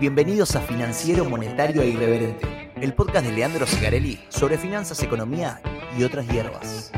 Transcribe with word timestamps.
Bienvenidos 0.00 0.54
a 0.54 0.60
Financiero, 0.60 1.24
Monetario 1.24 1.82
e 1.82 1.88
Irreverente, 1.88 2.70
el 2.76 2.94
podcast 2.94 3.26
de 3.26 3.32
Leandro 3.32 3.66
Sigarelli 3.66 4.20
sobre 4.28 4.56
finanzas, 4.56 5.02
economía 5.02 5.60
y 5.98 6.04
otras 6.04 6.24
hierbas. 6.28 6.92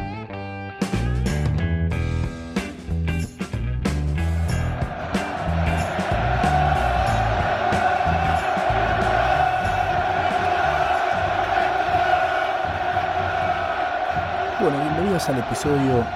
Bueno, 14.60 14.78
bienvenidos 14.78 15.26
al 15.30 15.38
episodio 15.38 16.06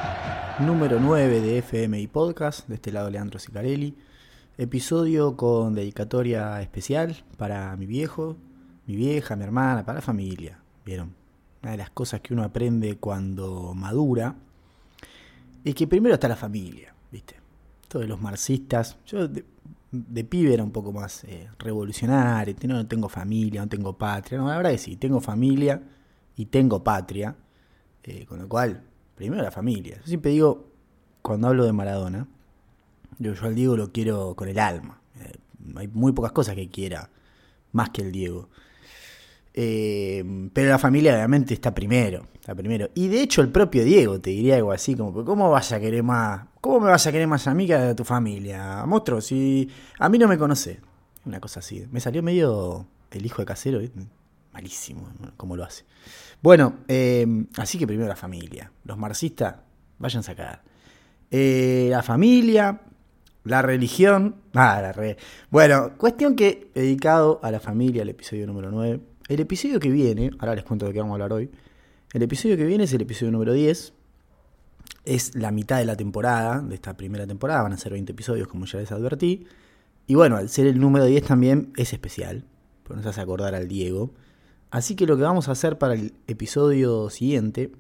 número 0.59 1.01
9 1.01 1.41
de 1.41 1.59
FMI 1.63 2.09
Podcast, 2.09 2.69
de 2.69 2.75
este 2.75 2.93
lado 2.93 3.09
Leandro 3.09 3.39
Sicarelli. 3.39 3.97
Episodio 4.57 5.37
con 5.37 5.75
dedicatoria 5.75 6.63
especial 6.63 7.25
para 7.37 7.77
mi 7.77 7.87
viejo, 7.87 8.37
mi 8.87 8.95
vieja, 8.95 9.35
mi 9.35 9.43
hermana, 9.43 9.85
para 9.85 9.97
la 9.97 10.01
familia. 10.01 10.61
¿Vieron? 10.87 11.13
Una 11.61 11.73
de 11.73 11.79
las 11.79 11.91
cosas 11.91 12.21
que 12.21 12.33
uno 12.33 12.45
aprende 12.45 12.97
cuando 12.99 13.75
madura 13.75 14.37
es 15.65 15.75
que 15.75 15.89
primero 15.89 16.15
está 16.15 16.29
la 16.29 16.37
familia, 16.37 16.95
¿viste? 17.11 17.35
Todos 17.89 18.07
los 18.07 18.21
marxistas. 18.21 18.97
Yo 19.07 19.27
de, 19.27 19.45
de 19.91 20.25
pibe 20.25 20.55
era 20.55 20.63
un 20.63 20.71
poco 20.71 20.93
más 20.93 21.25
eh, 21.25 21.49
revolucionario, 21.59 22.55
no, 22.69 22.75
no 22.75 22.87
tengo 22.87 23.09
familia, 23.09 23.61
no 23.61 23.69
tengo 23.69 23.99
patria. 23.99 24.39
No, 24.39 24.47
la 24.47 24.57
verdad 24.57 24.71
que 24.71 24.79
sí, 24.79 24.95
tengo 24.95 25.21
familia 25.21 25.83
y 26.37 26.47
tengo 26.47 26.85
patria. 26.85 27.35
Eh, 28.05 28.25
con 28.25 28.39
lo 28.39 28.49
cual, 28.49 28.85
primero 29.17 29.43
la 29.43 29.51
familia. 29.51 29.97
Yo 30.03 30.07
siempre 30.07 30.31
digo, 30.31 30.69
cuando 31.23 31.49
hablo 31.49 31.65
de 31.65 31.73
Maradona, 31.73 32.29
yo, 33.19 33.35
yo 33.35 33.47
al 33.47 33.55
Diego 33.55 33.77
lo 33.77 33.93
quiero 33.93 34.35
con 34.35 34.49
el 34.49 34.59
alma. 34.59 35.01
Eh, 35.21 35.33
hay 35.77 35.89
muy 35.89 36.13
pocas 36.13 36.33
cosas 36.33 36.55
que 36.55 36.69
quiera 36.69 37.11
más 37.73 37.91
que 37.91 38.03
el 38.03 38.13
Diego. 38.13 38.49
Eh, 39.57 40.51
pero 40.53 40.71
la 40.71 40.79
familia 40.79 41.15
obviamente 41.15 41.55
está 41.55 41.73
primero, 41.75 42.27
está 42.35 42.55
primero. 42.55 42.91
Y 42.95 43.09
de 43.09 43.23
hecho 43.23 43.41
el 43.41 43.51
propio 43.51 43.85
Diego 43.85 44.21
te 44.21 44.31
diría 44.31 44.57
algo 44.57 44.73
así 44.73 44.97
como, 44.97 45.25
¿cómo 45.25 45.51
vas 45.51 45.73
a 45.73 45.81
querer 45.81 46.03
más? 46.03 46.47
¿Cómo 46.61 46.81
me 46.81 46.91
vas 46.91 47.07
a 47.07 47.13
querer 47.13 47.29
más 47.29 47.47
a 47.47 47.55
mí 47.55 47.67
que 47.67 47.75
a 47.75 47.95
tu 47.95 48.05
familia? 48.05 48.85
Monstruo, 48.87 49.21
si 49.21 49.69
a 49.99 50.09
mí 50.09 50.19
no 50.19 50.27
me 50.27 50.39
conoce. 50.39 50.81
Una 51.25 51.41
cosa 51.41 51.61
así. 51.61 51.87
Me 51.91 52.01
salió 52.01 52.23
medio 52.23 52.87
el 53.11 53.25
hijo 53.25 53.41
de 53.43 53.47
casero, 53.47 53.81
malísimo 54.53 55.09
como 55.37 55.57
lo 55.57 55.65
hace. 55.65 55.85
Bueno, 56.43 56.81
eh, 56.89 57.27
así 57.57 57.79
que 57.79 57.87
primero 57.87 58.09
la 58.09 58.17
familia. 58.17 58.71
Los 58.85 58.99
marxistas, 58.99 59.55
vayan 59.99 60.21
a 60.21 60.23
sacar. 60.25 60.63
La 61.31 62.03
familia, 62.03 62.81
la 63.45 63.63
religión. 63.63 64.37
Ah, 64.55 64.81
la 64.83 64.93
re... 64.93 65.17
Bueno, 65.51 65.93
cuestión 65.97 66.35
que 66.35 66.71
dedicado 66.75 67.41
a 67.43 67.51
la 67.51 67.61
familia, 67.61 68.03
el 68.03 68.09
episodio 68.09 68.47
número 68.47 68.71
9. 68.71 69.01
El 69.29 69.41
episodio 69.41 69.79
que 69.79 69.91
viene, 69.91 70.31
ahora 70.39 70.55
les 70.55 70.65
cuento 70.65 70.87
de 70.87 70.93
qué 70.93 70.99
vamos 70.99 71.13
a 71.13 71.15
hablar 71.15 71.33
hoy. 71.33 71.51
El 72.13 72.23
episodio 72.23 72.57
que 72.57 72.65
viene 72.65 72.85
es 72.85 72.93
el 72.93 73.03
episodio 73.03 73.33
número 73.33 73.53
10. 73.53 73.93
Es 75.05 75.35
la 75.35 75.51
mitad 75.51 75.79
de 75.79 75.85
la 75.85 75.97
temporada, 75.97 76.61
de 76.61 76.75
esta 76.75 76.97
primera 76.97 77.27
temporada. 77.27 77.63
Van 77.63 77.73
a 77.73 77.79
ser 77.79 77.93
20 77.93 78.13
episodios, 78.13 78.49
como 78.49 78.65
ya 78.65 78.79
les 78.79 78.91
advertí. 78.93 79.47
Y 80.07 80.15
bueno, 80.15 80.37
al 80.37 80.49
ser 80.49 80.67
el 80.67 80.81
número 80.81 81.05
10 81.05 81.25
también 81.25 81.73
es 81.77 81.93
especial. 81.93 82.45
Porque 82.83 82.99
nos 82.99 83.07
hace 83.07 83.21
acordar 83.21 83.55
al 83.55 83.69
Diego. 83.69 84.13
Así 84.71 84.97
que 84.97 85.07
lo 85.07 85.17
que 85.17 85.23
vamos 85.23 85.49
a 85.49 85.53
hacer 85.53 85.79
para 85.79 85.95
el 85.95 86.15
episodio 86.27 87.11
siguiente, 87.11 87.73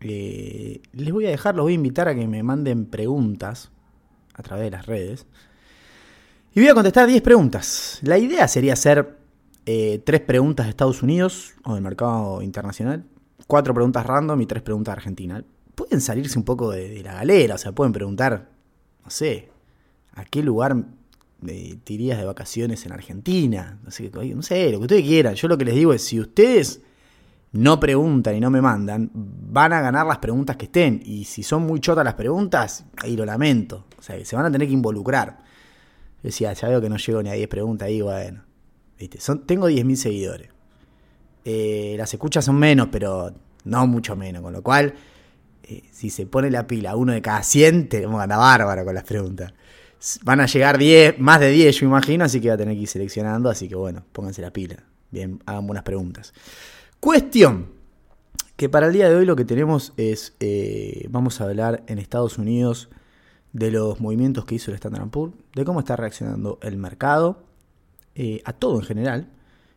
eh, 0.00 0.82
les 0.92 1.12
voy 1.12 1.26
a 1.26 1.30
dejar, 1.30 1.54
los 1.54 1.64
voy 1.64 1.72
a 1.72 1.76
invitar 1.76 2.08
a 2.08 2.14
que 2.14 2.26
me 2.26 2.42
manden 2.42 2.86
preguntas 2.86 3.70
a 4.36 4.42
través 4.42 4.66
de 4.66 4.70
las 4.70 4.86
redes. 4.86 5.26
Y 6.54 6.60
voy 6.60 6.68
a 6.68 6.74
contestar 6.74 7.06
10 7.06 7.22
preguntas. 7.22 7.98
La 8.02 8.18
idea 8.18 8.46
sería 8.48 8.74
hacer 8.74 9.18
eh, 9.66 10.00
3 10.04 10.20
preguntas 10.22 10.66
de 10.66 10.70
Estados 10.70 11.02
Unidos 11.02 11.54
o 11.64 11.74
del 11.74 11.82
mercado 11.82 12.40
internacional, 12.42 13.04
4 13.46 13.74
preguntas 13.74 14.06
random 14.06 14.40
y 14.40 14.46
3 14.46 14.62
preguntas 14.62 14.94
de 14.94 14.98
Argentina. 14.98 15.44
Pueden 15.74 16.00
salirse 16.00 16.38
un 16.38 16.44
poco 16.44 16.70
de, 16.70 17.02
la 17.02 17.14
galera, 17.14 17.56
o 17.56 17.58
sea, 17.58 17.72
pueden 17.72 17.92
preguntar, 17.92 18.48
no 19.04 19.10
sé, 19.10 19.50
a 20.14 20.24
qué 20.24 20.42
lugar 20.42 20.76
de, 21.40 21.78
te 21.84 21.98
de 21.98 22.24
vacaciones 22.24 22.86
en 22.86 22.92
Argentina, 22.92 23.78
no 23.84 23.90
sé, 23.90 24.10
lo 24.10 24.20
que 24.20 24.76
ustedes 24.78 25.02
quieran. 25.02 25.34
Yo 25.34 25.48
lo 25.48 25.58
que 25.58 25.66
les 25.66 25.74
digo 25.74 25.92
es, 25.92 26.02
si 26.02 26.18
ustedes 26.18 26.80
no 27.52 27.78
preguntan 27.80 28.34
y 28.34 28.40
no 28.40 28.50
me 28.50 28.60
mandan, 28.60 29.10
van 29.12 29.72
a 29.72 29.80
ganar 29.80 30.06
las 30.06 30.18
preguntas 30.18 30.56
que 30.56 30.66
estén. 30.66 31.02
Y 31.04 31.24
si 31.24 31.42
son 31.42 31.66
muy 31.66 31.80
chotas 31.80 32.04
las 32.04 32.14
preguntas, 32.14 32.84
ahí 33.02 33.16
lo 33.16 33.24
lamento. 33.24 33.84
Se 34.24 34.36
van 34.36 34.46
a 34.46 34.50
tener 34.50 34.68
que 34.68 34.74
involucrar. 34.74 35.38
Decía, 36.22 36.52
ya 36.52 36.68
veo 36.68 36.80
que 36.80 36.88
no 36.88 36.96
llego 36.96 37.22
ni 37.22 37.30
a 37.30 37.34
10 37.34 37.48
preguntas 37.48 37.86
ahí, 37.86 38.00
bueno. 38.00 38.42
¿viste? 38.98 39.20
Son, 39.20 39.46
tengo 39.46 39.68
10.000 39.68 39.96
seguidores. 39.96 40.48
Eh, 41.44 41.94
las 41.96 42.12
escuchas 42.12 42.44
son 42.44 42.56
menos, 42.56 42.88
pero 42.90 43.32
no 43.64 43.86
mucho 43.86 44.16
menos. 44.16 44.42
Con 44.42 44.52
lo 44.52 44.62
cual, 44.62 44.94
eh, 45.62 45.82
si 45.92 46.10
se 46.10 46.26
pone 46.26 46.50
la 46.50 46.66
pila 46.66 46.96
uno 46.96 47.12
de 47.12 47.22
cada 47.22 47.42
100, 47.42 47.88
tenemos 47.88 48.20
andar 48.20 48.38
bárbaro 48.38 48.84
con 48.84 48.94
las 48.94 49.04
preguntas. 49.04 49.52
Van 50.22 50.40
a 50.40 50.46
llegar 50.46 50.78
10, 50.78 51.18
más 51.18 51.40
de 51.40 51.50
10, 51.50 51.80
yo 51.80 51.86
imagino, 51.86 52.24
así 52.24 52.40
que 52.40 52.48
va 52.48 52.54
a 52.54 52.58
tener 52.58 52.74
que 52.74 52.82
ir 52.82 52.88
seleccionando. 52.88 53.48
Así 53.48 53.68
que 53.68 53.74
bueno, 53.74 54.04
pónganse 54.12 54.42
la 54.42 54.52
pila. 54.52 54.76
Bien, 55.10 55.40
hagan 55.46 55.66
buenas 55.66 55.84
preguntas. 55.84 56.32
Cuestión. 57.00 57.74
Que 58.56 58.70
para 58.70 58.86
el 58.86 58.92
día 58.94 59.08
de 59.08 59.14
hoy 59.14 59.26
lo 59.26 59.36
que 59.36 59.44
tenemos 59.44 59.92
es. 59.96 60.34
Eh, 60.40 61.06
vamos 61.10 61.40
a 61.40 61.44
hablar 61.44 61.84
en 61.88 61.98
Estados 61.98 62.38
Unidos 62.38 62.88
de 63.56 63.70
los 63.70 64.00
movimientos 64.00 64.44
que 64.44 64.56
hizo 64.56 64.70
el 64.70 64.74
Standard 64.74 65.08
Poor's, 65.08 65.34
de 65.54 65.64
cómo 65.64 65.80
está 65.80 65.96
reaccionando 65.96 66.58
el 66.60 66.76
mercado, 66.76 67.44
eh, 68.14 68.42
a 68.44 68.52
todo 68.52 68.78
en 68.80 68.82
general. 68.82 69.30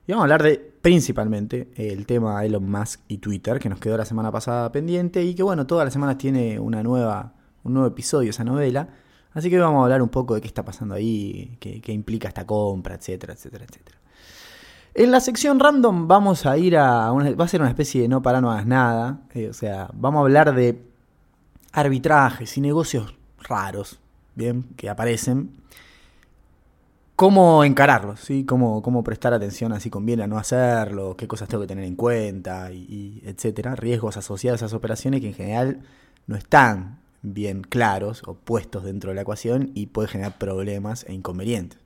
Y 0.05 0.11
vamos 0.11 0.23
a 0.23 0.25
hablar 0.25 0.43
de 0.43 0.57
principalmente 0.81 1.71
el 1.75 2.05
tema 2.05 2.43
Elon 2.43 2.69
Musk 2.69 3.01
y 3.07 3.19
Twitter, 3.19 3.57
que 3.57 3.69
nos 3.69 3.79
quedó 3.79 3.95
la 3.95 4.05
semana 4.05 4.31
pasada 4.31 4.71
pendiente 4.71 5.23
y 5.23 5.33
que 5.33 5.43
bueno, 5.43 5.65
todas 5.65 5.85
las 5.85 5.93
semanas 5.93 6.17
tiene 6.17 6.59
una 6.59 6.83
nueva, 6.83 7.33
un 7.63 7.73
nuevo 7.73 7.87
episodio 7.87 8.31
esa 8.31 8.43
novela. 8.43 8.89
Así 9.33 9.49
que 9.49 9.57
vamos 9.57 9.79
a 9.79 9.83
hablar 9.83 10.01
un 10.01 10.09
poco 10.09 10.35
de 10.35 10.41
qué 10.41 10.47
está 10.47 10.65
pasando 10.65 10.95
ahí, 10.95 11.55
qué, 11.59 11.93
implica 11.93 12.27
esta 12.27 12.45
compra, 12.45 12.95
etcétera, 12.95 13.33
etcétera, 13.33 13.65
etcétera. 13.65 13.97
En 14.93 15.11
la 15.11 15.21
sección 15.21 15.59
random 15.59 16.07
vamos 16.07 16.45
a 16.45 16.57
ir 16.57 16.75
a 16.75 17.11
va 17.11 17.45
a 17.45 17.47
ser 17.47 17.61
una 17.61 17.69
especie 17.69 18.01
de 18.01 18.07
no 18.09 18.21
para 18.21 18.41
no 18.41 18.51
hagas 18.51 18.65
nada, 18.65 19.21
eh, 19.33 19.47
o 19.47 19.53
sea, 19.53 19.89
vamos 19.93 20.19
a 20.19 20.21
hablar 20.23 20.53
de 20.53 20.83
arbitrajes 21.71 22.57
y 22.57 22.61
negocios 22.61 23.18
raros, 23.43 23.99
bien, 24.35 24.63
que 24.75 24.89
aparecen. 24.89 25.51
Cómo 27.15 27.65
encararlos, 27.65 28.21
¿sí? 28.21 28.45
Cómo, 28.45 28.81
cómo 28.81 29.03
prestar 29.03 29.33
atención 29.33 29.73
a 29.73 29.79
si 29.79 29.89
conviene 29.89 30.23
a 30.23 30.27
no 30.27 30.37
hacerlo, 30.37 31.15
qué 31.17 31.27
cosas 31.27 31.49
tengo 31.49 31.61
que 31.61 31.67
tener 31.67 31.83
en 31.83 31.95
cuenta, 31.95 32.71
y, 32.71 33.21
etcétera. 33.25 33.75
Riesgos 33.75 34.15
asociados 34.15 34.61
a 34.61 34.65
esas 34.65 34.73
operaciones 34.75 35.19
que 35.19 35.27
en 35.27 35.33
general 35.33 35.81
no 36.27 36.37
están 36.37 36.99
bien 37.21 37.61
claros 37.61 38.21
o 38.25 38.35
puestos 38.35 38.85
dentro 38.85 39.09
de 39.09 39.15
la 39.15 39.21
ecuación 39.21 39.71
y 39.73 39.87
puede 39.87 40.07
generar 40.07 40.37
problemas 40.37 41.05
e 41.09 41.13
inconvenientes. 41.13 41.79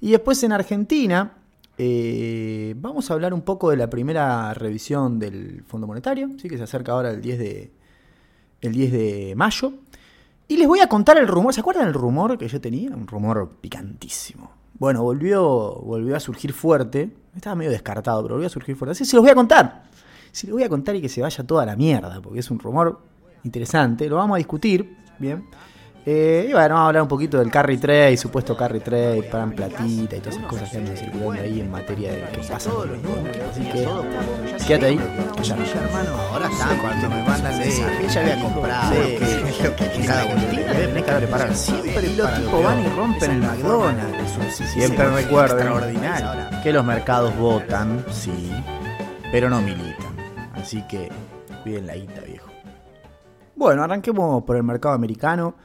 Y 0.00 0.10
después 0.10 0.42
en 0.42 0.52
Argentina 0.52 1.34
eh, 1.76 2.74
vamos 2.76 3.10
a 3.10 3.14
hablar 3.14 3.34
un 3.34 3.42
poco 3.42 3.70
de 3.70 3.76
la 3.76 3.90
primera 3.90 4.54
revisión 4.54 5.18
del 5.18 5.64
Fondo 5.66 5.86
Monetario, 5.86 6.30
¿sí? 6.38 6.48
que 6.48 6.56
se 6.56 6.64
acerca 6.64 6.92
ahora 6.92 7.10
el 7.10 7.20
10 7.20 7.38
de, 7.38 7.72
el 8.60 8.72
10 8.72 8.92
de 8.92 9.34
mayo. 9.36 9.74
Y 10.46 10.56
les 10.56 10.68
voy 10.68 10.80
a 10.80 10.88
contar 10.88 11.16
el 11.18 11.26
rumor. 11.26 11.54
¿Se 11.54 11.60
acuerdan 11.60 11.86
del 11.86 11.94
rumor 11.94 12.36
que 12.36 12.48
yo 12.48 12.60
tenía? 12.60 12.90
Un 12.90 13.06
rumor 13.06 13.48
picantísimo. 13.60 14.50
Bueno, 14.78 15.02
volvió, 15.02 15.74
volvió 15.76 16.16
a 16.16 16.20
surgir 16.20 16.52
fuerte. 16.52 17.10
Estaba 17.34 17.56
medio 17.56 17.70
descartado, 17.70 18.22
pero 18.22 18.34
volvió 18.34 18.46
a 18.46 18.50
surgir 18.50 18.76
fuerte. 18.76 18.92
Así 18.92 19.04
se 19.04 19.16
los 19.16 19.22
voy 19.22 19.30
a 19.30 19.34
contar. 19.34 19.84
Si 20.32 20.46
les 20.46 20.52
voy 20.52 20.64
a 20.64 20.68
contar 20.68 20.96
y 20.96 21.00
que 21.00 21.08
se 21.08 21.22
vaya 21.22 21.44
toda 21.44 21.64
la 21.64 21.76
mierda, 21.76 22.20
porque 22.20 22.40
es 22.40 22.50
un 22.50 22.58
rumor 22.58 23.00
interesante. 23.44 24.08
Lo 24.08 24.16
vamos 24.16 24.34
a 24.34 24.38
discutir, 24.38 24.96
¿bien? 25.18 25.44
Eh, 26.06 26.46
y 26.50 26.52
bueno, 26.52 26.74
vamos 26.74 26.84
a 26.84 26.86
hablar 26.88 27.02
un 27.02 27.08
poquito 27.08 27.38
del 27.38 27.50
carry 27.50 27.78
trade, 27.78 28.16
supuesto 28.18 28.54
carry 28.54 28.80
trade, 28.80 29.22
pagan 29.22 29.52
platita 29.52 30.16
y 30.16 30.20
todas 30.20 30.36
esas 30.36 30.46
cosas 30.46 30.70
que 30.70 30.76
andan 30.76 30.96
circulando 30.96 31.42
ahí 31.42 31.60
en 31.60 31.70
materia 31.70 32.12
de 32.12 32.20
qué 32.32 32.38
pasa. 32.46 32.70
Así 33.50 33.62
que, 33.62 33.88
quédate 34.66 34.86
ahí. 34.86 35.00
Ya, 35.44 35.56
hermano, 35.56 36.16
ahora 36.16 36.48
está 36.48 36.68
cuando 36.80 37.10
me 37.10 37.22
mandan 37.22 37.58
de 37.58 37.68
ella 37.68 38.20
había 38.20 38.40
comprado. 38.42 38.94
que 38.94 40.06
cada 40.06 40.24
boletín 40.24 40.60
tenés 40.66 41.04
que 41.04 41.12
preparar. 41.12 41.54
Siempre 41.54 42.16
los 42.16 42.34
tipos 42.34 42.64
van 42.64 42.80
y 42.80 42.88
rompen 42.88 43.30
el 43.30 43.40
McDonald's. 43.40 44.72
Siempre 44.72 45.10
recuerden 45.10 46.00
que 46.62 46.72
los 46.72 46.84
mercados 46.84 47.36
votan, 47.36 48.02
sí, 48.10 48.50
pero 49.30 49.50
no 49.50 49.60
militan. 49.60 50.16
Así 50.54 50.82
que 50.88 51.10
cuiden 51.62 51.88
la 51.88 51.96
guita, 51.96 52.22
viejo. 52.22 52.48
Bueno, 53.54 53.82
arranquemos 53.82 54.44
por 54.44 54.56
el 54.56 54.62
mercado 54.62 54.94
americano. 54.94 55.56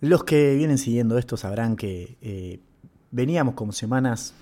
Los 0.00 0.24
que 0.24 0.54
vienen 0.54 0.78
siguiendo 0.78 1.18
esto 1.18 1.36
sabrán 1.36 1.76
que 1.76 2.16
eh, 2.22 2.60
veníamos 3.10 3.54
como 3.54 3.72
semanas 3.72 4.32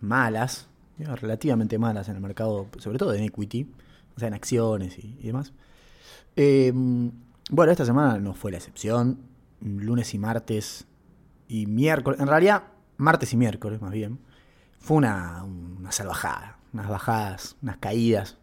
malas, 0.00 0.66
relativamente 0.98 1.78
malas 1.78 2.08
en 2.08 2.16
el 2.16 2.20
mercado, 2.20 2.68
sobre 2.78 2.98
todo 2.98 3.14
en 3.14 3.24
equity, 3.24 3.70
o 4.16 4.18
sea, 4.18 4.28
en 4.28 4.34
acciones 4.34 4.98
y, 4.98 5.18
demás. 5.22 5.52
Eh, 6.36 6.72
bueno, 7.50 7.72
esta 7.72 7.84
semana 7.84 8.18
no 8.18 8.34
fue 8.34 8.50
la 8.50 8.58
excepción. 8.58 9.18
Lunes 9.60 10.12
y 10.14 10.18
martes 10.18 10.86
y 11.48 11.66
miércoles, 11.66 12.20
en 12.20 12.26
realidad 12.26 12.64
martes 12.96 13.32
y 13.32 13.36
miércoles 13.36 13.80
más 13.80 13.92
bien, 13.92 14.18
fue 14.78 14.96
una, 14.96 15.44
una 15.44 15.92
salvajada, 15.92 16.58
unas 16.72 16.88
bajadas, 16.88 17.56
unas 17.62 17.76
caídas 17.76 18.38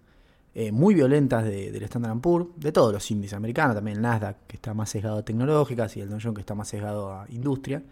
eh, 0.56 0.72
muy 0.72 0.95
violentas 0.95 1.45
del 1.45 1.84
Standard 1.84 2.19
Poor's, 2.19 2.48
de 2.57 2.72
todos 2.72 2.92
los 2.92 3.10
índices 3.12 3.36
americanos, 3.36 3.75
también 3.75 3.98
el 3.98 4.04
Nasdaq, 4.04 4.36
que 4.48 4.56
está 4.56 4.74
más 4.74 4.90
sesgado 4.90 5.19
a 5.19 5.24
tecnológicas, 5.24 5.95
y 5.95 6.02
el 6.02 6.10
Dow 6.10 6.19
Jones, 6.22 6.36
que 6.36 6.42
está 6.42 6.56
más 6.56 6.68
sesgado 6.68 7.13
a 7.13 7.25
industria. 7.30 7.84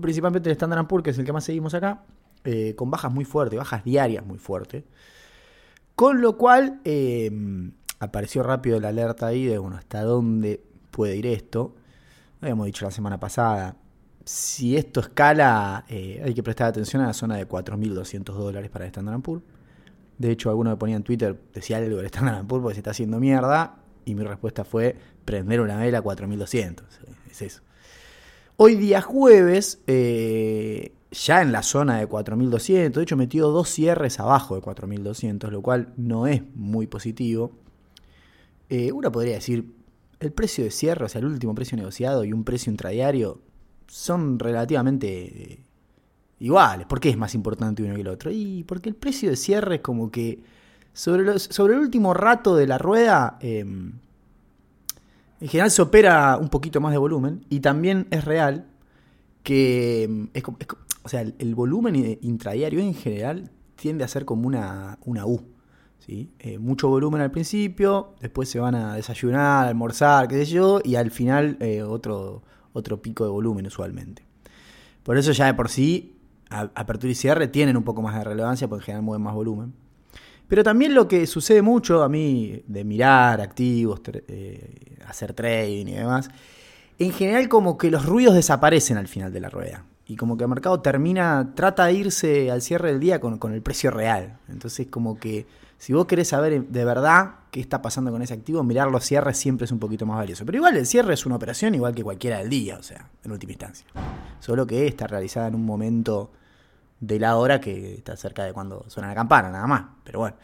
Principalmente 0.00 0.48
el 0.48 0.52
Standard 0.54 0.86
Poor's, 0.86 1.04
que 1.04 1.10
es 1.10 1.18
el 1.18 1.24
que 1.24 1.32
más 1.32 1.44
seguimos 1.44 1.74
acá, 1.74 2.02
eh, 2.46 2.74
con 2.74 2.90
bajas 2.90 3.12
muy 3.12 3.26
fuertes, 3.26 3.58
bajas 3.58 3.84
diarias 3.84 4.24
muy 4.24 4.38
fuertes. 4.38 4.84
Con 5.94 6.22
lo 6.22 6.38
cual, 6.38 6.80
eh, 6.84 7.30
apareció 7.98 8.42
rápido 8.42 8.80
la 8.80 8.88
alerta 8.88 9.26
ahí 9.26 9.44
de, 9.46 9.58
bueno, 9.58 9.76
hasta 9.76 10.02
dónde 10.02 10.62
puede 10.90 11.16
ir 11.16 11.26
esto. 11.26 11.74
Habíamos 12.40 12.66
dicho 12.66 12.84
la 12.84 12.90
semana 12.90 13.20
pasada, 13.20 13.76
si 14.24 14.76
esto 14.76 15.00
escala, 15.00 15.84
hay 15.88 16.34
que 16.34 16.42
prestar 16.42 16.68
atención 16.68 17.02
a 17.02 17.06
la 17.08 17.12
zona 17.12 17.36
de 17.36 17.48
4.200 17.48 18.24
dólares 18.34 18.70
para 18.70 18.84
el 18.84 18.88
Standard 18.88 19.20
Poor's. 19.20 19.42
De 20.18 20.30
hecho, 20.30 20.50
alguno 20.50 20.70
me 20.70 20.76
ponía 20.76 20.96
en 20.96 21.02
Twitter, 21.02 21.38
decía 21.52 21.76
algo 21.76 21.96
del 21.98 22.06
Standard 22.06 22.46
Poor's 22.46 22.62
porque 22.62 22.74
se 22.74 22.80
está 22.80 22.90
haciendo 22.90 23.20
mierda. 23.20 23.76
Y 24.04 24.14
mi 24.14 24.22
respuesta 24.22 24.64
fue 24.64 24.96
prender 25.24 25.60
una 25.60 25.76
vela 25.76 25.98
a 25.98 26.02
4200. 26.02 26.86
Es 27.30 27.42
eso. 27.42 27.62
Hoy 28.56 28.76
día 28.76 29.02
jueves, 29.02 29.80
eh, 29.86 30.94
ya 31.16 31.40
en 31.40 31.50
la 31.50 31.62
zona 31.62 31.98
de 31.98 32.06
4200, 32.06 33.00
de 33.00 33.02
hecho 33.02 33.16
metió 33.16 33.48
dos 33.48 33.68
cierres 33.70 34.20
abajo 34.20 34.54
de 34.54 34.60
4200, 34.60 35.50
lo 35.50 35.62
cual 35.62 35.92
no 35.96 36.26
es 36.26 36.42
muy 36.54 36.86
positivo. 36.86 37.52
Eh, 38.68 38.92
uno 38.92 39.10
podría 39.10 39.34
decir, 39.34 39.72
el 40.20 40.32
precio 40.32 40.64
de 40.64 40.70
cierre, 40.70 41.04
o 41.06 41.08
sea, 41.08 41.20
el 41.20 41.26
último 41.26 41.54
precio 41.54 41.76
negociado 41.76 42.24
y 42.24 42.32
un 42.32 42.44
precio 42.44 42.70
intradiario 42.70 43.40
son 43.86 44.38
relativamente 44.38 45.60
iguales. 46.38 46.86
¿Por 46.86 47.00
qué 47.00 47.08
es 47.08 47.16
más 47.16 47.34
importante 47.34 47.82
uno 47.82 47.94
que 47.94 48.00
el 48.02 48.08
otro? 48.08 48.30
Y 48.30 48.64
porque 48.64 48.88
el 48.88 48.94
precio 48.94 49.30
de 49.30 49.36
cierre 49.36 49.76
es 49.76 49.80
como 49.80 50.10
que 50.10 50.40
sobre, 50.92 51.38
sobre 51.38 51.74
el 51.74 51.80
último 51.80 52.12
rato 52.14 52.56
de 52.56 52.66
la 52.66 52.78
rueda, 52.78 53.38
em, 53.40 53.92
en 55.40 55.48
general 55.48 55.70
se 55.70 55.82
opera 55.82 56.36
un 56.38 56.48
poquito 56.48 56.80
más 56.80 56.92
de 56.92 56.98
volumen 56.98 57.44
y 57.48 57.60
también 57.60 58.06
es 58.10 58.24
real 58.24 58.66
que 59.42 60.04
em, 60.04 60.28
es, 60.34 60.42
o 61.06 61.08
sea, 61.08 61.20
el, 61.20 61.54
volumen 61.54 62.18
intradiario 62.20 62.80
en 62.80 62.92
general 62.92 63.48
tiende 63.76 64.02
a 64.02 64.08
ser 64.08 64.24
como 64.24 64.48
una, 64.48 64.98
una 65.04 65.24
U. 65.24 65.40
¿sí? 66.00 66.32
Eh, 66.40 66.58
mucho 66.58 66.88
volumen 66.88 67.20
al 67.20 67.30
principio, 67.30 68.16
después 68.20 68.48
se 68.48 68.58
van 68.58 68.74
a 68.74 68.96
desayunar, 68.96 69.68
almorzar, 69.68 70.26
qué 70.26 70.34
sé 70.34 70.46
yo, 70.46 70.80
y 70.82 70.96
al 70.96 71.12
final 71.12 71.58
eh, 71.60 71.84
otro, 71.84 72.42
otro 72.72 73.00
pico 73.00 73.22
de 73.22 73.30
volumen 73.30 73.68
usualmente. 73.68 74.26
Por 75.04 75.16
eso 75.16 75.30
ya 75.30 75.46
de 75.46 75.54
por 75.54 75.68
sí 75.68 76.16
apertura 76.50 77.12
y 77.12 77.14
cierre 77.14 77.46
tienen 77.46 77.76
un 77.76 77.84
poco 77.84 78.02
más 78.02 78.16
de 78.16 78.24
relevancia 78.24 78.66
porque 78.66 78.82
en 78.82 78.86
general 78.86 79.04
mueven 79.04 79.22
más 79.22 79.34
volumen. 79.36 79.74
Pero 80.48 80.64
también 80.64 80.92
lo 80.92 81.06
que 81.06 81.28
sucede 81.28 81.62
mucho 81.62 82.02
a 82.02 82.08
mí 82.08 82.64
de 82.66 82.82
mirar 82.82 83.40
activos, 83.40 84.00
eh, 84.26 84.96
hacer 85.06 85.34
trading 85.34 85.86
y 85.86 85.94
demás, 85.94 86.30
en 86.98 87.12
general 87.12 87.48
como 87.48 87.78
que 87.78 87.92
los 87.92 88.04
ruidos 88.06 88.34
desaparecen 88.34 88.96
al 88.96 89.06
final 89.06 89.32
de 89.32 89.40
la 89.40 89.50
rueda. 89.50 89.84
Y 90.06 90.16
como 90.16 90.36
que 90.36 90.44
el 90.44 90.48
mercado 90.48 90.80
termina, 90.80 91.52
trata 91.54 91.86
de 91.86 91.94
irse 91.94 92.50
al 92.50 92.62
cierre 92.62 92.90
del 92.90 93.00
día 93.00 93.20
con, 93.20 93.38
con 93.38 93.52
el 93.52 93.62
precio 93.62 93.90
real. 93.90 94.38
Entonces 94.48 94.86
como 94.88 95.18
que 95.18 95.46
si 95.78 95.92
vos 95.92 96.06
querés 96.06 96.28
saber 96.28 96.66
de 96.66 96.84
verdad 96.84 97.34
qué 97.50 97.60
está 97.60 97.82
pasando 97.82 98.10
con 98.10 98.22
ese 98.22 98.34
activo, 98.34 98.62
mirar 98.62 98.90
los 98.90 99.04
cierres 99.04 99.36
siempre 99.36 99.66
es 99.66 99.72
un 99.72 99.78
poquito 99.78 100.06
más 100.06 100.16
valioso. 100.16 100.46
Pero 100.46 100.56
igual 100.58 100.76
el 100.76 100.86
cierre 100.86 101.14
es 101.14 101.26
una 101.26 101.36
operación 101.36 101.74
igual 101.74 101.94
que 101.94 102.02
cualquiera 102.02 102.38
del 102.38 102.48
día, 102.48 102.76
o 102.78 102.82
sea, 102.82 103.08
en 103.24 103.32
última 103.32 103.52
instancia. 103.52 103.86
Solo 104.40 104.66
que 104.66 104.86
está 104.86 105.06
realizada 105.06 105.48
en 105.48 105.54
un 105.54 105.66
momento 105.66 106.30
de 107.00 107.18
la 107.18 107.36
hora 107.36 107.60
que 107.60 107.94
está 107.94 108.16
cerca 108.16 108.44
de 108.44 108.52
cuando 108.52 108.84
suena 108.88 109.08
la 109.08 109.14
campana, 109.14 109.50
nada 109.50 109.66
más. 109.66 109.84
Pero 110.02 110.20
bueno, 110.20 110.36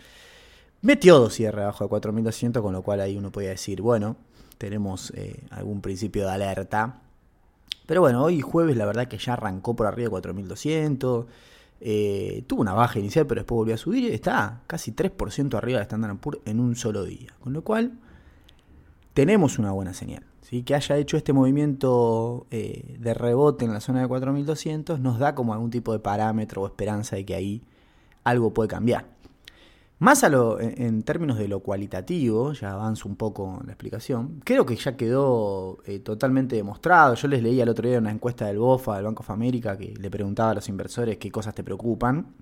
metió 0.82 1.18
dos 1.18 1.34
cierres 1.34 1.62
abajo 1.62 1.84
de 1.84 1.88
4200, 1.88 2.62
con 2.62 2.72
lo 2.72 2.82
cual 2.82 3.00
ahí 3.00 3.16
uno 3.16 3.32
podía 3.32 3.50
decir, 3.50 3.80
bueno, 3.80 4.16
tenemos 4.58 5.12
eh, 5.16 5.44
algún 5.50 5.80
principio 5.80 6.26
de 6.26 6.32
alerta. 6.32 7.00
Pero 7.92 8.00
bueno, 8.00 8.24
hoy 8.24 8.40
jueves 8.40 8.74
la 8.74 8.86
verdad 8.86 9.06
que 9.06 9.18
ya 9.18 9.34
arrancó 9.34 9.76
por 9.76 9.86
arriba 9.86 10.06
de 10.06 10.10
4200. 10.12 11.26
Eh, 11.82 12.42
tuvo 12.46 12.62
una 12.62 12.72
baja 12.72 12.98
inicial, 12.98 13.26
pero 13.26 13.40
después 13.40 13.54
volvió 13.54 13.74
a 13.74 13.76
subir 13.76 14.04
y 14.04 14.14
está 14.14 14.62
casi 14.66 14.92
3% 14.92 15.54
arriba 15.58 15.78
de 15.78 15.82
Standard 15.82 16.16
Poor's 16.16 16.40
en 16.46 16.58
un 16.58 16.74
solo 16.74 17.04
día. 17.04 17.34
Con 17.40 17.52
lo 17.52 17.62
cual, 17.62 17.98
tenemos 19.12 19.58
una 19.58 19.72
buena 19.72 19.92
señal. 19.92 20.24
¿sí? 20.40 20.62
Que 20.62 20.74
haya 20.74 20.96
hecho 20.96 21.18
este 21.18 21.34
movimiento 21.34 22.46
eh, 22.50 22.96
de 22.98 23.12
rebote 23.12 23.66
en 23.66 23.74
la 23.74 23.80
zona 23.80 24.00
de 24.00 24.08
4200 24.08 24.98
nos 24.98 25.18
da 25.18 25.34
como 25.34 25.52
algún 25.52 25.68
tipo 25.68 25.92
de 25.92 25.98
parámetro 25.98 26.62
o 26.62 26.66
esperanza 26.66 27.16
de 27.16 27.26
que 27.26 27.34
ahí 27.34 27.62
algo 28.24 28.54
puede 28.54 28.70
cambiar. 28.70 29.04
Más 30.02 30.24
a 30.24 30.28
lo, 30.28 30.58
en 30.58 31.04
términos 31.04 31.38
de 31.38 31.46
lo 31.46 31.60
cualitativo, 31.60 32.54
ya 32.54 32.72
avanzo 32.72 33.08
un 33.08 33.14
poco 33.14 33.58
en 33.60 33.68
la 33.68 33.72
explicación, 33.74 34.40
creo 34.44 34.66
que 34.66 34.74
ya 34.74 34.96
quedó 34.96 35.78
eh, 35.86 36.00
totalmente 36.00 36.56
demostrado. 36.56 37.14
Yo 37.14 37.28
les 37.28 37.40
leí 37.40 37.60
el 37.60 37.68
otro 37.68 37.88
día 37.88 38.00
una 38.00 38.10
encuesta 38.10 38.46
del 38.46 38.58
BOFA, 38.58 38.96
del 38.96 39.04
Banco 39.04 39.22
of 39.22 39.30
America, 39.30 39.78
que 39.78 39.94
le 39.96 40.10
preguntaba 40.10 40.50
a 40.50 40.54
los 40.54 40.68
inversores 40.68 41.18
qué 41.18 41.30
cosas 41.30 41.54
te 41.54 41.62
preocupan. 41.62 42.34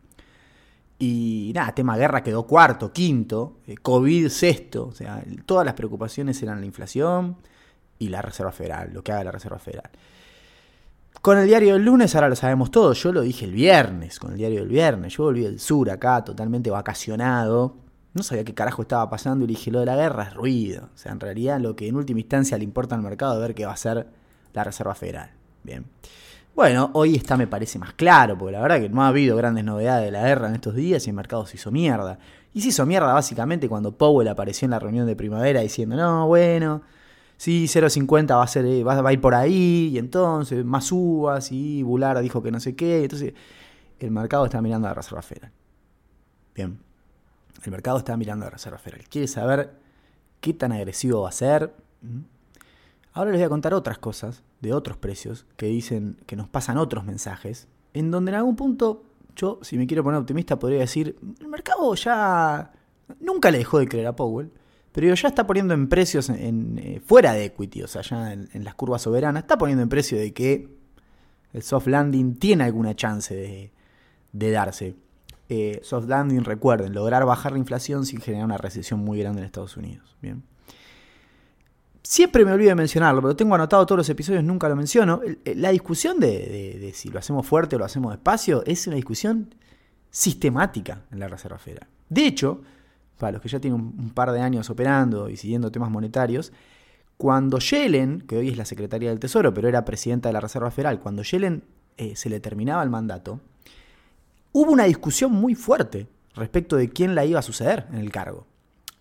Y 0.99 1.53
nada, 1.55 1.75
tema 1.75 1.99
guerra 1.99 2.23
quedó 2.23 2.47
cuarto, 2.47 2.95
quinto, 2.95 3.59
eh, 3.67 3.75
COVID 3.77 4.31
sexto. 4.31 4.87
O 4.87 4.93
sea, 4.93 5.23
todas 5.45 5.67
las 5.67 5.75
preocupaciones 5.75 6.43
eran 6.43 6.61
la 6.61 6.67
inflación 6.67 7.37
y 7.99 8.09
la 8.09 8.23
Reserva 8.23 8.53
Federal, 8.53 8.91
lo 8.95 9.05
que 9.05 9.13
haga 9.13 9.25
la 9.25 9.33
Reserva 9.33 9.59
Federal. 9.59 9.91
Con 11.21 11.39
el 11.39 11.47
diario 11.47 11.75
del 11.75 11.85
lunes 11.85 12.15
ahora 12.15 12.31
lo 12.31 12.37
sabemos 12.37 12.71
todo. 12.71 12.95
Yo 12.95 13.13
lo 13.13 13.21
dije 13.21 13.45
el 13.45 13.53
viernes, 13.53 14.19
con 14.19 14.33
el 14.33 14.39
diario 14.39 14.61
del 14.61 14.69
viernes. 14.69 15.15
Yo 15.17 15.25
volví 15.25 15.43
del 15.43 15.61
sur 15.61 15.91
acá, 15.91 16.25
totalmente 16.25 16.71
vacacionado. 16.71 17.77
No 18.15 18.23
sabía 18.23 18.43
qué 18.45 18.55
carajo 18.55 18.83
estaba 18.83 19.09
pasando 19.11 19.45
y 19.45 19.49
dije, 19.49 19.71
lo 19.71 19.81
de 19.81 19.87
la 19.87 19.97
guerra 19.97 20.25
es 20.25 20.35
ruido. 20.35 20.89
O 20.95 20.99
sea, 20.99 21.13
en 21.13 21.21
realidad 21.21 21.61
lo 21.61 21.77
que 21.77 21.89
en 21.89 21.97
última 21.97 22.21
instancia 22.21 22.57
le 22.57 22.65
importa 22.65 22.95
al 22.95 23.03
mercado 23.03 23.35
es 23.35 23.41
ver 23.41 23.55
qué 23.55 23.65
va 23.65 23.73
a 23.73 23.75
hacer 23.75 24.07
la 24.53 24.65
Reserva 24.65 24.95
Federal. 24.95 25.31
Bien. 25.63 25.85
Bueno, 26.55 26.91
hoy 26.95 27.15
está 27.15 27.37
me 27.37 27.47
parece 27.47 27.79
más 27.79 27.93
claro, 27.93 28.37
porque 28.37 28.53
la 28.53 28.61
verdad 28.61 28.81
que 28.81 28.89
no 28.89 29.03
ha 29.05 29.09
habido 29.09 29.37
grandes 29.37 29.65
novedades 29.65 30.07
de 30.07 30.11
la 30.11 30.23
guerra 30.23 30.49
en 30.49 30.55
estos 30.55 30.75
días 30.75 31.07
y 31.07 31.11
el 31.11 31.17
mercado 31.17 31.47
se 31.47 31.57
hizo 31.57 31.71
mierda. 31.71 32.19
Y 32.53 32.63
se 32.63 32.69
hizo 32.69 32.85
mierda 32.87 33.13
básicamente 33.13 33.69
cuando 33.69 33.97
Powell 33.97 34.29
apareció 34.29 34.67
en 34.67 34.73
la 34.73 34.79
reunión 34.79 35.07
de 35.07 35.15
primavera 35.15 35.61
diciendo, 35.61 35.97
no, 35.97 36.27
bueno, 36.27 36.83
sí, 37.41 37.65
0.50 37.65 38.37
va 38.37 38.43
a 38.43 38.47
ser, 38.47 38.67
eh, 38.67 38.85
va, 38.85 38.99
a 38.99 39.13
ir 39.15 39.21
por 39.21 39.35
ahí, 39.35 39.89
y 39.95 39.99
entonces 39.99 40.63
más 40.63 40.93
uvas, 40.93 41.51
y 41.51 41.83
Bulara 41.83 42.21
dijo 42.21 42.43
que 42.43 42.51
no 42.51 42.61
sé 42.61 42.77
qué, 42.77 43.05
entonces 43.05 43.33
el 43.99 44.11
mercado 44.11 44.45
está 44.45 44.61
mirando 44.61 44.89
a 44.89 44.91
la 44.91 44.95
Reserva 44.97 45.23
Federal. 45.23 45.51
Bien, 46.55 46.79
el 47.65 47.71
mercado 47.71 47.97
está 47.97 48.15
mirando 48.19 48.45
a 48.45 48.49
la 48.49 48.51
Reserva 48.51 48.77
Federal. 48.77 49.09
Quiere 49.09 49.27
saber 49.27 49.73
qué 50.43 50.53
tan 50.53 50.73
agresivo 50.73 51.23
va 51.23 51.31
a 51.31 51.33
ser. 51.33 51.75
¿Mm? 52.03 52.21
Ahora 53.15 53.31
les 53.31 53.41
voy 53.41 53.47
a 53.47 53.49
contar 53.49 53.73
otras 53.73 53.97
cosas 53.97 54.43
de 54.61 54.75
otros 54.75 54.99
precios 54.99 55.47
que 55.57 55.65
dicen 55.65 56.19
que 56.27 56.37
nos 56.37 56.47
pasan 56.47 56.77
otros 56.77 57.07
mensajes, 57.07 57.69
en 57.95 58.11
donde 58.11 58.33
en 58.33 58.37
algún 58.37 58.57
punto 58.57 59.05
yo, 59.35 59.61
si 59.63 59.79
me 59.79 59.87
quiero 59.87 60.05
poner 60.05 60.21
optimista, 60.21 60.59
podría 60.59 60.81
decir, 60.81 61.17
el 61.41 61.49
mercado 61.49 61.95
ya 61.95 62.71
nunca 63.19 63.51
le 63.51 63.57
dejó 63.57 63.79
de 63.79 63.89
creer 63.89 64.09
a 64.09 64.15
Powell, 64.15 64.53
pero 64.93 65.15
ya 65.15 65.29
está 65.29 65.47
poniendo 65.47 65.75
en 65.75 65.89
precios 65.89 66.31
eh, 66.31 67.01
fuera 67.05 67.33
de 67.33 67.47
equity, 67.47 67.83
o 67.83 67.87
sea, 67.87 68.03
ya 68.03 68.33
en, 68.33 68.65
las 68.65 68.75
curvas 68.75 69.03
soberanas, 69.03 69.45
está 69.45 69.57
poniendo 69.57 69.83
en 69.83 69.89
precio 69.89 70.19
de 70.19 70.33
que 70.33 70.69
el 71.53 71.63
soft 71.63 71.87
landing 71.87 72.37
tiene 72.37 72.65
alguna 72.65 72.95
chance 72.95 73.73
de, 74.33 74.51
darse. 74.51 74.97
Eh, 75.49 75.81
soft 75.83 76.09
landing, 76.09 76.45
recuerden, 76.45 76.93
lograr 76.93 77.25
bajar 77.25 77.53
la 77.53 77.59
inflación 77.59 78.07
sin 78.07 78.21
generar 78.21 78.45
una 78.45 78.57
recesión 78.57 79.01
muy 79.01 79.19
grande 79.19 79.41
en 79.41 79.47
Estados 79.47 79.77
Unidos. 79.77 80.17
Bien. 80.21 80.43
Siempre 82.03 82.45
me 82.45 82.53
olvido 82.53 82.71
de 82.71 82.77
mencionarlo, 82.77 83.21
pero 83.21 83.37
tengo 83.37 83.55
anotado 83.55 83.85
todos 83.87 83.99
los 83.99 84.09
episodios, 84.09 84.43
nunca 84.43 84.69
lo 84.69 84.75
menciono. 84.75 85.21
La 85.45 85.71
discusión 85.71 86.19
de, 86.19 86.79
de 86.81 86.93
si 86.95 87.11
lo 87.11 87.19
hacemos 87.19 87.47
fuerte 87.47 87.77
o 87.77 87.79
lo 87.79 87.85
hacemos 87.85 88.13
despacio 88.13 88.65
es 88.67 88.87
una 88.87 88.97
discusión 88.97 89.55
sistemática 90.11 91.03
en 91.13 91.21
la 91.21 91.29
Reserva 91.29 91.59
Federal. 91.59 91.89
De 92.09 92.27
hecho, 92.27 92.63
para 93.21 93.33
los 93.33 93.43
que 93.43 93.49
ya 93.49 93.61
tienen 93.61 93.81
un, 93.81 94.11
par 94.11 94.33
de 94.33 94.41
años 94.41 94.69
operando 94.71 95.29
y 95.29 95.37
siguiendo 95.37 95.71
temas 95.71 95.91
monetarios, 95.91 96.53
cuando 97.17 97.59
Yellen, 97.59 98.23
que 98.23 98.39
hoy 98.39 98.49
es 98.49 98.57
la 98.57 98.65
secretaria 98.65 99.11
del 99.11 99.21
Tesoro, 99.21 99.55
pero 99.55 99.69
era 99.69 99.85
presidenta 99.85 100.29
de 100.29 100.33
la 100.33 100.41
Reserva 100.41 100.73
Federal, 100.73 100.99
cuando 100.99 101.23
Yellen 101.23 101.63
eh, 101.99 102.17
se 102.17 102.31
le 102.31 102.41
terminaba 102.41 102.83
el 102.83 102.91
mandato, 102.91 103.41
hubo 104.53 104.73
una 104.73 104.85
discusión 104.85 105.31
muy 105.33 105.55
fuerte 105.55 106.09
respecto 106.35 106.77
de 106.77 106.89
quién 106.89 107.15
la 107.15 107.25
iba 107.25 107.39
a 107.39 107.43
suceder 107.43 107.87
en 107.93 107.99
el 107.99 108.11
cargo. 108.11 108.47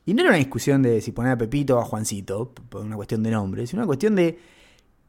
Y 0.06 0.14
no 0.14 0.22
era 0.22 0.32
una 0.32 0.38
discusión 0.38 0.82
de 0.82 1.02
si 1.02 1.12
poner 1.12 1.32
a 1.32 1.38
Pepito 1.38 1.78
o 1.78 1.82
a 1.82 1.86
Juancito, 1.86 2.52
por 2.70 2.82
una 2.84 2.98
cuestión 2.98 3.24
de 3.24 3.32
nombre, 3.32 3.66
sino 3.66 3.82
una 3.82 3.88
cuestión 3.88 4.16
de 4.16 4.38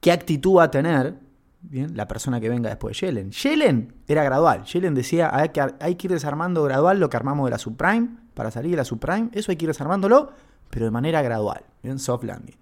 qué 0.00 0.12
actitud 0.12 0.59
va 0.59 0.64
a 0.64 0.71
tener 0.71 1.19
¿bien? 1.62 1.97
la 1.97 2.07
persona 2.07 2.40
que 2.40 2.49
venga 2.49 2.69
después 2.69 3.00
de 3.00 3.07
Yellen. 3.07 3.31
Yellen 3.33 3.95
era 4.07 4.23
gradual. 4.23 4.64
Yellen 4.64 4.95
decía 4.95 5.35
hay 5.35 5.49
que, 5.49 5.61
hay 5.81 5.97
que 5.97 6.07
ir 6.07 6.12
desarmando 6.12 6.62
gradual 6.62 7.00
lo 7.00 7.11
que 7.11 7.17
armamos 7.17 7.47
de 7.47 7.50
la 7.50 7.59
subprime 7.59 8.11
para 8.40 8.50
salir 8.50 8.70
de 8.70 8.78
la 8.78 8.87
subprime, 8.87 9.28
eso 9.35 9.52
hay 9.52 9.59
que 9.59 9.66
ir 9.66 9.68
desarmándolo, 9.68 10.32
pero 10.70 10.87
de 10.87 10.90
manera 10.90 11.20
gradual, 11.20 11.62
bien 11.82 11.99
soft 11.99 12.25
landing. 12.25 12.56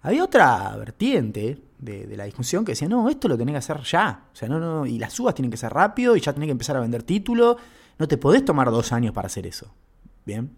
Había 0.00 0.24
otra 0.24 0.74
vertiente, 0.78 1.60
de, 1.78 2.16
la 2.16 2.24
discusión 2.24 2.64
que 2.64 2.72
decía, 2.72 2.88
no, 2.88 3.10
esto 3.10 3.28
lo 3.28 3.36
tenés 3.36 3.52
que 3.52 3.58
hacer 3.58 3.82
ya. 3.82 4.22
O 4.32 4.34
sea, 4.34 4.48
no, 4.48 4.58
no, 4.58 4.86
y 4.86 4.98
las 4.98 5.12
subas 5.12 5.34
tienen 5.34 5.50
que 5.50 5.58
ser 5.58 5.70
rápido 5.70 6.16
y 6.16 6.20
ya 6.22 6.32
tenés 6.32 6.46
que 6.46 6.52
empezar 6.52 6.78
a 6.78 6.80
vender 6.80 7.02
título. 7.02 7.58
No 7.98 8.08
te 8.08 8.16
podés 8.16 8.42
tomar 8.42 8.70
dos 8.70 8.90
años 8.90 9.12
para 9.12 9.26
hacer 9.26 9.46
eso. 9.46 9.66
Bien. 10.24 10.50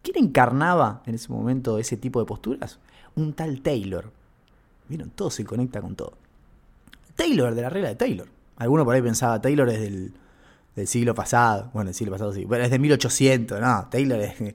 ¿Quién 0.00 0.24
encarnaba 0.24 1.02
en 1.04 1.14
ese 1.14 1.30
momento 1.30 1.76
ese 1.78 1.98
tipo 1.98 2.18
de 2.18 2.24
posturas? 2.24 2.78
Un 3.16 3.34
tal 3.34 3.60
Taylor. 3.60 4.10
Vieron, 4.88 5.10
todo 5.10 5.30
se 5.30 5.44
conecta 5.44 5.82
con 5.82 5.94
todo. 5.94 6.14
Taylor, 7.16 7.54
de 7.54 7.60
la 7.60 7.68
regla 7.68 7.90
de 7.90 7.96
Taylor. 7.96 8.28
Alguno 8.56 8.82
por 8.86 8.94
ahí 8.94 9.02
pensaba, 9.02 9.42
Taylor 9.42 9.68
es 9.68 9.78
del, 9.78 10.14
del 10.76 10.86
siglo 10.86 11.14
pasado. 11.14 11.70
Bueno, 11.72 11.90
el 11.90 11.94
siglo 11.94 12.12
pasado 12.12 12.32
sí. 12.32 12.44
Bueno, 12.44 12.64
es 12.64 12.70
de 12.70 12.78
1800, 12.78 13.60
no. 13.60 13.88
Taylor 13.90 14.20
es. 14.20 14.34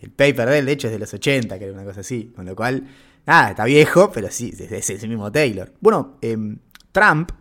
El 0.00 0.10
paper 0.10 0.48
de 0.48 0.58
él, 0.60 0.64
de 0.64 0.72
hecho, 0.72 0.86
es 0.86 0.94
de 0.94 0.98
los 0.98 1.12
80, 1.12 1.58
que 1.58 1.64
era 1.66 1.74
una 1.74 1.84
cosa 1.84 2.00
así. 2.00 2.32
Con 2.34 2.46
lo 2.46 2.56
cual, 2.56 2.88
nada, 3.26 3.50
está 3.50 3.66
viejo, 3.66 4.10
pero 4.10 4.30
sí, 4.30 4.50
es, 4.58 4.88
ese 4.88 5.06
mismo 5.06 5.30
Taylor. 5.30 5.74
Bueno, 5.78 6.16
em, 6.22 6.58
Trump, 6.90 7.32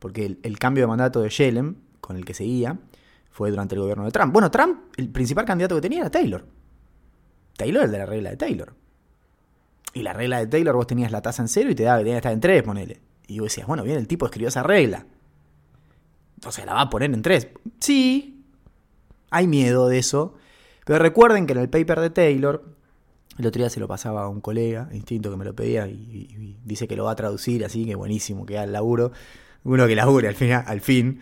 porque 0.00 0.36
el, 0.42 0.58
cambio 0.58 0.82
de 0.82 0.88
mandato 0.88 1.20
de 1.22 1.28
Shellem, 1.28 1.76
con 2.00 2.16
el 2.16 2.24
que 2.24 2.34
seguía, 2.34 2.76
fue 3.30 3.50
durante 3.50 3.76
el 3.76 3.82
gobierno 3.82 4.04
de 4.04 4.10
Trump. 4.10 4.32
Bueno, 4.32 4.50
Trump, 4.50 4.80
el 4.96 5.10
principal 5.10 5.44
candidato 5.44 5.76
que 5.76 5.80
tenía 5.80 6.00
era 6.00 6.10
Taylor. 6.10 6.44
Taylor 7.56 7.84
es 7.84 7.90
de 7.92 7.98
la 7.98 8.06
regla 8.06 8.30
de 8.30 8.36
Taylor. 8.36 8.74
Y 9.94 10.02
la 10.02 10.12
regla 10.12 10.40
de 10.40 10.48
Taylor, 10.48 10.74
vos 10.74 10.88
tenías 10.88 11.12
la 11.12 11.22
tasa 11.22 11.42
en 11.42 11.48
cero 11.48 11.70
y 11.70 11.76
te 11.76 11.84
daba 11.84 11.98
que 11.98 12.04
tenía 12.04 12.16
que 12.16 12.18
estar 12.18 12.32
en 12.32 12.40
tres, 12.40 12.64
ponele. 12.64 13.00
Y 13.28 13.38
vos 13.38 13.50
decías, 13.50 13.68
bueno, 13.68 13.84
bien, 13.84 13.96
el 13.96 14.08
tipo 14.08 14.26
escribió 14.26 14.48
esa 14.48 14.64
regla. 14.64 15.06
Entonces 16.38 16.64
la 16.64 16.74
va 16.74 16.82
a 16.82 16.90
poner 16.90 17.12
en 17.12 17.20
tres. 17.20 17.48
Sí, 17.80 18.44
hay 19.28 19.48
miedo 19.48 19.88
de 19.88 19.98
eso. 19.98 20.34
Pero 20.86 21.00
recuerden 21.00 21.46
que 21.48 21.52
en 21.52 21.58
el 21.58 21.68
paper 21.68 21.98
de 21.98 22.10
Taylor, 22.10 22.64
el 23.38 23.46
otro 23.46 23.58
día 23.58 23.68
se 23.70 23.80
lo 23.80 23.88
pasaba 23.88 24.22
a 24.22 24.28
un 24.28 24.40
colega, 24.40 24.88
instinto 24.92 25.32
que 25.32 25.36
me 25.36 25.44
lo 25.44 25.56
pedía, 25.56 25.88
y, 25.88 26.56
dice 26.64 26.86
que 26.86 26.94
lo 26.94 27.04
va 27.04 27.10
a 27.10 27.16
traducir, 27.16 27.64
así 27.64 27.84
que 27.84 27.96
buenísimo, 27.96 28.46
que 28.46 28.56
el 28.56 28.70
laburo. 28.70 29.10
Uno 29.64 29.88
que 29.88 29.96
labure 29.96 30.28
al 30.28 30.36
fin. 30.36 30.52
Al 30.52 30.80
fin 30.80 31.20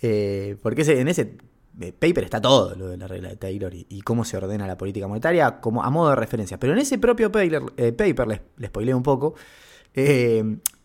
eh, 0.00 0.56
porque 0.62 0.80
en 0.82 1.08
ese 1.08 1.36
eh, 1.80 1.92
paper 1.92 2.24
está 2.24 2.40
todo 2.40 2.74
lo 2.74 2.88
de 2.88 2.96
la 2.96 3.06
regla 3.06 3.28
de 3.28 3.36
Taylor 3.36 3.72
y, 3.74 4.00
cómo 4.00 4.24
se 4.24 4.38
ordena 4.38 4.66
la 4.66 4.78
política 4.78 5.06
monetaria 5.06 5.60
como 5.60 5.82
a 5.82 5.90
modo 5.90 6.08
de 6.08 6.16
referencia. 6.16 6.58
Pero 6.58 6.72
en 6.72 6.78
ese 6.78 6.96
propio 6.96 7.30
paper, 7.30 7.62
eh, 7.76 7.92
paper 7.92 8.28
les, 8.28 8.40
les 8.56 8.94
un 8.94 9.02
poco, 9.02 9.34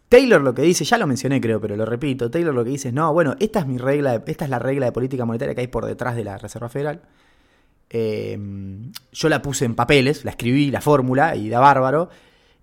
Taylor 0.09 0.41
lo 0.41 0.55
que 0.55 0.63
dice, 0.63 0.83
ya 0.83 0.97
lo 0.97 1.05
mencioné 1.05 1.39
creo, 1.39 1.61
pero 1.61 1.75
lo 1.75 1.85
repito, 1.85 2.31
Taylor 2.31 2.53
lo 2.53 2.63
que 2.63 2.71
dice 2.71 2.87
es, 2.87 2.93
no, 2.93 3.13
bueno, 3.13 3.35
esta 3.39 3.59
es 3.59 3.67
mi 3.67 3.77
regla, 3.77 4.23
esta 4.25 4.45
es 4.45 4.49
la 4.49 4.57
regla 4.57 4.87
de 4.87 4.91
política 4.91 5.23
monetaria 5.23 5.53
que 5.53 5.61
hay 5.61 5.67
por 5.67 5.85
detrás 5.85 6.15
de 6.15 6.23
la 6.23 6.37
Reserva 6.39 6.67
Federal. 6.67 7.01
Em, 7.91 8.91
yo 9.11 9.29
la 9.29 9.41
puse 9.41 9.65
en 9.65 9.75
papeles, 9.75 10.25
la 10.25 10.31
escribí, 10.31 10.71
la 10.71 10.81
fórmula, 10.81 11.35
y 11.35 11.49
da 11.49 11.59
bárbaro. 11.59 12.09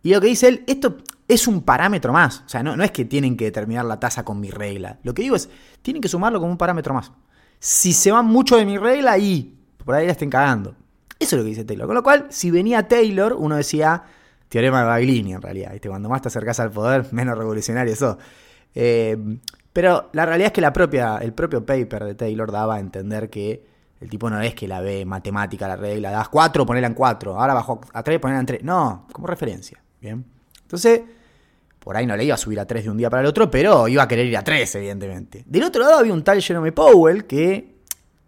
Y 0.03 0.13
lo 0.13 0.21
que 0.21 0.27
dice 0.27 0.49
él, 0.49 0.65
esto 0.67 0.99
es 1.29 1.47
un 1.47 1.63
parámetro 1.63 2.13
más. 2.13 2.43
O 2.47 2.49
sea, 2.49 2.65
no, 2.65 2.77
no 2.77 2.83
es 2.83 2.91
que 2.91 3.05
tienen 3.05 3.37
que 3.37 3.47
determinar 3.47 3.85
la 3.85 4.01
tasa 4.01 4.25
con 4.25 4.41
mi 4.41 4.51
regla. 4.51 4.99
Lo 5.05 5.15
que 5.15 5.23
digo 5.23 5.37
es, 5.37 5.49
tienen 5.83 6.03
que 6.03 6.09
sumarlo 6.09 6.41
como 6.41 6.51
un 6.51 6.59
parámetro 6.59 6.95
más. 6.95 7.13
Si 7.61 7.93
se 7.93 8.11
van 8.11 8.27
mucho 8.27 8.57
de 8.57 8.65
mi 8.65 8.77
regla, 8.77 9.19
y 9.19 9.57
por 9.85 9.95
ahí 9.95 10.07
la 10.07 10.13
estén 10.13 10.31
cagando. 10.31 10.75
Eso 11.19 11.37
es 11.37 11.39
lo 11.39 11.45
que 11.45 11.51
dice 11.51 11.65
Taylor. 11.65 11.87
Con 11.87 11.95
lo 11.95 12.03
cual, 12.03 12.27
si 12.31 12.51
venía 12.51 12.89
Taylor, 12.89 13.35
uno 13.39 13.57
decía 13.57 14.05
teorema 14.49 14.81
de 14.81 14.87
Baglini 14.87 15.35
en 15.35 15.43
realidad. 15.43 15.73
Cuando 15.87 16.09
más 16.09 16.23
te 16.23 16.29
acercas 16.29 16.61
al 16.61 16.71
poder, 16.71 17.07
menos 17.13 17.37
revolucionario 17.37 17.93
eso. 17.93 18.19
Em, 18.75 19.41
pero 19.73 20.11
la 20.13 20.27
realidad 20.27 20.49
es 20.49 20.53
que 20.53 20.61
la 20.61 20.73
propia, 20.73 21.19
el 21.19 21.33
propio 21.33 21.65
paper 21.65 22.05
de 22.05 22.15
Taylor 22.15 22.51
daba 22.51 22.77
a 22.77 22.81
entender 22.81 23.29
que 23.29 23.65
el 24.01 24.11
tipo 24.11 24.29
no 24.29 24.41
es 24.41 24.55
que 24.55 24.69
la 24.69 24.81
ve 24.81 25.05
matemática 25.05 25.67
la 25.67 25.77
regla, 25.77 26.11
das 26.11 26.29
4, 26.29 26.67
ponela 26.67 26.87
en 26.87 26.95
4, 26.95 27.41
ahora 27.41 27.55
bajo 27.55 27.81
a 27.93 28.03
3, 28.03 28.19
ponela 28.19 28.41
en 28.41 28.47
3. 28.47 28.63
No, 28.63 29.07
como 29.13 29.27
referencia. 29.27 29.83
Bien. 30.01 30.25
Entonces, 30.63 31.01
por 31.79 31.97
ahí 31.97 32.07
no 32.07 32.17
le 32.17 32.25
iba 32.25 32.35
a 32.35 32.39
subir 32.39 32.61
a 32.61 32.67
3 32.67 32.85
de 32.85 32.91
un 32.91 32.97
día 32.97 33.09
para 33.09 33.23
el 33.23 33.29
otro, 33.29 33.51
pero 33.51 33.89
iba 33.89 34.03
a 34.03 34.09
querer 34.09 34.27
ir 34.27 34.37
a 34.37 34.43
3, 34.43 34.75
evidentemente. 34.77 35.45
Del 35.47 35.63
otro 35.63 35.83
lado 35.83 35.99
había 35.99 36.13
un 36.13 36.25
tal 36.25 36.43
Jerome 36.43 36.73
Powell 36.73 37.27
que 37.27 37.77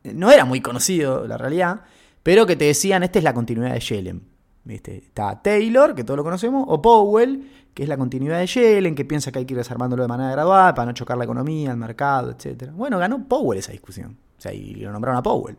no 0.04 0.30
era 0.30 0.44
muy 0.44 0.60
conocido, 0.60 1.26
la 1.26 1.36
realidad, 1.36 1.80
pero 2.22 2.46
que 2.46 2.56
te 2.56 2.66
decían, 2.66 3.02
esta 3.02 3.18
es 3.18 3.24
la 3.24 3.34
continuidad 3.34 3.74
de 3.74 3.80
Shellem. 3.80 4.20
Está 4.68 5.40
Taylor, 5.42 5.94
que 5.94 6.04
todos 6.04 6.16
lo 6.16 6.24
conocemos, 6.24 6.64
o 6.68 6.82
Powell, 6.82 7.50
que 7.72 7.84
es 7.84 7.88
la 7.88 7.96
continuidad 7.96 8.38
de 8.38 8.46
Shellen, 8.46 8.94
que 8.94 9.04
piensa 9.04 9.32
que 9.32 9.38
hay 9.38 9.46
que 9.46 9.54
ir 9.54 9.58
desarmándolo 9.58 10.02
de 10.02 10.08
manera 10.08 10.30
gradual 10.30 10.74
para 10.74 10.86
no 10.86 10.92
chocar 10.92 11.16
la 11.16 11.24
economía, 11.24 11.70
el 11.70 11.76
mercado, 11.76 12.30
etc. 12.30 12.70
Bueno, 12.72 12.98
ganó 12.98 13.26
Powell 13.26 13.58
esa 13.58 13.72
discusión. 13.72 14.18
O 14.36 14.40
sea, 14.40 14.52
y 14.52 14.74
lo 14.74 14.92
nombraron 14.92 15.18
a 15.18 15.22
Powell. 15.22 15.56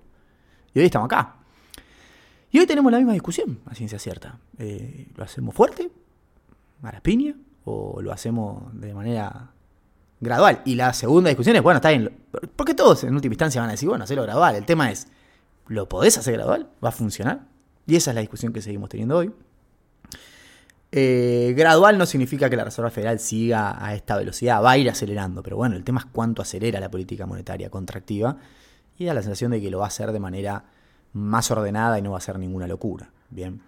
Y 0.73 0.79
hoy 0.79 0.85
estamos 0.85 1.07
acá. 1.07 1.35
Y 2.51 2.59
hoy 2.59 2.65
tenemos 2.65 2.91
la 2.91 2.97
misma 2.97 3.13
discusión, 3.13 3.59
a 3.65 3.75
ciencia 3.75 3.99
cierta. 3.99 4.39
Eh, 4.57 5.07
¿Lo 5.15 5.23
hacemos 5.23 5.53
fuerte? 5.53 5.91
¿A 6.81 6.91
piña? 7.01 7.35
¿O 7.65 8.01
lo 8.01 8.11
hacemos 8.11 8.63
de 8.79 8.93
manera 8.93 9.51
gradual? 10.19 10.61
Y 10.65 10.75
la 10.75 10.93
segunda 10.93 11.29
discusión 11.29 11.55
es, 11.55 11.61
bueno, 11.61 11.77
está 11.77 11.89
bien. 11.89 12.11
Porque 12.55 12.73
todos 12.73 13.03
en 13.03 13.13
última 13.13 13.33
instancia 13.33 13.61
van 13.61 13.69
a 13.69 13.73
decir, 13.73 13.87
bueno, 13.87 14.03
hacerlo 14.03 14.23
gradual. 14.23 14.55
El 14.55 14.65
tema 14.65 14.91
es, 14.91 15.07
¿lo 15.67 15.87
podés 15.87 16.17
hacer 16.17 16.35
gradual? 16.35 16.69
¿Va 16.83 16.89
a 16.89 16.91
funcionar? 16.91 17.47
Y 17.85 17.95
esa 17.95 18.11
es 18.11 18.15
la 18.15 18.21
discusión 18.21 18.53
que 18.53 18.61
seguimos 18.61 18.89
teniendo 18.89 19.17
hoy. 19.17 19.31
Eh, 20.91 21.53
gradual 21.55 21.97
no 21.97 22.05
significa 22.05 22.49
que 22.49 22.55
la 22.55 22.63
Reserva 22.63 22.89
Federal 22.89 23.19
siga 23.19 23.83
a 23.83 23.93
esta 23.93 24.17
velocidad, 24.17 24.63
va 24.63 24.71
a 24.71 24.77
ir 24.77 24.89
acelerando, 24.89 25.43
pero 25.43 25.55
bueno, 25.55 25.75
el 25.75 25.83
tema 25.83 25.99
es 25.99 26.05
cuánto 26.07 26.41
acelera 26.41 26.79
la 26.79 26.89
política 26.89 27.27
monetaria 27.27 27.69
contractiva 27.69 28.37
y 28.97 29.05
da 29.05 29.13
la 29.13 29.21
sensación 29.21 29.51
de 29.51 29.61
que 29.61 29.69
lo 29.69 29.79
va 29.79 29.85
a 29.85 29.87
hacer 29.89 30.11
de 30.11 30.19
manera 30.19 30.65
más 31.13 31.51
ordenada 31.51 31.99
y 31.99 32.01
no 32.01 32.11
va 32.11 32.17
a 32.17 32.21
ser 32.21 32.39
ninguna 32.39 32.67
locura. 32.67 33.11
Bien. 33.29 33.61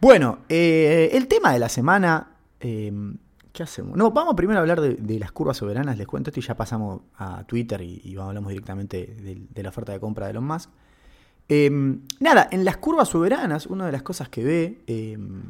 Bueno, 0.00 0.40
eh, 0.48 1.10
el 1.12 1.28
tema 1.28 1.52
de 1.52 1.58
la 1.58 1.68
semana. 1.68 2.28
Em, 2.58 3.18
¿Qué 3.52 3.62
hacemos? 3.62 3.96
No, 3.98 4.10
vamos 4.10 4.34
primero 4.34 4.58
a 4.58 4.62
hablar 4.62 4.80
de, 4.80 5.18
las 5.18 5.30
curvas 5.30 5.58
soberanas, 5.58 5.98
les 5.98 6.06
cuento 6.06 6.30
esto 6.30 6.40
y 6.40 6.42
ya 6.42 6.56
pasamos 6.56 7.02
a 7.18 7.44
Twitter 7.44 7.82
y, 7.82 8.16
hablamos 8.18 8.48
directamente 8.48 9.06
de, 9.06 9.62
la 9.62 9.68
oferta 9.68 9.92
de 9.92 10.00
compra 10.00 10.24
de 10.26 10.30
Elon 10.30 10.44
Musk. 10.44 10.70
Em, 11.48 12.00
nada, 12.20 12.48
en 12.50 12.64
las 12.64 12.78
curvas 12.78 13.08
soberanas, 13.08 13.66
una 13.66 13.86
de 13.86 13.92
las 13.92 14.02
cosas 14.02 14.28
que 14.28 14.44
ve, 14.44 14.82
em, 14.86 15.42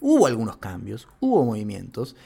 hubo 0.00 0.26
algunos 0.26 0.56
cambios, 0.58 1.08
hubo 1.20 1.44
movimientos. 1.44 2.16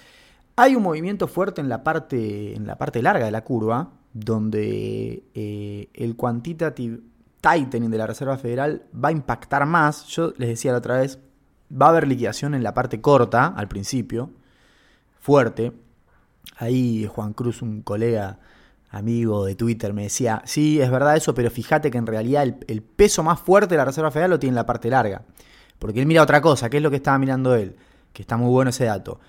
Hay 0.57 0.75
un 0.75 0.83
movimiento 0.83 1.29
fuerte 1.29 1.61
en 1.61 1.69
la 1.69 1.85
parte, 1.85 2.55
en 2.55 2.67
la 2.67 2.77
parte 2.77 3.03
larga 3.03 3.25
de 3.25 3.31
la 3.31 3.45
curva, 3.45 3.91
donde 4.13 5.23
eh, 5.35 5.89
el 5.95 6.17
quantitative 6.17 7.01
tightening 7.41 7.91
de 7.91 7.99
la 7.99 8.07
Reserva 8.07 8.37
Federal 8.37 8.83
va 8.93 9.09
a 9.09 9.13
impactar 9.13 9.65
más. 9.67 10.07
Yo 10.07 10.33
les 10.37 10.49
decía 10.49 10.73
la 10.73 10.79
otra 10.79 10.99
vez, 10.99 11.19
va 11.71 11.87
a 11.87 11.89
haber 11.91 12.09
liquidación 12.09 12.55
en 12.55 12.63
la 12.63 12.75
parte 12.75 13.01
corta 13.01 13.47
al 13.47 13.69
principio, 13.69 14.31
fuerte. 15.21 15.73
Ahí 16.57 17.07
Juan 17.07 17.33
Cruz, 17.33 17.63
un 17.63 17.83
colega 17.83 18.39
amigo 18.91 19.45
de 19.45 19.55
Twitter, 19.55 19.93
me 19.93 20.05
decía, 20.05 20.43
sí, 20.45 20.81
es 20.81 20.91
verdad 20.91 21.17
eso, 21.17 21.35
pero 21.35 21.51
fíjate 21.51 21.91
que 21.91 21.99
en 21.99 22.07
realidad 22.07 22.43
el, 22.67 22.83
peso 22.83 23.23
más 23.23 23.41
fuerte 23.41 23.75
de 23.75 23.79
la 23.79 23.85
Reserva 23.85 24.11
Federal 24.11 24.31
lo 24.31 24.39
tiene 24.39 24.51
en 24.51 24.57
la 24.57 24.67
parte 24.67 24.91
larga. 24.91 25.23
Porque 25.79 26.01
él 26.01 26.07
mira 26.07 26.23
otra 26.23 26.41
cosa, 26.41 26.69
¿qué 26.69 26.77
es 26.77 26.83
lo 26.83 26.91
que 26.91 26.97
estaba 26.97 27.19
mirando 27.19 27.55
él? 27.55 27.77
Que 28.13 28.23
está 28.23 28.37
muy 28.37 28.51
bueno 28.51 28.71
ese 28.71 28.85
dato 28.85 29.21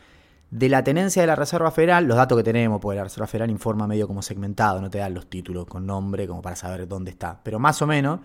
de 0.52 0.68
la 0.68 0.84
tenencia 0.84 1.22
de 1.22 1.28
la 1.28 1.36
Reserva 1.36 1.72
Federal, 1.72 2.06
los 2.06 2.18
datos 2.18 2.38
que 2.38 2.44
tenemos, 2.44 2.82
porque 2.82 2.98
la 2.98 3.06
Reserva 3.06 3.26
Federal 3.26 3.50
informa 3.50 3.88
medio 3.88 4.06
como 4.06 4.22
segmentado, 4.22 4.82
no 4.82 4.90
te 4.90 4.98
dan 4.98 5.14
los 5.14 5.28
títulos 5.28 5.66
con 5.66 5.86
nombre 5.86 6.28
como 6.28 6.42
para 6.42 6.58
saber 6.58 6.88
dónde 6.90 7.10
está, 7.10 7.40
pero 7.42 7.58
más 7.58 7.82
o 7.82 7.88
menos 7.88 8.20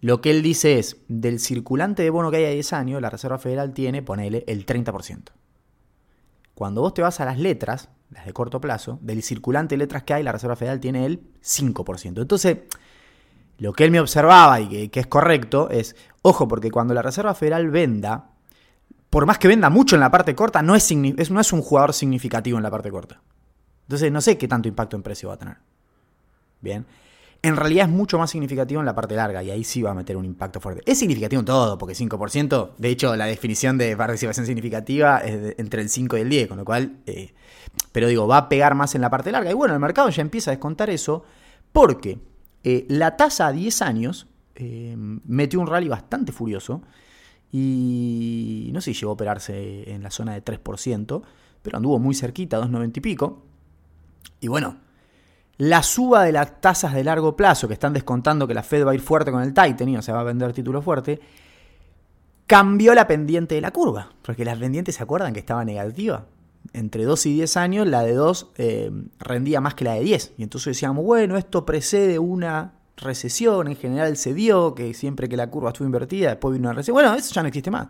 lo 0.00 0.20
que 0.20 0.32
él 0.32 0.42
dice 0.42 0.80
es, 0.80 0.96
del 1.06 1.38
circulante 1.38 2.02
de 2.02 2.10
bono 2.10 2.32
que 2.32 2.38
hay 2.38 2.44
a 2.46 2.50
10 2.50 2.72
años, 2.72 3.00
la 3.00 3.10
Reserva 3.10 3.38
Federal 3.38 3.72
tiene, 3.72 4.02
ponele, 4.02 4.42
el 4.48 4.66
30%. 4.66 5.30
Cuando 6.56 6.80
vos 6.80 6.92
te 6.92 7.02
vas 7.02 7.20
a 7.20 7.24
las 7.24 7.38
letras, 7.38 7.88
las 8.12 8.26
de 8.26 8.32
corto 8.32 8.60
plazo, 8.60 8.98
del 9.02 9.22
circulante 9.22 9.74
de 9.74 9.78
letras 9.78 10.02
que 10.02 10.14
hay, 10.14 10.22
la 10.22 10.32
Reserva 10.32 10.56
Federal 10.56 10.80
tiene 10.80 11.06
el 11.06 11.20
5%. 11.42 12.20
Entonces, 12.20 12.58
lo 13.58 13.72
que 13.72 13.84
él 13.84 13.90
me 13.90 14.00
observaba 14.00 14.60
y 14.60 14.88
que, 14.88 15.00
es 15.00 15.06
correcto 15.06 15.70
es, 15.70 15.96
ojo, 16.22 16.48
porque 16.48 16.70
cuando 16.70 16.94
la 16.94 17.02
Reserva 17.02 17.34
Federal 17.34 17.70
venda 17.70 18.28
por 19.10 19.26
más 19.26 19.38
que 19.38 19.46
venda 19.46 19.68
mucho 19.68 19.94
en 19.94 20.00
la 20.00 20.10
parte 20.10 20.34
corta, 20.34 20.62
no 20.62 20.74
es, 20.74 20.90
no 20.90 21.40
es 21.40 21.52
un 21.52 21.60
jugador 21.60 21.92
significativo 21.92 22.56
en 22.56 22.62
la 22.62 22.70
parte 22.70 22.90
corta. 22.90 23.20
Entonces 23.82 24.10
no 24.10 24.22
sé 24.22 24.38
qué 24.38 24.48
tanto 24.48 24.68
impacto 24.68 24.96
en 24.96 25.02
precio 25.02 25.28
va 25.28 25.34
a 25.34 25.38
tener. 25.38 25.58
Bien. 26.62 26.86
En 27.44 27.56
realidad 27.56 27.88
es 27.88 27.92
mucho 27.92 28.18
más 28.18 28.30
significativo 28.30 28.80
en 28.80 28.86
la 28.86 28.94
parte 28.94 29.16
larga 29.16 29.42
y 29.42 29.50
ahí 29.50 29.64
sí 29.64 29.82
va 29.82 29.90
a 29.90 29.94
meter 29.94 30.16
un 30.16 30.24
impacto 30.24 30.60
fuerte. 30.60 30.82
Es 30.86 31.00
significativo 31.00 31.40
en 31.40 31.46
todo, 31.46 31.76
porque 31.76 31.94
5%, 31.94 32.70
de 32.78 32.88
hecho 32.88 33.16
la 33.16 33.26
definición 33.26 33.76
de 33.78 33.96
participación 33.96 34.46
significativa 34.46 35.18
es 35.18 35.56
entre 35.58 35.82
el 35.82 35.88
5 35.88 36.18
y 36.18 36.20
el 36.20 36.30
10, 36.30 36.48
con 36.48 36.58
lo 36.58 36.64
cual, 36.64 36.98
eh, 37.06 37.34
pero 37.90 38.06
digo, 38.06 38.28
va 38.28 38.36
a 38.36 38.48
pegar 38.48 38.76
más 38.76 38.94
en 38.94 39.00
la 39.00 39.10
parte 39.10 39.32
larga. 39.32 39.50
Y 39.50 39.54
bueno, 39.54 39.74
el 39.74 39.80
mercado 39.80 40.08
ya 40.10 40.22
empieza 40.22 40.52
a 40.52 40.54
descontar 40.54 40.88
eso 40.88 41.24
porque 41.72 42.20
eh, 42.62 42.86
la 42.88 43.16
tasa 43.16 43.48
a 43.48 43.52
10 43.52 43.82
años 43.82 44.28
eh, 44.54 44.94
metió 44.96 45.58
un 45.58 45.66
rally 45.66 45.88
bastante 45.88 46.30
furioso 46.30 46.82
y 47.50 48.70
no 48.72 48.80
sé 48.80 48.94
si 48.94 49.00
llegó 49.00 49.10
a 49.10 49.14
operarse 49.14 49.90
en 49.92 50.04
la 50.04 50.12
zona 50.12 50.34
de 50.34 50.44
3%, 50.44 51.22
pero 51.60 51.76
anduvo 51.76 51.98
muy 51.98 52.14
cerquita, 52.14 52.60
2,90 52.60 52.98
y 52.98 53.00
pico. 53.00 53.42
Y 54.40 54.46
bueno, 54.46 54.76
la 55.62 55.84
suba 55.84 56.24
de 56.24 56.32
las 56.32 56.60
tasas 56.60 56.92
de 56.92 57.04
largo 57.04 57.36
plazo, 57.36 57.68
que 57.68 57.74
están 57.74 57.92
descontando 57.92 58.48
que 58.48 58.54
la 58.54 58.64
Fed 58.64 58.84
va 58.84 58.90
a 58.90 58.94
ir 58.96 59.00
fuerte 59.00 59.30
con 59.30 59.44
el 59.44 59.54
tightening, 59.54 59.96
o 59.96 60.02
sea, 60.02 60.14
va 60.14 60.22
a 60.22 60.24
vender 60.24 60.52
título 60.52 60.82
fuerte, 60.82 61.20
cambió 62.48 62.94
la 62.94 63.06
pendiente 63.06 63.54
de 63.54 63.60
la 63.60 63.70
curva, 63.70 64.10
porque 64.22 64.44
la 64.44 64.56
pendiente 64.56 64.90
se 64.90 65.04
acuerdan 65.04 65.32
que 65.32 65.38
estaba 65.38 65.64
negativa. 65.64 66.26
entre 66.72 67.04
2 67.04 67.26
y 67.26 67.34
10 67.34 67.56
años, 67.56 67.86
la 67.86 68.02
de 68.02 68.14
2 68.14 68.52
eh, 68.56 68.90
rendía 69.20 69.60
más 69.60 69.74
que 69.74 69.84
la 69.84 69.94
de 69.94 70.00
10. 70.00 70.32
Y 70.36 70.42
entonces 70.42 70.74
decíamos, 70.74 71.04
bueno, 71.04 71.36
esto 71.36 71.64
precede 71.64 72.18
una 72.18 72.72
recesión, 72.96 73.68
en 73.68 73.76
general 73.76 74.16
se 74.16 74.34
dio, 74.34 74.74
que 74.74 74.94
siempre 74.94 75.28
que 75.28 75.36
la 75.36 75.48
curva 75.48 75.68
estuvo 75.70 75.86
invertida, 75.86 76.30
después 76.30 76.54
vino 76.54 76.70
una 76.70 76.74
recesión. 76.74 76.94
Bueno, 76.94 77.14
eso 77.14 77.32
ya 77.32 77.42
no 77.42 77.46
existe 77.46 77.70
más. 77.70 77.86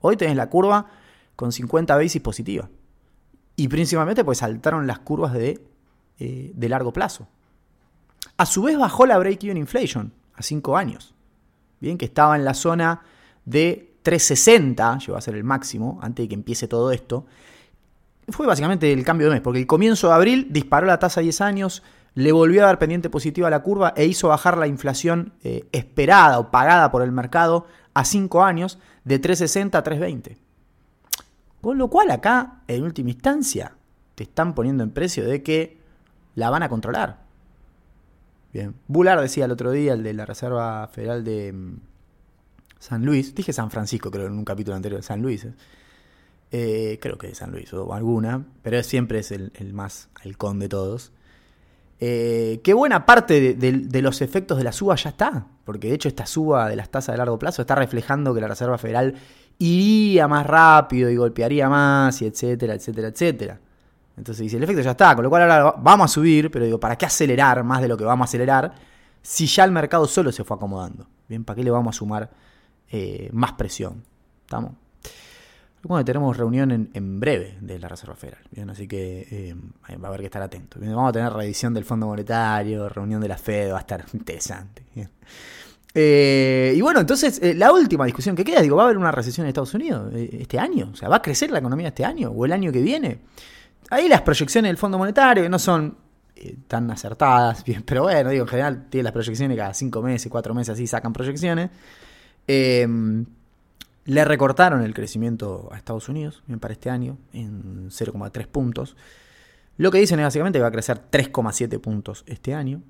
Hoy 0.00 0.18
tenés 0.18 0.36
la 0.36 0.50
curva 0.50 0.86
con 1.36 1.52
50 1.52 1.96
basis 1.96 2.20
positiva. 2.20 2.68
Y 3.56 3.68
principalmente 3.68 4.24
pues 4.24 4.38
saltaron 4.38 4.86
las 4.86 4.98
curvas 4.98 5.32
de, 5.32 5.69
eh, 6.20 6.52
de 6.54 6.68
largo 6.68 6.92
plazo. 6.92 7.26
A 8.36 8.44
su 8.44 8.62
vez 8.62 8.78
bajó 8.78 9.06
la 9.06 9.18
break-even 9.18 9.56
inflation 9.56 10.12
a 10.34 10.42
5 10.42 10.76
años. 10.76 11.14
Bien, 11.80 11.96
que 11.96 12.04
estaba 12.04 12.36
en 12.36 12.44
la 12.44 12.52
zona 12.52 13.00
de 13.46 13.94
360, 14.02 14.98
llegó 14.98 15.16
a 15.16 15.20
ser 15.22 15.34
el 15.34 15.44
máximo 15.44 15.98
antes 16.02 16.24
de 16.24 16.28
que 16.28 16.34
empiece 16.34 16.68
todo 16.68 16.92
esto. 16.92 17.24
Fue 18.28 18.46
básicamente 18.46 18.92
el 18.92 19.02
cambio 19.02 19.28
de 19.28 19.34
mes, 19.34 19.40
porque 19.40 19.60
el 19.60 19.66
comienzo 19.66 20.08
de 20.08 20.14
abril 20.14 20.48
disparó 20.50 20.86
la 20.86 20.98
tasa 20.98 21.20
a 21.20 21.22
10 21.22 21.40
años, 21.40 21.82
le 22.14 22.32
volvió 22.32 22.64
a 22.64 22.66
dar 22.66 22.78
pendiente 22.78 23.08
positiva 23.08 23.48
a 23.48 23.50
la 23.50 23.62
curva 23.62 23.94
e 23.96 24.04
hizo 24.04 24.28
bajar 24.28 24.58
la 24.58 24.66
inflación 24.66 25.32
eh, 25.42 25.68
esperada 25.72 26.38
o 26.38 26.50
pagada 26.50 26.90
por 26.90 27.00
el 27.02 27.12
mercado 27.12 27.66
a 27.94 28.04
5 28.04 28.44
años 28.44 28.78
de 29.04 29.18
360 29.18 29.78
a 29.78 29.82
320. 29.82 30.36
Con 31.62 31.78
lo 31.78 31.88
cual 31.88 32.10
acá, 32.10 32.62
en 32.68 32.84
última 32.84 33.08
instancia, 33.08 33.72
te 34.14 34.24
están 34.24 34.54
poniendo 34.54 34.84
en 34.84 34.90
precio 34.90 35.24
de 35.24 35.42
que 35.42 35.79
la 36.34 36.50
van 36.50 36.62
a 36.62 36.68
controlar. 36.68 37.18
Bien. 38.52 38.74
Bular 38.88 39.20
decía 39.20 39.44
el 39.44 39.52
otro 39.52 39.70
día, 39.70 39.92
el 39.92 40.02
de 40.02 40.12
la 40.12 40.26
Reserva 40.26 40.88
Federal 40.88 41.24
de 41.24 41.52
mm, 41.52 41.76
San 42.78 43.04
Luis, 43.04 43.34
dije 43.34 43.52
San 43.52 43.70
Francisco 43.70 44.10
creo 44.10 44.26
en 44.26 44.32
un 44.32 44.44
capítulo 44.44 44.76
anterior, 44.76 45.02
San 45.02 45.22
Luis, 45.22 45.44
¿eh? 45.44 45.54
Eh, 46.52 46.98
creo 47.00 47.16
que 47.16 47.28
de 47.28 47.34
San 47.36 47.52
Luis 47.52 47.72
o 47.72 47.94
alguna, 47.94 48.44
pero 48.62 48.82
siempre 48.82 49.20
es 49.20 49.30
el, 49.30 49.52
más 49.72 50.08
halcón 50.24 50.58
de 50.58 50.68
todos. 50.68 51.12
Eh, 52.00 52.60
qué 52.64 52.74
buena 52.74 53.06
parte 53.06 53.54
de, 53.54 54.02
los 54.02 54.20
efectos 54.20 54.58
de 54.58 54.64
la 54.64 54.72
suba 54.72 54.96
ya 54.96 55.10
está, 55.10 55.46
porque 55.64 55.88
de 55.88 55.94
hecho 55.94 56.08
esta 56.08 56.26
suba 56.26 56.68
de 56.68 56.74
las 56.74 56.90
tasas 56.90 57.12
de 57.12 57.18
largo 57.18 57.38
plazo 57.38 57.62
está 57.62 57.76
reflejando 57.76 58.34
que 58.34 58.40
la 58.40 58.48
Reserva 58.48 58.78
Federal 58.78 59.14
iría 59.58 60.26
más 60.26 60.44
rápido 60.44 61.08
y 61.08 61.16
golpearía 61.16 61.68
más, 61.68 62.20
y 62.20 62.26
etcétera, 62.26 62.74
etcétera, 62.74 63.08
etcétera. 63.08 63.60
Entonces 64.16 64.42
dice, 64.42 64.56
el 64.56 64.62
efecto 64.64 64.82
ya 64.82 64.90
está, 64.90 65.14
con 65.14 65.24
lo 65.24 65.30
cual 65.30 65.50
ahora 65.50 65.74
vamos 65.78 66.10
a 66.10 66.14
subir, 66.14 66.50
pero 66.50 66.64
digo, 66.64 66.78
¿para 66.78 66.96
qué 66.96 67.06
acelerar 67.06 67.64
más 67.64 67.80
de 67.80 67.88
lo 67.88 67.96
que 67.96 68.04
vamos 68.04 68.26
a 68.26 68.28
acelerar 68.28 68.74
si 69.22 69.46
ya 69.46 69.64
el 69.64 69.72
mercado 69.72 70.06
solo 70.06 70.30
se 70.32 70.44
fue 70.44 70.56
acomodando? 70.56 71.06
Bien, 71.28 71.44
¿para 71.44 71.56
qué 71.56 71.64
le 71.64 71.70
vamos 71.70 71.96
a 71.96 71.98
sumar 71.98 72.30
eh, 72.90 73.30
más 73.32 73.52
presión? 73.52 74.04
¿Estamos? 74.42 74.72
Bueno, 75.82 76.04
tenemos 76.04 76.36
reunión 76.36 76.90
en, 76.92 77.20
breve 77.20 77.56
de 77.62 77.78
la 77.78 77.88
Reserva 77.88 78.14
Federal, 78.14 78.42
bien, 78.50 78.68
así 78.68 78.86
que 78.86 79.26
eh, 79.30 79.54
va 79.96 80.04
a 80.04 80.08
haber 80.08 80.20
que 80.20 80.26
estar 80.26 80.42
atento. 80.42 80.78
vamos 80.78 81.08
a 81.08 81.12
tener 81.12 81.32
revisión 81.32 81.72
del 81.72 81.86
Fondo 81.86 82.06
Monetario, 82.06 82.86
reunión 82.90 83.22
de 83.22 83.28
la 83.28 83.38
Fed, 83.38 83.72
va 83.72 83.78
a 83.78 83.80
estar 83.80 84.04
interesante. 84.12 84.82
Eh, 85.94 86.74
y 86.76 86.80
bueno, 86.82 87.00
entonces 87.00 87.40
la 87.56 87.72
última 87.72 88.04
discusión 88.04 88.36
que 88.36 88.44
queda, 88.44 88.60
digo, 88.60 88.76
¿va 88.76 88.82
a 88.82 88.84
haber 88.84 88.98
una 88.98 89.10
recesión 89.10 89.46
en 89.46 89.48
Estados 89.48 89.72
Unidos 89.72 90.12
este 90.14 90.58
año? 90.58 90.90
O 90.92 90.96
sea, 90.96 91.08
¿va 91.08 91.16
a 91.16 91.22
crecer 91.22 91.50
la 91.50 91.60
economía 91.60 91.88
este 91.88 92.04
año 92.04 92.30
o 92.30 92.44
el 92.44 92.52
año 92.52 92.70
que 92.70 92.82
viene? 92.82 93.20
Ahí 93.90 94.08
las 94.08 94.22
proyecciones 94.22 94.68
del 94.68 94.76
Fondo 94.76 94.98
Monetario 94.98 95.48
no 95.48 95.58
son 95.58 95.96
eh, 96.36 96.56
tan 96.66 96.90
acertadas, 96.90 97.64
bien, 97.66 97.82
pero 97.82 98.04
bueno, 98.04 98.30
digo, 98.30 98.44
en 98.44 98.48
general 98.48 98.86
tiene 98.88 99.04
las 99.04 99.12
proyecciones 99.12 99.56
cada 99.56 99.74
cinco 99.74 100.00
meses, 100.00 100.30
cuatro 100.30 100.54
meses 100.54 100.74
así 100.74 100.86
sacan 100.86 101.12
proyecciones. 101.12 101.70
Em, 102.46 103.26
le 104.06 104.24
recortaron 104.24 104.82
el 104.82 104.94
crecimiento 104.94 105.68
a 105.72 105.76
Estados 105.76 106.08
Unidos 106.08 106.42
bien, 106.46 106.58
para 106.58 106.72
este 106.72 106.88
año 106.88 107.18
en 107.32 107.90
0,3 107.90 108.46
puntos. 108.46 108.96
Lo 109.76 109.90
que 109.90 109.98
dicen 109.98 110.18
es 110.20 110.26
básicamente 110.26 110.58
que 110.58 110.62
va 110.62 110.68
a 110.68 110.72
crecer 110.72 111.00
3,7 111.10 111.78
puntos 111.80 112.24
este 112.26 112.54
año. 112.54 112.82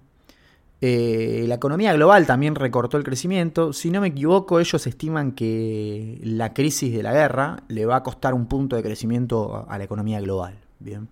Eh, 0.83 1.45
la 1.47 1.57
economía 1.57 1.93
global 1.93 2.27
también 2.27 2.55
recortó 2.55 2.97
el 2.97 3.05
crecimiento. 3.05 3.73
Si 3.73 3.91
no 3.91 4.01
me 4.01 4.09
equivoco, 4.09 4.61
ellos 4.61 4.87
estiman 4.87 5.33
que 5.33 6.21
la 6.23 6.55
crisis 6.55 6.95
de 6.95 7.03
la 7.03 7.13
guerra 7.13 7.65
le 7.69 7.85
va 7.85 7.97
a 7.97 8.03
costar 8.03 8.33
un 8.35 8.47
punto 8.47 8.77
de 8.77 8.83
crecimiento 8.83 9.67
a 9.69 9.77
la 9.77 9.85
economía 9.85 10.21
global. 10.21 10.70
Bien. 10.81 11.09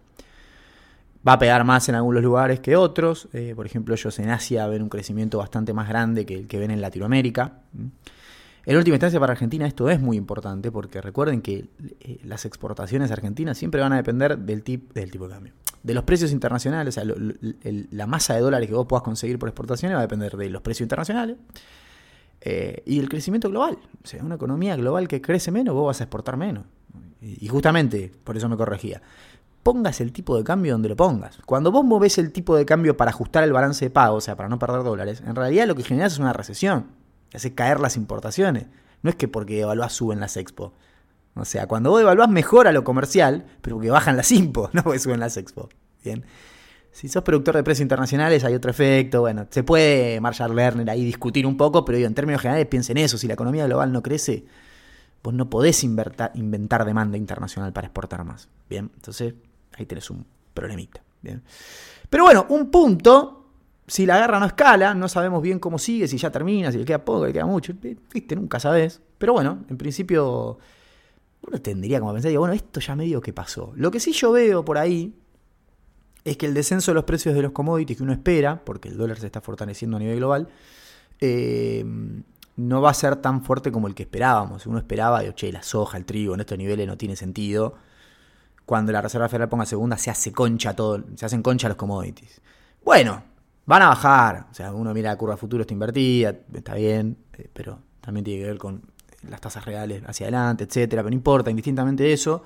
Va 1.26 1.34
a 1.34 1.38
pegar 1.38 1.64
más 1.64 1.88
en 1.88 1.94
algunos 1.94 2.22
lugares 2.22 2.60
que 2.60 2.76
otros. 2.76 3.28
Eh, 3.32 3.52
por 3.54 3.66
ejemplo, 3.66 3.94
ellos 3.94 4.18
en 4.18 4.30
Asia 4.30 4.66
ven 4.66 4.82
un 4.82 4.88
crecimiento 4.88 5.38
bastante 5.38 5.72
más 5.72 5.88
grande 5.88 6.24
que 6.24 6.34
el 6.34 6.46
que 6.46 6.58
ven 6.58 6.70
en 6.70 6.80
Latinoamérica. 6.80 7.60
En 8.64 8.76
última 8.76 8.96
instancia, 8.96 9.18
para 9.18 9.32
Argentina 9.32 9.66
esto 9.66 9.88
es 9.88 10.00
muy 10.00 10.16
importante 10.16 10.70
porque 10.70 11.00
recuerden 11.00 11.40
que 11.40 11.68
eh, 12.00 12.18
las 12.24 12.44
exportaciones 12.44 13.10
argentinas 13.10 13.56
siempre 13.56 13.80
van 13.80 13.92
a 13.92 13.96
depender 13.96 14.38
del, 14.38 14.62
del 14.62 15.10
tipo 15.10 15.26
de 15.26 15.34
cambio. 15.34 15.52
De 15.82 15.94
los 15.94 16.04
precios 16.04 16.32
internacionales, 16.32 16.98
o 16.98 17.00
sea, 17.00 17.14
la 17.90 18.06
masa 18.06 18.34
de 18.34 18.40
dólares 18.40 18.68
que 18.68 18.74
vos 18.74 18.86
puedas 18.86 19.02
conseguir 19.02 19.38
por 19.38 19.48
exportaciones 19.48 19.96
va 19.96 20.00
a 20.00 20.02
depender 20.02 20.36
de 20.36 20.50
los 20.50 20.60
precios 20.60 20.84
internacionales 20.84 21.36
eh, 22.40 22.82
y 22.84 22.98
el 22.98 23.08
crecimiento 23.08 23.48
global. 23.48 23.78
O 24.02 24.06
sea, 24.06 24.22
una 24.22 24.34
economía 24.34 24.76
global 24.76 25.08
que 25.08 25.20
crece 25.20 25.50
menos, 25.50 25.74
vos 25.74 25.86
vas 25.86 26.00
a 26.00 26.04
exportar 26.04 26.36
menos. 26.36 26.64
Y 27.20 27.48
justamente, 27.48 28.12
por 28.22 28.36
eso 28.36 28.48
me 28.48 28.56
corregía, 28.56 29.02
pongas 29.62 30.00
el 30.00 30.12
tipo 30.12 30.36
de 30.36 30.44
cambio 30.44 30.72
donde 30.72 30.88
lo 30.88 30.96
pongas. 30.96 31.38
Cuando 31.44 31.70
vos 31.70 31.84
movés 31.84 32.18
el 32.18 32.32
tipo 32.32 32.56
de 32.56 32.64
cambio 32.64 32.96
para 32.96 33.10
ajustar 33.10 33.44
el 33.44 33.52
balance 33.52 33.84
de 33.84 33.90
pago, 33.90 34.16
o 34.16 34.20
sea, 34.20 34.36
para 34.36 34.48
no 34.48 34.58
perder 34.58 34.82
dólares, 34.82 35.22
en 35.26 35.34
realidad 35.34 35.66
lo 35.66 35.74
que 35.74 35.82
generas 35.82 36.14
es 36.14 36.18
una 36.18 36.32
recesión. 36.32 36.86
Hace 37.34 37.54
caer 37.54 37.80
las 37.80 37.96
importaciones. 37.96 38.66
No 39.02 39.10
es 39.10 39.16
que 39.16 39.28
porque 39.28 39.60
evaluás 39.60 39.92
suben 39.92 40.20
las 40.20 40.36
expo. 40.36 40.72
O 41.34 41.44
sea, 41.44 41.66
cuando 41.66 41.90
vos 41.90 42.00
evaluás 42.00 42.28
mejora 42.28 42.72
lo 42.72 42.84
comercial, 42.84 43.44
pero 43.60 43.76
porque 43.76 43.90
bajan 43.90 44.16
las 44.16 44.32
impo, 44.32 44.70
no 44.72 44.82
porque 44.82 44.98
suben 44.98 45.20
las 45.20 45.36
expo. 45.36 45.68
Bien. 46.04 46.24
Si 46.90 47.08
sos 47.08 47.22
productor 47.22 47.54
de 47.54 47.62
precios 47.62 47.82
internacionales 47.82 48.42
hay 48.44 48.54
otro 48.54 48.70
efecto. 48.70 49.20
Bueno, 49.20 49.46
se 49.50 49.62
puede 49.62 50.20
Marshall 50.20 50.56
Lerner 50.56 50.90
ahí 50.90 51.04
discutir 51.04 51.46
un 51.46 51.56
poco, 51.56 51.84
pero 51.84 51.98
en 51.98 52.14
términos 52.14 52.42
generales 52.42 52.66
piensen 52.66 52.96
eso. 52.96 53.18
Si 53.18 53.28
la 53.28 53.34
economía 53.34 53.66
global 53.66 53.92
no 53.92 54.02
crece, 54.02 54.46
vos 55.22 55.34
no 55.34 55.48
podés 55.48 55.84
inventar 55.84 56.84
demanda 56.84 57.16
internacional 57.16 57.72
para 57.72 57.86
exportar 57.86 58.24
más. 58.24 58.48
Bien, 58.68 58.90
entonces 58.96 59.34
ahí 59.78 59.86
tenés 59.86 60.10
un 60.10 60.24
problemita. 60.54 61.02
Bien. 61.22 61.42
Pero 62.08 62.24
bueno, 62.24 62.46
un 62.48 62.70
punto, 62.70 63.46
si 63.86 64.06
la 64.06 64.18
guerra 64.18 64.38
no 64.38 64.46
escala, 64.46 64.94
no 64.94 65.08
sabemos 65.08 65.42
bien 65.42 65.58
cómo 65.58 65.78
sigue, 65.78 66.08
si 66.08 66.16
ya 66.18 66.30
termina, 66.30 66.72
si 66.72 66.78
le 66.78 66.84
queda 66.84 67.04
poco, 67.04 67.26
le 67.26 67.32
queda 67.32 67.46
mucho, 67.46 67.74
viste, 68.12 68.36
nunca 68.36 68.60
sabes. 68.60 69.00
Pero 69.18 69.32
bueno, 69.32 69.64
en 69.68 69.76
principio 69.76 70.58
uno 71.46 71.60
tendría 71.60 72.00
como 72.00 72.12
pensar, 72.12 72.32
bueno, 72.36 72.54
esto 72.54 72.80
ya 72.80 72.94
medio 72.96 73.20
que 73.20 73.32
pasó. 73.32 73.72
Lo 73.76 73.90
que 73.90 74.00
sí 74.00 74.12
yo 74.12 74.32
veo 74.32 74.64
por 74.64 74.78
ahí 74.78 75.14
es 76.24 76.36
que 76.36 76.46
el 76.46 76.54
descenso 76.54 76.90
de 76.90 76.96
los 76.96 77.04
precios 77.04 77.34
de 77.34 77.42
los 77.42 77.52
commodities 77.52 77.96
que 77.96 78.02
uno 78.02 78.12
espera, 78.12 78.64
porque 78.64 78.88
el 78.88 78.96
dólar 78.96 79.18
se 79.18 79.26
está 79.26 79.40
fortaleciendo 79.40 79.96
a 79.96 80.00
nivel 80.00 80.16
global, 80.16 80.48
eh, 81.20 81.84
no 82.56 82.80
va 82.82 82.90
a 82.90 82.94
ser 82.94 83.16
tan 83.16 83.44
fuerte 83.44 83.70
como 83.70 83.86
el 83.86 83.94
que 83.94 84.02
esperábamos. 84.02 84.66
Uno 84.66 84.78
esperaba, 84.78 85.20
digo, 85.20 85.32
che, 85.32 85.52
la 85.52 85.62
soja, 85.62 85.96
el 85.96 86.04
trigo 86.04 86.34
en 86.34 86.40
estos 86.40 86.58
niveles 86.58 86.86
no 86.86 86.96
tiene 86.96 87.16
sentido 87.16 87.76
cuando 88.68 88.92
la 88.92 89.00
Reserva 89.00 89.30
Federal 89.30 89.48
ponga 89.48 89.64
segunda, 89.64 89.96
se 89.96 90.10
hace 90.10 90.30
concha 90.30 90.76
todo, 90.76 91.02
se 91.14 91.24
hacen 91.24 91.42
concha 91.42 91.68
los 91.68 91.78
commodities. 91.78 92.38
Bueno, 92.84 93.22
van 93.64 93.80
a 93.80 93.88
bajar. 93.88 94.44
O 94.50 94.54
sea, 94.54 94.74
uno 94.74 94.92
mira 94.92 95.08
la 95.08 95.16
curva 95.16 95.38
futuro, 95.38 95.62
está 95.62 95.72
invertida, 95.72 96.34
está 96.52 96.74
bien, 96.74 97.16
eh, 97.38 97.48
pero 97.50 97.78
también 98.02 98.24
tiene 98.24 98.42
que 98.42 98.46
ver 98.46 98.58
con 98.58 98.82
las 99.26 99.40
tasas 99.40 99.64
reales 99.64 100.02
hacia 100.06 100.26
adelante, 100.26 100.64
etcétera. 100.64 101.00
Pero 101.00 101.08
no 101.08 101.14
importa, 101.14 101.48
indistintamente 101.48 102.02
de 102.02 102.12
eso, 102.12 102.44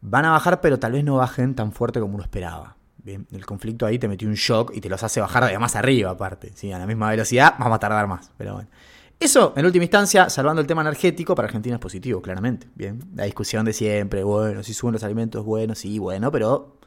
van 0.00 0.26
a 0.26 0.30
bajar, 0.30 0.60
pero 0.60 0.78
tal 0.78 0.92
vez 0.92 1.02
no 1.02 1.16
bajen 1.16 1.56
tan 1.56 1.72
fuerte 1.72 1.98
como 1.98 2.14
uno 2.14 2.22
esperaba. 2.22 2.76
Bien, 2.98 3.26
el 3.32 3.44
conflicto 3.44 3.86
ahí 3.86 3.98
te 3.98 4.06
metió 4.06 4.28
un 4.28 4.34
shock 4.34 4.70
y 4.76 4.80
te 4.80 4.88
los 4.88 5.02
hace 5.02 5.20
bajar 5.20 5.46
de 5.46 5.58
más 5.58 5.74
arriba, 5.74 6.12
aparte. 6.12 6.52
¿sí? 6.54 6.70
A 6.70 6.78
la 6.78 6.86
misma 6.86 7.10
velocidad, 7.10 7.56
vamos 7.58 7.74
a 7.74 7.80
tardar 7.80 8.06
más, 8.06 8.30
pero 8.38 8.54
bueno. 8.54 8.68
Eso, 9.18 9.54
en 9.56 9.64
última 9.64 9.84
instancia, 9.84 10.28
salvando 10.28 10.60
el 10.60 10.66
tema 10.66 10.82
energético, 10.82 11.34
para 11.34 11.46
Argentina 11.46 11.76
es 11.76 11.80
positivo, 11.80 12.20
claramente. 12.20 12.68
Bien, 12.74 13.00
la 13.14 13.24
discusión 13.24 13.64
de 13.64 13.72
siempre, 13.72 14.22
bueno, 14.22 14.62
si 14.62 14.74
suben 14.74 14.92
los 14.94 15.04
alimentos, 15.04 15.44
bueno, 15.44 15.74
sí, 15.74 15.98
bueno, 15.98 16.30
pero 16.30 16.78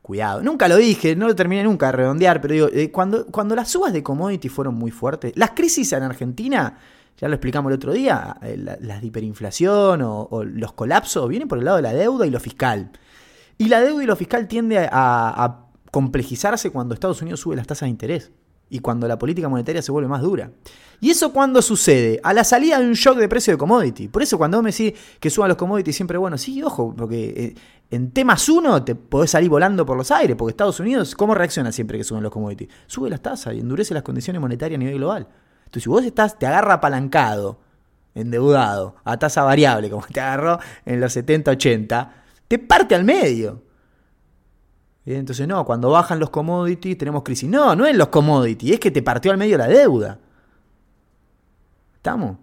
cuidado. 0.00 0.42
Nunca 0.42 0.68
lo 0.68 0.76
dije, 0.76 1.14
no 1.16 1.26
lo 1.26 1.34
terminé 1.34 1.64
nunca 1.64 1.86
de 1.86 1.92
redondear, 1.92 2.40
pero 2.40 2.54
digo, 2.54 2.68
eh, 2.72 2.90
cuando, 2.90 3.26
cuando 3.26 3.54
las 3.54 3.70
subas 3.70 3.92
de 3.92 4.02
commodity 4.02 4.48
fueron 4.48 4.74
muy 4.76 4.90
fuertes, 4.90 5.32
las 5.36 5.50
crisis 5.50 5.92
en 5.92 6.04
Argentina, 6.04 6.78
ya 7.18 7.28
lo 7.28 7.34
explicamos 7.34 7.70
el 7.70 7.76
otro 7.76 7.92
día, 7.92 8.36
eh, 8.42 8.56
la, 8.56 9.04
hiperinflación 9.04 10.00
o, 10.02 10.44
los 10.44 10.72
colapsos 10.72 11.28
vienen 11.28 11.48
por 11.48 11.58
el 11.58 11.64
lado 11.64 11.76
de 11.76 11.82
la 11.82 11.92
deuda 11.92 12.26
y 12.26 12.30
lo 12.30 12.40
fiscal. 12.40 12.92
Y 13.58 13.68
la 13.68 13.80
deuda 13.80 14.04
y 14.04 14.06
lo 14.06 14.16
fiscal 14.16 14.48
tiende 14.48 14.88
a 14.90 15.66
complejizarse 15.90 16.70
cuando 16.70 16.94
Estados 16.94 17.20
Unidos 17.20 17.40
sube 17.40 17.56
las 17.56 17.66
tasas 17.66 17.86
de 17.86 17.90
interés 17.90 18.30
y 18.70 18.80
cuando 18.80 19.08
la 19.08 19.18
política 19.18 19.48
monetaria 19.48 19.82
se 19.82 19.92
vuelve 19.92 20.08
más 20.08 20.22
dura. 20.22 20.50
¿Y 21.00 21.10
eso 21.10 21.32
cuando 21.32 21.62
sucede? 21.62 22.20
A 22.22 22.32
la 22.32 22.44
salida 22.44 22.78
de 22.80 22.86
un 22.86 22.94
shock 22.94 23.18
de 23.18 23.28
precio 23.28 23.52
de 23.52 23.58
commodity. 23.58 24.08
Por 24.08 24.22
eso 24.22 24.36
cuando 24.36 24.58
vos 24.58 24.64
me 24.64 24.70
decís 24.72 24.94
que 25.20 25.30
suban 25.30 25.48
los 25.48 25.56
commodities 25.56 25.94
siempre, 25.94 26.18
bueno, 26.18 26.36
sí, 26.36 26.62
ojo, 26.62 26.94
porque 26.96 27.28
eh, 27.36 27.54
en 27.90 28.10
temas 28.10 28.48
uno 28.48 28.84
te 28.84 28.94
podés 28.94 29.30
salir 29.30 29.48
volando 29.48 29.86
por 29.86 29.96
los 29.96 30.10
aires, 30.10 30.36
porque 30.36 30.50
Estados 30.50 30.80
Unidos, 30.80 31.14
¿cómo 31.14 31.34
reacciona 31.34 31.70
siempre 31.72 31.98
que 31.98 32.04
suben 32.04 32.22
los 32.22 32.32
commodities? 32.32 32.68
Sube 32.86 33.08
las 33.08 33.22
tasas 33.22 33.54
y 33.54 33.60
endurece 33.60 33.94
las 33.94 34.02
condiciones 34.02 34.40
monetarias 34.40 34.76
a 34.76 34.80
nivel 34.80 34.96
global. 34.96 35.28
Entonces, 35.60 35.82
si 35.84 35.88
vos 35.88 36.04
estás, 36.04 36.38
te 36.38 36.46
agarra 36.46 36.74
apalancado 36.74 37.60
endeudado, 38.14 38.96
a 39.04 39.16
tasa 39.18 39.42
variable, 39.42 39.90
como 39.90 40.04
te 40.06 40.20
agarró 40.20 40.58
en 40.84 41.00
los 41.00 41.12
70, 41.12 41.52
80, 41.52 42.14
te 42.48 42.58
parte 42.58 42.94
al 42.94 43.04
medio. 43.04 43.62
Entonces, 45.16 45.48
no, 45.48 45.64
cuando 45.64 45.90
bajan 45.90 46.18
los 46.18 46.30
commodities 46.30 46.98
tenemos 46.98 47.22
crisis. 47.22 47.48
No, 47.48 47.74
no 47.74 47.86
es 47.86 47.96
los 47.96 48.08
commodities, 48.08 48.74
es 48.74 48.80
que 48.80 48.90
te 48.90 49.02
partió 49.02 49.30
al 49.30 49.38
medio 49.38 49.56
la 49.56 49.66
deuda. 49.66 50.18
¿Estamos? 51.96 52.36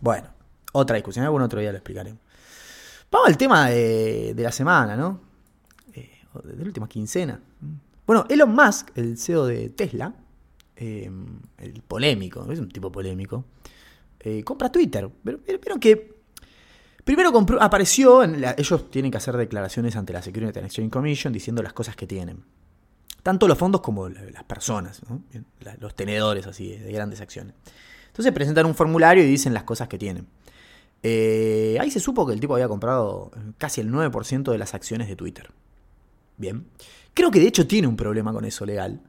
Bueno, 0.00 0.28
otra 0.72 0.96
discusión, 0.96 1.24
algún 1.24 1.42
otro 1.42 1.60
día 1.60 1.70
lo 1.70 1.78
explicaremos. 1.78 2.20
Vamos 3.10 3.28
al 3.28 3.36
tema 3.36 3.68
de, 3.68 4.34
la 4.36 4.52
semana, 4.52 4.96
¿no? 4.96 5.20
Eh, 5.94 6.10
de 6.44 6.56
la 6.56 6.64
última 6.64 6.88
quincena. 6.88 7.40
Bueno, 8.06 8.24
Elon 8.28 8.54
Musk, 8.54 8.96
el 8.96 9.18
CEO 9.18 9.46
de 9.46 9.68
Tesla, 9.70 10.14
eh, 10.76 11.10
el 11.58 11.82
polémico, 11.82 12.50
es 12.50 12.58
un 12.58 12.68
tipo 12.68 12.90
polémico, 12.90 13.44
eh, 14.20 14.42
compra 14.44 14.72
Twitter. 14.72 15.10
Pero, 15.22 15.40
pero, 15.44 15.78
que 15.78 16.19
primero 17.16 17.32
apareció, 17.60 18.22
ellos 18.22 18.90
tienen 18.90 19.10
que 19.10 19.16
hacer 19.16 19.36
declaraciones 19.36 19.96
ante 19.96 20.12
la 20.12 20.22
Security 20.22 20.58
and 20.58 20.66
Exchange 20.66 20.90
Commission 20.90 21.32
diciendo 21.32 21.62
las 21.62 21.72
cosas 21.72 21.96
que 21.96 22.06
tienen. 22.06 22.44
Tanto 23.22 23.48
los 23.48 23.58
fondos 23.58 23.80
como 23.80 24.08
las 24.08 24.44
personas, 24.44 25.02
los 25.78 25.94
tenedores 25.94 26.46
así 26.46 26.76
de 26.76 26.92
grandes 26.92 27.20
acciones. 27.20 27.54
Entonces 28.06 28.32
presentan 28.32 28.66
un 28.66 28.74
formulario 28.74 29.24
y 29.24 29.26
dicen 29.26 29.52
las 29.52 29.64
cosas 29.64 29.88
que 29.88 29.98
tienen. 29.98 30.26
Eh, 31.02 31.78
ahí 31.80 31.90
se 31.90 31.98
supo 31.98 32.26
que 32.26 32.32
el 32.32 32.40
tipo 32.40 32.54
había 32.54 32.68
comprado 32.68 33.32
casi 33.58 33.80
el 33.80 33.90
9% 33.90 34.52
de 34.52 34.58
las 34.58 34.74
acciones 34.74 35.08
de 35.08 35.16
Twitter. 35.16 35.50
Bien. 36.36 36.66
Creo 37.12 37.30
que 37.30 37.40
de 37.40 37.48
hecho 37.48 37.66
tiene 37.66 37.88
un 37.88 37.96
problema 37.96 38.32
con 38.32 38.44
eso 38.44 38.64
legal. 38.64 39.00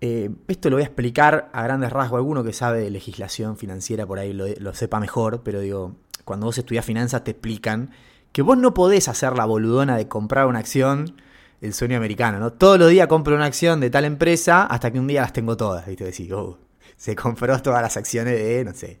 Eh, 0.00 0.30
esto 0.48 0.68
lo 0.68 0.76
voy 0.76 0.82
a 0.82 0.86
explicar 0.86 1.50
a 1.52 1.62
grandes 1.62 1.90
rasgos. 1.90 2.18
Alguno 2.18 2.44
que 2.44 2.52
sabe 2.52 2.80
de 2.80 2.90
legislación 2.90 3.56
financiera 3.56 4.06
por 4.06 4.18
ahí 4.18 4.32
lo, 4.32 4.74
sepa 4.74 5.00
mejor, 5.00 5.42
pero 5.42 5.60
digo, 5.60 5.96
cuando 6.26 6.46
vos 6.46 6.58
estudias 6.58 6.84
finanzas 6.84 7.22
te 7.22 7.30
explican 7.30 7.92
que 8.32 8.42
vos 8.42 8.58
no 8.58 8.74
podés 8.74 9.06
hacer 9.08 9.34
la 9.36 9.44
boludona 9.44 9.96
de 9.96 10.08
comprar 10.08 10.46
una 10.46 10.58
acción, 10.58 11.14
el 11.60 11.72
sueño 11.72 11.96
americano, 11.96 12.40
¿no? 12.40 12.52
Todos 12.52 12.80
los 12.80 12.90
días 12.90 13.06
compro 13.06 13.36
una 13.36 13.46
acción 13.46 13.78
de 13.78 13.90
tal 13.90 14.04
empresa 14.04 14.64
hasta 14.64 14.90
que 14.90 14.98
un 14.98 15.06
día 15.06 15.22
las 15.22 15.32
tengo 15.32 15.56
todas, 15.56 15.86
¿viste? 15.86 16.04
Decís, 16.04 16.30
oh, 16.32 16.58
se 16.96 17.14
compró 17.14 17.62
todas 17.62 17.80
las 17.80 17.96
acciones 17.96 18.34
de, 18.34 18.64
no 18.64 18.74
sé, 18.74 19.00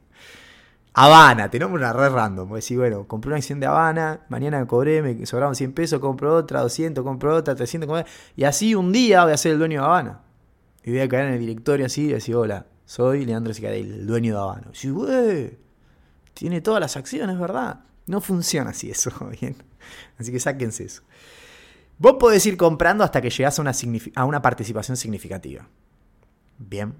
Habana, 0.94 1.50
tenemos 1.50 1.74
una 1.74 1.92
red 1.92 2.10
random. 2.10 2.48
Voy 2.48 2.58
decir, 2.58 2.78
bueno, 2.78 3.08
compré 3.08 3.30
una 3.30 3.38
acción 3.38 3.58
de 3.58 3.66
Habana, 3.66 4.20
mañana 4.28 4.64
cobré, 4.66 5.02
me 5.02 5.26
sobraron 5.26 5.56
100 5.56 5.72
pesos, 5.72 5.98
compro 5.98 6.34
otra, 6.36 6.60
200, 6.60 7.02
compro 7.02 7.34
otra, 7.34 7.56
300, 7.56 8.04
y 8.36 8.44
así 8.44 8.76
un 8.76 8.92
día 8.92 9.24
voy 9.24 9.32
a 9.32 9.36
ser 9.36 9.52
el 9.52 9.58
dueño 9.58 9.80
de 9.80 9.86
Habana. 9.86 10.20
Y 10.84 10.92
voy 10.92 11.00
a 11.00 11.08
caer 11.08 11.26
en 11.26 11.34
el 11.34 11.40
directorio 11.40 11.86
así 11.86 12.04
y 12.04 12.12
decir, 12.12 12.36
hola, 12.36 12.66
soy 12.84 13.26
Leandro 13.26 13.52
Sicarelli, 13.52 13.90
el 13.90 14.06
dueño 14.06 14.34
de 14.34 14.40
Habana. 14.40 14.70
Y 14.80 14.88
güey, 14.90 15.65
tiene 16.36 16.60
todas 16.60 16.80
las 16.80 16.96
acciones, 16.98 17.38
¿verdad? 17.38 17.80
No 18.06 18.20
funciona 18.20 18.70
así 18.70 18.90
eso, 18.90 19.10
bien. 19.40 19.56
Así 20.18 20.30
que 20.30 20.38
sáquense 20.38 20.84
eso. 20.84 21.02
Vos 21.98 22.16
podés 22.20 22.44
ir 22.44 22.58
comprando 22.58 23.04
hasta 23.04 23.22
que 23.22 23.30
llegás 23.30 23.58
a 23.58 23.62
una, 23.62 23.72
a 24.14 24.24
una 24.26 24.42
participación 24.42 24.98
significativa. 24.98 25.66
Bien. 26.58 26.94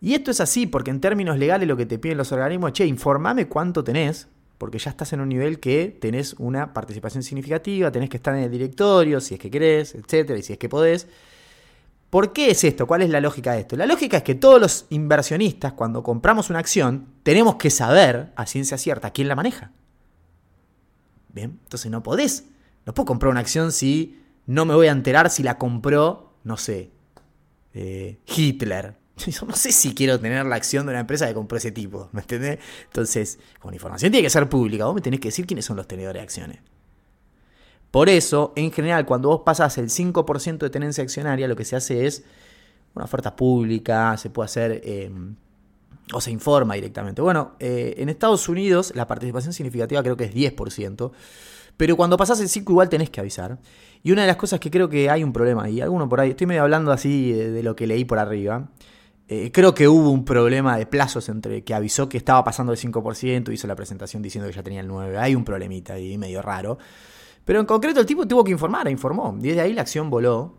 Y 0.00 0.14
esto 0.14 0.32
es 0.32 0.40
así, 0.40 0.66
porque 0.66 0.90
en 0.90 1.00
términos 1.00 1.38
legales 1.38 1.68
lo 1.68 1.76
que 1.76 1.86
te 1.86 1.98
piden 1.98 2.18
los 2.18 2.32
organismos, 2.32 2.72
che, 2.72 2.86
informame 2.86 3.46
cuánto 3.46 3.84
tenés, 3.84 4.26
porque 4.58 4.78
ya 4.78 4.90
estás 4.90 5.12
en 5.12 5.20
un 5.20 5.28
nivel 5.28 5.60
que 5.60 5.96
tenés 6.00 6.34
una 6.34 6.74
participación 6.74 7.22
significativa, 7.22 7.92
tenés 7.92 8.10
que 8.10 8.16
estar 8.16 8.34
en 8.34 8.42
el 8.42 8.50
directorio, 8.50 9.20
si 9.20 9.34
es 9.34 9.40
que 9.40 9.50
querés, 9.50 9.94
etcétera, 9.94 10.38
y 10.38 10.42
si 10.42 10.54
es 10.54 10.58
que 10.58 10.68
podés. 10.68 11.06
¿Por 12.10 12.32
qué 12.32 12.50
es 12.50 12.64
esto? 12.64 12.86
¿Cuál 12.86 13.02
es 13.02 13.10
la 13.10 13.20
lógica 13.20 13.52
de 13.52 13.60
esto? 13.60 13.76
La 13.76 13.86
lógica 13.86 14.18
es 14.18 14.22
que 14.22 14.34
todos 14.34 14.60
los 14.60 14.86
inversionistas, 14.90 15.72
cuando 15.72 16.02
compramos 16.02 16.50
una 16.50 16.60
acción, 16.60 17.08
tenemos 17.22 17.56
que 17.56 17.70
saber 17.70 18.32
a 18.36 18.46
ciencia 18.46 18.78
cierta 18.78 19.10
quién 19.10 19.28
la 19.28 19.36
maneja. 19.36 19.72
Bien, 21.32 21.58
entonces 21.62 21.90
no 21.90 22.02
podés. 22.02 22.44
No 22.86 22.94
puedo 22.94 23.06
comprar 23.06 23.30
una 23.30 23.40
acción 23.40 23.72
si 23.72 24.20
no 24.46 24.64
me 24.64 24.74
voy 24.74 24.86
a 24.86 24.92
enterar 24.92 25.30
si 25.30 25.42
la 25.42 25.58
compró, 25.58 26.34
no 26.44 26.56
sé, 26.56 26.90
eh, 27.74 28.20
Hitler 28.26 28.96
no 29.46 29.56
sé 29.56 29.72
si 29.72 29.94
quiero 29.94 30.20
tener 30.20 30.44
la 30.44 30.56
acción 30.56 30.86
de 30.86 30.90
una 30.90 31.00
empresa 31.00 31.26
que 31.26 31.34
compró 31.34 31.56
ese 31.58 31.72
tipo, 31.72 32.08
¿me 32.12 32.20
entendés? 32.20 32.58
Entonces, 32.84 33.38
con 33.58 33.72
información 33.72 34.12
tiene 34.12 34.24
que 34.24 34.30
ser 34.30 34.48
pública, 34.48 34.84
vos 34.84 34.94
me 34.94 35.00
tenés 35.00 35.20
que 35.20 35.28
decir 35.28 35.46
quiénes 35.46 35.64
son 35.64 35.76
los 35.76 35.88
tenedores 35.88 36.20
de 36.20 36.24
acciones. 36.24 36.58
Por 37.96 38.10
eso, 38.10 38.52
en 38.56 38.72
general, 38.72 39.06
cuando 39.06 39.30
vos 39.30 39.40
pasas 39.40 39.78
el 39.78 39.88
5% 39.88 40.58
de 40.58 40.68
tenencia 40.68 41.02
accionaria, 41.02 41.48
lo 41.48 41.56
que 41.56 41.64
se 41.64 41.76
hace 41.76 42.06
es 42.06 42.24
una 42.94 43.06
oferta 43.06 43.34
pública, 43.34 44.14
se 44.18 44.28
puede 44.28 44.44
hacer 44.44 44.82
em, 44.84 45.34
o 46.12 46.20
se 46.20 46.30
informa 46.30 46.74
directamente. 46.74 47.22
Bueno, 47.22 47.52
eh, 47.58 47.94
en 47.96 48.10
Estados 48.10 48.50
Unidos 48.50 48.92
la 48.94 49.06
participación 49.06 49.54
significativa 49.54 50.02
creo 50.02 50.14
que 50.14 50.24
es 50.24 50.34
10%, 50.34 51.10
pero 51.78 51.96
cuando 51.96 52.18
pasas 52.18 52.38
el 52.40 52.50
5 52.50 52.70
igual 52.70 52.90
tenés 52.90 53.08
que 53.08 53.20
avisar. 53.20 53.60
Y 54.02 54.12
una 54.12 54.20
de 54.20 54.28
las 54.28 54.36
cosas 54.36 54.60
que 54.60 54.70
creo 54.70 54.90
que 54.90 55.08
hay 55.08 55.24
un 55.24 55.32
problema 55.32 55.64
ahí, 55.64 55.80
alguno 55.80 56.06
por 56.06 56.20
ahí, 56.20 56.32
estoy 56.32 56.48
medio 56.48 56.64
hablando 56.64 56.92
así 56.92 57.32
de 57.32 57.62
lo 57.62 57.74
que 57.76 57.86
leí 57.86 58.04
por 58.04 58.18
arriba, 58.18 58.68
eh, 59.26 59.50
creo 59.52 59.72
que 59.72 59.88
hubo 59.88 60.10
un 60.10 60.26
problema 60.26 60.76
de 60.76 60.84
plazos 60.84 61.30
entre 61.30 61.64
que 61.64 61.72
avisó 61.72 62.10
que 62.10 62.18
estaba 62.18 62.44
pasando 62.44 62.72
el 62.72 62.78
5%, 62.78 63.54
hizo 63.54 63.66
la 63.66 63.74
presentación 63.74 64.22
diciendo 64.22 64.50
que 64.50 64.54
ya 64.54 64.62
tenía 64.62 64.82
el 64.82 64.88
9%. 64.90 65.16
Hay 65.16 65.34
un 65.34 65.46
problemita 65.46 65.94
ahí 65.94 66.18
medio 66.18 66.42
raro. 66.42 66.76
Pero 67.46 67.60
en 67.60 67.66
concreto 67.66 68.00
el 68.00 68.06
tipo 68.06 68.26
tuvo 68.28 68.44
que 68.44 68.50
informar, 68.50 68.90
informó. 68.90 69.34
Y 69.40 69.48
desde 69.48 69.62
ahí 69.62 69.72
la 69.72 69.82
acción 69.82 70.10
voló. 70.10 70.58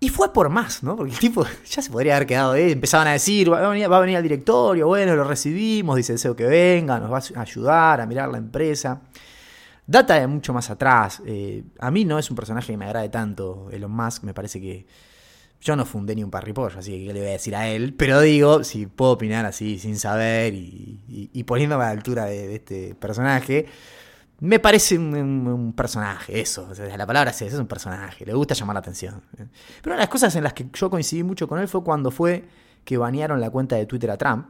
Y 0.00 0.08
fue 0.08 0.32
por 0.32 0.48
más, 0.48 0.82
¿no? 0.82 0.96
Porque 0.96 1.12
el 1.12 1.18
tipo 1.18 1.46
ya 1.70 1.80
se 1.80 1.90
podría 1.90 2.16
haber 2.16 2.26
quedado 2.26 2.52
ahí. 2.52 2.72
Empezaban 2.72 3.06
a 3.06 3.12
decir, 3.12 3.52
va 3.52 3.64
a 3.64 3.68
venir, 3.68 3.90
va 3.90 3.98
a 3.98 4.02
al 4.02 4.22
directorio, 4.22 4.86
bueno, 4.88 5.14
lo 5.14 5.22
recibimos, 5.22 5.96
dice 5.96 6.14
deseo 6.14 6.34
que 6.34 6.44
venga, 6.44 6.98
nos 6.98 7.12
va 7.12 7.18
a 7.36 7.42
ayudar 7.42 8.00
a 8.00 8.06
mirar 8.06 8.30
la 8.30 8.38
empresa. 8.38 9.00
Data 9.86 10.14
de 10.14 10.26
mucho 10.26 10.52
más 10.52 10.70
atrás. 10.70 11.22
Eh, 11.26 11.62
a 11.78 11.90
mí 11.90 12.04
no 12.04 12.18
es 12.18 12.30
un 12.30 12.36
personaje 12.36 12.72
que 12.72 12.76
me 12.76 12.86
agrade 12.86 13.10
tanto, 13.10 13.68
Elon 13.70 13.92
Musk. 13.92 14.24
Me 14.24 14.32
parece 14.32 14.60
que 14.60 14.86
yo 15.60 15.76
no 15.76 15.84
fundé 15.84 16.14
ni 16.14 16.24
un 16.24 16.30
parripollo, 16.30 16.78
así 16.78 16.90
que 16.92 17.06
¿qué 17.06 17.12
le 17.12 17.20
voy 17.20 17.28
a 17.28 17.32
decir 17.32 17.56
a 17.56 17.68
él? 17.68 17.94
Pero 17.94 18.20
digo, 18.20 18.64
si 18.64 18.86
puedo 18.86 19.12
opinar 19.12 19.46
así, 19.46 19.78
sin 19.78 19.98
saber 19.98 20.54
y, 20.54 21.44
poniéndome 21.46 21.84
a 21.84 21.86
la 21.86 21.92
altura 21.92 22.26
de, 22.26 22.54
este 22.54 22.94
personaje, 22.94 23.66
me 24.40 24.58
parece 24.58 24.98
un, 24.98 25.72
personaje, 25.76 26.40
eso. 26.40 26.68
la 26.96 27.06
palabra 27.06 27.30
es 27.30 27.42
eso, 27.42 27.54
es 27.54 27.60
un 27.60 27.66
personaje. 27.66 28.26
Le 28.26 28.34
gusta 28.34 28.54
llamar 28.54 28.74
la 28.74 28.80
atención. 28.80 29.22
Pero 29.36 29.48
una 29.86 29.94
de 29.94 30.00
las 30.00 30.08
cosas 30.08 30.34
en 30.36 30.44
las 30.44 30.52
que 30.52 30.66
yo 30.72 30.90
coincidí 30.90 31.22
mucho 31.22 31.48
con 31.48 31.60
él 31.60 31.68
fue 31.68 31.82
cuando 31.84 32.10
fue 32.10 32.44
que 32.84 32.96
banearon 32.96 33.40
la 33.40 33.50
cuenta 33.50 33.76
de 33.76 33.86
Twitter 33.86 34.10
a 34.10 34.16
Trump. 34.16 34.46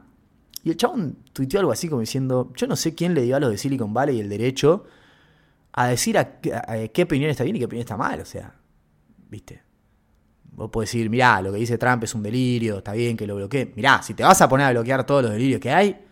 Y 0.63 0.71
el 0.71 0.77
chabón 0.77 1.17
tuiteó 1.31 1.59
algo 1.59 1.71
así 1.71 1.87
como 1.87 2.01
diciendo, 2.01 2.51
yo 2.55 2.67
no 2.67 2.75
sé 2.75 2.95
quién 2.95 3.13
le 3.13 3.21
dio 3.21 3.35
a 3.35 3.39
los 3.39 3.51
de 3.51 3.57
Silicon 3.57 3.93
Valley 3.93 4.19
el 4.19 4.27
derecho 4.27 4.85
a 5.73 5.87
decir 5.87 6.17
a 6.17 6.39
qué 6.39 7.03
opinión 7.03 7.29
está 7.29 7.43
bien 7.43 7.55
y 7.55 7.59
qué 7.59 7.65
opinión 7.65 7.81
está 7.81 7.95
mal. 7.95 8.19
O 8.19 8.25
sea, 8.25 8.55
¿viste? 9.29 9.61
Vos 10.55 10.69
podés 10.71 10.89
decir, 10.89 11.09
mirá, 11.09 11.41
lo 11.41 11.51
que 11.51 11.59
dice 11.59 11.77
Trump 11.77 12.03
es 12.05 12.15
un 12.15 12.23
delirio, 12.23 12.77
está 12.77 12.93
bien 12.93 13.17
que 13.17 13.27
lo 13.27 13.35
bloquee. 13.35 13.73
Mirá, 13.75 14.01
si 14.01 14.13
te 14.13 14.23
vas 14.23 14.41
a 14.41 14.47
poner 14.47 14.67
a 14.67 14.71
bloquear 14.71 15.05
todos 15.05 15.23
los 15.23 15.31
delirios 15.31 15.59
que 15.59 15.71
hay, 15.71 16.04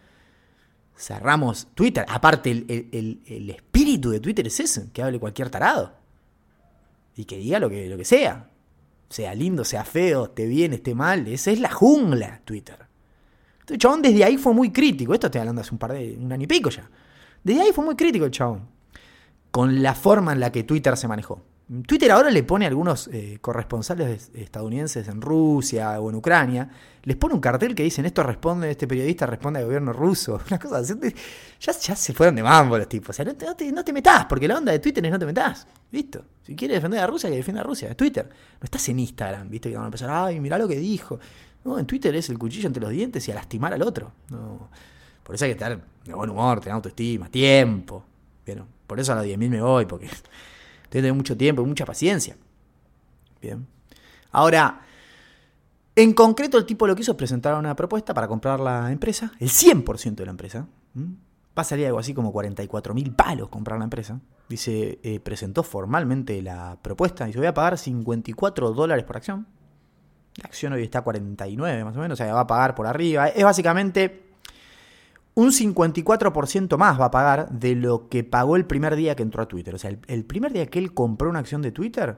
cerramos 0.95 1.67
Twitter. 1.73 2.05
Aparte, 2.07 2.51
el, 2.51 3.49
espíritu 3.49 4.09
de 4.09 4.19
Twitter 4.19 4.47
es 4.47 4.59
ese, 4.59 4.91
que 4.91 5.01
hable 5.01 5.19
cualquier 5.19 5.49
tarado. 5.49 5.93
Y 7.15 7.25
que 7.25 7.37
diga 7.37 7.59
lo 7.59 7.69
que, 7.69 7.87
lo 7.87 7.97
que 7.97 8.05
sea. 8.05 8.49
Sea 9.09 9.35
lindo, 9.35 9.63
sea 9.63 9.83
feo, 9.83 10.25
esté 10.25 10.47
bien, 10.47 10.73
esté 10.73 10.95
mal. 10.95 11.27
Esa 11.27 11.51
es 11.51 11.59
la 11.59 11.71
jungla, 11.71 12.41
Twitter. 12.45 12.77
El 13.67 13.77
chabón 13.77 14.01
desde 14.01 14.23
ahí 14.23 14.37
fue 14.37 14.53
muy 14.53 14.71
crítico. 14.71 15.13
Esto 15.13 15.27
estoy 15.27 15.39
hablando 15.39 15.61
hace 15.61 15.71
un 15.71 15.77
par 15.77 15.93
de. 15.93 16.17
un 16.19 16.31
año 16.31 16.43
y 16.43 16.47
pico 16.47 16.69
ya. 16.69 16.89
Desde 17.43 17.61
ahí 17.61 17.71
fue 17.71 17.85
muy 17.85 17.95
crítico 17.95 18.25
el 18.25 18.31
chabón. 18.31 18.67
Con 19.51 19.83
la 19.83 19.93
forma 19.93 20.33
en 20.33 20.39
la 20.39 20.51
que 20.51 20.63
Twitter 20.63 20.97
se 20.97 21.07
manejó. 21.07 21.43
Twitter 21.87 22.11
ahora 22.11 22.29
le 22.29 22.43
pone 22.43 22.65
a 22.65 22.67
algunos 22.67 23.07
eh, 23.07 23.37
corresponsales 23.39 24.31
estadounidenses 24.33 25.07
en 25.07 25.21
Rusia 25.21 25.99
o 25.99 26.09
en 26.09 26.15
Ucrania, 26.15 26.69
les 27.03 27.15
pone 27.15 27.33
un 27.33 27.39
cartel 27.39 27.73
que 27.73 27.83
dicen 27.83 28.05
esto 28.05 28.21
responde, 28.21 28.69
este 28.69 28.85
periodista 28.85 29.25
responde 29.25 29.59
al 29.59 29.65
gobierno 29.65 29.93
ruso. 29.93 30.39
Una 30.47 30.59
cosa 30.59 30.77
así. 30.77 30.93
Ya, 31.61 31.73
se 31.73 32.13
fueron 32.13 32.35
de 32.35 32.43
mambo 32.43 32.77
los 32.77 32.87
tipos. 32.87 33.09
O 33.09 33.13
sea, 33.13 33.25
no 33.25 33.35
te, 33.35 33.71
no, 33.71 33.83
te, 33.83 33.93
metas, 33.93 34.25
porque 34.25 34.47
la 34.47 34.57
onda 34.57 34.71
de 34.71 34.79
Twitter 34.79 35.05
es 35.05 35.11
no 35.11 35.19
te 35.19 35.25
metas. 35.25 35.65
¿Listo? 35.91 36.25
Si 36.43 36.55
quieres 36.55 36.77
defender 36.77 36.99
a 36.99 37.07
Rusia, 37.07 37.29
que 37.29 37.37
defienda 37.37 37.61
a 37.61 37.65
Rusia. 37.65 37.89
Es 37.89 37.97
Twitter. 37.97 38.27
No 38.27 38.65
estás 38.65 38.87
en 38.89 38.99
Instagram, 38.99 39.49
¿viste? 39.49 39.69
Que 39.69 39.75
van 39.75 39.85
a 39.85 39.87
empezar, 39.87 40.09
ay, 40.09 40.39
mirá 40.39 40.57
lo 40.57 40.67
que 40.67 40.77
dijo. 40.77 41.19
No, 41.63 41.79
en 41.79 41.85
Twitter 41.85 42.13
es 42.15 42.29
el 42.29 42.37
cuchillo 42.37 42.67
entre 42.67 42.81
los 42.81 42.91
dientes 42.91 43.25
y 43.27 43.31
a 43.31 43.35
lastimar 43.35 43.73
al 43.73 43.81
otro. 43.81 44.11
No. 44.29 44.69
Por 45.23 45.35
eso 45.35 45.45
hay 45.45 45.51
que 45.51 45.53
estar 45.53 45.79
de 46.05 46.13
buen 46.13 46.29
humor, 46.29 46.59
tener 46.59 46.73
autoestima, 46.73 47.29
tiempo. 47.29 48.03
Bueno, 48.45 48.67
por 48.85 48.99
eso 48.99 49.13
a 49.13 49.15
los 49.15 49.25
10.000 49.25 49.49
me 49.49 49.61
voy, 49.61 49.85
porque 49.85 50.09
tiene 51.01 51.13
mucho 51.13 51.35
tiempo 51.35 51.61
y 51.61 51.65
mucha 51.65 51.85
paciencia. 51.85 52.37
Bien. 53.41 53.65
Ahora, 54.31 54.81
en 55.95 56.13
concreto 56.13 56.57
el 56.57 56.65
tipo 56.65 56.87
lo 56.87 56.95
que 56.95 57.01
hizo 57.01 57.11
es 57.11 57.17
presentar 57.17 57.55
una 57.55 57.75
propuesta 57.75 58.13
para 58.13 58.27
comprar 58.27 58.59
la 58.59 58.91
empresa, 58.91 59.31
el 59.39 59.49
100% 59.49 60.15
de 60.15 60.25
la 60.25 60.31
empresa. 60.31 60.67
Va 60.95 61.61
a 61.61 61.63
salir 61.63 61.87
algo 61.87 61.99
así 61.99 62.13
como 62.13 62.31
44 62.31 62.93
mil 62.93 63.13
palos 63.13 63.49
comprar 63.49 63.79
la 63.79 63.85
empresa. 63.85 64.19
Dice, 64.47 64.99
eh, 65.03 65.19
presentó 65.19 65.63
formalmente 65.63 66.41
la 66.41 66.77
propuesta. 66.81 67.25
Dice, 67.25 67.39
voy 67.39 67.47
a 67.47 67.53
pagar 67.53 67.77
54 67.77 68.71
dólares 68.71 69.03
por 69.03 69.17
acción. 69.17 69.47
La 70.35 70.45
acción 70.45 70.73
hoy 70.73 70.83
está 70.83 70.99
a 70.99 71.03
49 71.03 71.83
más 71.83 71.95
o 71.95 71.99
menos, 71.99 72.19
o 72.19 72.23
sea, 72.23 72.33
va 72.33 72.41
a 72.41 72.47
pagar 72.47 72.75
por 72.75 72.85
arriba. 72.87 73.27
Es 73.27 73.43
básicamente 73.43 74.22
un 75.35 75.51
54% 75.51 76.77
más 76.77 76.99
va 76.99 77.05
a 77.05 77.11
pagar 77.11 77.49
de 77.49 77.75
lo 77.75 78.07
que 78.07 78.23
pagó 78.23 78.55
el 78.55 78.65
primer 78.65 78.95
día 78.95 79.15
que 79.15 79.23
entró 79.23 79.41
a 79.41 79.47
Twitter. 79.47 79.73
O 79.73 79.77
sea, 79.77 79.91
el, 80.07 80.25
primer 80.25 80.53
día 80.53 80.67
que 80.67 80.79
él 80.79 80.93
compró 80.93 81.29
una 81.29 81.39
acción 81.39 81.61
de 81.61 81.71
Twitter, 81.71 82.17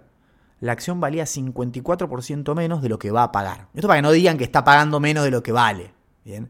la 0.60 0.74
acción 0.74 1.00
valía 1.00 1.24
54% 1.24 2.56
menos 2.56 2.82
de 2.82 2.90
lo 2.90 3.00
que 3.00 3.12
va 3.12 3.24
a 3.24 3.32
pagar. 3.32 3.68
Esto 3.74 3.88
para 3.88 4.00
que 4.00 4.02
no 4.02 4.12
digan 4.12 4.38
que 4.38 4.44
está 4.44 4.64
pagando 4.64 5.00
menos 5.00 5.24
de 5.24 5.32
lo 5.32 5.42
que 5.44 5.52
vale. 5.54 5.94
¿bien? 6.26 6.50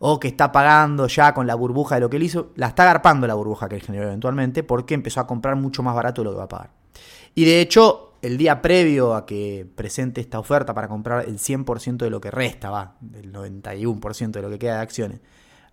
O 0.00 0.20
que 0.20 0.28
está 0.28 0.52
pagando 0.52 1.06
ya 1.06 1.32
con 1.32 1.46
la 1.46 1.54
burbuja 1.54 1.94
de 1.94 2.02
lo 2.02 2.10
que 2.10 2.18
él 2.18 2.24
hizo. 2.24 2.50
La 2.56 2.68
está 2.68 2.82
agarpando 2.82 3.26
la 3.26 3.34
burbuja 3.34 3.68
que 3.68 3.76
él 3.76 3.82
generó 3.82 4.08
eventualmente 4.08 4.62
porque 4.62 4.94
empezó 4.94 5.20
a 5.20 5.26
comprar 5.26 5.56
mucho 5.56 5.82
más 5.82 5.94
barato 5.94 6.20
de 6.20 6.24
lo 6.26 6.30
que 6.32 6.38
va 6.38 6.44
a 6.44 6.48
pagar. 6.48 6.70
Y 7.34 7.46
de 7.46 7.62
hecho, 7.62 8.16
el 8.20 8.36
día 8.36 8.60
previo 8.60 9.14
a 9.14 9.24
que 9.24 9.66
presente 9.74 10.20
esta 10.20 10.38
oferta 10.38 10.74
para 10.74 10.88
comprar 10.88 11.24
el 11.26 11.38
100% 11.38 11.96
de 11.96 12.10
lo 12.10 12.20
que 12.20 12.30
resta, 12.30 12.68
va, 12.68 12.96
del 13.00 13.32
91% 13.32 14.30
de 14.32 14.42
lo 14.42 14.50
que 14.50 14.58
queda 14.58 14.76
de 14.76 14.82
acciones 14.82 15.20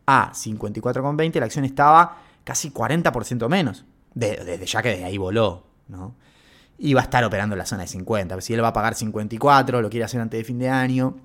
a 0.10 0.32
54,20, 0.32 1.40
la 1.40 1.46
acción 1.46 1.66
estaba 1.66 2.18
casi 2.44 2.72
40% 2.72 3.48
menos. 3.48 3.86
Desde 4.14 4.66
ya 4.66 4.82
que 4.82 4.98
de 4.98 5.06
ahí 5.06 5.18
voló, 5.18 5.64
¿no? 5.88 6.16
Y 6.80 6.96
va 6.96 7.02
a 7.02 7.04
estar 7.04 7.24
operando 7.24 7.54
en 7.54 7.60
la 7.60 7.66
zona 7.66 7.84
de 7.84 7.88
50. 7.88 8.42
Si 8.42 8.54
él 8.54 8.64
va 8.64 8.70
a 8.70 8.74
pagar 8.74 8.96
54, 8.96 9.82
lo 9.82 9.90
quiere 9.90 10.06
hacer 10.06 10.20
antes 10.20 10.40
de 10.40 10.44
fin 10.44 10.58
de 10.58 10.70
año, 10.70 11.18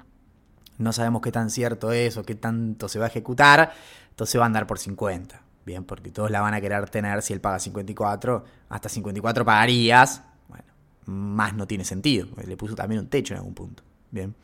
no 0.77 0.92
sabemos 0.92 1.23
qué 1.23 1.33
tan 1.33 1.49
cierto 1.49 1.92
es 1.92 2.16
o 2.18 2.25
qué 2.25 2.35
tanto 2.35 2.88
se 2.88 2.99
va 2.99 3.07
a 3.07 3.09
ejecutar, 3.09 3.73
entonces 4.11 4.38
va 4.38 4.44
a 4.44 4.47
andar 4.47 4.66
por 4.66 4.79
50. 4.79 5.40
Bien, 5.64 5.85
porque 5.85 6.11
todos 6.11 6.31
la 6.31 6.42
van 6.42 6.53
a 6.53 6.61
querer 6.61 6.90
tener 6.90 7.23
si 7.23 7.33
él 7.33 7.40
paga 7.40 7.59
54, 7.59 8.44
hasta 8.68 8.88
54 8.90 9.44
pagarías. 9.47 10.23
Bueno, 10.49 10.64
más 11.07 11.55
no 11.55 11.66
tiene 11.66 11.85
sentido, 11.85 12.29
le 12.47 12.57
puso 12.59 12.75
también 12.75 13.01
un 13.01 13.09
techo 13.09 13.33
en 13.33 13.38
algún 13.38 13.55
punto. 13.55 13.83
Bien 14.11 14.35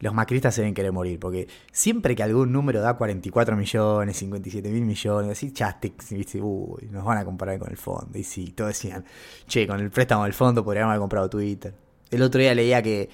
los 0.00 0.14
macristas 0.14 0.54
se 0.54 0.62
deben 0.62 0.74
querer 0.74 0.92
morir, 0.92 1.20
porque 1.20 1.46
siempre 1.72 2.16
que 2.16 2.22
algún 2.22 2.52
número 2.52 2.80
da 2.80 2.94
44 2.94 3.54
millones, 3.54 4.16
57 4.16 4.70
mil 4.70 4.84
millones, 4.84 5.30
así, 5.30 5.52
chaste, 5.52 5.92
uy, 6.40 6.88
nos 6.90 7.04
van 7.04 7.18
a 7.18 7.24
comparar 7.24 7.58
con 7.58 7.70
el 7.70 7.76
fondo. 7.76 8.18
Y 8.18 8.24
sí, 8.24 8.52
todos 8.52 8.70
decían, 8.70 9.04
che, 9.46 9.66
con 9.66 9.78
el 9.78 9.90
préstamo 9.90 10.24
del 10.24 10.32
fondo 10.32 10.64
podríamos 10.64 10.90
haber 10.90 11.00
comprado 11.00 11.28
Twitter. 11.28 11.74
El 12.10 12.22
otro 12.22 12.40
día 12.40 12.54
leía 12.54 12.82
que 12.82 13.10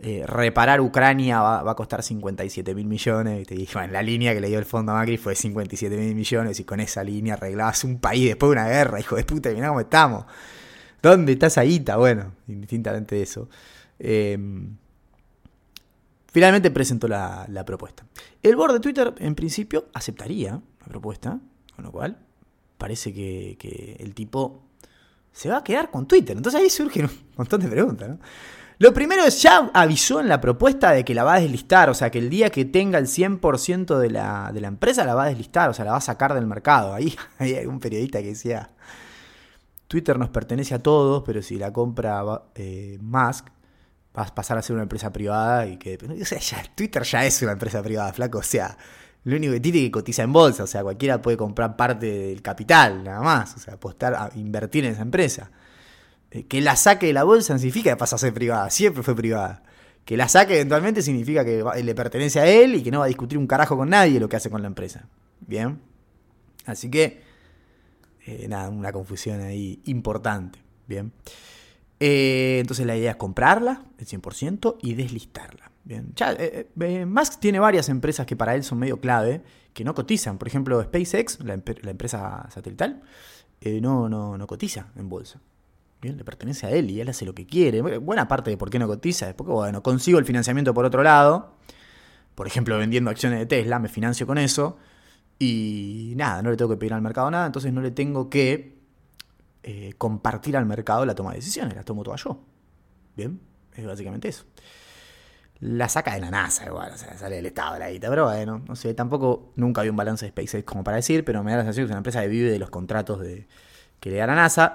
eh, 0.00 0.24
reparar 0.26 0.80
Ucrania 0.80 1.40
va, 1.40 1.70
a 1.70 1.74
costar 1.76 2.02
57 2.02 2.74
mil 2.74 2.86
millones. 2.86 3.42
Y 3.42 3.44
te 3.44 3.54
dije, 3.54 3.72
bueno, 3.74 3.92
la 3.92 4.02
línea 4.02 4.34
que 4.34 4.40
le 4.40 4.48
dio 4.48 4.58
el 4.58 4.64
fondo 4.64 4.90
a 4.90 4.96
Macri 4.96 5.16
fue 5.16 5.36
57 5.36 5.96
mil 5.96 6.16
millones 6.16 6.58
y 6.58 6.64
con 6.64 6.80
esa 6.80 7.04
línea 7.04 7.34
arreglabas 7.34 7.84
un 7.84 8.00
país 8.00 8.26
después 8.26 8.48
de 8.48 8.52
una 8.54 8.68
guerra, 8.68 8.98
hijo 8.98 9.14
de 9.14 9.24
puta, 9.24 9.50
mirá 9.50 9.68
cómo 9.68 9.80
estamos. 9.80 10.24
¿Dónde 11.00 11.32
está 11.32 11.46
esa? 11.46 11.96
Bueno, 11.96 12.32
indistintamente 12.48 13.14
de 13.14 13.22
eso. 13.22 13.48
Eh, 14.00 14.36
Finalmente 16.34 16.72
presentó 16.72 17.06
la, 17.06 17.62
propuesta. 17.64 18.04
El 18.42 18.56
board 18.56 18.72
de 18.72 18.80
Twitter, 18.80 19.14
en 19.18 19.36
principio, 19.36 19.86
aceptaría 19.94 20.60
la 20.80 20.86
propuesta, 20.88 21.38
con 21.76 21.84
lo 21.84 21.92
cual 21.92 22.18
parece 22.76 23.14
que, 23.14 23.96
el 24.00 24.14
tipo 24.14 24.64
se 25.30 25.48
va 25.48 25.58
a 25.58 25.62
quedar 25.62 25.92
con 25.92 26.08
Twitter. 26.08 26.36
Entonces 26.36 26.60
ahí 26.60 26.68
surgen 26.70 27.04
un 27.04 27.12
montón 27.36 27.60
de 27.60 27.68
preguntas. 27.68 28.18
Lo 28.78 28.92
primero 28.92 29.22
es, 29.22 29.40
ya 29.42 29.70
avisó 29.72 30.18
en 30.18 30.26
la 30.26 30.40
propuesta 30.40 30.90
de 30.90 31.04
que 31.04 31.14
la 31.14 31.22
va 31.22 31.34
a 31.34 31.40
deslistar, 31.40 31.88
o 31.88 31.94
sea, 31.94 32.10
que 32.10 32.18
el 32.18 32.28
día 32.28 32.50
que 32.50 32.64
tenga 32.64 32.98
el 32.98 33.06
100% 33.06 33.96
de 33.96 34.10
la, 34.10 34.50
de 34.52 34.60
la 34.60 34.66
empresa 34.66 35.04
la 35.04 35.14
va 35.14 35.26
a 35.26 35.28
deslistar, 35.28 35.70
o 35.70 35.72
sea, 35.72 35.84
la 35.84 35.92
va 35.92 35.98
a 35.98 36.00
sacar 36.00 36.34
del 36.34 36.48
mercado. 36.48 36.94
Ahí, 36.94 37.14
hay 37.38 37.64
un 37.64 37.78
periodista 37.78 38.20
que 38.20 38.30
decía, 38.30 38.72
Twitter 39.86 40.18
nos 40.18 40.30
pertenece 40.30 40.74
a 40.74 40.80
todos, 40.80 41.22
pero 41.24 41.42
si 41.42 41.58
la 41.58 41.72
compra 41.72 42.24
eh, 42.56 42.98
Musk, 43.00 43.53
vas 44.14 44.30
a 44.30 44.34
pasar 44.34 44.56
a 44.56 44.62
ser 44.62 44.74
una 44.74 44.84
empresa 44.84 45.12
privada 45.12 45.66
y 45.66 45.76
que. 45.76 45.98
O 46.20 46.24
sea, 46.24 46.62
Twitter 46.74 47.02
ya 47.02 47.26
es 47.26 47.42
una 47.42 47.52
empresa 47.52 47.82
privada, 47.82 48.12
flaco. 48.12 48.38
O 48.38 48.42
sea, 48.42 48.78
lo 49.24 49.36
único 49.36 49.52
que 49.52 49.60
tiene 49.60 49.80
que 49.80 49.90
cotiza 49.90 50.22
en 50.22 50.32
bolsa. 50.32 50.62
O 50.62 50.66
sea, 50.66 50.82
cualquiera 50.82 51.20
puede 51.20 51.36
comprar 51.36 51.76
parte 51.76 52.06
del 52.06 52.40
capital, 52.40 53.02
nada 53.04 53.20
más. 53.20 53.56
O 53.56 53.58
sea, 53.58 53.74
apostar 53.74 54.14
a 54.14 54.30
invertir 54.36 54.84
en 54.84 54.92
esa 54.92 55.02
empresa. 55.02 55.50
Eh, 56.30 56.46
que 56.46 56.60
la 56.60 56.76
saque 56.76 57.06
de 57.06 57.12
la 57.12 57.24
bolsa 57.24 57.58
significa 57.58 57.90
que 57.90 57.96
pasa 57.96 58.16
a 58.16 58.18
ser 58.18 58.32
privada. 58.32 58.70
Siempre 58.70 59.02
fue 59.02 59.16
privada. 59.16 59.62
Que 60.04 60.16
la 60.16 60.28
saque 60.28 60.54
eventualmente 60.54 61.02
significa 61.02 61.44
que 61.44 61.64
le 61.82 61.94
pertenece 61.94 62.38
a 62.38 62.46
él 62.46 62.76
y 62.76 62.82
que 62.82 62.90
no 62.90 63.00
va 63.00 63.06
a 63.06 63.08
discutir 63.08 63.38
un 63.38 63.46
carajo 63.46 63.76
con 63.76 63.88
nadie 63.90 64.20
lo 64.20 64.28
que 64.28 64.36
hace 64.36 64.50
con 64.50 64.62
la 64.62 64.68
empresa. 64.68 65.08
Bien. 65.40 65.80
Así 66.66 66.90
que. 66.90 67.22
Eh, 68.26 68.46
nada, 68.48 68.70
una 68.70 68.92
confusión 68.92 69.40
ahí 69.40 69.82
importante. 69.86 70.58
Bien. 70.86 71.12
Eh, 72.06 72.58
entonces 72.60 72.84
la 72.84 72.98
idea 72.98 73.12
es 73.12 73.16
comprarla, 73.16 73.82
el 73.96 74.06
100%, 74.06 74.76
y 74.82 74.92
deslistarla. 74.92 75.70
Bien. 75.84 76.12
Ya, 76.14 76.32
eh, 76.32 76.68
eh, 76.78 77.06
Musk 77.06 77.40
tiene 77.40 77.58
varias 77.58 77.88
empresas 77.88 78.26
que 78.26 78.36
para 78.36 78.54
él 78.54 78.62
son 78.62 78.78
medio 78.78 79.00
clave, 79.00 79.42
que 79.72 79.84
no 79.84 79.94
cotizan. 79.94 80.36
Por 80.36 80.46
ejemplo, 80.46 80.82
SpaceX, 80.82 81.38
la, 81.40 81.54
empresa 81.54 82.46
satelital, 82.50 83.00
no, 83.80 84.10
no, 84.10 84.36
no 84.36 84.46
cotiza 84.46 84.88
en 84.96 85.08
bolsa. 85.08 85.40
Bien, 86.02 86.18
le 86.18 86.24
pertenece 86.24 86.66
a 86.66 86.70
él 86.72 86.90
y 86.90 87.00
él 87.00 87.08
hace 87.08 87.24
lo 87.24 87.34
que 87.34 87.46
quiere. 87.46 87.80
Buena 87.80 88.28
parte 88.28 88.50
de 88.50 88.58
por 88.58 88.68
qué 88.68 88.78
no 88.78 88.86
cotiza 88.86 89.30
es 89.30 89.34
porque, 89.34 89.52
bueno, 89.52 89.82
consigo 89.82 90.18
el 90.18 90.26
financiamiento 90.26 90.74
por 90.74 90.84
otro 90.84 91.02
lado. 91.02 91.56
Por 92.34 92.46
ejemplo, 92.46 92.76
vendiendo 92.76 93.10
acciones 93.10 93.38
de 93.38 93.46
Tesla, 93.46 93.78
me 93.78 93.88
financio 93.88 94.26
con 94.26 94.36
eso. 94.36 94.76
Y 95.38 96.12
nada, 96.16 96.42
no 96.42 96.50
le 96.50 96.58
tengo 96.58 96.70
que 96.72 96.76
pedir 96.76 96.92
al 96.92 97.00
mercado 97.00 97.30
nada, 97.30 97.46
entonces 97.46 97.72
no 97.72 97.80
le 97.80 97.92
tengo 97.92 98.28
que 98.28 98.73
eh, 99.66 99.94
compartir 99.96 100.58
al 100.58 100.66
mercado 100.66 101.06
la 101.06 101.14
toma 101.14 101.30
de 101.30 101.36
decisiones, 101.36 101.74
la 101.74 101.82
tomo 101.82 102.02
toda 102.02 102.16
yo. 102.16 102.38
Bien, 103.16 103.40
es 103.74 103.86
básicamente 103.86 104.28
eso. 104.28 104.44
La 105.60 105.88
saca 105.88 106.14
de 106.14 106.20
la 106.20 106.30
NASA 106.30 106.66
igual, 106.66 106.92
o 106.92 106.98
sea, 106.98 107.16
sale 107.16 107.36
del 107.36 107.46
Estado 107.46 107.72
de 107.74 107.78
la 107.78 107.90
guita, 107.90 108.10
pero 108.10 108.26
bueno, 108.26 108.62
no 108.68 108.76
sé, 108.76 108.92
tampoco 108.92 109.52
nunca 109.56 109.80
había 109.80 109.90
un 109.90 109.96
balance 109.96 110.26
de 110.26 110.32
SpaceX 110.32 110.64
como 110.64 110.84
para 110.84 110.98
decir, 110.98 111.24
pero 111.24 111.42
me 111.42 111.52
da 111.52 111.56
la 111.56 111.62
sensación 111.62 111.86
que 111.86 111.88
es 111.88 111.92
una 111.92 111.98
empresa 111.98 112.20
que 112.20 112.28
vive 112.28 112.50
de 112.50 112.58
los 112.58 112.68
contratos 112.68 113.20
de, 113.20 113.46
que 114.00 114.10
le 114.10 114.16
da 114.16 114.26
la 114.26 114.34
NASA, 114.34 114.74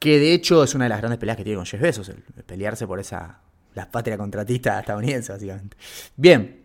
que 0.00 0.18
de 0.18 0.32
hecho 0.32 0.64
es 0.64 0.74
una 0.74 0.86
de 0.86 0.88
las 0.88 0.98
grandes 0.98 1.20
peleas 1.20 1.36
que 1.36 1.44
tiene 1.44 1.58
con 1.58 1.66
Jeff 1.66 1.80
Bezos, 1.80 2.08
el, 2.08 2.24
pelearse 2.44 2.88
por 2.88 2.98
esa, 2.98 3.38
la 3.74 3.88
patria 3.88 4.18
contratista 4.18 4.80
estadounidense, 4.80 5.30
básicamente. 5.30 5.76
Bien, 6.16 6.64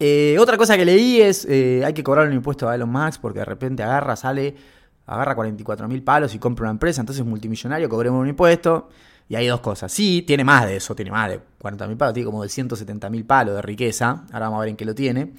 eh, 0.00 0.36
otra 0.40 0.56
cosa 0.56 0.76
que 0.76 0.84
leí 0.84 1.20
es, 1.20 1.44
eh, 1.48 1.84
hay 1.84 1.92
que 1.92 2.02
cobrar 2.02 2.26
un 2.26 2.32
impuesto 2.32 2.68
a 2.68 2.74
Elon 2.74 2.90
Musk 2.90 3.20
porque 3.20 3.38
de 3.38 3.44
repente 3.44 3.84
agarra, 3.84 4.16
sale 4.16 4.56
agarra 5.14 5.34
44 5.34 5.88
mil 5.88 6.02
palos 6.02 6.34
y 6.34 6.38
compra 6.38 6.64
una 6.64 6.72
empresa, 6.72 7.00
entonces 7.00 7.24
multimillonario, 7.24 7.88
cobremos 7.88 8.20
un 8.20 8.28
impuesto. 8.28 8.88
Y 9.28 9.34
hay 9.34 9.46
dos 9.46 9.60
cosas. 9.60 9.90
Sí, 9.90 10.22
tiene 10.26 10.44
más 10.44 10.66
de 10.66 10.76
eso, 10.76 10.94
tiene 10.94 11.10
más 11.10 11.30
de 11.30 11.40
40 11.58 11.86
mil 11.86 11.96
palos, 11.96 12.12
tiene 12.12 12.26
como 12.26 12.42
de 12.42 12.48
170 12.48 13.08
mil 13.08 13.24
palos 13.24 13.54
de 13.54 13.62
riqueza. 13.62 14.24
Ahora 14.32 14.46
vamos 14.46 14.58
a 14.58 14.60
ver 14.60 14.68
en 14.70 14.76
qué 14.76 14.84
lo 14.84 14.94
tiene. 14.94 15.32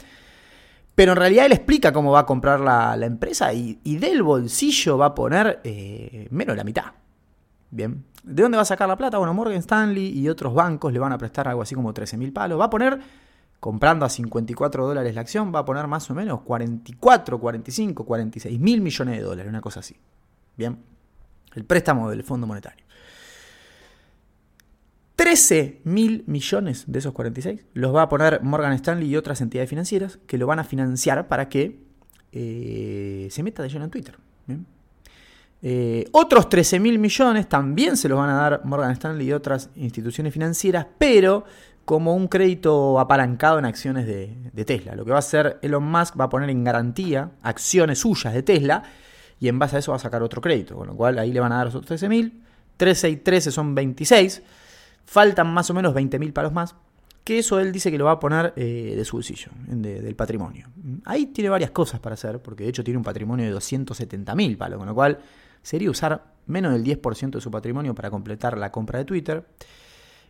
Pero 0.96 1.12
en 1.12 1.18
realidad 1.18 1.46
él 1.46 1.52
explica 1.52 1.92
cómo 1.92 2.12
va 2.12 2.20
a 2.20 2.26
comprar 2.26 2.60
la, 2.60 2.96
empresa 3.06 3.54
y, 3.54 3.78
del 3.84 4.24
bolsillo 4.24 4.98
va 4.98 5.08
a 5.08 5.16
poner 5.16 5.60
eh, 5.64 6.28
menos 6.32 6.54
de 6.54 6.58
la 6.58 6.64
mitad. 6.64 6.86
Bien. 7.72 8.06
¿De 8.24 8.44
dónde 8.44 8.56
va 8.56 8.62
a 8.62 8.66
sacar 8.66 8.88
la 8.88 8.96
plata? 8.96 9.18
Bueno, 9.18 9.34
Morgan 9.34 9.58
Stanley 9.58 10.18
y 10.18 10.30
otros 10.30 10.54
bancos 10.54 10.94
le 10.94 11.00
van 11.00 11.12
a 11.12 11.18
prestar 11.18 11.48
algo 11.48 11.62
así 11.62 11.76
como 11.76 11.94
13 11.94 12.18
mil 12.18 12.32
palos. 12.32 12.60
Va 12.60 12.66
a 12.66 12.70
poner 12.70 13.00
comprando 13.64 14.04
a 14.04 14.10
54 14.10 14.86
dólares 14.86 15.16
la 15.16 15.22
acción, 15.22 15.56
va 15.56 15.60
a 15.60 15.66
poner 15.66 15.88
más 15.88 16.12
o 16.12 16.14
menos 16.14 16.42
44, 16.42 17.40
45, 17.40 18.06
46 18.06 18.60
mil 18.60 18.82
millones 18.82 19.16
de 19.16 19.24
dólares, 19.24 19.50
una 19.50 19.62
cosa 19.62 19.80
así. 19.80 19.96
Bien, 20.58 20.80
el 21.56 21.64
préstamo 21.64 22.10
del 22.10 22.24
Fondo 22.24 22.46
Monetario. 22.46 22.84
13 25.16 25.80
mil 25.86 26.26
millones 26.28 26.84
de 26.88 27.00
esos 27.00 27.14
46 27.14 27.66
los 27.76 27.96
va 27.96 28.02
a 28.02 28.10
poner 28.10 28.44
Morgan 28.44 28.74
Stanley 28.74 29.08
y 29.08 29.16
otras 29.16 29.40
entidades 29.40 29.70
financieras 29.70 30.20
que 30.28 30.38
lo 30.38 30.46
van 30.46 30.60
a 30.60 30.66
financiar 30.66 31.30
para 31.30 31.48
que 31.48 31.80
eh, 32.34 33.30
se 33.32 33.44
meta 33.44 33.64
de 33.64 33.70
lleno 33.70 33.86
en 33.86 33.92
Twitter. 33.92 34.18
Eh, 35.66 36.10
otros 36.12 36.50
13 36.50 36.82
mil 36.82 37.00
millones 37.00 37.48
también 37.48 37.96
se 37.96 38.10
los 38.10 38.18
van 38.18 38.30
a 38.30 38.34
dar 38.34 38.66
Morgan 38.66 38.92
Stanley 38.92 39.30
y 39.30 39.32
otras 39.32 39.70
instituciones 39.78 40.34
financieras, 40.34 40.86
pero 40.98 41.46
como 41.86 42.16
un 42.16 42.28
crédito 42.28 43.00
apalancado 43.00 43.60
en 43.60 43.66
acciones 43.66 44.06
de, 44.06 44.66
Tesla. 44.66 44.96
Lo 44.96 45.04
que 45.04 45.12
va 45.12 45.18
a 45.18 45.20
hacer 45.20 45.60
Elon 45.62 45.84
Musk 45.84 46.20
va 46.20 46.26
a 46.26 46.30
poner 46.30 46.50
en 46.50 46.64
garantía 46.64 47.32
acciones 47.42 48.00
suyas 48.00 48.34
de 48.34 48.44
Tesla 48.44 48.84
y 49.40 49.50
en 49.50 49.60
base 49.60 49.76
a 49.76 49.80
eso 49.80 49.92
va 49.92 49.98
a 49.98 50.00
sacar 50.00 50.24
otro 50.24 50.42
crédito, 50.42 50.76
con 50.76 50.88
lo 50.88 50.96
cual 50.96 51.20
ahí 51.20 51.34
le 51.34 51.40
van 51.40 51.52
a 51.52 51.58
dar 51.58 51.68
esos 51.68 51.86
13.000, 51.86 52.32
13 52.78 53.10
y 53.10 53.16
13 53.18 53.52
son 53.52 53.76
26, 53.76 54.42
faltan 55.06 55.54
más 55.54 55.70
o 55.70 55.74
menos 55.74 55.94
20.000 55.94 56.32
palos 56.32 56.54
más, 56.54 56.76
que 57.24 57.40
eso 57.40 57.60
él 57.60 57.72
dice 57.72 57.92
que 57.92 57.98
lo 57.98 58.06
va 58.06 58.12
a 58.12 58.20
poner 58.20 58.54
eh, 58.56 58.94
de 58.96 59.06
su 59.06 59.18
bolsillo, 59.18 59.52
del 59.68 60.16
patrimonio. 60.16 60.70
Ahí 61.06 61.28
tiene 61.28 61.50
varias 61.50 61.72
cosas 61.72 62.00
para 62.00 62.14
hacer, 62.14 62.40
porque 62.42 62.64
de 62.64 62.70
hecho 62.70 62.84
tiene 62.84 62.98
un 62.98 63.04
patrimonio 63.04 63.46
de 63.46 63.54
270.000 63.54 64.58
palos, 64.58 64.78
con 64.78 64.88
lo 64.88 64.96
cual 64.96 65.20
sería 65.62 65.90
usar 65.90 66.24
menos 66.46 66.74
del 66.74 66.84
10% 66.84 67.32
de 67.32 67.42
su 67.42 67.52
patrimonio 67.52 67.96
para 67.96 68.10
completar 68.10 68.58
la 68.58 68.72
compra 68.72 69.00
de 69.00 69.06
Twitter. 69.06 69.46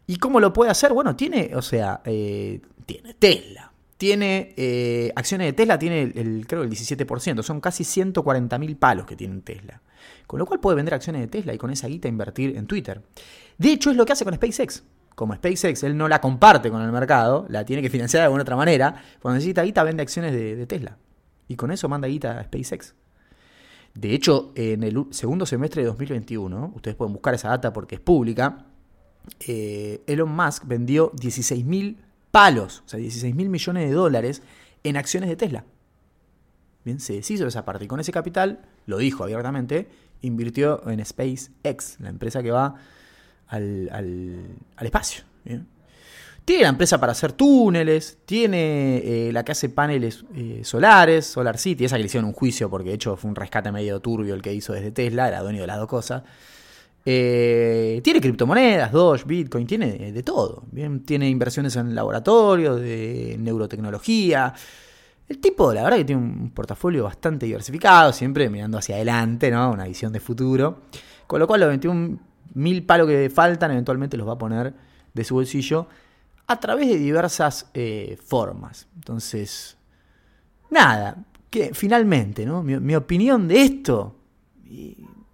¿Y 0.08 0.18
cómo 0.18 0.40
lo 0.40 0.52
puede 0.54 0.72
hacer? 0.72 0.94
Bueno, 0.94 1.16
tiene, 1.16 1.52
o 1.56 1.62
sea, 1.62 2.02
eh, 2.06 2.62
tiene 2.86 3.14
Tesla. 3.14 3.72
Tiene 3.98 4.54
eh, 4.58 5.14
acciones 5.16 5.48
de 5.48 5.54
Tesla, 5.54 5.80
tiene 5.80 6.02
el, 6.02 6.46
creo 6.48 6.64
el 6.64 6.70
17%. 6.70 7.42
Son 7.42 7.62
casi 7.62 7.84
140 7.84 8.58
mil 8.60 8.76
palos 8.76 9.06
que 9.06 9.16
tiene 9.16 9.40
Tesla. 9.42 9.82
Con 10.28 10.40
lo 10.40 10.46
cual 10.46 10.60
puede 10.60 10.76
vender 10.76 10.94
acciones 10.94 11.22
de 11.22 11.28
Tesla 11.28 11.54
y 11.54 11.58
con 11.58 11.72
esa 11.72 11.88
guita 11.88 12.08
invertir 12.08 12.58
en 12.58 12.68
Twitter. 12.68 13.02
De 13.58 13.72
hecho, 13.72 13.92
es 13.92 13.96
lo 13.96 14.06
que 14.06 14.14
hace 14.14 14.26
con 14.26 14.34
SpaceX. 14.34 14.84
Como 15.16 15.36
SpaceX 15.36 15.84
él 15.84 15.96
no 15.96 16.08
la 16.08 16.20
comparte 16.20 16.70
con 16.72 16.82
el 16.82 16.92
mercado, 16.92 17.46
la 17.50 17.66
tiene 17.66 17.82
que 17.82 17.90
financiar 17.90 18.22
de 18.22 18.26
alguna 18.26 18.42
otra 18.42 18.56
manera. 18.56 19.02
Cuando 19.22 19.36
necesita 19.36 19.64
guita, 19.64 19.84
vende 19.84 20.02
acciones 20.02 20.34
de, 20.34 20.66
Tesla. 20.66 20.98
Y 21.48 21.56
con 21.56 21.72
eso 21.72 21.88
manda 21.88 22.08
guita 22.08 22.40
a 22.40 22.44
SpaceX. 22.44 22.96
De 23.94 24.14
hecho, 24.14 24.52
en 24.56 24.84
el 24.84 25.06
segundo 25.12 25.46
semestre 25.46 25.84
de 25.84 25.88
2021, 25.88 26.74
ustedes 26.76 26.98
pueden 26.98 27.14
buscar 27.14 27.36
esa 27.36 27.50
data 27.50 27.72
porque 27.72 27.96
es 27.96 28.02
pública, 28.02 28.66
eh, 29.40 30.02
Elon 30.08 30.30
Musk 30.30 30.66
vendió 30.66 31.12
16 31.16 31.66
mil 31.66 31.98
palos, 32.32 32.84
o 32.86 32.90
sea, 32.90 33.00
16 33.00 33.36
mil 33.36 33.50
millones 33.50 33.88
de 33.90 33.96
dólares 33.96 34.42
en 34.84 34.98
acciones 34.98 35.30
de 35.30 35.36
Tesla. 35.36 35.66
Bien, 36.84 37.00
se 37.00 37.14
deshizo 37.14 37.44
de 37.44 37.50
esa 37.50 37.64
parte 37.64 37.86
y 37.86 37.88
con 37.88 38.00
ese 38.00 38.12
capital, 38.12 38.62
lo 38.86 38.98
dijo 38.98 39.24
abiertamente, 39.24 39.88
invirtió 40.22 40.88
en 40.90 41.04
SpaceX, 41.06 42.00
la 42.00 42.10
empresa 42.10 42.44
que 42.44 42.52
va 42.52 42.76
al, 43.48 43.90
al, 43.92 44.86
espacio. 44.86 45.24
Tiene 46.46 46.64
la 46.64 46.70
empresa 46.70 47.00
para 47.00 47.14
hacer 47.14 47.32
túneles, 47.32 48.18
tiene 48.26 48.98
eh, 48.98 49.32
la 49.32 49.46
que 49.46 49.54
hace 49.54 49.70
paneles 49.70 50.26
eh, 50.36 50.62
solares, 50.64 51.26
Solar 51.26 51.58
City, 51.58 51.86
esa 51.86 51.96
que 51.96 52.02
le 52.02 52.08
hicieron 52.08 52.28
un 52.28 52.34
juicio 52.34 52.70
porque 52.70 52.90
de 52.90 52.96
hecho 52.96 53.16
fue 53.16 53.30
un 53.30 53.36
rescate 53.36 53.72
medio 53.72 54.02
turbio 54.02 54.34
el 54.34 54.42
que 54.42 54.54
hizo 54.54 54.74
desde 54.74 54.92
Tesla, 54.92 55.30
era 55.30 55.42
dueño 55.42 55.62
de 55.62 55.68
las 55.68 55.78
dos 55.78 55.88
cosas. 55.88 56.24
Eh, 57.06 58.00
tiene 58.04 58.22
criptomonedas, 58.22 58.92
Doge, 58.92 59.26
Bitcoin, 59.26 59.68
tiene 59.68 60.12
de 60.12 60.24
todo. 60.24 60.64
Tiene 61.06 61.30
inversiones 61.30 61.76
en 61.76 61.94
laboratorios, 61.94 62.80
de 62.80 63.36
neurotecnología. 63.40 64.54
El 65.28 65.40
tipo, 65.40 65.74
la 65.74 65.84
verdad, 65.84 65.98
que 65.98 66.06
tiene 66.06 66.22
un 66.22 66.52
portafolio 66.52 67.04
bastante 67.04 67.46
diversificado, 67.46 68.14
siempre 68.14 68.50
mirando 68.50 68.78
hacia 68.78 68.96
adelante, 68.96 69.50
¿no? 69.52 69.72
Una 69.72 69.86
visión 69.86 70.12
de 70.14 70.20
futuro. 70.20 70.84
Con 71.28 71.40
lo 71.40 71.48
cual, 71.48 71.62
los 71.62 71.70
21 71.70 72.20
mil 72.56 72.84
palos 72.84 73.08
que 73.08 73.30
faltan, 73.30 73.72
eventualmente 73.72 74.18
los 74.18 74.28
va 74.28 74.34
a 74.34 74.38
poner 74.38 74.74
de 75.14 75.24
su 75.24 75.36
bolsillo 75.36 75.88
a 76.48 76.60
través 76.60 76.88
de 76.88 76.98
diversas 76.98 77.70
eh, 77.74 78.18
formas. 78.24 78.88
Entonces, 78.96 79.78
nada, 80.70 81.18
que 81.50 81.74
finalmente, 81.74 82.46
¿no? 82.46 82.64
Mi, 82.64 82.96
opinión 82.96 83.48
de 83.48 83.62
esto, 83.62 84.16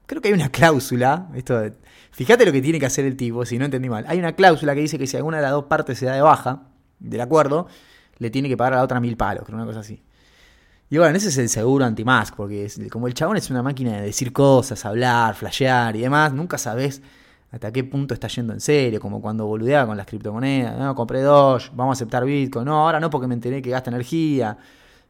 creo 0.09 0.23
que 0.23 0.29
hay 0.29 0.33
una 0.33 0.49
cláusula, 0.49 1.29
esto 1.35 1.61
fíjate 2.09 2.43
lo 2.43 2.51
que 2.51 2.63
tiene 2.63 2.79
que 2.79 2.87
hacer 2.87 3.05
el 3.05 3.15
tipo, 3.15 3.45
si 3.45 3.59
no 3.59 3.65
entendí 3.65 3.89
mal, 3.89 4.05
hay 4.07 4.17
una 4.17 4.33
cláusula 4.33 4.73
que 4.73 4.81
dice 4.81 4.97
que 4.97 5.05
si 5.05 5.15
alguna 5.15 5.37
de 5.37 5.43
las 5.43 5.51
dos 5.51 5.65
partes 5.65 5.99
se 5.99 6.07
da 6.07 6.15
de 6.15 6.21
baja 6.21 6.63
del 6.97 7.21
acuerdo, 7.21 7.67
le 8.17 8.31
tiene 8.31 8.49
que 8.49 8.57
pagar 8.57 8.73
a 8.73 8.75
la 8.77 8.83
otra 8.83 8.99
mil 8.99 9.15
palos, 9.15 9.43
creo 9.45 9.55
una 9.55 9.67
cosa 9.67 9.81
así. 9.81 10.01
Y 10.89 10.97
bueno, 10.97 11.15
ese 11.15 11.29
es 11.29 11.37
el 11.37 11.47
seguro 11.47 11.85
anti-mask, 11.85 12.35
porque 12.35 12.67
como 12.89 13.07
el 13.07 13.13
chabón 13.13 13.37
es 13.37 13.51
una 13.51 13.61
máquina 13.61 13.97
de 13.97 14.01
decir 14.01 14.33
cosas, 14.33 14.83
hablar, 14.83 15.35
flashear 15.35 15.95
y 15.95 16.01
demás, 16.01 16.33
nunca 16.33 16.57
sabes 16.57 17.03
hasta 17.51 17.71
qué 17.71 17.83
punto 17.83 18.15
está 18.15 18.27
yendo 18.29 18.53
en 18.53 18.61
serio, 18.61 18.99
como 18.99 19.21
cuando 19.21 19.45
boludeaba 19.45 19.85
con 19.85 19.95
las 19.95 20.07
criptomonedas, 20.07 20.75
no, 20.75 20.95
compré 20.95 21.21
dos, 21.21 21.71
vamos 21.75 21.93
a 21.93 21.97
aceptar 21.97 22.25
Bitcoin, 22.25 22.65
no, 22.65 22.79
ahora 22.79 22.99
no 22.99 23.11
porque 23.11 23.27
me 23.27 23.35
enteré 23.35 23.61
que 23.61 23.69
gasta 23.69 23.91
energía, 23.91 24.57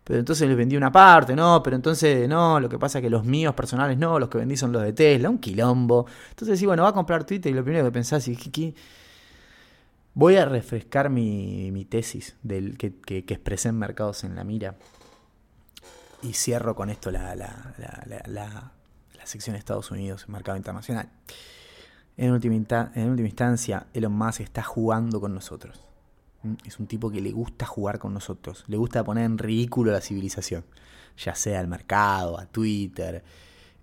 pero 0.09 0.21
entonces 0.21 0.47
les 0.47 0.57
vendí 0.57 0.75
una 0.75 0.91
parte, 0.91 1.35
no, 1.35 1.61
pero 1.61 1.75
entonces 1.75 2.27
no, 2.27 2.59
lo 2.59 2.67
que 2.67 2.79
pasa 2.79 2.97
es 2.97 3.03
que 3.03 3.11
los 3.11 3.25
míos 3.25 3.53
personales 3.53 3.95
no, 3.95 4.17
los 4.17 4.27
que 4.27 4.39
vendí 4.39 4.57
son 4.57 4.71
los 4.71 4.81
de 4.81 4.91
Tesla, 4.91 5.29
un 5.29 5.37
quilombo. 5.37 6.07
Entonces 6.31 6.57
sí, 6.57 6.65
bueno, 6.65 6.81
va 6.81 6.89
a 6.89 6.93
comprar 6.93 7.25
Twitter 7.25 7.51
y 7.51 7.53
lo 7.53 7.63
primero 7.63 7.85
que 7.85 7.91
pensás 7.91 8.27
es 8.27 8.35
que, 8.35 8.73
voy 10.15 10.37
a 10.37 10.45
refrescar 10.45 11.11
mi, 11.11 11.85
tesis 11.87 12.35
del 12.41 12.75
que, 12.75 12.95
que, 12.95 13.19
expresé 13.19 13.69
en 13.69 13.77
Mercados 13.77 14.23
en 14.23 14.35
la 14.35 14.43
Mira. 14.43 14.73
Y 16.23 16.33
cierro 16.33 16.73
con 16.73 16.89
esto 16.89 17.11
la, 17.11 17.35
la, 17.35 17.75
la, 17.77 18.23
la, 18.25 18.71
la 19.15 19.25
sección 19.27 19.53
de 19.53 19.59
Estados 19.59 19.91
Unidos, 19.91 20.27
Mercado 20.27 20.57
Internacional. 20.57 21.07
En 22.17 22.31
última, 22.31 22.55
en 22.95 23.09
última 23.11 23.27
instancia, 23.27 23.85
Elon 23.93 24.13
Musk 24.13 24.39
está 24.41 24.63
jugando 24.63 25.21
con 25.21 25.35
nosotros. 25.35 25.85
¿Mm? 26.43 26.53
Es 26.65 26.79
un 26.79 26.87
tipo 26.87 27.09
que 27.09 27.21
le 27.21 27.31
gusta 27.31 27.65
jugar 27.65 27.99
con 27.99 28.13
nosotros, 28.13 28.63
le 28.67 28.77
gusta 28.77 29.03
poner 29.03 29.25
en 29.25 29.37
ridículo 29.37 29.91
a 29.91 29.95
la 29.95 30.01
civilización, 30.01 30.65
ya 31.17 31.35
sea 31.35 31.59
al 31.59 31.67
mercado, 31.67 32.39
a 32.39 32.45
Twitter. 32.45 33.23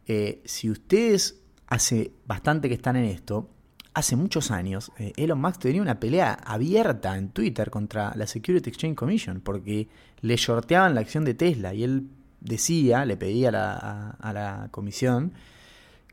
Eh, 0.06 0.42
si 0.44 0.70
ustedes 0.70 1.40
hace 1.66 2.12
bastante 2.26 2.68
que 2.68 2.74
están 2.74 2.96
en 2.96 3.04
esto, 3.04 3.50
hace 3.94 4.16
muchos 4.16 4.50
años, 4.50 4.92
eh, 4.98 5.12
Elon 5.16 5.40
Musk 5.40 5.60
tenía 5.60 5.82
una 5.82 5.98
pelea 5.98 6.34
abierta 6.34 7.16
en 7.16 7.30
Twitter 7.30 7.70
contra 7.70 8.14
la 8.14 8.26
Security 8.26 8.70
Exchange 8.70 8.94
Commission 8.94 9.40
porque 9.40 9.88
le 10.20 10.36
shorteaban 10.36 10.94
la 10.94 11.00
acción 11.00 11.24
de 11.24 11.34
Tesla 11.34 11.74
y 11.74 11.84
él 11.84 12.08
decía, 12.40 13.04
le 13.04 13.16
pedía 13.16 13.48
a 13.48 14.32
la 14.32 14.68
comisión, 14.70 15.32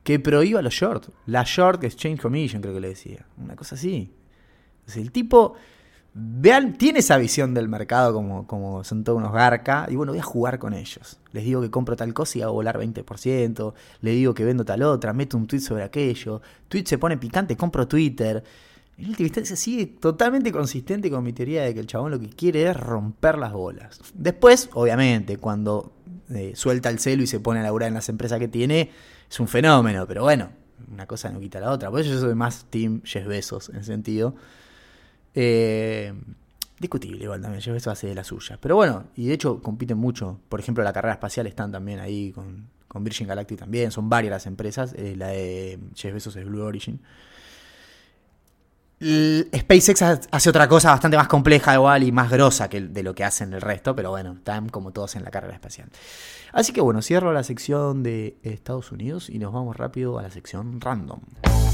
que 0.04 0.20
prohíba 0.20 0.62
los 0.62 0.74
short. 0.74 1.10
La 1.26 1.44
Short 1.44 1.84
Exchange 1.84 2.22
Commission, 2.22 2.62
creo 2.62 2.74
que 2.74 2.82
le 2.82 2.90
decía. 2.90 3.26
Una 3.38 3.56
cosa 3.56 3.76
así. 3.76 4.14
el 4.96 5.12
tipo 5.12 5.56
vean, 6.14 6.78
tiene 6.78 7.00
esa 7.00 7.18
visión 7.18 7.54
del 7.54 7.68
mercado 7.68 8.14
como, 8.14 8.46
como 8.48 8.84
son 8.84 9.04
todos 9.04 9.18
unos 9.18 9.34
garca. 9.34 9.88
Y 9.90 9.96
bueno, 9.96 10.12
voy 10.12 10.20
a 10.20 10.24
jugar 10.24 10.60
con 10.60 10.74
ellos. 10.74 11.20
Les 11.32 11.44
digo 11.44 11.62
que 11.62 11.72
compro 11.72 11.96
tal 11.96 12.14
cosa 12.14 12.38
y 12.38 12.42
hago 12.42 12.54
volar 12.54 12.80
20%. 12.80 13.74
Le 14.02 14.12
digo 14.12 14.34
que 14.34 14.46
vendo 14.46 14.66
tal 14.66 14.84
otra. 14.84 15.14
Meto 15.14 15.38
un 15.38 15.48
tweet 15.48 15.62
sobre 15.62 15.84
aquello. 15.84 16.42
Tweet 16.68 16.86
se 16.86 16.98
pone 16.98 17.18
picante, 17.18 17.58
compro 17.58 17.88
Twitter. 17.88 18.44
En 18.98 19.10
última 19.10 19.28
instancia 19.28 19.56
sigue 19.56 19.88
totalmente 19.88 20.52
consistente 20.52 21.10
con 21.10 21.24
mi 21.24 21.34
teoría 21.34 21.64
de 21.64 21.74
que 21.74 21.80
el 21.80 21.88
chabón 21.88 22.12
lo 22.12 22.20
que 22.20 22.30
quiere 22.30 22.70
es 22.70 22.78
romper 22.78 23.40
las 23.40 23.52
bolas. 23.52 24.00
Después, 24.14 24.70
obviamente, 24.74 25.38
cuando 25.38 25.94
eh, 26.30 26.54
suelta 26.56 26.90
el 26.90 27.00
celo 27.00 27.24
y 27.24 27.28
se 27.28 27.40
pone 27.40 27.60
a 27.60 27.64
laburar 27.64 27.88
en 27.88 27.96
las 27.96 28.08
empresas 28.10 28.38
que 28.38 28.48
tiene, 28.48 28.92
es 29.30 29.40
un 29.40 29.48
fenómeno, 29.48 30.06
pero 30.08 30.22
bueno, 30.22 30.50
una 30.92 31.08
cosa 31.08 31.32
no 31.32 31.40
quita 31.40 31.60
la 31.60 31.72
otra. 31.72 31.90
Por 31.90 32.02
eso 32.02 32.12
yo 32.12 32.20
soy 32.20 32.36
más 32.36 32.66
Team 32.70 33.02
Jeff 33.04 33.26
Bezos 33.26 33.70
en 33.70 33.84
sentido. 33.84 34.36
Eh, 35.36 36.14
discutible 36.80 37.24
igual 37.24 37.42
también, 37.42 37.64
Bezos 37.66 37.88
hace 37.88 38.08
de 38.08 38.16
la 38.16 38.24
suya. 38.24 38.58
Pero 38.62 38.76
bueno, 38.76 39.06
y 39.16 39.28
de 39.28 39.34
hecho 39.34 39.62
compiten 39.62 39.98
mucho. 39.98 40.40
Por 40.50 40.60
ejemplo, 40.60 40.84
la 40.84 40.94
carrera 40.94 41.14
espacial 41.14 41.48
están 41.48 41.72
también 41.72 42.00
ahí 42.00 42.32
con, 42.32 42.72
Virgin 43.04 43.28
Galactic 43.28 43.60
también. 43.60 43.92
Son 43.92 44.08
varias 44.10 44.32
las 44.32 44.46
empresas. 44.46 44.94
Eh, 44.94 45.16
la 45.18 45.30
de 45.30 45.80
Jeff 45.96 46.14
Bezos 46.14 46.36
es 46.36 46.46
Blue 46.46 46.62
Origin. 46.64 47.00
SpaceX 49.56 50.02
hace 50.32 50.50
otra 50.50 50.68
cosa 50.68 50.92
bastante 50.92 51.18
más 51.18 51.28
compleja 51.28 51.74
igual 51.74 52.04
y 52.04 52.12
más 52.12 52.30
grosa 52.30 52.70
que 52.70 52.82
de 52.82 53.04
lo 53.04 53.14
que 53.14 53.24
hacen 53.24 53.54
el 53.54 53.62
resto, 53.62 53.96
pero 53.96 54.12
bueno, 54.12 54.34
están 54.34 54.70
como 54.70 54.92
todos 54.92 55.16
en 55.16 55.24
la 55.24 55.32
carrera 55.32 55.54
espacial. 55.54 55.90
Así 56.52 56.72
que 56.72 56.82
bueno, 56.82 57.02
cierro 57.02 57.34
la 57.34 57.44
sección 57.44 58.04
de 58.04 58.38
Estados 58.44 58.92
Unidos 58.92 59.30
y 59.30 59.40
nos 59.40 59.52
vamos 59.52 59.76
rápido 59.76 60.20
a 60.20 60.22
la 60.22 60.30
sección 60.30 60.80
random. 60.80 61.20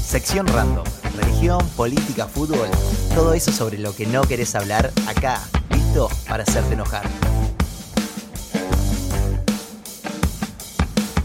Sección 0.02 0.46
random. 0.48 0.84
Religión, 1.16 1.60
política, 1.76 2.26
fútbol. 2.26 2.68
Todo 3.14 3.34
eso 3.34 3.52
sobre 3.52 3.78
lo 3.78 3.94
que 3.94 4.06
no 4.06 4.22
querés 4.22 4.54
hablar 4.54 4.90
acá. 5.06 5.40
Listo 5.70 6.08
para 6.26 6.42
hacerte 6.42 6.74
enojar. 6.74 7.04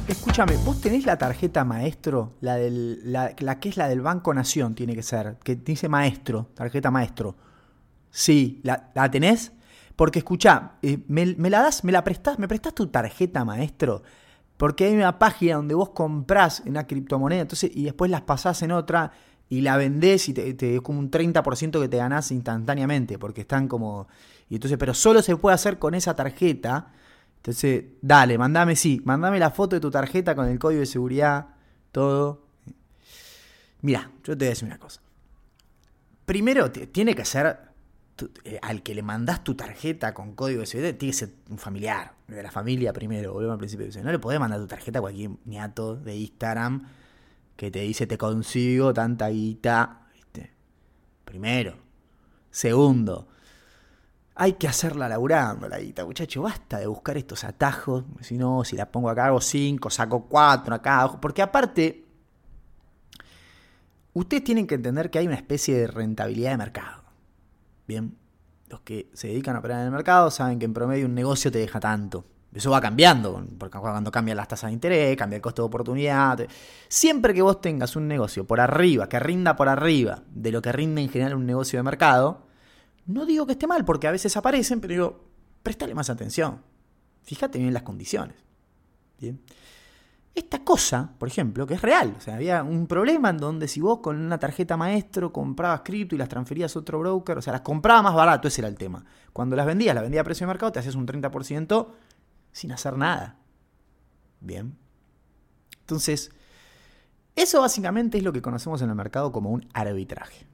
Escúchame, 0.07 0.55
vos 0.57 0.79
tenés 0.79 1.03
la 1.07 1.17
tarjeta 1.17 1.65
maestro, 1.65 2.33
la, 2.39 2.57
del, 2.57 3.11
la, 3.11 3.33
que 3.33 3.69
es 3.69 3.75
la 3.75 3.87
del 3.87 4.01
Banco 4.01 4.35
Nación, 4.35 4.75
tiene 4.75 4.93
que 4.93 5.01
ser, 5.01 5.37
que 5.43 5.55
dice 5.55 5.89
maestro, 5.89 6.49
tarjeta 6.53 6.91
maestro. 6.91 7.35
Sí, 8.11 8.61
¿la, 8.61 9.09
tenés? 9.09 9.51
Porque 9.95 10.19
escuchá, 10.19 10.73
eh, 10.83 10.99
me, 11.07 11.25
la 11.49 11.61
das, 11.61 11.83
me 11.83 11.91
la 11.91 12.03
prestás, 12.03 12.37
me 12.37 12.47
prestás 12.47 12.75
tu 12.75 12.85
tarjeta 12.87 13.43
maestro. 13.43 14.03
Porque 14.57 14.85
hay 14.85 14.93
una 14.93 15.17
página 15.17 15.55
donde 15.55 15.73
vos 15.73 15.89
comprás 15.89 16.61
una 16.67 16.85
criptomoneda, 16.85 17.41
entonces, 17.41 17.71
y 17.73 17.85
después 17.85 18.11
las 18.11 18.21
pasás 18.21 18.61
en 18.61 18.73
otra 18.73 19.11
y 19.49 19.61
la 19.61 19.75
vendés 19.75 20.29
y 20.29 20.33
te, 20.33 20.53
te 20.53 20.81
como 20.81 20.99
un 20.99 21.09
30% 21.09 21.81
que 21.81 21.87
te 21.87 21.97
ganás 21.97 22.31
instantáneamente, 22.31 23.17
porque 23.17 23.41
están 23.41 23.67
como. 23.67 24.07
Y 24.49 24.55
entonces, 24.55 24.77
pero 24.77 24.93
solo 24.93 25.23
se 25.23 25.35
puede 25.35 25.55
hacer 25.55 25.79
con 25.79 25.95
esa 25.95 26.15
tarjeta. 26.15 26.91
Entonces, 27.45 27.85
dale, 28.01 28.39
mandame, 28.39 28.75
sí, 28.75 28.99
mandame 29.05 29.37
la 29.37 29.51
foto 29.51 29.75
de 29.75 29.79
tu 29.79 29.91
tarjeta 29.91 30.33
con 30.33 30.47
el 30.47 30.57
código 30.57 30.79
de 30.79 30.87
seguridad, 30.87 31.49
todo. 31.91 32.41
Mira, 33.81 34.09
yo 34.23 34.35
te 34.35 34.45
voy 34.45 34.47
a 34.47 34.49
decir 34.49 34.65
una 34.67 34.79
cosa. 34.79 34.99
Primero, 36.25 36.71
tiene 36.71 37.13
que 37.13 37.23
ser 37.23 37.59
eh, 38.45 38.57
al 38.63 38.81
que 38.81 38.95
le 38.95 39.03
mandás 39.03 39.43
tu 39.43 39.53
tarjeta 39.53 40.11
con 40.11 40.33
código 40.33 40.61
de 40.61 40.65
seguridad, 40.65 40.95
tiene 40.95 41.11
que 41.11 41.19
ser 41.19 41.33
un 41.51 41.59
familiar, 41.59 42.13
de 42.27 42.41
la 42.41 42.49
familia 42.49 42.91
primero, 42.91 43.33
volvemos 43.33 43.53
al 43.53 43.59
principio. 43.59 43.85
No 44.03 44.11
le 44.11 44.17
podés 44.17 44.39
mandar 44.39 44.59
tu 44.59 44.65
tarjeta 44.65 44.97
a 44.97 45.01
cualquier 45.03 45.29
niato 45.45 45.95
de 45.97 46.15
Instagram 46.15 46.87
que 47.55 47.69
te 47.69 47.81
dice 47.81 48.07
te 48.07 48.17
consigo 48.17 48.91
tanta 48.91 49.29
guita. 49.29 50.07
¿viste? 50.15 50.51
Primero. 51.25 51.75
Segundo, 52.49 53.27
hay 54.37 54.53
que 54.53 54.67
hacerla 54.67 55.07
laburando 55.07 55.69
la 55.69 55.79
guita, 55.79 56.05
muchacho. 56.05 56.41
Basta 56.41 56.77
de 56.77 56.87
buscar 56.87 57.15
estos 57.17 57.45
atajos. 57.45 58.03
Si 58.19 58.37
no, 58.37 58.65
si 58.65 58.75
la 58.75 58.91
pongo 58.91 59.09
acá 59.09 59.27
hago 59.27 59.39
5, 59.39 59.89
saco 59.89 60.25
4 60.27 60.75
acá. 60.75 61.09
Porque 61.21 61.41
aparte, 61.41 62.05
ustedes 64.13 64.43
tienen 64.43 64.67
que 64.67 64.75
entender 64.75 65.09
que 65.09 65.19
hay 65.19 65.27
una 65.27 65.37
especie 65.37 65.77
de 65.77 65.87
rentabilidad 65.87 66.51
de 66.51 66.57
mercado. 66.57 67.03
Bien, 67.87 68.17
los 68.67 68.81
que 68.81 69.09
se 69.13 69.29
dedican 69.29 69.55
a 69.55 69.59
operar 69.59 69.79
en 69.79 69.85
el 69.85 69.91
mercado 69.91 70.29
saben 70.29 70.59
que 70.59 70.65
en 70.65 70.73
promedio 70.73 71.05
un 71.05 71.15
negocio 71.15 71.49
te 71.49 71.59
deja 71.59 71.79
tanto. 71.79 72.25
Eso 72.53 72.71
va 72.71 72.81
cambiando, 72.81 73.45
porque 73.57 73.77
cuando 73.77 74.11
cambian 74.11 74.37
las 74.37 74.47
tasas 74.47 74.69
de 74.69 74.73
interés, 74.73 75.15
cambia 75.17 75.35
el 75.37 75.41
costo 75.41 75.61
de 75.61 75.67
oportunidad. 75.67 76.45
Siempre 76.87 77.33
que 77.33 77.41
vos 77.41 77.59
tengas 77.61 77.95
un 77.95 78.07
negocio 78.07 78.45
por 78.45 78.59
arriba, 78.59 79.07
que 79.07 79.19
rinda 79.19 79.55
por 79.55 79.69
arriba 79.69 80.23
de 80.29 80.51
lo 80.51 80.61
que 80.61 80.71
rinde 80.71 81.01
en 81.01 81.09
general 81.09 81.35
un 81.35 81.45
negocio 81.45 81.79
de 81.79 81.83
mercado, 81.83 82.44
no 83.05 83.25
digo 83.25 83.45
que 83.45 83.53
esté 83.53 83.67
mal, 83.67 83.85
porque 83.85 84.07
a 84.07 84.11
veces 84.11 84.35
aparecen, 84.37 84.79
pero 84.79 84.93
digo, 84.93 85.25
préstale 85.63 85.93
más 85.93 86.09
atención. 86.09 86.61
Fíjate 87.23 87.59
bien 87.59 87.73
las 87.73 87.83
condiciones. 87.83 88.35
Bien. 89.19 89.41
Esta 90.33 90.65
cosa, 90.65 91.13
por 91.17 91.29
ejemplo, 91.29 91.65
que 91.65 91.75
es 91.75 91.81
real, 91.81 92.13
o 92.17 92.21
sea, 92.21 92.35
había 92.35 92.61
un 92.61 92.87
problema 92.87 93.29
en 93.29 93.37
donde 93.37 93.69
si 93.69 93.79
vos 93.79 93.99
con 93.99 94.19
una 94.19 94.37
tarjeta 94.37 94.75
maestro 94.75 95.31
comprabas 95.31 95.81
cripto 95.85 96.13
y 96.13 96.17
las 96.17 96.27
transferías 96.27 96.75
a 96.75 96.79
otro 96.79 96.99
broker, 96.99 97.37
o 97.37 97.41
sea, 97.41 97.53
las 97.53 97.61
comprabas 97.61 98.03
más 98.03 98.15
barato, 98.15 98.49
ese 98.49 98.59
era 98.59 98.67
el 98.67 98.75
tema. 98.75 99.05
Cuando 99.31 99.55
las 99.55 99.65
vendías, 99.65 99.95
las 99.95 100.03
vendías 100.03 100.21
a 100.21 100.25
precio 100.25 100.45
de 100.45 100.49
mercado, 100.49 100.73
te 100.73 100.79
hacías 100.79 100.95
un 100.95 101.07
30% 101.07 101.87
sin 102.51 102.71
hacer 102.73 102.97
nada. 102.97 103.37
Bien. 104.41 104.77
Entonces, 105.79 106.31
eso 107.35 107.61
básicamente 107.61 108.17
es 108.17 108.23
lo 108.23 108.33
que 108.33 108.41
conocemos 108.41 108.81
en 108.81 108.89
el 108.89 108.95
mercado 108.95 109.31
como 109.31 109.51
un 109.51 109.69
arbitraje. 109.73 110.45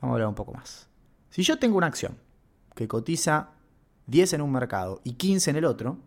Vamos 0.00 0.12
a 0.12 0.16
hablar 0.16 0.28
un 0.28 0.34
poco 0.34 0.52
más. 0.52 0.88
Si 1.34 1.42
yo 1.42 1.58
tengo 1.58 1.76
una 1.76 1.88
acción 1.88 2.16
que 2.76 2.86
cotiza 2.86 3.54
10 4.06 4.34
en 4.34 4.40
un 4.40 4.52
mercado 4.52 5.00
y 5.02 5.14
15 5.14 5.50
en 5.50 5.56
el 5.56 5.64
otro, 5.64 5.98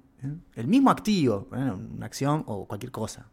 el 0.55 0.67
mismo 0.67 0.89
activo, 0.89 1.49
una 1.51 2.05
acción 2.05 2.45
o 2.47 2.65
cualquier 2.65 2.93
cosa. 2.93 3.27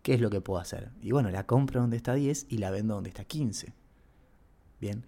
¿Qué 0.00 0.14
es 0.14 0.22
lo 0.22 0.30
que 0.30 0.40
puedo 0.40 0.58
hacer? 0.58 0.88
Y 1.02 1.12
bueno, 1.12 1.28
la 1.30 1.44
compro 1.44 1.82
donde 1.82 1.98
está 1.98 2.14
10 2.14 2.46
y 2.48 2.56
la 2.56 2.70
vendo 2.70 2.94
donde 2.94 3.10
está 3.10 3.24
15. 3.24 3.74
Bien. 4.80 5.04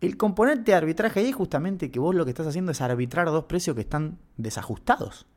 El 0.00 0.16
componente 0.16 0.72
de 0.72 0.76
arbitraje 0.76 1.20
ahí 1.20 1.28
es 1.28 1.36
justamente 1.36 1.92
que 1.92 2.00
vos 2.00 2.12
lo 2.12 2.24
que 2.24 2.30
estás 2.30 2.48
haciendo 2.48 2.72
es 2.72 2.80
arbitrar 2.80 3.26
dos 3.26 3.44
precios 3.44 3.76
que 3.76 3.82
están 3.82 4.18
desajustados. 4.36 5.28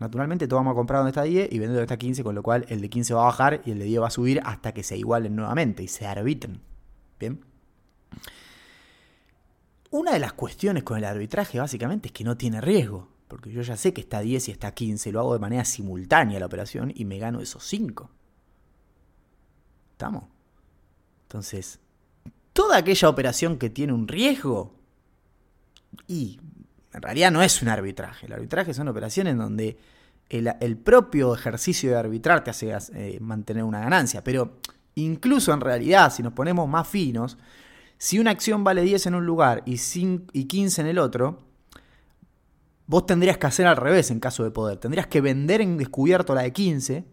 Naturalmente, 0.00 0.48
todos 0.48 0.58
vamos 0.64 0.72
a 0.72 0.74
comprar 0.74 0.98
donde 0.98 1.10
está 1.10 1.22
10 1.22 1.46
y 1.52 1.58
vender 1.60 1.76
donde 1.76 1.82
está 1.82 1.96
15, 1.96 2.24
con 2.24 2.34
lo 2.34 2.42
cual 2.42 2.66
el 2.68 2.80
de 2.80 2.90
15 2.90 3.14
va 3.14 3.22
a 3.22 3.26
bajar 3.26 3.62
y 3.64 3.70
el 3.70 3.78
de 3.78 3.84
10 3.84 4.02
va 4.02 4.08
a 4.08 4.10
subir 4.10 4.40
hasta 4.44 4.74
que 4.74 4.82
se 4.82 4.96
igualen 4.96 5.36
nuevamente 5.36 5.84
y 5.84 5.86
se 5.86 6.08
arbitren. 6.08 6.60
Bien. 7.20 7.44
Una 9.92 10.12
de 10.12 10.18
las 10.18 10.32
cuestiones 10.32 10.82
con 10.82 10.98
el 10.98 11.04
arbitraje 11.04 11.58
básicamente 11.58 12.08
es 12.08 12.12
que 12.12 12.24
no 12.24 12.36
tiene 12.36 12.60
riesgo 12.60 13.12
porque 13.32 13.50
yo 13.50 13.62
ya 13.62 13.78
sé 13.78 13.94
que 13.94 14.02
está 14.02 14.20
10 14.20 14.48
y 14.48 14.50
está 14.50 14.74
15, 14.74 15.10
lo 15.10 15.20
hago 15.20 15.32
de 15.32 15.38
manera 15.38 15.64
simultánea 15.64 16.38
la 16.38 16.44
operación 16.44 16.92
y 16.94 17.06
me 17.06 17.16
gano 17.16 17.40
esos 17.40 17.64
5. 17.64 18.10
¿Estamos? 19.92 20.24
Entonces, 21.22 21.80
toda 22.52 22.76
aquella 22.76 23.08
operación 23.08 23.56
que 23.56 23.70
tiene 23.70 23.94
un 23.94 24.06
riesgo, 24.06 24.74
y 26.06 26.38
en 26.92 27.00
realidad 27.00 27.30
no 27.30 27.42
es 27.42 27.62
un 27.62 27.68
arbitraje, 27.68 28.26
el 28.26 28.34
arbitraje 28.34 28.74
son 28.74 28.88
operaciones 28.88 29.34
donde 29.34 29.78
el, 30.28 30.76
propio 30.76 31.34
ejercicio 31.34 31.88
de 31.92 31.96
arbitrar 31.96 32.44
te 32.44 32.50
hace 32.50 32.76
eh, 32.92 33.18
mantener 33.18 33.64
una 33.64 33.80
ganancia, 33.80 34.22
pero 34.22 34.58
incluso 34.94 35.54
en 35.54 35.62
realidad, 35.62 36.12
si 36.12 36.22
nos 36.22 36.34
ponemos 36.34 36.68
más 36.68 36.86
finos, 36.86 37.38
si 38.02 38.18
una 38.18 38.32
acción 38.32 38.64
vale 38.64 38.82
10 38.82 39.06
en 39.06 39.14
un 39.14 39.26
lugar 39.26 39.62
y, 39.64 39.80
y 40.32 40.44
15 40.44 40.80
en 40.80 40.86
el 40.88 40.98
otro, 40.98 41.38
Vos 42.84 43.06
tendrías 43.06 43.38
que 43.38 43.46
hacer 43.46 43.66
al 43.66 43.76
revés 43.76 44.10
en 44.10 44.20
caso 44.20 44.44
de 44.44 44.50
poder. 44.50 44.76
Tendrías 44.76 45.06
que 45.06 45.20
vender 45.20 45.60
en 45.60 45.78
descubierto 45.78 46.34
la 46.34 46.42
de 46.42 46.52
15 46.52 47.06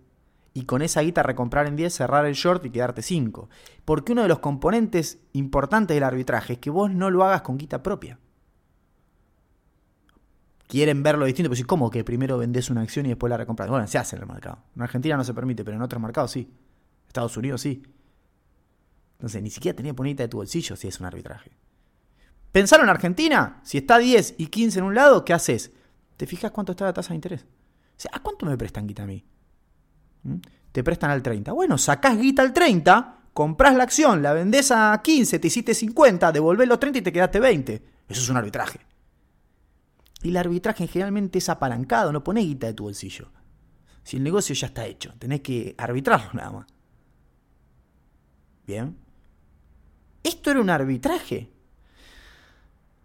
y 0.54 0.66
con 0.66 0.82
esa 0.82 1.02
guita 1.02 1.24
recomprar 1.24 1.68
en 1.68 1.76
10, 1.76 1.94
cerrar 1.94 2.26
el 2.26 2.34
short 2.34 2.66
y 2.66 2.70
quedarte 2.70 3.02
5. 3.02 3.50
Porque 3.86 4.12
uno 4.12 4.24
de 4.24 4.28
los 4.28 4.40
componentes 4.40 5.20
importantes 5.32 5.96
del 5.96 6.04
arbitraje 6.04 6.54
es 6.54 6.60
que 6.60 6.70
vos 6.70 6.92
no 6.92 7.10
lo 7.10 7.24
hagas 7.24 7.44
con 7.44 7.58
guita 7.58 7.82
propia. 7.84 8.20
Quieren 10.68 11.02
verlo 11.02 11.26
distinto, 11.26 11.50
pues 11.50 11.64
¿cómo 11.66 11.90
que 11.90 12.04
primero 12.04 12.38
vendés 12.38 12.70
una 12.70 12.82
acción 12.82 13.06
y 13.06 13.10
después 13.10 13.30
la 13.30 13.38
recompras? 13.38 13.70
Bueno, 13.70 13.88
se 13.88 14.00
hace 14.00 14.18
en 14.18 14.24
el 14.24 14.28
mercado. 14.28 14.58
En 14.76 14.82
Argentina 14.82 15.16
no 15.16 15.24
se 15.24 15.34
permite, 15.34 15.64
pero 15.64 15.78
en 15.78 15.84
otros 15.84 16.02
mercados 16.02 16.32
sí. 16.32 16.52
Estados 17.08 17.38
Unidos 17.38 17.62
sí. 17.62 17.84
Entonces, 19.20 19.44
ni 19.44 19.50
siquiera 19.50 19.76
tenía 19.76 19.94
que 19.94 20.16
de 20.16 20.28
tu 20.30 20.38
bolsillo 20.38 20.78
si 20.78 20.88
es 20.88 21.00
un 21.02 21.06
arbitraje. 21.06 21.52
Pensaron 22.54 22.86
en 22.86 22.90
Argentina, 22.90 23.60
si 23.64 23.78
está 23.78 23.98
10 23.98 24.36
y 24.38 24.48
15 24.48 24.80
en 24.80 24.86
un 24.86 24.96
lado, 24.96 25.26
¿qué 25.26 25.34
haces? 25.34 25.72
¿Te 26.16 26.26
fijas 26.26 26.52
cuánto 26.52 26.72
está 26.72 26.86
la 26.86 26.94
tasa 26.94 27.10
de 27.10 27.16
interés? 27.16 27.42
O 27.44 27.46
sea, 27.98 28.12
¿a 28.14 28.22
cuánto 28.22 28.46
me 28.46 28.58
prestan 28.58 28.88
guita 28.88 29.04
a 29.04 29.08
mí? 29.08 29.24
¿Mm? 30.24 30.36
Te 30.72 30.84
prestan 30.84 31.12
al 31.12 31.22
30. 31.22 31.52
Bueno, 31.52 31.78
sacás 31.78 32.18
guita 32.18 32.42
al 32.42 32.54
30, 32.54 33.24
compras 33.34 33.76
la 33.76 33.84
acción, 33.84 34.22
la 34.22 34.34
vendés 34.34 34.72
a 34.72 35.02
15, 35.04 35.38
te 35.38 35.48
hiciste 35.48 35.74
50, 35.74 36.32
devolvés 36.32 36.68
los 36.68 36.80
30 36.80 37.00
y 37.00 37.02
te 37.02 37.12
quedaste 37.12 37.42
20. 37.42 37.84
Eso 38.08 38.22
es 38.22 38.30
un 38.30 38.38
arbitraje. 38.38 38.80
Y 40.24 40.30
el 40.30 40.38
arbitraje 40.38 40.88
generalmente 40.88 41.40
es 41.40 41.50
apalancado, 41.50 42.14
no 42.14 42.24
pones 42.24 42.46
guita 42.46 42.68
de 42.68 42.74
tu 42.74 42.84
bolsillo. 42.84 43.32
Si 44.04 44.18
el 44.18 44.24
negocio 44.24 44.56
ya 44.56 44.68
está 44.68 44.86
hecho, 44.86 45.14
tenés 45.20 45.42
que 45.42 45.76
arbitrarlo 45.78 46.32
nada 46.34 46.52
más. 46.52 46.68
Bien. 48.66 49.09
Esto 50.24 50.52
era 50.52 50.62
un 50.62 50.70
arbitraje. 50.70 51.50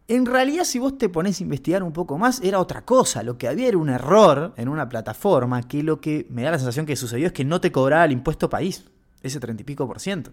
En 0.07 0.27
realidad, 0.27 0.65
si 0.65 0.79
vos 0.79 0.99
te 0.99 1.09
pones 1.09 1.41
a 1.41 1.43
investigar 1.43 1.83
un 1.83 1.93
poco 1.93 2.19
más, 2.19 2.41
era 2.43 2.61
otra 2.61 2.85
cosa. 2.85 3.23
Lo 3.23 3.39
que 3.39 3.49
había 3.49 3.69
era 3.69 3.79
un 3.79 3.89
error 3.89 4.53
en 4.57 4.69
una 4.69 4.89
plataforma 4.89 5.63
que 5.63 5.83
lo 5.83 6.01
que 6.01 6.27
me 6.29 6.43
da 6.43 6.51
la 6.51 6.59
sensación 6.59 6.85
que 6.85 6.97
sucedió 6.97 7.29
es 7.29 7.33
que 7.33 7.45
no 7.45 7.61
te 7.61 7.73
cobraba 7.73 8.05
el 8.05 8.13
impuesto 8.13 8.51
país, 8.51 8.85
ese 9.23 9.41
treinta 9.41 9.63
y 9.63 9.65
pico 9.65 9.87
por 9.87 10.01
ciento. 10.01 10.33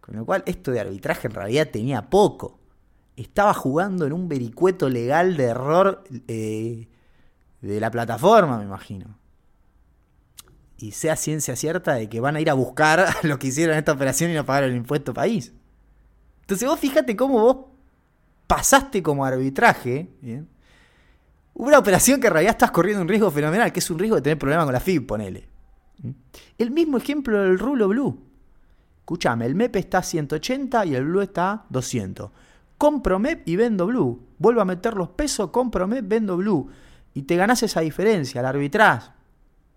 Con 0.00 0.16
lo 0.16 0.24
cual, 0.24 0.42
esto 0.46 0.70
de 0.70 0.80
arbitraje 0.80 1.28
en 1.28 1.34
realidad 1.34 1.68
tenía 1.70 2.08
poco. 2.08 2.58
Estaba 3.16 3.52
jugando 3.52 4.06
en 4.06 4.12
un 4.12 4.28
vericueto 4.28 4.88
legal 4.88 5.36
de 5.36 5.44
error 5.44 6.04
eh, 6.26 6.88
de 7.60 7.80
la 7.80 7.90
plataforma, 7.90 8.58
me 8.58 8.64
imagino. 8.64 9.18
Y 10.78 10.92
sea 10.92 11.16
ciencia 11.16 11.56
cierta 11.56 11.94
de 11.94 12.08
que 12.08 12.20
van 12.20 12.36
a 12.36 12.40
ir 12.40 12.50
a 12.50 12.54
buscar 12.54 13.06
lo 13.22 13.38
que 13.38 13.48
hicieron 13.48 13.76
esta 13.76 13.92
operación 13.92 14.30
y 14.30 14.34
no 14.34 14.44
pagar 14.44 14.64
el 14.64 14.76
impuesto 14.76 15.14
país. 15.14 15.52
Entonces 16.40 16.68
vos 16.68 16.78
fíjate 16.78 17.16
cómo 17.16 17.40
vos 17.40 17.56
pasaste 18.46 19.02
como 19.02 19.24
arbitraje, 19.24 20.10
una 21.54 21.78
operación 21.78 22.20
que 22.20 22.26
en 22.26 22.32
realidad 22.32 22.52
estás 22.52 22.70
corriendo 22.70 23.02
un 23.02 23.08
riesgo 23.08 23.30
fenomenal, 23.30 23.72
que 23.72 23.78
es 23.78 23.90
un 23.90 23.98
riesgo 23.98 24.16
de 24.16 24.22
tener 24.22 24.38
problemas 24.38 24.66
con 24.66 24.74
la 24.74 24.80
FIB, 24.80 25.06
ponele. 25.06 25.48
El 26.58 26.70
mismo 26.70 26.98
ejemplo 26.98 27.40
del 27.40 27.58
rulo 27.58 27.88
blue. 27.88 28.20
Escuchame, 29.00 29.46
el 29.46 29.54
MEP 29.54 29.76
está 29.76 29.98
a 29.98 30.02
180 30.02 30.86
y 30.86 30.94
el 30.94 31.04
blue 31.04 31.20
está 31.20 31.52
a 31.52 31.66
200. 31.70 32.30
Compro 32.76 33.18
MEP 33.18 33.48
y 33.48 33.56
vendo 33.56 33.86
blue. 33.86 34.20
Vuelvo 34.38 34.60
a 34.60 34.64
meter 34.64 34.94
los 34.94 35.10
pesos, 35.10 35.50
compro 35.50 35.86
MEP, 35.86 36.06
vendo 36.06 36.36
blue. 36.36 36.68
Y 37.14 37.22
te 37.22 37.36
ganás 37.36 37.62
esa 37.62 37.80
diferencia, 37.80 38.42
la 38.42 38.48
arbitrás. 38.48 39.12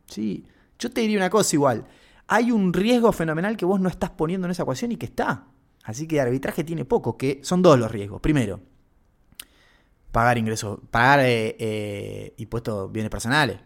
Sí. 0.07 0.45
Yo 0.79 0.91
te 0.91 1.01
diría 1.01 1.17
una 1.17 1.29
cosa 1.29 1.55
igual. 1.55 1.85
Hay 2.27 2.51
un 2.51 2.73
riesgo 2.73 3.11
fenomenal 3.11 3.55
que 3.57 3.65
vos 3.65 3.79
no 3.79 3.89
estás 3.89 4.09
poniendo 4.11 4.47
en 4.47 4.51
esa 4.51 4.63
ecuación 4.63 4.91
y 4.91 4.97
que 4.97 5.05
está. 5.05 5.45
Así 5.83 6.07
que 6.07 6.19
arbitraje 6.19 6.63
tiene 6.63 6.85
poco, 6.85 7.17
que 7.17 7.39
son 7.43 7.61
dos 7.61 7.79
los 7.79 7.89
riesgos. 7.89 8.19
Primero, 8.19 8.59
pagar 10.11 10.37
ingresos, 10.37 10.79
pagar 10.91 11.21
eh, 11.21 11.55
eh, 11.59 12.33
impuestos 12.37 12.91
bienes 12.91 13.09
personales. 13.09 13.59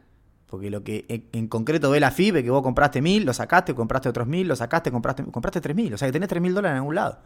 Porque 0.46 0.70
lo 0.70 0.84
que 0.84 1.30
en, 1.32 1.48
concreto 1.48 1.90
ve 1.90 2.02
la 2.02 2.12
FIB 2.12 2.38
es 2.38 2.44
que 2.44 2.50
vos 2.50 2.62
compraste 2.62 3.02
mil, 3.02 3.26
lo 3.26 3.34
sacaste, 3.34 3.74
compraste 3.74 4.10
otros 4.10 4.28
mil, 4.28 4.50
lo 4.50 4.56
sacaste, 4.56 4.92
compraste, 4.92 5.24
compraste 5.24 5.62
tres 5.62 5.76
mil. 5.76 5.94
O 5.94 5.98
sea 5.98 6.10
que 6.10 6.12
tenés 6.12 6.28
tres 6.28 6.42
mil 6.42 6.54
dólares 6.54 6.74
en 6.74 6.78
algún 6.80 6.96
lado. 6.96 7.20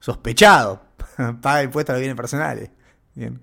Sospechado. 0.00 0.82
Paga 1.40 1.62
impuestos 1.62 1.92
a 1.92 1.94
los 1.94 2.00
bienes 2.00 2.16
personales. 2.16 2.70
Bien. 3.14 3.40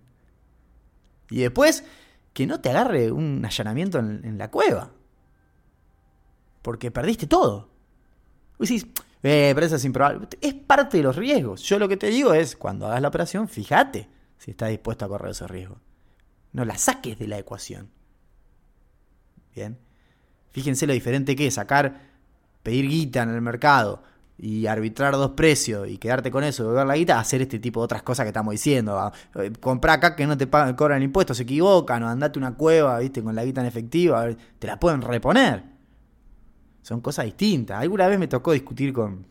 Y 1.30 1.40
después, 1.40 1.86
que 2.34 2.46
no 2.46 2.60
te 2.60 2.70
agarre 2.70 3.12
un 3.12 3.44
allanamiento 3.46 4.00
en, 4.00 4.38
la 4.38 4.52
cueva. 4.52 4.92
Porque 6.62 6.92
perdiste 6.92 7.28
todo. 7.28 7.70
Vos 8.58 8.70
decís, 8.70 8.86
eh, 9.24 9.52
pero 9.54 9.66
eso 9.66 9.76
es 9.76 9.86
improbable. 9.86 10.28
Es 10.42 10.54
parte 10.54 10.98
de 10.98 11.04
los 11.04 11.16
riesgos. 11.16 11.62
Yo 11.64 11.80
lo 11.80 11.88
que 11.88 11.98
te 11.98 12.08
digo 12.08 12.34
es, 12.34 12.56
cuando 12.56 12.88
hagas 12.88 13.02
la 13.02 13.08
operación, 13.08 13.48
fíjate 13.48 14.10
si 14.38 14.52
estás 14.52 14.70
dispuesto 14.70 15.06
a 15.06 15.08
correr 15.08 15.32
esos 15.32 15.50
riesgos. 15.50 15.80
No 16.54 16.66
la 16.66 16.78
saques 16.78 17.20
de 17.20 17.28
la 17.28 17.38
ecuación. 17.38 17.90
Bien. 19.56 19.78
Fíjense 20.52 20.88
lo 20.88 20.94
diferente 20.94 21.36
que 21.36 21.48
es 21.48 21.54
sacar, 21.54 22.02
pedir 22.64 22.88
guita 22.88 23.24
en 23.24 23.30
el 23.30 23.42
mercado 23.42 24.04
y 24.38 24.68
arbitrar 24.68 25.14
dos 25.14 25.32
precios 25.32 25.88
y 25.90 25.98
quedarte 25.98 26.32
con 26.32 26.44
eso, 26.44 26.68
beber 26.70 26.88
la 26.88 26.96
guita, 26.96 27.20
hacer 27.20 27.42
este 27.42 27.60
tipo 27.60 27.82
de 27.82 27.86
otras 27.86 28.04
cosas 28.04 28.24
que 28.24 28.30
estamos 28.30 28.54
diciendo. 28.54 28.98
Ah, 28.98 29.12
eh, 29.36 29.52
comprar 29.60 29.98
acá 29.98 30.16
que 30.16 30.26
no 30.26 30.38
te 30.38 30.48
pagan, 30.48 30.76
cobran 30.76 30.98
el 30.98 31.04
impuesto, 31.04 31.34
se 31.34 31.44
equivocan, 31.44 32.04
o 32.04 32.08
andate 32.08 32.40
una 32.40 32.56
cueva, 32.56 33.00
viste, 33.00 33.22
con 33.22 33.36
la 33.36 33.44
guita 33.44 33.62
en 33.62 33.68
efectivo, 33.68 34.18
te 34.58 34.68
la 34.68 34.80
pueden 34.80 35.02
reponer. 35.02 35.79
Son 36.90 37.02
cosas 37.02 37.26
distintas. 37.26 37.80
Alguna 37.80 38.08
vez 38.08 38.18
me 38.18 38.28
tocó 38.28 38.52
discutir 38.52 38.94
con 38.94 39.24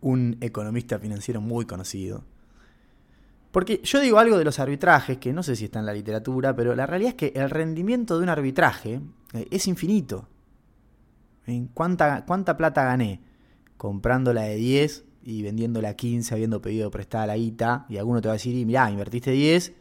un 0.00 0.38
economista 0.40 0.98
financiero 0.98 1.42
muy 1.42 1.66
conocido. 1.66 2.24
Porque 3.52 3.82
yo 3.84 4.00
digo 4.00 4.18
algo 4.18 4.38
de 4.38 4.46
los 4.46 4.58
arbitrajes, 4.58 5.18
que 5.18 5.34
no 5.34 5.42
sé 5.42 5.56
si 5.56 5.66
está 5.66 5.80
en 5.80 5.84
la 5.84 5.92
literatura, 5.92 6.56
pero 6.56 6.74
la 6.74 6.86
realidad 6.86 7.10
es 7.10 7.16
que 7.16 7.38
el 7.38 7.50
rendimiento 7.50 8.16
de 8.16 8.22
un 8.22 8.30
arbitraje 8.30 9.02
eh, 9.34 9.46
es 9.50 9.66
infinito. 9.66 10.26
¿En 11.44 11.66
cuánta, 11.66 12.24
¿Cuánta 12.24 12.56
plata 12.56 12.84
gané? 12.84 13.20
Comprando 13.76 14.32
la 14.32 14.44
de 14.44 14.56
10 14.56 15.04
y 15.24 15.42
vendiendo 15.42 15.82
la 15.82 15.96
15, 15.96 16.32
habiendo 16.32 16.62
pedido 16.62 16.90
prestada 16.90 17.26
la 17.26 17.36
guita, 17.36 17.84
y 17.90 17.98
alguno 17.98 18.22
te 18.22 18.28
va 18.28 18.32
a 18.32 18.36
decir, 18.36 18.64
mirá, 18.64 18.90
invertiste 18.90 19.32
10 19.32 19.74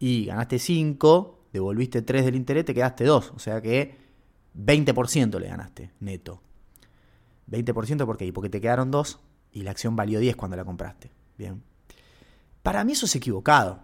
y 0.00 0.24
ganaste 0.24 0.58
5, 0.58 1.44
devolviste 1.52 2.02
3 2.02 2.24
del 2.24 2.34
interés, 2.34 2.64
te 2.64 2.74
quedaste 2.74 3.04
2. 3.04 3.34
O 3.36 3.38
sea 3.38 3.62
que 3.62 4.07
20% 4.56 5.38
le 5.38 5.48
ganaste, 5.48 5.92
neto. 6.00 6.42
20% 7.50 8.06
¿por? 8.06 8.32
Porque 8.32 8.50
te 8.50 8.60
quedaron 8.60 8.90
2 8.90 9.20
y 9.52 9.62
la 9.62 9.70
acción 9.70 9.96
valió 9.96 10.20
10 10.20 10.36
cuando 10.36 10.56
la 10.56 10.64
compraste. 10.64 11.10
Bien. 11.36 11.62
Para 12.62 12.84
mí 12.84 12.92
eso 12.92 13.06
es 13.06 13.16
equivocado. 13.16 13.80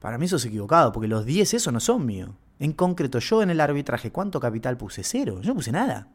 Para 0.00 0.18
mí 0.18 0.26
eso 0.26 0.36
es 0.36 0.44
equivocado, 0.44 0.92
porque 0.92 1.08
los 1.08 1.24
10 1.24 1.54
esos 1.54 1.72
no 1.72 1.80
son 1.80 2.04
míos. 2.04 2.30
En 2.58 2.72
concreto, 2.72 3.18
yo 3.18 3.42
en 3.42 3.50
el 3.50 3.60
arbitraje, 3.60 4.10
¿cuánto 4.10 4.40
capital 4.40 4.76
puse? 4.76 5.02
Cero. 5.02 5.40
Yo 5.42 5.50
no 5.50 5.56
puse 5.56 5.72
nada. 5.72 6.08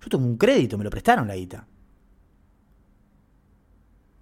Yo 0.00 0.08
tengo 0.08 0.24
un 0.24 0.36
crédito, 0.36 0.78
me 0.78 0.84
lo 0.84 0.90
prestaron 0.90 1.26
la 1.26 1.36
guita. 1.36 1.66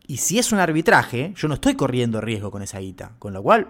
Y 0.07 0.19
si 0.19 0.39
es 0.39 0.53
un 0.53 0.59
arbitraje, 0.59 1.33
yo 1.37 1.49
no 1.49 1.55
estoy 1.55 1.75
corriendo 1.75 2.21
riesgo 2.21 2.51
con 2.51 2.63
esa 2.63 2.79
guita. 2.79 3.13
Con 3.19 3.33
lo 3.33 3.43
cual, 3.43 3.69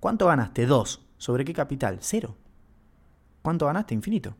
¿cuánto 0.00 0.26
ganaste? 0.26 0.66
Dos. 0.66 1.02
¿Sobre 1.16 1.44
qué 1.44 1.52
capital? 1.52 1.98
Cero. 2.00 2.36
¿Cuánto 3.42 3.66
ganaste? 3.66 3.94
Infinito. 3.94 4.34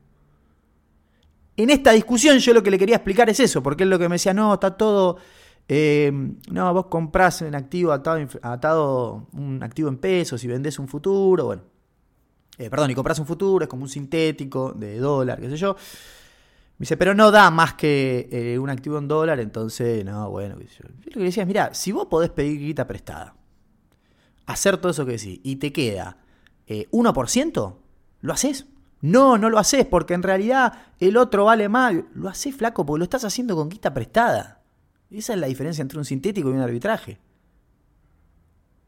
En 1.57 1.71
esta 1.71 1.93
discusión 1.93 2.39
yo 2.39 2.55
lo 2.55 2.63
que 2.63 2.71
le 2.71 2.79
quería 2.79 2.97
explicar 2.97 3.29
es 3.29 3.41
eso, 3.41 3.63
porque 3.63 3.83
es 3.83 3.91
lo 3.91 3.99
que 3.99 4.09
me 4.09 4.15
decía, 4.15 4.33
no, 4.33 4.55
está 4.55 4.77
todo... 4.77 5.17
Eh, 5.71 6.11
no, 6.51 6.73
vos 6.73 6.87
comprás 6.87 7.43
un 7.43 7.55
activo 7.55 7.93
atado, 7.93 8.27
atado, 8.43 9.27
un 9.33 9.63
activo 9.63 9.89
en 9.89 9.99
pesos 9.99 10.43
y 10.45 10.47
vendés 10.47 10.79
un 10.79 10.89
futuro, 10.89 11.47
bueno. 11.47 11.63
Eh, 12.59 12.71
perdón, 12.71 12.91
y 12.91 12.95
compras 12.95 13.19
un 13.19 13.27
futuro, 13.27 13.65
es 13.65 13.69
como 13.69 13.83
un 13.83 13.89
sintético 13.89 14.73
de 14.73 14.99
dólar, 14.99 15.41
qué 15.41 15.51
sé 15.51 15.57
yo. 15.57 15.75
Me 15.75 16.85
dice, 16.85 16.97
pero 16.97 17.13
no 17.13 17.31
da 17.31 17.51
más 17.51 17.75
que 17.75 18.29
eh, 18.31 18.59
un 18.59 18.71
activo 18.71 18.99
en 18.99 19.09
dólar, 19.09 19.41
entonces, 19.41 20.05
no, 20.05 20.31
bueno. 20.31 20.57
Yo 20.61 20.85
lo 21.07 21.13
que 21.13 21.25
decía 21.25 21.43
es, 21.43 21.47
mira, 21.47 21.75
si 21.75 21.93
vos 21.93 22.07
podés 22.07 22.31
pedir 22.31 22.59
guita 22.59 22.87
prestada, 22.87 23.35
hacer 24.47 24.77
todo 24.79 24.91
eso 24.91 25.05
que 25.05 25.13
decís, 25.13 25.41
y 25.43 25.57
te 25.57 25.73
queda 25.73 26.19
1%, 26.69 27.73
eh, 27.73 27.77
¿lo 28.21 28.33
haces? 28.33 28.67
No, 29.01 29.39
no 29.39 29.49
lo 29.49 29.59
haces, 29.59 29.87
porque 29.87 30.15
en 30.15 30.23
realidad 30.23 30.73
el 30.99 31.17
otro 31.17 31.45
vale 31.45 31.69
más. 31.69 31.95
Lo 32.15 32.29
haces 32.29 32.55
flaco 32.55 32.85
porque 32.85 32.99
lo 32.99 33.05
estás 33.05 33.25
haciendo 33.25 33.55
con 33.55 33.69
guita 33.69 33.95
prestada. 33.95 34.63
Esa 35.11 35.35
es 35.35 35.39
la 35.39 35.47
diferencia 35.47 35.83
entre 35.83 35.99
un 35.99 36.05
sintético 36.05 36.51
y 36.51 36.53
un 36.53 36.61
arbitraje. 36.61 37.19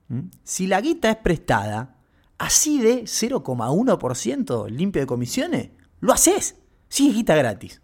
¿Mm? 0.08 0.22
Si 0.42 0.66
la 0.66 0.80
guita 0.80 1.11
es 1.11 1.16
prestada, 1.16 1.96
así 2.38 2.80
de 2.80 3.04
0,1% 3.04 4.68
limpio 4.68 5.00
de 5.00 5.06
comisiones, 5.06 5.70
lo 6.00 6.12
haces. 6.12 6.56
Sí, 6.88 7.11
es 7.11 7.14
guita 7.14 7.36
gratis. 7.36 7.80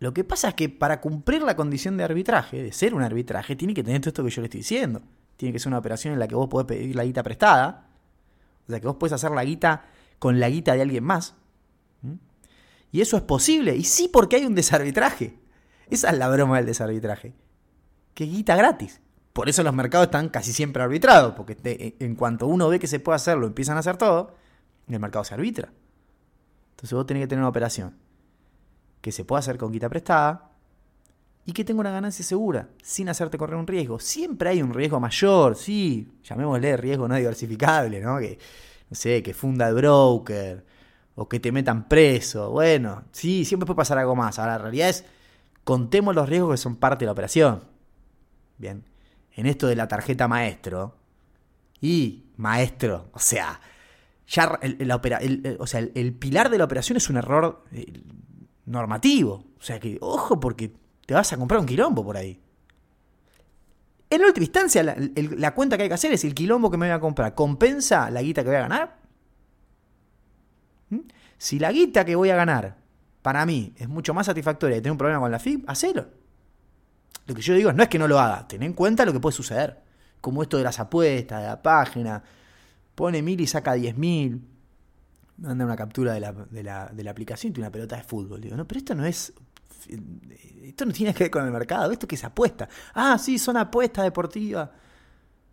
Lo 0.00 0.12
que 0.12 0.24
pasa 0.24 0.48
es 0.48 0.54
que 0.54 0.68
para 0.68 1.00
cumplir 1.00 1.42
la 1.42 1.54
condición 1.54 1.96
de 1.96 2.02
arbitraje, 2.02 2.60
de 2.60 2.72
ser 2.72 2.92
un 2.92 3.02
arbitraje, 3.02 3.54
tiene 3.54 3.72
que 3.72 3.84
tener 3.84 4.00
todo 4.00 4.08
esto 4.08 4.24
que 4.24 4.30
yo 4.30 4.42
le 4.42 4.46
estoy 4.46 4.58
diciendo. 4.58 5.00
Tiene 5.36 5.52
que 5.52 5.60
ser 5.60 5.68
una 5.68 5.78
operación 5.78 6.12
en 6.12 6.18
la 6.18 6.26
que 6.26 6.34
vos 6.34 6.48
podés 6.48 6.66
pedir 6.66 6.96
la 6.96 7.04
guita 7.04 7.22
prestada. 7.22 7.86
O 8.66 8.70
sea, 8.70 8.80
que 8.80 8.86
vos 8.88 8.96
podés 8.96 9.12
hacer 9.12 9.30
la 9.30 9.44
guita 9.44 9.84
con 10.22 10.38
la 10.38 10.48
guita 10.48 10.74
de 10.74 10.82
alguien 10.82 11.02
más. 11.02 11.34
Y 12.92 13.00
eso 13.00 13.16
es 13.16 13.24
posible. 13.24 13.74
Y 13.74 13.82
sí, 13.82 14.06
porque 14.06 14.36
hay 14.36 14.46
un 14.46 14.54
desarbitraje. 14.54 15.36
Esa 15.90 16.10
es 16.10 16.16
la 16.16 16.28
broma 16.28 16.58
del 16.58 16.66
desarbitraje. 16.66 17.34
Que 18.14 18.26
guita 18.26 18.54
gratis. 18.54 19.00
Por 19.32 19.48
eso 19.48 19.64
los 19.64 19.74
mercados 19.74 20.06
están 20.06 20.28
casi 20.28 20.52
siempre 20.52 20.80
arbitrados. 20.80 21.34
Porque 21.34 21.96
en 21.98 22.14
cuanto 22.14 22.46
uno 22.46 22.68
ve 22.68 22.78
que 22.78 22.86
se 22.86 23.00
puede 23.00 23.16
hacerlo, 23.16 23.48
empiezan 23.48 23.76
a 23.76 23.80
hacer 23.80 23.96
todo, 23.96 24.36
el 24.86 25.00
mercado 25.00 25.24
se 25.24 25.34
arbitra. 25.34 25.72
Entonces 26.70 26.92
vos 26.94 27.04
tenés 27.04 27.24
que 27.24 27.26
tener 27.26 27.40
una 27.40 27.48
operación 27.48 27.96
que 29.00 29.10
se 29.10 29.24
pueda 29.24 29.40
hacer 29.40 29.58
con 29.58 29.72
guita 29.72 29.88
prestada 29.88 30.52
y 31.44 31.52
que 31.52 31.64
tenga 31.64 31.80
una 31.80 31.90
ganancia 31.90 32.24
segura, 32.24 32.68
sin 32.80 33.08
hacerte 33.08 33.38
correr 33.38 33.56
un 33.56 33.66
riesgo. 33.66 33.98
Siempre 33.98 34.50
hay 34.50 34.62
un 34.62 34.72
riesgo 34.72 35.00
mayor, 35.00 35.56
sí, 35.56 36.12
llamémosle 36.22 36.76
riesgo 36.76 37.08
no 37.08 37.16
diversificable, 37.16 38.00
¿no? 38.00 38.20
Que, 38.20 38.38
sé, 38.94 39.22
que 39.22 39.34
funda 39.34 39.68
el 39.68 39.74
broker 39.74 40.64
o 41.14 41.28
que 41.28 41.40
te 41.40 41.52
metan 41.52 41.88
preso. 41.88 42.50
Bueno, 42.50 43.04
sí, 43.12 43.44
siempre 43.44 43.66
puede 43.66 43.76
pasar 43.76 43.98
algo 43.98 44.16
más. 44.16 44.38
Ahora, 44.38 44.52
la 44.52 44.58
realidad 44.58 44.88
es, 44.88 45.04
contemos 45.64 46.14
los 46.14 46.28
riesgos 46.28 46.52
que 46.52 46.56
son 46.56 46.76
parte 46.76 47.04
de 47.04 47.06
la 47.06 47.12
operación. 47.12 47.64
Bien, 48.58 48.84
en 49.32 49.46
esto 49.46 49.66
de 49.66 49.76
la 49.76 49.88
tarjeta 49.88 50.28
maestro, 50.28 50.96
y 51.82 52.26
maestro, 52.36 53.10
o 53.12 53.18
sea, 53.18 53.60
ya 54.28 54.58
el, 54.62 54.90
o 55.58 55.66
sea, 55.66 55.80
el, 55.80 56.14
pilar 56.14 56.48
de 56.48 56.56
la 56.56 56.64
operación 56.64 56.96
es 56.96 57.10
un 57.10 57.16
error 57.16 57.64
eh, 57.72 58.00
normativo. 58.64 59.44
O 59.58 59.62
sea 59.62 59.80
que, 59.80 59.98
ojo, 60.00 60.38
porque 60.38 60.72
te 61.04 61.12
vas 61.12 61.32
a 61.32 61.36
comprar 61.36 61.60
un 61.60 61.66
quilombo 61.66 62.04
por 62.04 62.16
ahí. 62.16 62.40
En 64.12 64.22
última 64.22 64.44
instancia, 64.44 64.82
la, 64.82 65.54
cuenta 65.54 65.78
que 65.78 65.84
hay 65.84 65.88
que 65.88 65.94
hacer 65.94 66.12
es 66.12 66.22
el 66.24 66.34
quilombo 66.34 66.70
que 66.70 66.76
me 66.76 66.84
voy 66.84 66.92
a 66.94 67.00
comprar. 67.00 67.34
¿Compensa 67.34 68.10
la 68.10 68.20
guita 68.20 68.42
que 68.42 68.50
voy 68.50 68.58
a 68.58 68.60
ganar? 68.60 68.98
¿Mm? 70.90 70.98
Si 71.38 71.58
la 71.58 71.72
guita 71.72 72.04
que 72.04 72.14
voy 72.14 72.28
a 72.28 72.36
ganar, 72.36 72.76
para 73.22 73.46
mí, 73.46 73.72
es 73.78 73.88
mucho 73.88 74.12
más 74.12 74.26
satisfactoria 74.26 74.76
y 74.76 74.82
tengo 74.82 74.92
un 74.92 74.98
problema 74.98 75.18
con 75.18 75.32
la 75.32 75.38
FIP, 75.38 75.66
hacelo. 75.66 76.08
Lo 77.24 77.34
que 77.34 77.40
yo 77.40 77.54
digo 77.54 77.72
no 77.72 77.82
es 77.82 77.88
que 77.88 77.98
no 77.98 78.06
lo 78.06 78.20
haga, 78.20 78.46
ten 78.46 78.62
en 78.62 78.74
cuenta 78.74 79.06
lo 79.06 79.14
que 79.14 79.20
puede 79.20 79.34
suceder. 79.34 79.80
Como 80.20 80.42
esto 80.42 80.58
de 80.58 80.64
las 80.64 80.78
apuestas, 80.78 81.40
de 81.40 81.46
la 81.46 81.62
página, 81.62 82.22
pone 82.94 83.22
mil 83.22 83.40
y 83.40 83.46
saca 83.46 83.72
diez 83.72 83.96
mil. 83.96 84.46
Manda 85.38 85.64
una 85.64 85.76
captura 85.76 86.12
de 86.12 86.20
la, 86.20 86.32
de 86.32 86.62
la, 86.62 86.92
la 86.94 87.10
aplicación 87.10 87.54
y 87.56 87.60
una 87.60 87.72
pelota 87.72 87.96
de 87.96 88.02
fútbol. 88.02 88.42
Digo, 88.42 88.56
no, 88.56 88.68
pero 88.68 88.78
esto 88.78 88.94
no 88.94 89.06
es. 89.06 89.32
Esto 90.62 90.86
no 90.86 90.92
tiene 90.92 91.14
que 91.14 91.24
ver 91.24 91.30
con 91.30 91.44
el 91.44 91.50
mercado, 91.50 91.92
esto 91.92 92.06
que 92.06 92.14
es 92.14 92.24
apuesta. 92.24 92.68
Ah, 92.94 93.18
sí, 93.18 93.38
son 93.38 93.56
apuestas 93.56 94.04
deportivas. 94.04 94.70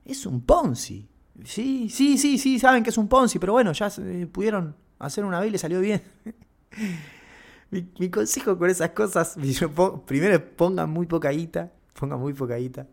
Es 0.06 0.26
un 0.26 0.42
Ponzi. 0.42 1.08
Sí, 1.44 1.90
sí, 1.90 2.18
sí, 2.18 2.38
sí, 2.38 2.60
saben 2.60 2.84
que 2.84 2.90
es 2.90 2.98
un 2.98 3.08
Ponzi, 3.08 3.40
pero 3.40 3.54
bueno, 3.54 3.72
ya 3.72 3.90
pudieron 4.32 4.76
hacer 5.00 5.24
una 5.24 5.40
vez 5.40 5.50
y 5.50 5.52
le 5.52 5.58
salió 5.58 5.80
bien. 5.80 6.02
mi, 7.72 8.10
consejo 8.10 8.58
con 8.58 8.70
esas 8.70 8.92
cosas, 8.92 9.38
primero 10.06 10.56
pongan 10.56 10.90
muy 10.90 11.06
poca 11.06 11.30
guita, 11.30 11.72
pongan 11.98 12.20
muy 12.20 12.34
poca 12.34 12.56
guita, 12.56 12.88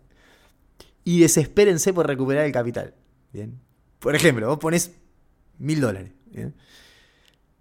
y 1.05 1.21
desespérense 1.21 1.93
por 1.93 2.07
recuperar 2.07 2.47
el 2.47 2.53
capital. 2.53 2.95
Bien. 3.33 3.59
Por 3.99 4.15
ejemplo, 4.15 4.47
vos 4.49 4.59
pones 4.59 4.93
mil 5.59 5.81
dólares. 5.81 6.13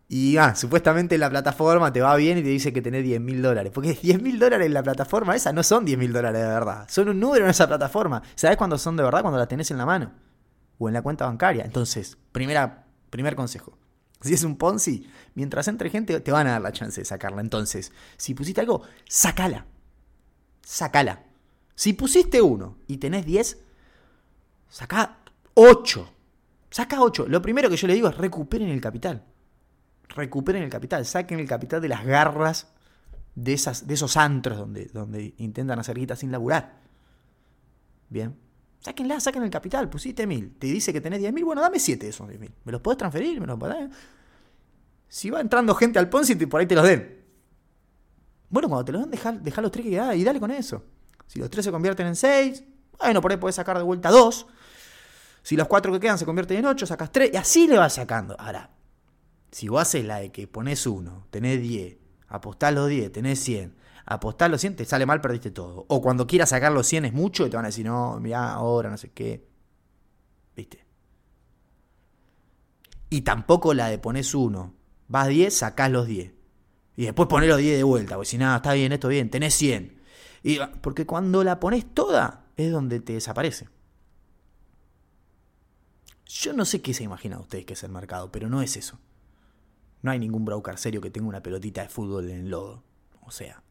Y 0.07 0.37
ah, 0.37 0.53
supuestamente 0.53 1.17
la 1.17 1.29
plataforma 1.29 1.91
te 1.91 1.99
va 2.01 2.15
bien 2.15 2.37
y 2.37 2.43
te 2.43 2.49
dice 2.49 2.71
que 2.71 2.81
tenés 2.81 3.03
10 3.03 3.19
mil 3.21 3.41
dólares. 3.41 3.71
Porque 3.73 3.93
10 4.01 4.21
mil 4.21 4.37
dólares 4.39 4.67
en 4.67 4.73
la 4.73 4.83
plataforma 4.83 5.35
esa 5.35 5.51
no 5.51 5.63
son 5.63 5.85
10 5.85 5.97
mil 5.97 6.13
dólares 6.13 6.41
de 6.41 6.47
verdad. 6.47 6.85
Son 6.89 7.09
un 7.09 7.19
número 7.19 7.45
en 7.45 7.51
esa 7.51 7.67
plataforma. 7.67 8.21
¿Sabes 8.35 8.57
cuándo 8.57 8.77
son 8.77 8.95
de 8.97 9.03
verdad? 9.03 9.21
Cuando 9.21 9.39
la 9.39 9.47
tenés 9.47 9.71
en 9.71 9.77
la 9.77 9.85
mano. 9.85 10.11
O 10.77 10.87
en 10.87 10.93
la 10.93 11.01
cuenta 11.01 11.25
bancaria. 11.25 11.63
Entonces, 11.63 12.17
primera, 12.31 12.85
primer 13.09 13.35
consejo. 13.35 13.77
Si 14.21 14.33
es 14.33 14.43
un 14.43 14.57
Ponzi, 14.57 15.07
mientras 15.33 15.67
entre 15.67 15.89
gente 15.89 16.19
te 16.19 16.31
van 16.31 16.47
a 16.47 16.51
dar 16.51 16.61
la 16.61 16.71
chance 16.71 17.01
de 17.01 17.05
sacarla. 17.05 17.41
Entonces, 17.41 17.91
si 18.17 18.33
pusiste 18.33 18.61
algo, 18.61 18.81
sacala. 19.07 19.65
Sacala. 20.61 21.23
Si 21.75 21.93
pusiste 21.93 22.41
uno 22.41 22.77
y 22.87 22.97
tenés 22.97 23.25
10, 23.25 23.57
saca 24.69 25.19
8. 25.53 26.09
Saca 26.69 27.01
8. 27.01 27.25
Lo 27.27 27.41
primero 27.41 27.69
que 27.69 27.77
yo 27.77 27.87
le 27.87 27.93
digo 27.93 28.07
es 28.07 28.17
recuperen 28.17 28.69
el 28.69 28.81
capital. 28.81 29.23
Recuperen 30.09 30.63
el 30.63 30.69
capital. 30.69 31.05
Saquen 31.05 31.39
el 31.39 31.47
capital 31.47 31.81
de 31.81 31.89
las 31.89 32.05
garras 32.05 32.67
de, 33.35 33.53
esas, 33.53 33.87
de 33.87 33.93
esos 33.93 34.17
antros 34.17 34.57
donde, 34.57 34.85
donde 34.85 35.33
intentan 35.37 35.79
hacer 35.79 35.97
guita 35.97 36.15
sin 36.15 36.31
laburar. 36.31 36.79
Bien. 38.09 38.35
Sáquenla, 38.79 39.19
saquen 39.19 39.43
el 39.43 39.49
capital. 39.49 39.89
Pusiste 39.89 40.27
mil. 40.27 40.55
Te 40.57 40.67
dice 40.67 40.93
que 40.93 41.01
tenés 41.01 41.19
10 41.19 41.33
mil. 41.33 41.43
Bueno, 41.43 41.61
dame 41.61 41.79
7 41.79 42.05
de 42.05 42.09
esos 42.11 42.27
10 42.27 42.39
mil. 42.39 42.53
¿Me 42.63 42.71
los 42.71 42.81
podés 42.81 42.97
transferir? 42.97 43.39
¿Me 43.41 43.47
los? 43.47 43.59
Si 45.07 45.29
va 45.29 45.41
entrando 45.41 45.73
gente 45.75 45.97
al 45.97 46.09
Ponzi, 46.09 46.35
por 46.45 46.59
ahí 46.59 46.67
te 46.67 46.75
los 46.75 46.85
den. 46.85 47.23
Bueno, 48.49 48.69
cuando 48.69 48.85
te 48.85 48.91
los 48.91 49.01
den, 49.01 49.41
deja, 49.41 49.61
los 49.61 49.71
3 49.71 49.83
que 49.83 49.89
quedan 49.89 50.17
y 50.17 50.23
dale 50.23 50.39
con 50.39 50.51
eso. 50.51 50.83
Si 51.25 51.39
los 51.39 51.49
3 51.49 51.65
se 51.65 51.71
convierten 51.71 52.07
en 52.07 52.15
6, 52.15 52.63
bueno, 52.99 53.21
por 53.21 53.31
ahí 53.31 53.37
podés 53.37 53.55
sacar 53.55 53.77
de 53.77 53.83
vuelta 53.83 54.11
2. 54.11 54.47
Si 55.45 55.55
los 55.55 55.67
cuatro 55.67 55.93
que 55.93 55.99
quedan 55.99 56.17
se 56.17 56.25
convierten 56.25 56.57
en 56.57 56.65
ocho, 56.65 56.87
sacas 56.87 57.11
tres 57.11 57.29
y 57.31 57.37
así 57.37 57.67
le 57.67 57.77
vas 57.77 57.93
sacando. 57.93 58.35
Ahora, 58.39 58.67
si 59.55 59.69
vos 59.69 59.83
haces 59.83 60.03
la 60.03 60.17
de 60.17 60.33
que 60.33 60.49
pones 60.49 60.85
uno, 60.85 61.27
tenés 61.29 61.61
10, 61.61 61.95
apostás 62.27 62.73
los 62.73 62.89
10, 62.89 63.09
tenés 63.09 63.39
100, 63.39 63.73
apostás 64.05 64.51
los 64.51 64.59
100, 64.59 64.75
te 64.75 64.83
sale 64.83 65.05
mal, 65.05 65.21
perdiste 65.21 65.49
todo. 65.49 65.85
O 65.87 66.01
cuando 66.01 66.27
quieras 66.27 66.49
sacar 66.49 66.73
los 66.73 66.85
100 66.87 67.05
es 67.05 67.13
mucho 67.13 67.47
y 67.47 67.49
te 67.49 67.55
van 67.55 67.63
a 67.63 67.69
decir, 67.69 67.85
no, 67.85 68.19
mira, 68.19 68.51
ahora, 68.51 68.89
no 68.89 68.97
sé 68.97 69.11
qué. 69.11 69.47
¿Viste? 70.57 70.85
Y 73.09 73.21
tampoco 73.21 73.73
la 73.73 73.87
de 73.87 73.97
pones 73.97 74.35
uno, 74.35 74.73
vas 75.07 75.29
10, 75.29 75.55
sacás 75.55 75.89
los 75.89 76.05
10. 76.05 76.33
Y 76.97 77.05
después 77.05 77.29
pones 77.29 77.47
los 77.47 77.59
10 77.59 77.77
de 77.77 77.83
vuelta, 77.83 78.15
porque 78.15 78.31
si 78.31 78.37
nada, 78.37 78.57
está 78.57 78.73
bien, 78.73 78.91
esto 78.91 79.07
bien, 79.07 79.29
tenés 79.29 79.53
100. 79.53 80.01
Y, 80.43 80.59
porque 80.81 81.05
cuando 81.05 81.45
la 81.45 81.61
pones 81.61 81.85
toda 81.93 82.43
es 82.57 82.73
donde 82.73 82.99
te 82.99 83.13
desaparece. 83.13 83.69
Yo 86.25 86.51
no 86.51 86.65
sé 86.65 86.81
qué 86.81 86.93
se 86.93 87.05
imaginan 87.05 87.39
ustedes 87.39 87.65
que 87.65 87.71
es 87.71 87.83
el 87.83 87.91
mercado, 87.93 88.33
pero 88.33 88.49
no 88.49 88.61
es 88.61 88.75
eso. 88.75 88.99
No 90.05 90.11
hay 90.11 90.19
ningún 90.19 90.45
broker 90.45 90.77
serio 90.77 91.01
que 91.01 91.09
tenga 91.09 91.27
una 91.27 91.41
pelotita 91.41 91.81
de 91.81 91.89
fútbol 91.89 92.29
en 92.29 92.41
el 92.41 92.49
lodo. 92.51 92.83
O 93.21 93.31
sea. 93.31 93.63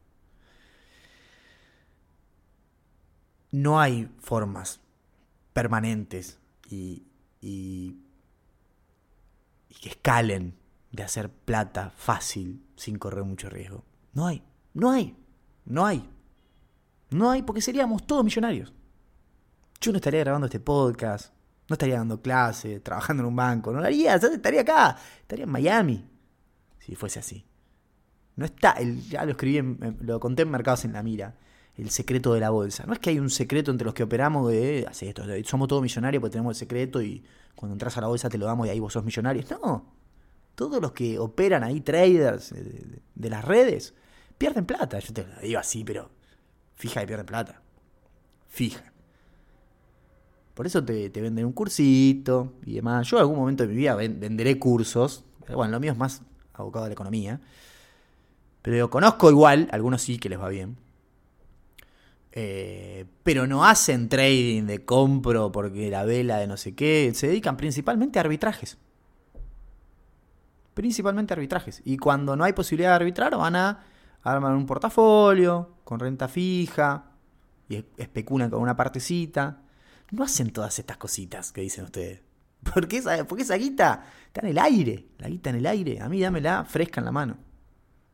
No 3.53 3.79
hay 3.79 4.11
formas 4.19 4.81
permanentes 5.53 6.41
y, 6.69 7.05
y, 7.41 8.01
y 9.69 9.75
que 9.81 9.91
escalen 9.91 10.57
de 10.91 11.05
hacer 11.05 11.31
plata 11.31 11.93
fácil 11.97 12.67
sin 12.75 12.99
correr 12.99 13.23
mucho 13.23 13.49
riesgo. 13.49 13.85
No 14.13 14.27
hay, 14.27 14.43
no 14.73 14.91
hay, 14.91 15.17
no 15.67 15.87
hay. 15.87 16.11
No 17.11 17.31
hay 17.31 17.43
porque 17.43 17.61
seríamos 17.61 18.09
todos 18.09 18.25
millonarios. 18.25 18.73
yo 19.81 19.93
no 19.93 19.99
estaría 19.99 20.19
grabando 20.19 20.47
este 20.47 20.59
podcast, 20.59 21.33
no 21.69 21.75
estaría 21.75 21.99
dando 21.99 22.21
clases, 22.21 22.83
trabajando 22.83 23.23
en 23.23 23.29
un 23.29 23.37
banco, 23.37 23.73
no 23.73 23.79
lo 23.79 23.87
haría, 23.87 24.17
estaría 24.17 24.63
acá, 24.63 24.97
estaría 25.23 25.45
en 25.45 25.51
Miami, 25.53 26.05
si 26.85 26.95
fuese 26.97 27.19
así. 27.19 27.45
No 28.37 28.45
está, 28.45 28.77
ya 29.09 29.25
lo 29.25 29.33
escribí, 29.33 29.77
lo 30.01 30.21
conté 30.21 30.43
en 30.43 30.51
Mercados 30.51 30.85
en 30.85 30.93
la 30.93 31.03
Mira, 31.03 31.37
el 31.77 31.91
secreto 31.91 32.35
de 32.35 32.41
la 32.41 32.51
bolsa. 32.51 32.85
No 32.87 32.93
es 32.93 32.99
que 32.99 33.11
hay 33.11 33.19
un 33.19 33.31
secreto 33.31 33.71
entre 33.71 33.85
los 33.85 33.95
que 33.95 34.03
operamos 34.03 34.51
de, 34.51 34.87
hace 34.89 35.09
esto, 35.09 35.23
somos 35.45 35.69
todos 35.69 35.83
millonarios 35.83 36.21
porque 36.21 36.33
tenemos 36.33 36.57
el 36.57 36.59
secreto 36.59 37.01
y 37.01 37.25
cuando 37.55 37.75
entras 37.75 37.97
a 37.97 38.01
la 38.01 38.09
bolsa 38.09 38.29
te 38.29 38.39
lo 38.39 38.47
damos 38.47 38.67
y 38.67 38.71
ahí 38.71 38.81
vos 38.81 38.93
sos 38.93 39.05
millonario. 39.05 39.43
No, 39.63 39.93
todos 40.55 40.81
los 40.83 40.93
que 40.93 41.19
operan 41.19 41.63
ahí, 41.63 41.81
traders 41.81 42.53
de, 43.15 43.31
las 43.31 43.45
redes, 43.45 43.95
pierden 44.37 44.67
plata. 44.67 44.99
Yo 44.99 45.13
te 45.13 45.25
lo 45.25 45.41
digo 45.41 45.61
así, 45.61 45.85
pero 45.85 46.11
fija 46.75 47.03
y 47.03 47.07
pierden 47.07 47.27
plata. 47.27 47.63
Fija. 48.49 48.93
Por 50.55 50.67
eso 50.67 50.85
te, 50.85 51.09
venden 51.09 51.47
un 51.47 51.53
cursito 51.53 52.55
y 52.67 52.75
demás. 52.75 53.09
Yo 53.09 53.17
en 53.17 53.23
algún 53.23 53.39
momento 53.39 53.65
de 53.65 53.69
mi 53.71 53.77
vida 53.77 53.95
venderé 53.95 54.59
cursos. 54.59 55.25
bueno, 55.49 55.73
lo 55.73 55.81
mío 55.81 55.93
es 55.93 55.99
más 55.99 56.23
abocado 56.55 56.87
a 56.87 56.89
la 56.89 56.95
economía. 56.95 57.41
Pero 58.63 58.77
yo 58.77 58.91
conozco 58.91 59.31
igual, 59.31 59.69
algunos 59.73 60.03
sí 60.03 60.19
que 60.19 60.29
les 60.29 60.41
va 60.41 60.49
bien. 60.49 60.77
Eh, 62.33 63.05
pero 63.23 63.47
no 63.47 63.65
hacen 63.65 64.09
trading 64.09 64.65
de 64.65 64.85
compro 64.85 65.53
porque 65.53 65.91
la 65.91 66.05
vela 66.05 66.39
de 66.39 66.47
no 66.47 66.57
sé 66.57 66.75
qué. 66.75 67.13
Se 67.15 67.29
dedican 67.29 67.57
principalmente 67.57 68.19
a 68.19 68.23
arbitrajes. 68.23 68.79
Principalmente 70.73 71.33
a 71.33 71.37
arbitrajes. 71.37 71.83
Y 71.85 71.99
cuando 71.99 72.35
no 72.37 72.45
hay 72.45 72.53
posibilidad 72.53 72.91
de 72.91 72.97
arbitrar, 72.97 73.37
van 73.37 73.57
a 73.57 73.85
armar 74.23 74.55
un 74.55 74.67
portafolio 74.67 75.75
con 75.85 76.01
renta 76.01 76.29
fija 76.29 77.11
y 77.69 77.85
especulan 77.99 78.51
con 78.51 78.61
una 78.61 78.77
partecita 78.77 79.61
no 80.15 80.25
hacen 80.25 80.51
todas 80.51 80.79
estas 80.79 80.97
cositas 80.97 81.53
que 81.53 81.61
dicen 81.61 81.85
ustedes. 81.85 82.21
¿Por 82.73 82.89
qué 82.89 82.99
esa, 82.99 83.25
porque 83.27 83.43
esa 83.43 83.57
guita 83.57 84.05
está 84.27 84.41
en 84.41 84.49
el 84.49 84.59
aire. 84.59 85.09
La 85.19 85.29
guita 85.29 85.51
en 85.51 85.57
el 85.57 85.67
aire. 85.67 86.01
A 86.01 86.09
mí 86.09 86.21
dámela 86.21 86.65
fresca 86.65 87.01
en 87.01 87.05
la 87.05 87.13
mano. 87.13 87.37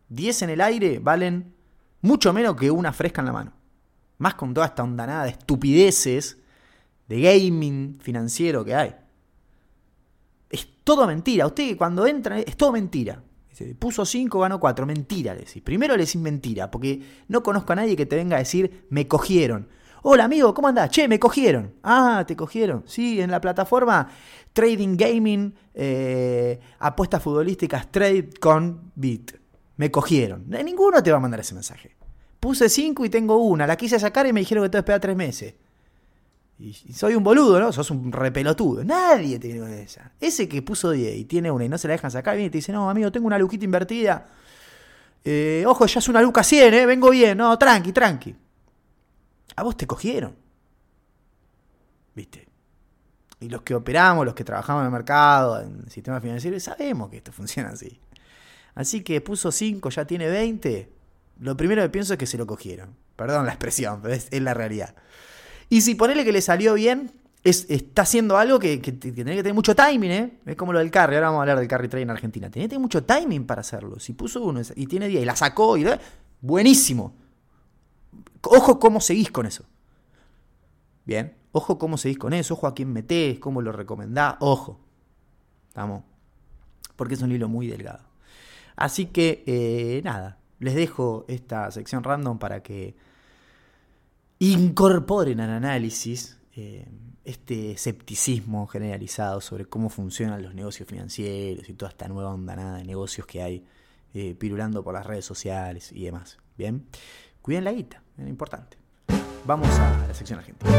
10 0.08 0.42
en 0.42 0.50
el 0.50 0.60
aire 0.60 0.98
valen 0.98 1.54
mucho 2.02 2.32
menos 2.32 2.56
que 2.56 2.70
una 2.70 2.92
fresca 2.92 3.22
en 3.22 3.26
la 3.26 3.32
mano. 3.32 3.52
Más 4.18 4.34
con 4.34 4.52
toda 4.52 4.66
esta 4.66 4.82
ondanada 4.82 5.24
de 5.24 5.30
estupideces 5.30 6.38
de 7.08 7.20
gaming 7.20 7.98
financiero 8.00 8.64
que 8.64 8.74
hay. 8.74 8.94
Es 10.50 10.68
todo 10.84 11.06
mentira. 11.06 11.46
Usted 11.46 11.76
cuando 11.76 12.06
entra, 12.06 12.38
es 12.38 12.56
todo 12.56 12.72
mentira. 12.72 13.22
puso 13.78 14.04
5, 14.04 14.40
ganó 14.40 14.60
4. 14.60 14.86
Mentira, 14.86 15.34
le 15.34 15.40
decís. 15.40 15.62
Primero 15.62 15.96
le 15.96 16.04
decís 16.04 16.20
mentira, 16.20 16.70
porque 16.70 17.02
no 17.28 17.42
conozco 17.42 17.72
a 17.72 17.76
nadie 17.76 17.96
que 17.96 18.06
te 18.06 18.16
venga 18.16 18.36
a 18.36 18.40
decir, 18.40 18.86
me 18.90 19.08
cogieron. 19.08 19.68
Hola 20.02 20.24
amigo, 20.24 20.54
¿cómo 20.54 20.68
andás? 20.68 20.90
Che, 20.90 21.06
me 21.08 21.18
cogieron. 21.18 21.74
Ah, 21.82 22.24
te 22.26 22.34
cogieron. 22.34 22.84
Sí, 22.86 23.20
en 23.20 23.30
la 23.30 23.38
plataforma 23.38 24.08
Trading 24.54 24.96
Gaming, 24.96 25.54
eh, 25.74 26.58
apuestas 26.78 27.22
futbolísticas 27.22 27.92
Trade 27.92 28.30
con 28.40 28.92
Bit. 28.94 29.32
Me 29.76 29.90
cogieron. 29.90 30.48
Ninguno 30.48 31.02
te 31.02 31.10
va 31.10 31.18
a 31.18 31.20
mandar 31.20 31.40
ese 31.40 31.52
mensaje. 31.52 31.96
Puse 32.38 32.70
5 32.70 33.04
y 33.04 33.10
tengo 33.10 33.36
una. 33.36 33.66
La 33.66 33.76
quise 33.76 33.98
sacar 33.98 34.26
y 34.26 34.32
me 34.32 34.40
dijeron 34.40 34.64
que 34.64 34.70
tengo 34.70 34.80
que 34.80 34.84
esperar 34.84 35.00
3 35.00 35.16
meses. 35.16 35.54
Y, 36.58 36.72
soy 36.94 37.14
un 37.14 37.22
boludo, 37.24 37.60
¿no? 37.60 37.70
Sos 37.70 37.90
un 37.90 38.10
repelotudo. 38.10 38.82
Nadie 38.82 39.38
tiene 39.38 39.82
esa. 39.82 40.12
Ese 40.18 40.48
que 40.48 40.62
puso 40.62 40.92
10 40.92 41.14
y 41.16 41.24
tiene 41.26 41.50
una 41.50 41.66
y 41.66 41.68
no 41.68 41.76
se 41.76 41.88
la 41.88 41.92
dejan 41.92 42.10
sacar, 42.10 42.36
viene 42.36 42.46
y 42.46 42.50
te 42.50 42.58
dice, 42.58 42.72
no, 42.72 42.88
amigo, 42.88 43.12
tengo 43.12 43.26
una 43.26 43.38
luquita 43.38 43.66
invertida. 43.66 44.28
Eh, 45.24 45.64
ojo, 45.66 45.84
ya 45.84 45.98
es 45.98 46.08
una 46.08 46.22
luca 46.22 46.42
100, 46.42 46.74
¿eh? 46.74 46.86
Vengo 46.86 47.10
bien. 47.10 47.36
No, 47.36 47.58
tranqui, 47.58 47.92
tranqui. 47.92 48.34
A 49.56 49.62
vos 49.62 49.76
te 49.76 49.86
cogieron. 49.86 50.34
¿Viste? 52.14 52.48
Y 53.40 53.48
los 53.48 53.62
que 53.62 53.74
operamos, 53.74 54.26
los 54.26 54.34
que 54.34 54.44
trabajamos 54.44 54.82
en 54.82 54.86
el 54.86 54.92
mercado, 54.92 55.60
en 55.60 55.80
el 55.84 55.90
sistema 55.90 56.20
financiero, 56.20 56.58
sabemos 56.60 57.08
que 57.10 57.16
esto 57.16 57.32
funciona 57.32 57.70
así. 57.70 57.98
Así 58.74 59.02
que 59.02 59.20
puso 59.20 59.50
5, 59.50 59.88
ya 59.90 60.04
tiene 60.04 60.28
20. 60.28 60.92
Lo 61.40 61.56
primero 61.56 61.82
que 61.82 61.88
pienso 61.88 62.12
es 62.12 62.18
que 62.18 62.26
se 62.26 62.36
lo 62.36 62.46
cogieron. 62.46 62.94
Perdón 63.16 63.46
la 63.46 63.52
expresión, 63.52 64.00
pero 64.02 64.14
es, 64.14 64.28
la 64.40 64.54
realidad. 64.54 64.94
Y 65.70 65.80
si 65.80 65.94
ponele 65.94 66.24
que 66.24 66.32
le 66.32 66.42
salió 66.42 66.74
bien, 66.74 67.12
está 67.42 68.02
haciendo 68.02 68.36
algo 68.36 68.58
que, 68.58 68.80
que, 68.80 68.98
que 68.98 69.12
tiene 69.12 69.34
que 69.34 69.42
tener 69.42 69.54
mucho 69.54 69.74
timing, 69.74 70.10
¿eh? 70.10 70.38
Es 70.44 70.56
como 70.56 70.72
lo 70.72 70.78
del 70.78 70.90
carry. 70.90 71.14
Ahora 71.14 71.28
vamos 71.28 71.38
a 71.38 71.42
hablar 71.42 71.58
del 71.58 71.68
carry 71.68 71.88
trade 71.88 72.02
en 72.02 72.10
Argentina. 72.10 72.50
Tiene 72.50 72.66
que 72.66 72.70
tener 72.70 72.82
mucho 72.82 73.04
timing 73.04 73.46
para 73.46 73.62
hacerlo. 73.62 73.98
Si 73.98 74.12
puso 74.12 74.42
uno 74.42 74.60
y 74.76 74.86
tiene 74.86 75.08
10 75.08 75.22
y 75.22 75.24
la 75.24 75.36
sacó, 75.36 75.78
y 75.78 75.86
buenísimo. 76.42 77.14
Ojo 78.42 78.78
cómo 78.78 79.00
seguís 79.00 79.30
con 79.30 79.46
eso. 79.46 79.64
Bien, 81.04 81.36
ojo 81.52 81.78
cómo 81.78 81.96
seguís 81.96 82.18
con 82.18 82.32
eso, 82.32 82.54
ojo 82.54 82.66
a 82.66 82.74
quién 82.74 82.92
metés, 82.92 83.38
cómo 83.38 83.62
lo 83.62 83.72
recomendás, 83.72 84.36
ojo. 84.40 84.80
¿Estamos? 85.68 86.04
Porque 86.96 87.14
es 87.14 87.22
un 87.22 87.32
hilo 87.32 87.48
muy 87.48 87.66
delgado. 87.66 88.04
Así 88.76 89.06
que, 89.06 89.42
eh, 89.46 90.00
nada, 90.04 90.38
les 90.58 90.74
dejo 90.74 91.24
esta 91.28 91.70
sección 91.70 92.04
random 92.04 92.38
para 92.38 92.62
que 92.62 92.94
incorporen 94.38 95.40
al 95.40 95.50
análisis 95.50 96.38
eh, 96.56 96.86
este 97.24 97.72
escepticismo 97.72 98.66
generalizado 98.66 99.40
sobre 99.40 99.66
cómo 99.66 99.90
funcionan 99.90 100.42
los 100.42 100.54
negocios 100.54 100.88
financieros 100.88 101.68
y 101.68 101.74
toda 101.74 101.90
esta 101.90 102.08
nueva 102.08 102.32
onda 102.32 102.76
de 102.76 102.84
negocios 102.84 103.26
que 103.26 103.42
hay 103.42 103.64
eh, 104.14 104.34
pirulando 104.34 104.82
por 104.82 104.94
las 104.94 105.06
redes 105.06 105.24
sociales 105.24 105.92
y 105.92 106.04
demás. 106.04 106.38
Bien, 106.56 106.86
cuiden 107.42 107.64
la 107.64 107.72
guita 107.72 108.02
es 108.18 108.28
importante. 108.28 108.76
Vamos 109.44 109.68
a 109.78 110.06
la 110.06 110.14
sección 110.14 110.38
argentina. 110.38 110.70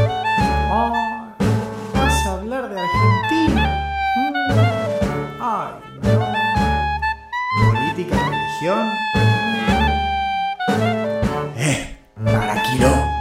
Oh, 0.70 0.92
¿Vas 1.94 2.26
a 2.26 2.32
hablar 2.32 2.68
de 2.72 2.80
Argentina? 2.80 3.84
Mm. 4.16 4.32
Ay, 5.40 5.74
no. 6.02 6.32
Política, 7.66 8.16
religión. 8.30 8.88
Eh, 11.56 11.98
para 12.24 12.62
quilombo. 12.62 13.12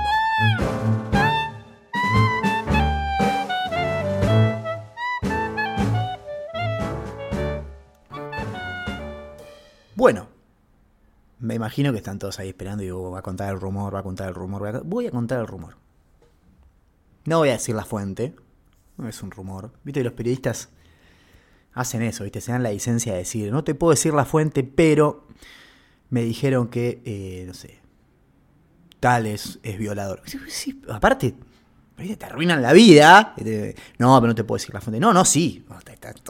Bueno, 9.95 10.30
me 11.41 11.55
imagino 11.55 11.91
que 11.91 11.97
están 11.97 12.19
todos 12.19 12.39
ahí 12.39 12.49
esperando 12.49 12.83
y 12.83 12.85
digo, 12.85 13.11
va 13.11 13.19
a 13.19 13.23
contar 13.23 13.51
el 13.51 13.59
rumor, 13.59 13.93
va 13.93 13.99
a 13.99 14.03
contar 14.03 14.29
el 14.29 14.35
rumor. 14.35 14.83
Voy 14.85 15.07
a, 15.07 15.11
contar 15.11 15.39
el 15.39 15.47
rumor. 15.47 15.75
No 17.25 17.39
voy 17.39 17.49
a 17.49 17.53
decir 17.53 17.75
la 17.75 17.83
fuente. 17.83 18.35
No 18.97 19.09
es 19.09 19.23
un 19.23 19.31
rumor. 19.31 19.71
Viste, 19.83 20.03
los 20.03 20.13
periodistas 20.13 20.69
hacen 21.73 22.03
eso, 22.03 22.23
¿viste? 22.23 22.41
Se 22.41 22.51
dan 22.51 22.61
la 22.61 22.71
licencia 22.71 23.13
de 23.13 23.19
decir, 23.19 23.51
no 23.51 23.63
te 23.63 23.73
puedo 23.73 23.91
decir 23.91 24.13
la 24.13 24.25
fuente, 24.25 24.63
pero 24.63 25.27
me 26.09 26.21
dijeron 26.21 26.67
que, 26.67 27.01
eh, 27.05 27.45
no 27.47 27.55
sé, 27.55 27.79
tal 28.99 29.25
es, 29.25 29.59
violador. 29.79 30.21
aparte, 30.89 31.33
te 31.95 32.25
arruinan 32.25 32.61
la 32.61 32.73
vida. 32.73 33.33
No, 33.97 34.21
pero 34.21 34.27
no 34.27 34.35
te 34.35 34.43
puedo 34.43 34.59
decir 34.59 34.75
la 34.75 34.81
fuente. 34.81 34.99
No, 34.99 35.11
no, 35.11 35.25
sí. 35.25 35.65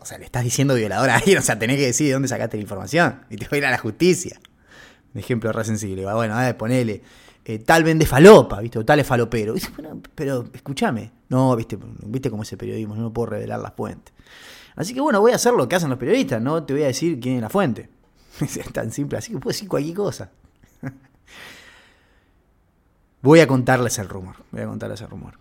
O 0.02 0.06
sea, 0.06 0.18
le 0.18 0.26
estás 0.26 0.46
diciendo 0.46 0.74
violador 0.74 1.10
ahí, 1.10 1.36
o 1.36 1.42
sea, 1.42 1.60
tenés 1.60 1.76
que 1.76 1.88
decir 1.88 2.08
de 2.08 2.14
dónde 2.14 2.30
sacaste 2.30 2.56
la 2.56 2.64
información. 2.64 3.26
Y 3.30 3.36
te 3.36 3.50
voy 3.50 3.58
a 3.58 3.60
ir 3.60 3.66
a 3.66 3.72
la 3.72 3.78
justicia. 3.78 4.40
Un 5.14 5.20
ejemplo 5.20 5.52
re 5.52 5.64
sensible. 5.64 6.06
Bueno, 6.14 6.38
a 6.38 6.54
ponele. 6.58 7.02
Eh, 7.44 7.60
tal 7.60 7.84
vende 7.84 8.06
falopa, 8.06 8.62
¿viste? 8.62 8.80
O 8.80 8.86
tal 8.86 9.00
es 9.00 9.08
falopero. 9.08 9.56
pero 10.16 10.46
escúchame. 10.54 11.12
No, 11.30 11.56
¿viste? 11.56 11.78
¿Viste 12.06 12.30
cómo 12.30 12.44
es 12.44 12.52
el 12.52 12.58
periodismo? 12.58 12.96
No 12.96 13.12
puedo 13.12 13.28
revelar 13.28 13.60
la 13.60 13.72
fuente. 13.72 14.12
Así 14.76 14.94
que 14.94 15.02
bueno, 15.02 15.20
voy 15.20 15.32
a 15.32 15.36
hacer 15.36 15.54
lo 15.54 15.68
que 15.68 15.76
hacen 15.76 15.90
los 15.90 16.00
periodistas. 16.00 16.42
No 16.42 16.64
te 16.64 16.74
voy 16.74 16.84
a 16.84 16.88
decir 16.88 17.20
quién 17.20 17.36
es 17.36 17.42
la 17.42 17.50
fuente. 17.50 17.90
es 18.42 18.72
tan 18.72 18.92
simple 18.92 19.18
así 19.18 19.34
que 19.34 19.40
puedo 19.40 19.54
decir 19.54 19.68
cualquier 19.68 19.96
cosa. 19.96 20.32
voy 23.22 23.40
a 23.40 23.48
contarles 23.48 23.98
el 24.00 24.08
rumor. 24.08 24.36
Voy 24.52 24.62
a 24.62 24.68
contarles 24.68 25.02
el 25.02 25.10
rumor. 25.10 25.38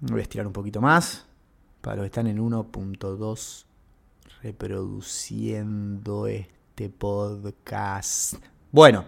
Voy 0.00 0.20
a 0.20 0.22
estirar 0.22 0.46
un 0.46 0.52
poquito 0.52 0.80
más. 0.80 1.26
Para 1.80 1.96
los 1.96 2.04
que 2.04 2.06
están 2.06 2.26
en 2.26 2.38
1.2 2.38 3.64
reproduciendo 4.42 6.26
este 6.26 6.90
podcast. 6.90 8.34
Bueno. 8.74 9.04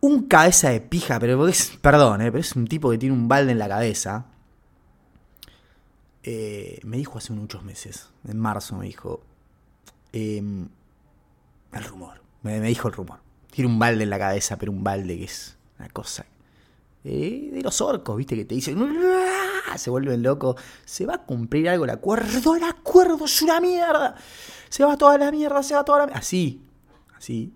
Un 0.00 0.28
cabeza 0.28 0.70
de 0.70 0.80
pija, 0.80 1.18
pero 1.18 1.48
es, 1.48 1.76
perdón, 1.82 2.20
eh, 2.20 2.30
pero 2.30 2.38
es 2.38 2.54
un 2.54 2.68
tipo 2.68 2.92
que 2.92 2.98
tiene 2.98 3.12
un 3.12 3.26
balde 3.26 3.50
en 3.50 3.58
la 3.58 3.68
cabeza. 3.68 4.26
Eh, 6.22 6.78
me 6.84 6.96
dijo 6.96 7.18
hace 7.18 7.32
muchos 7.32 7.64
meses, 7.64 8.10
en 8.24 8.38
marzo 8.38 8.76
me 8.76 8.86
dijo, 8.86 9.24
em, 10.12 10.68
el 11.72 11.84
rumor, 11.84 12.22
me, 12.42 12.60
dijo 12.60 12.86
el 12.86 12.94
rumor. 12.94 13.18
Tiene 13.50 13.68
un 13.68 13.80
balde 13.80 14.04
en 14.04 14.10
la 14.10 14.18
cabeza, 14.20 14.56
pero 14.56 14.70
un 14.70 14.84
balde 14.84 15.18
que 15.18 15.24
es 15.24 15.56
una 15.76 15.88
cosa 15.88 16.24
eh, 17.02 17.50
de 17.52 17.62
los 17.62 17.80
orcos, 17.80 18.16
viste, 18.16 18.36
que 18.36 18.44
te 18.44 18.54
dicen, 18.54 18.78
se 19.76 19.90
vuelven 19.90 20.22
locos, 20.22 20.54
se 20.84 21.04
va 21.04 21.14
a 21.14 21.24
cumplir 21.24 21.68
algo, 21.68 21.84
el 21.84 21.90
acuerdo, 21.90 22.54
el 22.54 22.62
acuerdo 22.62 23.24
es 23.24 23.42
una 23.42 23.60
mierda, 23.60 24.14
se 24.68 24.84
va 24.84 24.96
toda 24.96 25.18
la 25.18 25.32
mierda, 25.32 25.64
se 25.64 25.74
va 25.74 25.84
toda 25.84 25.98
la 25.98 26.06
mierda, 26.06 26.20
así, 26.20 26.67
así, 27.18 27.52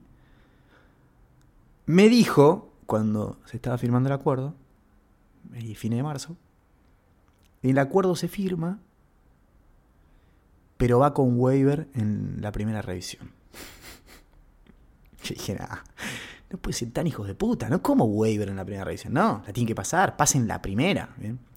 me 1.86 2.08
dijo, 2.08 2.70
cuando 2.86 3.38
se 3.46 3.56
estaba 3.56 3.78
firmando 3.78 4.08
el 4.08 4.14
acuerdo, 4.14 4.54
y 5.54 5.74
fines 5.74 5.98
de 5.98 6.02
marzo. 6.02 6.36
El 7.62 7.78
acuerdo 7.78 8.16
se 8.16 8.28
firma, 8.28 8.80
pero 10.76 10.98
va 10.98 11.14
con 11.14 11.38
waiver 11.38 11.88
en 11.94 12.38
la 12.40 12.52
primera 12.52 12.82
revisión. 12.82 13.30
Yo 15.22 15.34
dije, 15.34 15.54
nada, 15.54 15.84
no 16.50 16.58
puede 16.58 16.76
ser 16.76 16.90
tan 16.90 17.06
hijos 17.06 17.26
de 17.26 17.34
puta, 17.34 17.68
¿no? 17.68 17.82
como 17.82 18.04
waiver 18.04 18.48
en 18.48 18.56
la 18.56 18.64
primera 18.64 18.84
revisión? 18.84 19.12
No, 19.12 19.42
la 19.46 19.52
tienen 19.52 19.68
que 19.68 19.74
pasar, 19.74 20.16
pasen 20.16 20.48
la 20.48 20.60
primera. 20.60 21.14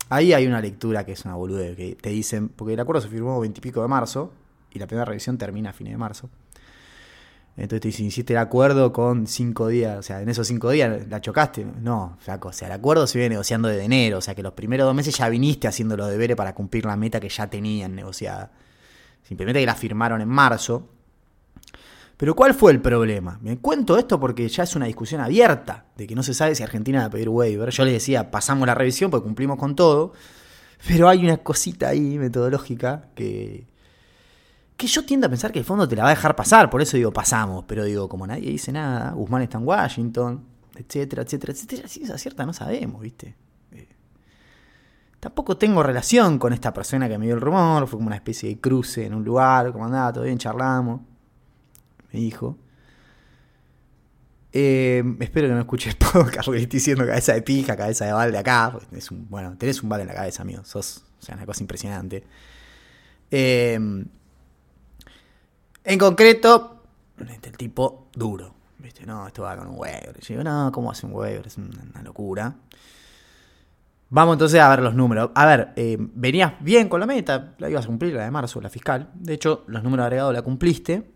Ahí 0.09 0.33
hay 0.33 0.45
una 0.45 0.61
lectura 0.61 1.05
que 1.05 1.13
es 1.13 1.25
una 1.25 1.35
boludez, 1.35 1.75
que 1.75 1.95
te 1.95 2.09
dicen, 2.09 2.49
porque 2.49 2.73
el 2.73 2.79
acuerdo 2.79 3.01
se 3.01 3.09
firmó 3.09 3.39
veintipico 3.39 3.81
de 3.81 3.87
marzo, 3.87 4.31
y 4.71 4.79
la 4.79 4.87
primera 4.87 5.05
revisión 5.05 5.37
termina 5.37 5.71
a 5.71 5.73
fines 5.73 5.93
de 5.93 5.97
marzo. 5.97 6.29
Entonces 7.57 7.81
te 7.81 7.87
dicen, 7.87 8.05
hiciste 8.07 8.33
el 8.33 8.39
acuerdo 8.39 8.91
con 8.91 9.27
cinco 9.27 9.69
días, 9.69 9.97
o 9.97 10.01
sea, 10.01 10.21
en 10.21 10.27
esos 10.27 10.45
cinco 10.45 10.71
días 10.71 11.07
la 11.07 11.21
chocaste. 11.21 11.65
No, 11.65 12.17
flaco, 12.19 12.49
o 12.49 12.53
sea, 12.53 12.67
el 12.67 12.73
acuerdo 12.73 13.07
se 13.07 13.17
viene 13.17 13.35
negociando 13.35 13.69
desde 13.69 13.85
enero, 13.85 14.17
o 14.17 14.21
sea, 14.21 14.35
que 14.35 14.43
los 14.43 14.53
primeros 14.53 14.85
dos 14.85 14.93
meses 14.93 15.17
ya 15.17 15.29
viniste 15.29 15.67
haciendo 15.67 15.95
los 15.95 16.09
deberes 16.09 16.35
para 16.35 16.53
cumplir 16.53 16.85
la 16.85 16.97
meta 16.97 17.19
que 17.21 17.29
ya 17.29 17.47
tenían 17.47 17.95
negociada. 17.95 18.51
Simplemente 19.23 19.61
que 19.61 19.65
la 19.65 19.75
firmaron 19.75 20.19
en 20.21 20.27
marzo. 20.27 20.89
Pero 22.17 22.35
¿cuál 22.35 22.53
fue 22.53 22.73
el 22.73 22.81
problema? 22.81 23.39
Me 23.41 23.57
cuento 23.57 23.97
esto 23.97 24.19
porque 24.19 24.47
ya 24.49 24.63
es 24.63 24.75
una 24.75 24.85
discusión 24.85 25.21
abierta, 25.21 25.85
de 25.95 26.07
que 26.07 26.15
no 26.15 26.23
se 26.23 26.33
sabe 26.33 26.55
si 26.55 26.63
Argentina 26.63 26.99
va 26.99 27.05
a 27.05 27.09
pedir 27.09 27.29
waiver. 27.29 27.69
Yo 27.69 27.85
les 27.85 27.93
decía, 27.93 28.31
pasamos 28.31 28.67
la 28.67 28.75
revisión 28.75 29.11
porque 29.11 29.25
cumplimos 29.25 29.57
con 29.57 29.75
todo, 29.75 30.13
pero 30.87 31.07
hay 31.07 31.23
una 31.23 31.37
cosita 31.37 31.89
ahí 31.89 32.17
metodológica 32.17 33.09
que, 33.15 33.67
que 34.77 34.87
yo 34.87 35.05
tiendo 35.05 35.27
a 35.27 35.29
pensar 35.29 35.51
que 35.51 35.59
el 35.59 35.65
fondo 35.65 35.87
te 35.87 35.95
la 35.95 36.03
va 36.03 36.09
a 36.09 36.15
dejar 36.15 36.35
pasar, 36.35 36.69
por 36.69 36.81
eso 36.81 36.97
digo 36.97 37.11
pasamos, 37.11 37.63
pero 37.65 37.85
digo, 37.85 38.09
como 38.09 38.27
nadie 38.27 38.49
dice 38.51 38.71
nada, 38.71 39.11
Guzmán 39.11 39.41
está 39.41 39.57
en 39.57 39.67
Washington, 39.67 40.43
etcétera, 40.75 41.23
etcétera, 41.23 41.53
etcétera, 41.53 41.87
si 41.87 42.03
es 42.03 42.09
acierta 42.09 42.45
no 42.45 42.53
sabemos, 42.53 43.01
¿viste? 43.01 43.35
Eh, 43.71 43.87
tampoco 45.19 45.57
tengo 45.57 45.81
relación 45.81 46.37
con 46.37 46.51
esta 46.51 46.73
persona 46.73 47.07
que 47.07 47.17
me 47.17 47.25
dio 47.25 47.35
el 47.35 47.41
rumor, 47.41 47.87
fue 47.87 47.97
como 47.97 48.07
una 48.07 48.17
especie 48.17 48.49
de 48.49 48.59
cruce 48.59 49.05
en 49.05 49.13
un 49.13 49.23
lugar, 49.23 49.71
como 49.71 49.85
andaba, 49.85 50.11
todo 50.11 50.25
bien, 50.25 50.37
charlamos, 50.37 51.01
me 52.11 52.19
dijo. 52.19 52.57
Eh, 54.57 55.03
espero 55.19 55.49
que 55.49 55.53
no 55.53 55.59
escuches 55.59 55.95
podcast 56.13 56.45
porque 56.45 56.61
estoy 56.61 56.79
diciendo 56.79 57.05
cabeza 57.05 57.33
de 57.33 57.41
pija, 57.41 57.75
cabeza 57.75 58.05
de 58.05 58.13
balde 58.13 58.37
acá. 58.37 58.77
Es 58.93 59.11
un, 59.11 59.29
bueno, 59.29 59.57
tenés 59.57 59.83
un 59.83 59.89
balde 59.89 60.03
en 60.03 60.07
la 60.07 60.15
cabeza, 60.15 60.43
amigo. 60.43 60.63
Sos, 60.63 61.03
o 61.19 61.21
sea, 61.21 61.35
una 61.35 61.45
cosa 61.45 61.61
impresionante. 61.61 62.23
Eh, 63.31 63.77
en 65.85 65.99
concreto, 65.99 66.83
el 67.17 67.57
tipo 67.57 68.09
duro. 68.13 68.53
¿Viste? 68.79 69.05
No, 69.05 69.25
esto 69.25 69.43
va 69.43 69.55
con 69.55 69.67
un 69.67 69.79
waiver. 69.79 70.19
Yo 70.19 70.27
digo, 70.27 70.43
no, 70.43 70.71
¿cómo 70.71 70.91
hace 70.91 71.05
un 71.05 71.13
waiver? 71.13 71.47
Es 71.47 71.57
una 71.57 72.03
locura. 72.03 72.55
Vamos 74.09 74.33
entonces 74.33 74.59
a 74.61 74.69
ver 74.69 74.79
los 74.79 74.93
números. 74.93 75.31
A 75.33 75.45
ver, 75.45 75.73
eh, 75.75 75.97
venías 75.99 76.53
bien 76.59 76.87
con 76.87 76.99
la 76.99 77.05
meta, 77.05 77.55
la 77.57 77.69
ibas 77.69 77.85
a 77.85 77.87
cumplir, 77.87 78.13
la 78.13 78.23
de 78.23 78.31
marzo, 78.31 78.61
la 78.61 78.69
fiscal. 78.69 79.09
De 79.15 79.33
hecho, 79.33 79.63
los 79.67 79.83
números 79.83 80.05
agregados 80.05 80.33
la 80.33 80.41
cumpliste. 80.41 81.11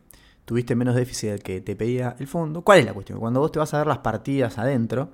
Tuviste 0.45 0.76
menos 0.76 0.95
déficit 0.95 1.30
del 1.30 1.43
que 1.43 1.61
te 1.61 1.76
pedía 1.76 2.15
el 2.17 2.28
fondo. 2.28 2.63
¿Cuál 2.63 2.80
es 2.80 2.86
la 2.86 2.93
cuestión? 2.93 3.20
Cuando 3.20 3.39
vos 3.39 3.51
te 3.51 3.59
vas 3.59 3.74
a 3.74 3.78
ver 3.78 3.88
las 3.88 3.99
partidas 3.99 4.57
adentro, 4.57 5.11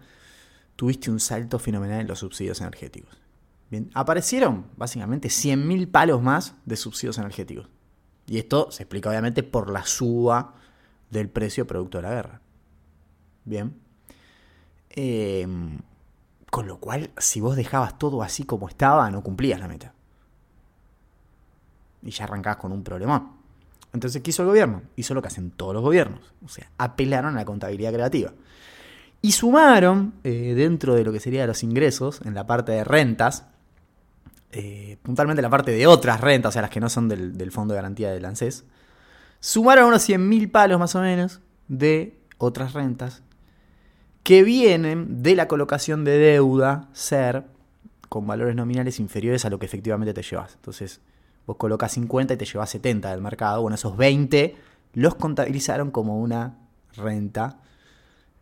tuviste 0.78 1.12
un 1.12 1.20
salto 1.20 1.60
fenomenal 1.60 2.02
en 2.02 2.08
los 2.08 2.20
subsidios 2.20 2.62
energéticos. 2.62 3.18
Aparecieron 3.94 4.68
básicamente 4.78 5.28
100.000 5.28 5.92
palos 5.92 6.22
más 6.22 6.56
de 6.66 6.78
subsidios 6.78 7.18
energéticos. 7.18 7.68
Y 8.28 8.40
esto 8.40 8.72
se 8.72 8.84
explica 8.84 9.10
obviamente 9.10 9.44
por 9.44 9.70
la 9.70 9.86
suba 9.86 10.56
del 11.10 11.30
precio 11.30 11.68
producto 11.68 12.00
de 12.00 12.02
la 12.04 12.14
guerra. 12.14 12.42
Bien. 13.44 13.80
Em, 14.90 15.80
con 16.50 16.68
lo 16.68 16.80
cual, 16.80 17.12
si 17.18 17.42
vos 17.42 17.56
dejabas 17.56 17.98
todo 17.98 18.24
así 18.24 18.46
como 18.46 18.68
estaba, 18.68 19.10
no 19.12 19.22
cumplías 19.22 19.60
la 19.60 19.68
meta. 19.68 19.94
Y 22.02 22.12
ya 22.12 22.24
arrancabas 22.24 22.58
con 22.58 22.72
un 22.72 22.84
problema. 22.84 23.36
Entonces, 23.94 24.22
¿qué 24.22 24.32
hizo 24.32 24.42
el 24.42 24.50
gobierno? 24.50 24.84
Hizo 24.96 25.14
lo 25.14 25.22
que 25.22 25.28
hacen 25.28 25.52
todos 25.52 25.74
los 25.74 25.84
gobiernos. 25.84 26.34
O 26.44 26.50
sea, 26.50 26.70
apelaron 26.78 27.34
a 27.36 27.40
la 27.40 27.46
contabilidad 27.46 27.94
creativa. 27.94 28.34
Y 29.22 29.32
sumaron, 29.32 30.14
eh, 30.24 30.54
dentro 30.56 30.96
de 30.96 31.04
lo 31.04 31.12
que 31.12 31.20
sería 31.20 31.48
los 31.48 31.64
ingresos, 31.64 32.22
en 32.26 32.36
la 32.36 32.46
parte 32.46 32.74
de 32.74 32.84
rentas, 32.84 33.46
eh, 34.58 34.98
puntualmente 35.04 35.42
la 35.42 35.50
parte 35.50 35.72
de 35.72 35.86
otras 35.86 36.22
rentas, 36.22 36.50
o 36.50 36.54
sea, 36.54 36.62
las 36.62 36.72
que 36.72 36.80
no 36.80 36.88
son 36.88 37.10
del, 37.10 37.52
Fondo 37.52 37.74
de 37.74 37.80
Garantía 37.80 38.10
del 38.12 38.24
ANSES, 38.24 38.64
sumaron 39.42 39.88
unos 39.88 40.08
100.000 40.08 40.50
palos 40.50 40.80
más 40.80 40.96
o 40.96 41.02
menos 41.02 41.42
de 41.68 42.18
otras 42.38 42.72
rentas 42.72 43.22
que 44.24 44.44
vienen 44.44 45.22
de 45.22 45.36
la 45.36 45.50
colocación 45.50 46.06
de 46.06 46.18
deuda 46.18 46.88
SER 46.94 47.44
con 48.08 48.26
valores 48.26 48.56
nominales 48.56 49.02
inferiores 49.02 49.44
a 49.44 49.50
lo 49.50 49.60
que 49.60 49.66
efectivamente 49.66 50.14
te 50.14 50.24
llevas. 50.24 50.54
Entonces, 50.56 51.02
vos 51.46 51.58
colocas 51.58 51.92
50 51.92 52.36
y 52.36 52.38
te 52.38 52.46
llevas 52.46 52.70
70 52.70 53.12
del 53.12 53.20
mercado. 53.20 53.62
Bueno, 53.62 53.76
esos 53.76 53.98
20 53.98 54.56
los 54.94 55.16
contabilizaron 55.16 55.92
como 55.92 56.18
una 56.18 56.58
renta, 56.96 57.60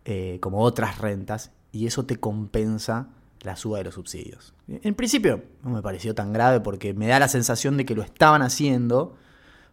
eh, 0.05 0.37
como 0.41 0.59
otras 0.59 0.99
rentas, 0.99 1.49
y 1.71 1.87
eso 1.87 2.05
te 2.05 2.17
compensa 2.17 3.07
la 3.43 3.55
suba 3.55 3.77
de 3.77 3.85
los 3.85 3.93
subsidios. 3.93 4.53
En 4.67 4.95
principio 4.95 5.43
no 5.63 5.69
me 5.69 5.81
pareció 5.81 6.15
tan 6.15 6.33
grave 6.33 6.59
porque 6.59 6.93
me 6.93 7.07
da 7.07 7.19
la 7.19 7.27
sensación 7.27 7.77
de 7.77 7.85
que 7.85 7.95
lo 7.95 8.01
estaban 8.01 8.41
haciendo 8.41 9.15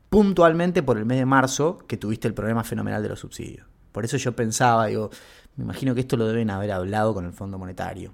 puntualmente 0.09 0.83
por 0.83 0.99
el 0.99 1.07
mes 1.07 1.18
de 1.18 1.27
marzo 1.27 1.79
que 1.87 1.97
tuviste 1.97 2.29
el 2.29 2.35
problema 2.35 2.64
fenomenal 2.64 3.03
de 3.03 3.09
los 3.09 3.21
subsidios. 3.21 3.66
Por 3.93 4.05
eso 4.05 4.16
yo 4.16 4.35
pensaba, 4.35 4.87
digo, 4.87 5.11
me 5.57 5.64
imagino 5.64 5.95
que 5.95 6.01
esto 6.01 6.16
lo 6.16 6.27
deben 6.27 6.51
haber 6.51 6.73
hablado 6.73 7.14
con 7.14 7.25
el 7.25 7.33
Fondo 7.33 7.59
Monetario. 7.59 8.12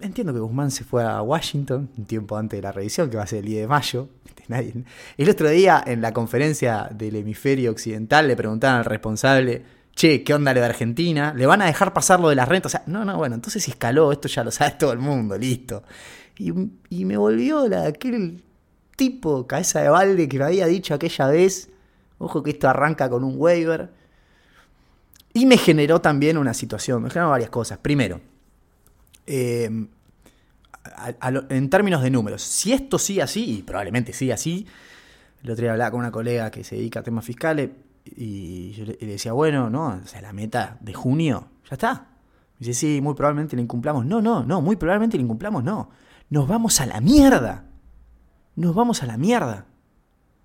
Entiendo 0.00 0.32
que 0.32 0.38
Guzmán 0.38 0.70
se 0.70 0.84
fue 0.84 1.04
a 1.04 1.20
Washington 1.22 1.90
un 1.96 2.04
tiempo 2.06 2.36
antes 2.36 2.56
de 2.56 2.62
la 2.62 2.72
revisión, 2.72 3.10
que 3.10 3.16
va 3.16 3.24
a 3.24 3.26
ser 3.26 3.40
el 3.40 3.46
10 3.46 3.62
de 3.62 3.66
mayo. 3.66 4.08
El 5.16 5.28
otro 5.28 5.50
día, 5.50 5.82
en 5.84 6.00
la 6.00 6.12
conferencia 6.12 6.88
del 6.92 7.16
hemisferio 7.16 7.70
occidental, 7.70 8.28
le 8.28 8.36
preguntaban 8.36 8.78
al 8.78 8.84
responsable 8.84 9.64
che, 9.98 10.22
¿qué 10.22 10.32
onda 10.32 10.54
lo 10.54 10.60
de 10.60 10.66
Argentina? 10.66 11.34
¿Le 11.36 11.44
van 11.44 11.60
a 11.60 11.66
dejar 11.66 11.92
pasar 11.92 12.20
lo 12.20 12.28
de 12.28 12.36
las 12.36 12.48
rentas? 12.48 12.72
O 12.72 12.72
sea, 12.76 12.84
no, 12.86 13.04
no, 13.04 13.16
bueno, 13.16 13.34
entonces 13.34 13.66
escaló, 13.66 14.12
esto 14.12 14.28
ya 14.28 14.44
lo 14.44 14.52
sabe 14.52 14.76
todo 14.78 14.92
el 14.92 15.00
mundo, 15.00 15.36
listo. 15.36 15.82
Y, 16.38 16.52
me 17.04 17.16
volvió 17.16 17.68
la, 17.68 17.82
aquel 17.82 18.44
tipo, 18.94 19.48
cabeza 19.48 19.82
de 19.82 19.88
balde 19.88 20.28
que 20.28 20.38
me 20.38 20.44
había 20.44 20.66
dicho 20.68 20.94
aquella 20.94 21.26
vez, 21.26 21.68
ojo 22.18 22.44
que 22.44 22.50
esto 22.50 22.68
arranca 22.68 23.10
con 23.10 23.24
un 23.24 23.34
waiver. 23.36 23.90
Y 25.34 25.46
me 25.46 25.58
generó 25.58 26.00
también 26.00 26.38
una 26.38 26.54
situación, 26.54 27.02
me 27.02 27.10
generó 27.10 27.30
varias 27.30 27.50
cosas. 27.50 27.78
Primero, 27.78 28.20
eh, 29.26 29.68
en 31.50 31.70
términos 31.70 32.02
de 32.02 32.10
números, 32.10 32.42
si 32.42 32.72
esto 32.72 33.00
sigue 33.00 33.22
así, 33.22 33.58
y 33.58 33.62
probablemente 33.62 34.12
sigue 34.12 34.32
así, 34.32 34.64
el 35.42 35.50
otro 35.50 35.62
día 35.62 35.72
hablaba 35.72 35.90
con 35.90 35.98
una 35.98 36.12
colega 36.12 36.52
que 36.52 36.62
se 36.62 36.76
dedica 36.76 37.00
a 37.00 37.02
temas 37.02 37.24
fiscales, 37.24 37.70
y 38.16 38.72
yo 38.72 38.84
le, 38.84 38.96
decía, 38.96 39.32
bueno, 39.32 39.70
no, 39.70 40.00
o 40.02 40.06
sea, 40.06 40.20
la 40.20 40.32
meta 40.32 40.78
de 40.80 40.94
junio, 40.94 41.48
ya 41.68 41.74
está. 41.74 42.08
Me 42.58 42.66
dice, 42.66 42.74
sí, 42.74 43.00
muy 43.00 43.14
probablemente 43.14 43.56
la 43.56 43.62
incumplamos. 43.62 44.04
No, 44.04 44.20
no, 44.20 44.44
no, 44.44 44.60
muy 44.60 44.76
probablemente 44.76 45.16
la 45.16 45.22
incumplamos, 45.22 45.62
no. 45.62 45.90
Nos 46.30 46.48
vamos 46.48 46.80
a 46.80 46.86
la 46.86 47.00
mierda. 47.00 47.64
Nos 48.56 48.74
vamos 48.74 49.02
a 49.02 49.06
la 49.06 49.16
mierda. 49.16 49.66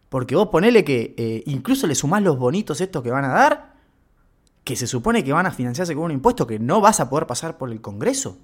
Porque 0.09 0.35
vos 0.35 0.49
ponele 0.49 0.83
que 0.83 1.15
eh, 1.17 1.43
incluso 1.47 1.87
le 1.87 1.95
sumás 1.95 2.21
los 2.21 2.37
bonitos 2.37 2.81
estos 2.81 3.01
que 3.01 3.09
van 3.09 3.25
a 3.25 3.29
dar, 3.29 3.73
que 4.63 4.75
se 4.75 4.85
supone 4.85 5.23
que 5.23 5.33
van 5.33 5.47
a 5.47 5.51
financiarse 5.51 5.95
con 5.95 6.05
un 6.05 6.11
impuesto 6.11 6.45
que 6.45 6.59
no 6.59 6.81
vas 6.81 6.99
a 6.99 7.09
poder 7.09 7.25
pasar 7.25 7.57
por 7.57 7.71
el 7.71 7.81
Congreso. 7.81 8.37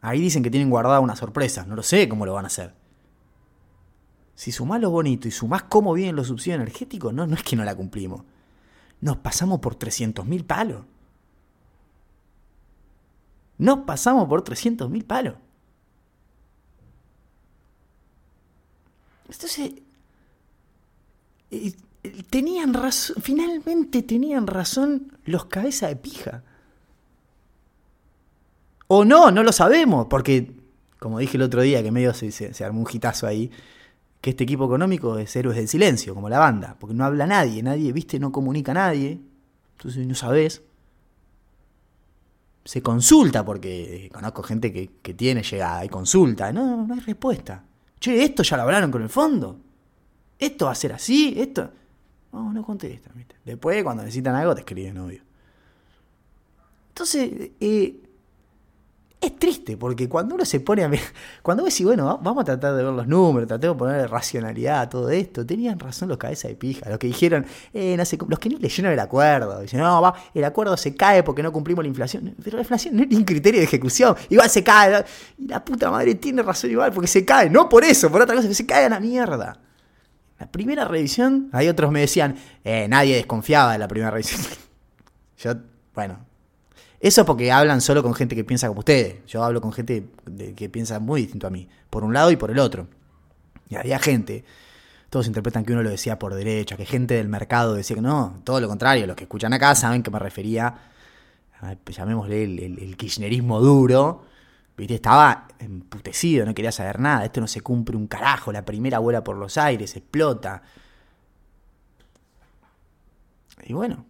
Ahí 0.00 0.20
dicen 0.20 0.42
que 0.42 0.50
tienen 0.50 0.70
guardada 0.70 1.00
una 1.00 1.16
sorpresa, 1.16 1.66
no 1.66 1.76
lo 1.76 1.82
sé 1.82 2.08
cómo 2.08 2.24
lo 2.24 2.32
van 2.32 2.44
a 2.44 2.48
hacer. 2.48 2.74
Si 4.34 4.52
sumás 4.52 4.80
los 4.80 4.90
bonitos 4.90 5.26
y 5.26 5.30
sumás 5.30 5.64
cómo 5.64 5.92
vienen 5.92 6.16
los 6.16 6.28
subsidios 6.28 6.56
energéticos, 6.56 7.12
no, 7.12 7.26
no 7.26 7.34
es 7.34 7.42
que 7.42 7.56
no 7.56 7.64
la 7.64 7.74
cumplimos 7.74 8.22
nos 9.00 9.18
pasamos 9.18 9.60
por 9.60 9.78
300.000 9.78 10.44
palos. 10.44 10.84
Nos 13.58 13.80
pasamos 13.80 14.28
por 14.28 14.42
300.000 14.42 15.04
palos. 15.04 15.34
Entonces, 19.28 19.72
eh, 21.50 21.72
tenían 22.30 22.74
razón, 22.74 23.16
finalmente 23.20 24.02
tenían 24.02 24.46
razón 24.46 25.18
los 25.24 25.46
cabezas 25.46 25.90
de 25.90 25.96
pija. 25.96 26.42
O 28.88 29.04
no, 29.04 29.30
no 29.30 29.42
lo 29.42 29.52
sabemos, 29.52 30.06
porque, 30.08 30.52
como 30.98 31.18
dije 31.18 31.36
el 31.36 31.42
otro 31.42 31.62
día, 31.62 31.82
que 31.82 31.90
medio 31.90 32.14
se, 32.14 32.30
se, 32.30 32.54
se 32.54 32.64
armó 32.64 32.80
un 32.80 32.86
hitazo 32.90 33.26
ahí, 33.26 33.50
que 34.20 34.30
este 34.30 34.44
equipo 34.44 34.64
económico 34.64 35.18
es 35.18 35.34
héroes 35.36 35.56
del 35.56 35.68
silencio, 35.68 36.14
como 36.14 36.28
la 36.28 36.38
banda, 36.38 36.76
porque 36.78 36.94
no 36.94 37.04
habla 37.04 37.26
nadie, 37.26 37.62
nadie, 37.62 37.92
viste, 37.92 38.18
no 38.18 38.32
comunica 38.32 38.72
a 38.72 38.74
nadie, 38.74 39.20
entonces 39.76 40.06
no 40.06 40.14
sabes. 40.14 40.62
Se 42.64 42.82
consulta, 42.82 43.44
porque 43.44 44.10
conozco 44.12 44.42
gente 44.42 44.72
que, 44.72 45.14
tiene 45.14 45.42
llegada 45.42 45.84
y 45.84 45.88
consulta, 45.88 46.52
no, 46.52 46.86
no 46.86 46.94
hay 46.94 47.00
respuesta. 47.00 47.64
Che, 48.00 48.24
esto 48.24 48.42
ya 48.42 48.56
lo 48.56 48.64
hablaron 48.64 48.90
con 48.90 49.02
el 49.02 49.08
fondo. 49.08 49.60
Esto 50.38 50.66
va 50.66 50.72
a 50.72 50.74
ser 50.74 50.92
así, 50.92 51.34
esto. 51.38 51.70
No, 52.32 52.52
no 52.52 52.62
contestan, 52.64 53.12
¿viste? 53.16 53.36
Después, 53.44 53.82
cuando 53.84 54.02
necesitan 54.02 54.34
algo, 54.34 54.54
te 54.54 54.60
escriben, 54.60 54.98
obvio. 54.98 55.22
Entonces, 56.88 57.50
eh, 57.60 58.05
es 59.20 59.38
triste, 59.38 59.76
porque 59.76 60.08
cuando 60.08 60.34
uno 60.34 60.44
se 60.44 60.60
pone 60.60 60.84
a... 60.84 60.90
Cuando 61.42 61.62
vos 61.62 61.72
decís, 61.72 61.86
bueno, 61.86 62.18
vamos 62.22 62.42
a 62.42 62.44
tratar 62.44 62.74
de 62.74 62.84
ver 62.84 62.92
los 62.92 63.06
números, 63.06 63.48
tratemos 63.48 63.76
de 63.76 63.78
poner 63.78 64.10
racionalidad 64.10 64.80
a 64.82 64.88
todo 64.88 65.08
esto, 65.10 65.44
tenían 65.46 65.78
razón 65.78 66.08
los 66.08 66.18
cabezas 66.18 66.50
de 66.50 66.56
pija, 66.56 66.88
los 66.90 66.98
que 66.98 67.06
dijeron, 67.06 67.46
eh, 67.72 67.96
no 67.96 68.04
sé, 68.04 68.18
los 68.28 68.38
que 68.38 68.48
ni 68.48 68.56
leyeron 68.56 68.92
el 68.92 69.00
acuerdo, 69.00 69.60
dicen, 69.60 69.80
no, 69.80 70.02
va, 70.02 70.14
el 70.34 70.44
acuerdo 70.44 70.76
se 70.76 70.94
cae 70.94 71.22
porque 71.22 71.42
no 71.42 71.50
cumplimos 71.52 71.84
la 71.84 71.88
inflación, 71.88 72.34
pero 72.42 72.56
la 72.56 72.62
inflación 72.62 72.96
no 72.96 73.02
es 73.02 73.08
ni 73.08 73.16
un 73.16 73.24
criterio 73.24 73.60
de 73.60 73.64
ejecución, 73.64 74.14
igual 74.28 74.50
se 74.50 74.62
cae, 74.62 75.04
y 75.38 75.48
la 75.48 75.64
puta 75.64 75.90
madre 75.90 76.14
tiene 76.16 76.42
razón 76.42 76.70
igual, 76.70 76.92
porque 76.92 77.08
se 77.08 77.24
cae, 77.24 77.48
no 77.48 77.68
por 77.68 77.84
eso, 77.84 78.10
por 78.10 78.20
otra 78.20 78.34
cosa, 78.34 78.48
que 78.48 78.54
se 78.54 78.66
cae 78.66 78.84
a 78.84 78.88
la 78.88 79.00
mierda. 79.00 79.60
La 80.38 80.50
primera 80.50 80.84
revisión, 80.84 81.48
hay 81.52 81.68
otros 81.68 81.90
me 81.90 82.00
decían, 82.00 82.36
eh, 82.62 82.86
nadie 82.88 83.16
desconfiaba 83.16 83.72
de 83.72 83.78
la 83.78 83.88
primera 83.88 84.10
revisión. 84.10 84.42
Yo, 85.38 85.54
bueno, 85.94 86.25
eso 87.00 87.24
porque 87.24 87.52
hablan 87.52 87.80
solo 87.80 88.02
con 88.02 88.14
gente 88.14 88.34
que 88.34 88.44
piensa 88.44 88.68
como 88.68 88.80
ustedes. 88.80 89.24
Yo 89.26 89.44
hablo 89.44 89.60
con 89.60 89.72
gente 89.72 90.06
que 90.56 90.68
piensa 90.68 90.98
muy 90.98 91.22
distinto 91.22 91.46
a 91.46 91.50
mí, 91.50 91.68
por 91.90 92.04
un 92.04 92.14
lado 92.14 92.30
y 92.30 92.36
por 92.36 92.50
el 92.50 92.58
otro. 92.58 92.88
Y 93.68 93.76
había 93.76 93.98
gente, 93.98 94.44
todos 95.10 95.26
interpretan 95.26 95.64
que 95.64 95.72
uno 95.72 95.82
lo 95.82 95.90
decía 95.90 96.18
por 96.18 96.34
derecha, 96.34 96.76
que 96.76 96.86
gente 96.86 97.14
del 97.14 97.28
mercado 97.28 97.74
decía 97.74 97.96
que 97.96 98.02
no, 98.02 98.40
todo 98.44 98.60
lo 98.60 98.68
contrario. 98.68 99.06
Los 99.06 99.16
que 99.16 99.24
escuchan 99.24 99.52
acá 99.52 99.74
saben 99.74 100.02
que 100.02 100.10
me 100.10 100.18
refería, 100.18 100.74
llamémosle 101.86 102.44
el, 102.44 102.96
kirchnerismo 102.96 103.60
duro. 103.60 104.24
¿Viste? 104.76 104.96
Estaba 104.96 105.48
emputecido, 105.58 106.44
no 106.44 106.54
quería 106.54 106.70
saber 106.70 107.00
nada. 107.00 107.24
Esto 107.24 107.40
no 107.40 107.46
se 107.46 107.62
cumple 107.62 107.96
un 107.96 108.06
carajo. 108.06 108.52
La 108.52 108.64
primera 108.64 108.98
vuela 108.98 109.24
por 109.24 109.36
los 109.36 109.56
aires, 109.56 109.96
explota. 109.96 110.62
Y 113.64 113.72
bueno, 113.72 114.04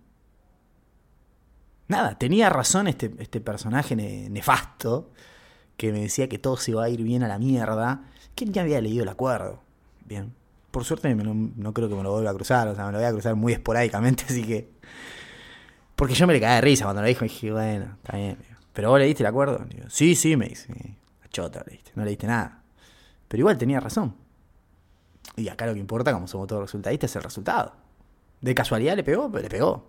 nada, 1.89 2.19
tenía 2.19 2.51
razón 2.51 2.89
este, 2.89 3.13
este 3.19 3.41
personaje 3.41 3.97
nefasto 3.97 5.11
que 5.77 5.93
me 5.93 6.01
decía 6.01 6.29
que 6.29 6.39
todo 6.39 6.57
se 6.57 6.71
iba 6.71 6.85
a 6.85 6.89
ir 6.89 7.03
bien 7.03 7.23
a 7.23 7.29
la 7.29 7.39
mierda, 7.39 8.05
que 8.35 8.47
ya 8.47 8.63
había 8.63 8.81
leído 8.81 9.03
el 9.03 9.09
acuerdo. 9.09 9.61
Bien. 10.07 10.33
Por 10.71 10.85
suerte 10.85 11.15
no, 11.15 11.73
creo 11.73 11.89
que 11.89 11.95
me 11.95 12.03
lo 12.03 12.13
vuelva 12.13 12.31
a 12.31 12.35
cruzar, 12.35 12.69
o 12.69 12.75
sea, 12.75 12.87
me 12.87 12.93
lo 12.93 12.99
voy 12.99 13.07
a 13.07 13.13
cruzar 13.13 13.35
muy 13.35 13.53
esporádicamente, 13.53 14.25
así 14.29 14.43
que... 14.43 14.71
Porque 15.95 16.15
yo 16.15 16.27
me 16.27 16.35
le 16.35 16.41
caí 16.41 16.57
de 16.57 16.61
risa 16.61 16.85
cuando 16.85 17.01
lo 17.01 17.09
dijo 17.09 17.25
y 17.25 17.29
dije, 17.29 17.51
bueno, 17.51 17.97
está 18.03 18.19
bien. 18.19 18.37
Pero 18.75 18.91
vos 18.91 18.99
leíste 18.99 19.23
el 19.23 19.29
acuerdo. 19.29 19.65
sí, 19.89 20.15
sí, 20.15 20.37
me 20.37 20.49
dice. 20.49 20.69
Chota 21.31 21.65
leíste, 21.67 21.93
no 21.95 22.05
leíste 22.05 22.27
nada. 22.27 22.63
Pero 23.29 23.41
igual 23.41 23.57
tenía 23.57 23.81
razón. 23.81 24.15
Y 25.37 25.49
acá 25.49 25.67
lo 25.67 25.73
que 25.73 25.81
importa, 25.81 26.13
como 26.13 26.29
somos 26.29 26.47
todos 26.47 26.63
resultadistas, 26.63 27.11
es 27.11 27.17
el 27.17 27.23
resultado. 27.23 27.75
De 28.43 28.55
casualidad 28.55 28.95
le 28.95 29.05
pegó, 29.05 29.31
pero 29.31 29.43
le 29.43 29.49
pegó. 29.49 29.87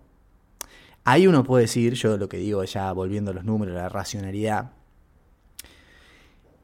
Ahí 1.10 1.26
uno 1.26 1.42
puede 1.42 1.62
decir, 1.62 1.94
yo 1.94 2.18
lo 2.18 2.28
que 2.28 2.36
digo 2.36 2.62
ya 2.64 2.92
volviendo 2.92 3.30
a 3.30 3.34
los 3.34 3.42
números, 3.42 3.74
la 3.74 3.88
racionalidad. 3.88 4.72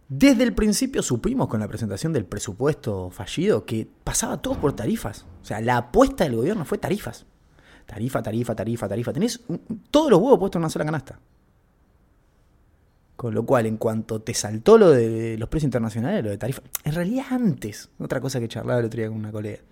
Desde 0.07 0.43
el 0.43 0.53
principio 0.53 1.03
supimos 1.03 1.49
con 1.49 1.61
la 1.61 1.67
presentación 1.67 2.13
del 2.13 2.27
presupuesto 2.27 3.09
fallido 3.09 3.65
que 3.65 3.89
pasaba 4.05 4.43
todo 4.43 4.61
por 4.61 4.75
tarifas. 4.75 5.25
O 5.41 5.47
sea, 5.47 5.63
la 5.63 5.79
apuesta 5.79 6.25
del 6.25 6.37
gobierno 6.37 6.67
fue 6.67 6.77
tarifas. 6.77 7.25
Tarifa, 7.87 8.23
tarifa, 8.23 8.55
tarifa, 8.55 8.87
tarifa. 8.87 9.15
Tenés 9.15 9.41
todos 9.91 10.11
los 10.11 10.21
huevos 10.21 10.39
puestos 10.39 10.59
en 10.59 10.65
una 10.65 10.69
sola 10.69 10.85
canasta. 10.85 11.19
Con 13.17 13.33
lo 13.33 13.47
cual, 13.47 13.65
en 13.65 13.79
cuanto 13.79 14.21
te 14.21 14.35
saltó 14.35 14.77
lo 14.77 14.91
de 14.91 15.39
los 15.39 15.49
precios 15.49 15.69
internacionales, 15.69 16.23
lo 16.23 16.29
de 16.29 16.37
tarifa, 16.37 16.61
en 16.85 16.93
realidad 16.93 17.25
antes, 17.31 17.89
otra 17.99 18.21
cosa 18.21 18.41
que 18.41 18.49
charlaba 18.49 18.81
el 18.81 18.85
otro 18.85 18.99
día 18.99 19.09
con 19.09 19.17
una 19.17 19.33
colega, 19.33 19.63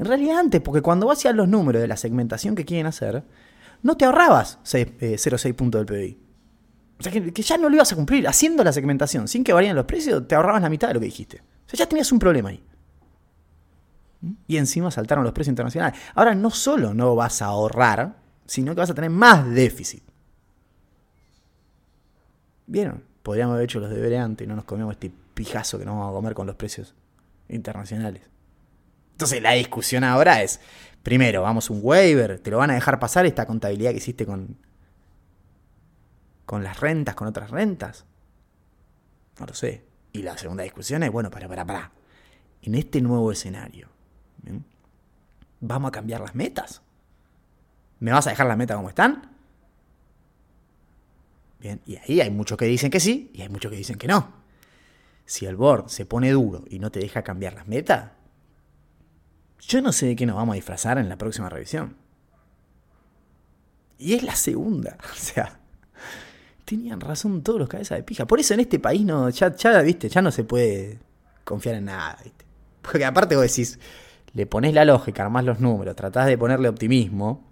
en 0.00 0.06
realidad 0.06 0.40
antes, 0.40 0.60
porque 0.60 0.82
cuando 0.82 1.06
vas 1.06 1.24
a 1.26 1.32
los 1.32 1.48
números 1.48 1.80
de 1.80 1.86
la 1.86 1.96
segmentación 1.96 2.56
que 2.56 2.64
quieren 2.64 2.86
hacer, 2.86 3.22
no 3.86 3.96
te 3.96 4.04
ahorrabas 4.04 4.58
0,6 4.64 5.46
eh, 5.46 5.54
puntos 5.54 5.86
del 5.86 5.86
PBI. 5.86 6.18
O 6.98 7.02
sea, 7.02 7.12
que, 7.12 7.30
ya 7.30 7.56
no 7.56 7.68
lo 7.68 7.76
ibas 7.76 7.92
a 7.92 7.96
cumplir. 7.96 8.26
Haciendo 8.26 8.64
la 8.64 8.72
segmentación 8.72 9.28
sin 9.28 9.44
que 9.44 9.52
varíen 9.52 9.76
los 9.76 9.84
precios, 9.84 10.26
te 10.26 10.34
ahorrabas 10.34 10.62
la 10.62 10.68
mitad 10.68 10.88
de 10.88 10.94
lo 10.94 11.00
que 11.00 11.06
dijiste. 11.06 11.38
O 11.38 11.68
sea, 11.68 11.78
ya 11.78 11.86
tenías 11.86 12.10
un 12.10 12.18
problema 12.18 12.48
ahí. 12.50 12.62
Y 14.48 14.56
encima 14.56 14.90
saltaron 14.90 15.24
los 15.24 15.32
precios 15.32 15.52
internacionales. 15.52 15.98
Ahora 16.14 16.34
no 16.34 16.50
solo 16.50 16.94
no 16.94 17.14
vas 17.14 17.42
a 17.42 17.46
ahorrar, 17.46 18.16
sino 18.46 18.74
que 18.74 18.80
vas 18.80 18.90
a 18.90 18.94
tener 18.94 19.10
más 19.10 19.48
déficit. 19.50 20.02
¿Vieron? 22.66 23.04
Podríamos 23.22 23.54
haber 23.54 23.64
hecho 23.64 23.78
los 23.78 23.90
deberes 23.90 24.20
antes 24.20 24.44
y 24.44 24.48
no 24.48 24.56
nos 24.56 24.64
comíamos 24.64 24.94
este 24.94 25.12
pijazo 25.34 25.78
que 25.78 25.84
nos 25.84 25.94
vamos 25.94 26.10
a 26.10 26.14
comer 26.14 26.34
con 26.34 26.46
los 26.46 26.56
precios 26.56 26.94
internacionales. 27.48 28.22
Entonces 29.12 29.40
la 29.42 29.52
discusión 29.52 30.02
ahora 30.02 30.42
es, 30.42 30.60
primero, 31.06 31.42
vamos 31.42 31.70
un 31.70 31.78
waiver, 31.84 32.40
te 32.40 32.50
lo 32.50 32.58
van 32.58 32.72
a 32.72 32.74
dejar 32.74 32.98
pasar 32.98 33.26
esta 33.26 33.46
contabilidad 33.46 33.92
que 33.92 33.98
hiciste 33.98 34.26
con, 34.26 34.58
con 36.44 36.64
las 36.64 36.80
rentas, 36.80 37.14
con 37.14 37.28
otras 37.28 37.52
rentas. 37.52 38.04
No 39.38 39.46
lo 39.46 39.54
sé. 39.54 39.84
Y 40.12 40.22
la 40.22 40.36
segunda 40.36 40.64
discusión 40.64 41.04
es, 41.04 41.12
bueno, 41.12 41.30
para, 41.30 41.46
para, 41.46 41.64
para. 41.64 41.92
En 42.60 42.74
este 42.74 43.00
nuevo 43.00 43.30
escenario, 43.30 43.88
¿vamos 45.60 45.90
a 45.90 45.92
cambiar 45.92 46.22
las 46.22 46.34
metas? 46.34 46.82
¿Me 48.00 48.10
vas 48.10 48.26
a 48.26 48.30
dejar 48.30 48.48
las 48.48 48.58
metas 48.58 48.76
como 48.76 48.88
están? 48.88 49.30
Bien, 51.60 51.80
y 51.86 51.98
ahí 51.98 52.20
hay 52.20 52.32
muchos 52.32 52.58
que 52.58 52.64
dicen 52.64 52.90
que 52.90 52.98
sí 52.98 53.30
y 53.32 53.42
hay 53.42 53.48
muchos 53.48 53.70
que 53.70 53.76
dicen 53.76 53.96
que 53.96 54.08
no. 54.08 54.32
Si 55.24 55.46
el 55.46 55.54
board 55.54 55.88
se 55.88 56.04
pone 56.04 56.32
duro 56.32 56.64
y 56.68 56.80
no 56.80 56.90
te 56.90 56.98
deja 56.98 57.22
cambiar 57.22 57.54
las 57.54 57.68
metas, 57.68 58.10
yo 59.60 59.82
no 59.82 59.92
sé 59.92 60.06
de 60.06 60.16
qué 60.16 60.26
nos 60.26 60.36
vamos 60.36 60.54
a 60.54 60.56
disfrazar 60.56 60.98
en 60.98 61.08
la 61.08 61.16
próxima 61.16 61.48
revisión. 61.48 61.96
Y 63.98 64.14
es 64.14 64.22
la 64.22 64.36
segunda. 64.36 64.96
O 65.12 65.16
sea, 65.16 65.58
tenían 66.64 67.00
razón 67.00 67.42
todos 67.42 67.58
los 67.58 67.68
cabezas 67.68 67.98
de 67.98 68.04
pija. 68.04 68.26
Por 68.26 68.40
eso 68.40 68.54
en 68.54 68.60
este 68.60 68.78
país 68.78 69.04
no, 69.04 69.28
ya, 69.30 69.54
ya, 69.54 69.80
viste, 69.82 70.08
ya 70.08 70.22
no 70.22 70.30
se 70.30 70.44
puede 70.44 70.98
confiar 71.44 71.76
en 71.76 71.86
nada, 71.86 72.18
¿viste? 72.22 72.44
Porque 72.82 73.04
aparte 73.04 73.36
vos 73.36 73.46
decís, 73.46 73.78
le 74.34 74.46
pones 74.46 74.74
la 74.74 74.84
lógica, 74.84 75.24
armás 75.24 75.44
los 75.44 75.60
números, 75.60 75.96
tratás 75.96 76.26
de 76.26 76.36
ponerle 76.36 76.68
optimismo 76.68 77.44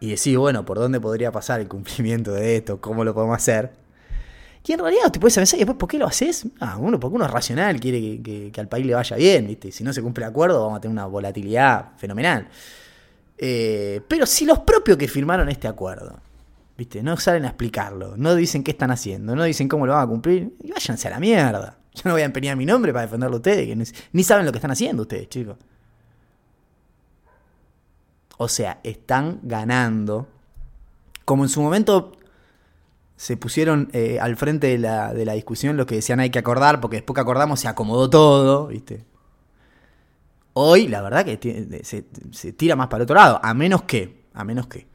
y 0.00 0.10
decís, 0.10 0.36
bueno, 0.36 0.64
¿por 0.64 0.78
dónde 0.78 1.00
podría 1.00 1.30
pasar 1.30 1.60
el 1.60 1.68
cumplimiento 1.68 2.32
de 2.32 2.56
esto? 2.56 2.80
¿Cómo 2.80 3.04
lo 3.04 3.14
podemos 3.14 3.36
hacer? 3.36 3.72
Y 4.64 4.72
en 4.72 4.78
realidad 4.78 5.10
te 5.10 5.18
puedes 5.18 5.34
pensar, 5.34 5.58
y 5.58 5.60
después, 5.60 5.76
¿por 5.76 5.88
qué 5.88 5.98
lo 5.98 6.06
haces? 6.06 6.46
Ah, 6.60 6.76
uno, 6.78 7.00
porque 7.00 7.16
uno 7.16 7.24
es 7.24 7.30
racional, 7.30 7.80
quiere 7.80 8.22
que, 8.22 8.60
al 8.60 8.68
país 8.68 8.86
le 8.86 8.94
vaya 8.94 9.16
bien, 9.16 9.46
¿viste? 9.48 9.72
Si 9.72 9.82
no 9.82 9.92
se 9.92 10.00
cumple 10.00 10.24
el 10.24 10.30
acuerdo, 10.30 10.62
vamos 10.62 10.78
a 10.78 10.80
tener 10.80 10.92
una 10.92 11.06
volatilidad 11.06 11.96
fenomenal. 11.96 12.48
Eh, 13.36 14.00
pero 14.06 14.24
si 14.24 14.44
los 14.44 14.60
propios 14.60 14.96
que 14.96 15.08
firmaron 15.08 15.48
este 15.48 15.66
acuerdo, 15.66 16.20
¿viste? 16.78 17.02
No 17.02 17.16
salen 17.16 17.44
a 17.44 17.48
explicarlo, 17.48 18.16
no 18.16 18.36
dicen 18.36 18.62
qué 18.62 18.70
están 18.70 18.92
haciendo, 18.92 19.34
no 19.34 19.42
dicen 19.42 19.68
cómo 19.68 19.84
lo 19.84 19.94
van 19.94 20.04
a 20.04 20.06
cumplir, 20.06 20.54
y 20.62 20.70
váyanse 20.70 21.08
a 21.08 21.10
la 21.10 21.18
mierda. 21.18 21.78
Yo 21.94 22.02
no 22.04 22.12
voy 22.12 22.22
a 22.22 22.26
empeñar 22.26 22.56
mi 22.56 22.64
nombre 22.64 22.92
para 22.92 23.06
defenderlo 23.06 23.36
a 23.36 23.38
ustedes, 23.38 23.66
que 23.66 23.94
ni 24.12 24.24
saben 24.24 24.46
lo 24.46 24.52
que 24.52 24.58
están 24.58 24.70
haciendo 24.70 25.02
ustedes, 25.02 25.28
chicos. 25.28 25.56
O 28.38 28.48
sea, 28.48 28.80
están 28.82 29.40
ganando. 29.42 30.26
Como 31.24 31.44
en 31.44 31.48
su 31.48 31.62
momento 31.62 32.12
se 33.22 33.36
pusieron 33.36 33.88
eh, 33.92 34.18
al 34.20 34.34
frente 34.34 34.66
de 34.66 34.78
la, 34.78 35.14
de 35.14 35.24
la 35.24 35.34
discusión 35.34 35.76
los 35.76 35.86
que 35.86 35.94
decían 35.94 36.18
hay 36.18 36.30
que 36.30 36.40
acordar, 36.40 36.80
porque 36.80 36.96
después 36.96 37.14
que 37.14 37.20
acordamos 37.20 37.60
se 37.60 37.68
acomodó 37.68 38.10
todo, 38.10 38.66
¿viste? 38.66 39.04
Hoy, 40.54 40.88
la 40.88 41.02
verdad 41.02 41.24
que 41.24 41.80
se, 41.84 42.52
tira 42.52 42.74
más 42.74 42.88
para 42.88 42.96
el 42.96 43.02
otro 43.04 43.14
lado, 43.14 43.38
a 43.40 43.54
menos 43.54 43.84
que, 43.84 44.24
a 44.34 44.42
menos 44.42 44.66
que, 44.66 44.88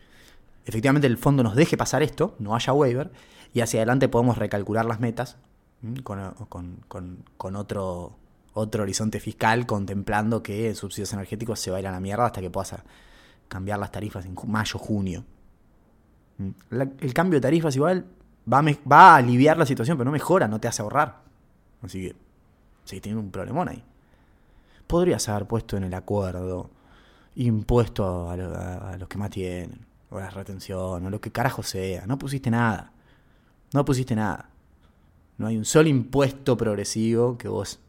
efectivamente 0.66 1.08
el 1.08 1.18
fondo 1.18 1.42
nos 1.42 1.56
deje 1.56 1.78
pasar 1.78 2.04
esto, 2.04 2.36
no 2.40 2.54
haya 2.54 2.74
waiver, 2.74 3.12
y 3.54 3.62
hacia 3.62 3.80
adelante 3.80 4.10
podemos 4.10 4.38
recalcular 4.38 4.84
las 4.84 5.00
metas 5.00 5.38
con, 6.04 7.56
otro, 7.56 8.18
otro 8.52 8.84
horizonte 8.84 9.22
fiscal, 9.22 9.66
contemplando 9.66 10.44
que 10.44 10.76
subsidios 10.76 11.14
energéticos 11.14 11.62
se 11.62 11.72
va 11.72 11.78
a 11.78 11.80
a 11.80 11.84
la 11.94 12.02
mierda 12.02 12.26
hasta 12.26 12.42
que 12.42 12.50
puedas 12.50 12.76
cambiar 13.48 13.80
las 13.80 13.94
tarifas 13.94 14.26
en 14.26 14.36
mayo, 14.48 14.78
junio. 14.78 15.24
el 16.70 17.14
cambio 17.14 17.38
de 17.38 17.42
tarifas 17.42 17.74
igual 17.78 18.16
va 18.52 18.60
a, 18.60 18.64
va 18.89 19.14
a 19.14 19.16
aliviar 19.18 19.58
la 19.58 19.66
situación, 19.66 19.98
pero 19.98 20.06
no 20.06 20.12
mejora, 20.12 20.48
no 20.48 20.60
te 20.60 20.68
hace 20.68 20.82
ahorrar. 20.82 21.22
Así 21.82 22.08
que, 22.08 22.16
sí, 22.86 23.02
tiene 23.02 23.20
un 23.20 23.32
problemón 23.32 23.70
ahí. 23.70 23.84
Podrías 24.88 25.28
haber 25.30 25.48
puesto 25.48 25.78
en 25.78 25.84
el 25.84 25.93
acuerdo 25.93 26.70
impuesto 27.36 28.30
a, 28.30 28.98
los 28.98 29.08
que 29.08 29.18
más 29.18 29.30
tienen, 29.30 29.86
o 30.10 30.20
la 30.20 30.30
retención, 30.30 31.06
o 31.06 31.10
lo 31.10 31.22
que 31.22 31.32
carajo 31.32 31.62
sea. 31.62 32.06
No 32.08 32.18
pusiste 32.18 32.50
nada. 32.50 32.91
No 33.74 33.84
pusiste 33.84 34.16
nada. 34.16 34.50
No 35.38 35.48
hay 35.48 35.58
un 35.58 35.66
solo 35.66 35.89
impuesto 35.89 36.58
progresivo 36.58 37.38
que 37.38 37.48
vos 37.48 37.80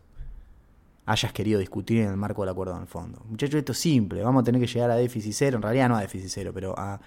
hayas 1.06 1.32
querido 1.32 1.58
discutir 1.60 2.02
en 2.02 2.10
el 2.10 2.16
marco 2.16 2.42
del 2.42 2.50
acuerdo 2.50 2.74
en 2.74 2.82
el 2.82 2.88
fondo. 2.88 3.22
Muchachos, 3.26 3.54
esto 3.54 3.72
es 3.72 3.78
simple. 3.78 4.22
Vamos 4.22 4.42
a 4.42 4.44
tener 4.44 4.60
que 4.60 4.66
llegar 4.66 4.90
a 4.90 4.96
déficit 4.96 5.32
cero. 5.32 5.56
En 5.56 5.62
realidad 5.62 5.88
no 5.88 5.96
a 5.96 6.00
déficit 6.02 6.28
cero, 6.28 6.50
pero 6.52 6.74
a 6.76 7.00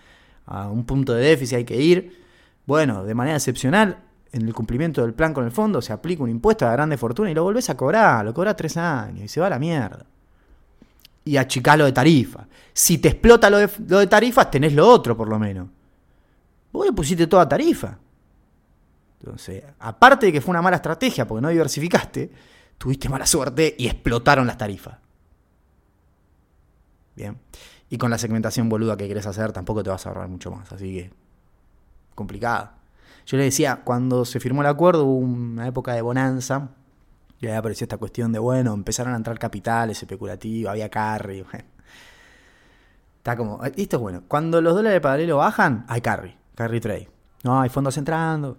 un 0.70 0.86
punto 0.86 1.14
de 1.14 1.24
déficit 1.24 1.58
hay 1.58 1.66
que 1.66 1.80
ir 1.80 2.21
bueno, 2.66 3.04
de 3.04 3.14
manera 3.16 3.38
excepcional, 3.38 3.98
en 4.32 4.48
el 4.48 4.54
cumplimiento 4.54 5.02
del 5.02 5.14
plan 5.14 5.34
con 5.34 5.46
el 5.46 5.52
fondo 5.52 5.82
se 5.82 5.92
aplica 5.92 6.24
un 6.24 6.30
impuesto 6.30 6.66
a 6.66 6.70
la 6.70 6.74
grande 6.74 6.98
fortuna 6.98 7.30
y 7.30 7.34
lo 7.34 7.44
volvés 7.44 7.70
a 7.70 7.76
cobrar, 7.76 8.24
lo 8.24 8.34
cobras 8.34 8.56
tres 8.56 8.78
años 8.78 9.26
y 9.26 9.28
se 9.28 9.42
va 9.42 9.48
a 9.48 9.50
la 9.52 9.60
mierda. 9.60 10.06
Y 11.24 11.38
achicás 11.38 11.78
lo 11.78 11.86
de 11.86 11.92
tarifa. 11.92 12.48
Si 12.74 12.98
te 12.98 13.10
explota 13.10 13.50
lo 13.50 13.58
de, 13.58 13.70
lo 13.88 14.00
de 14.00 14.08
tarifas, 14.08 14.50
tenés 14.50 14.74
lo 14.74 14.88
otro 14.88 15.16
por 15.16 15.28
lo 15.28 15.38
menos. 15.38 15.68
Vos 16.72 16.86
le 16.86 16.94
pusiste 16.94 17.28
toda 17.28 17.48
tarifa. 17.48 17.98
Entonces, 19.20 19.64
aparte 19.80 20.28
de 20.28 20.32
que 20.32 20.42
fue 20.42 20.52
una 20.52 20.62
mala 20.62 20.78
estrategia 20.78 21.28
porque 21.28 21.42
no 21.42 21.50
diversificaste, 21.50 22.32
tuviste 22.78 23.10
mala 23.10 23.26
suerte 23.26 23.76
y 23.78 23.88
explotaron 23.88 24.48
las 24.48 24.58
tarifas. 24.58 24.98
Bien. 27.16 27.38
Y 27.90 27.98
con 27.98 28.10
la 28.10 28.18
segmentación 28.18 28.70
boluda 28.70 28.96
que 28.98 29.08
querés 29.08 29.28
hacer 29.28 29.52
tampoco 29.52 29.84
te 29.84 29.90
vas 29.90 30.06
a 30.06 30.10
ahorrar 30.10 30.30
mucho 30.30 30.50
más, 30.50 30.72
así 30.72 30.94
que 30.94 31.12
complicada. 32.16 32.76
Yo 33.26 33.38
le 33.38 33.44
decía, 33.44 33.82
cuando 33.84 34.26
se 34.26 34.40
firmó 34.40 34.62
el 34.62 34.68
acuerdo 34.68 35.06
hubo 35.06 35.18
una 35.18 35.68
época 35.68 35.94
de 35.94 36.02
bonanza, 36.02 36.70
y 37.40 37.48
ahí 37.48 37.54
apareció 37.54 37.86
esta 37.86 37.98
cuestión 37.98 38.32
de, 38.32 38.40
bueno, 38.40 38.74
empezaron 38.74 39.14
a 39.14 39.18
entrar 39.18 39.38
capitales 39.40 40.02
especulativos, 40.02 40.70
había 40.70 40.90
carry. 40.90 41.44
Está 43.18 43.36
como, 43.36 43.64
esto 43.64 43.98
es 43.98 44.02
bueno. 44.02 44.24
Cuando 44.28 44.62
los 44.62 44.76
dólares 44.76 45.00
paralelo 45.00 45.38
bajan, 45.38 45.86
hay 45.88 46.02
carry, 46.02 46.36
carry 46.56 46.80
trade. 46.80 47.10
No, 47.44 47.60
hay 47.60 47.70
fondos 47.70 47.98
entrando. 47.98 48.58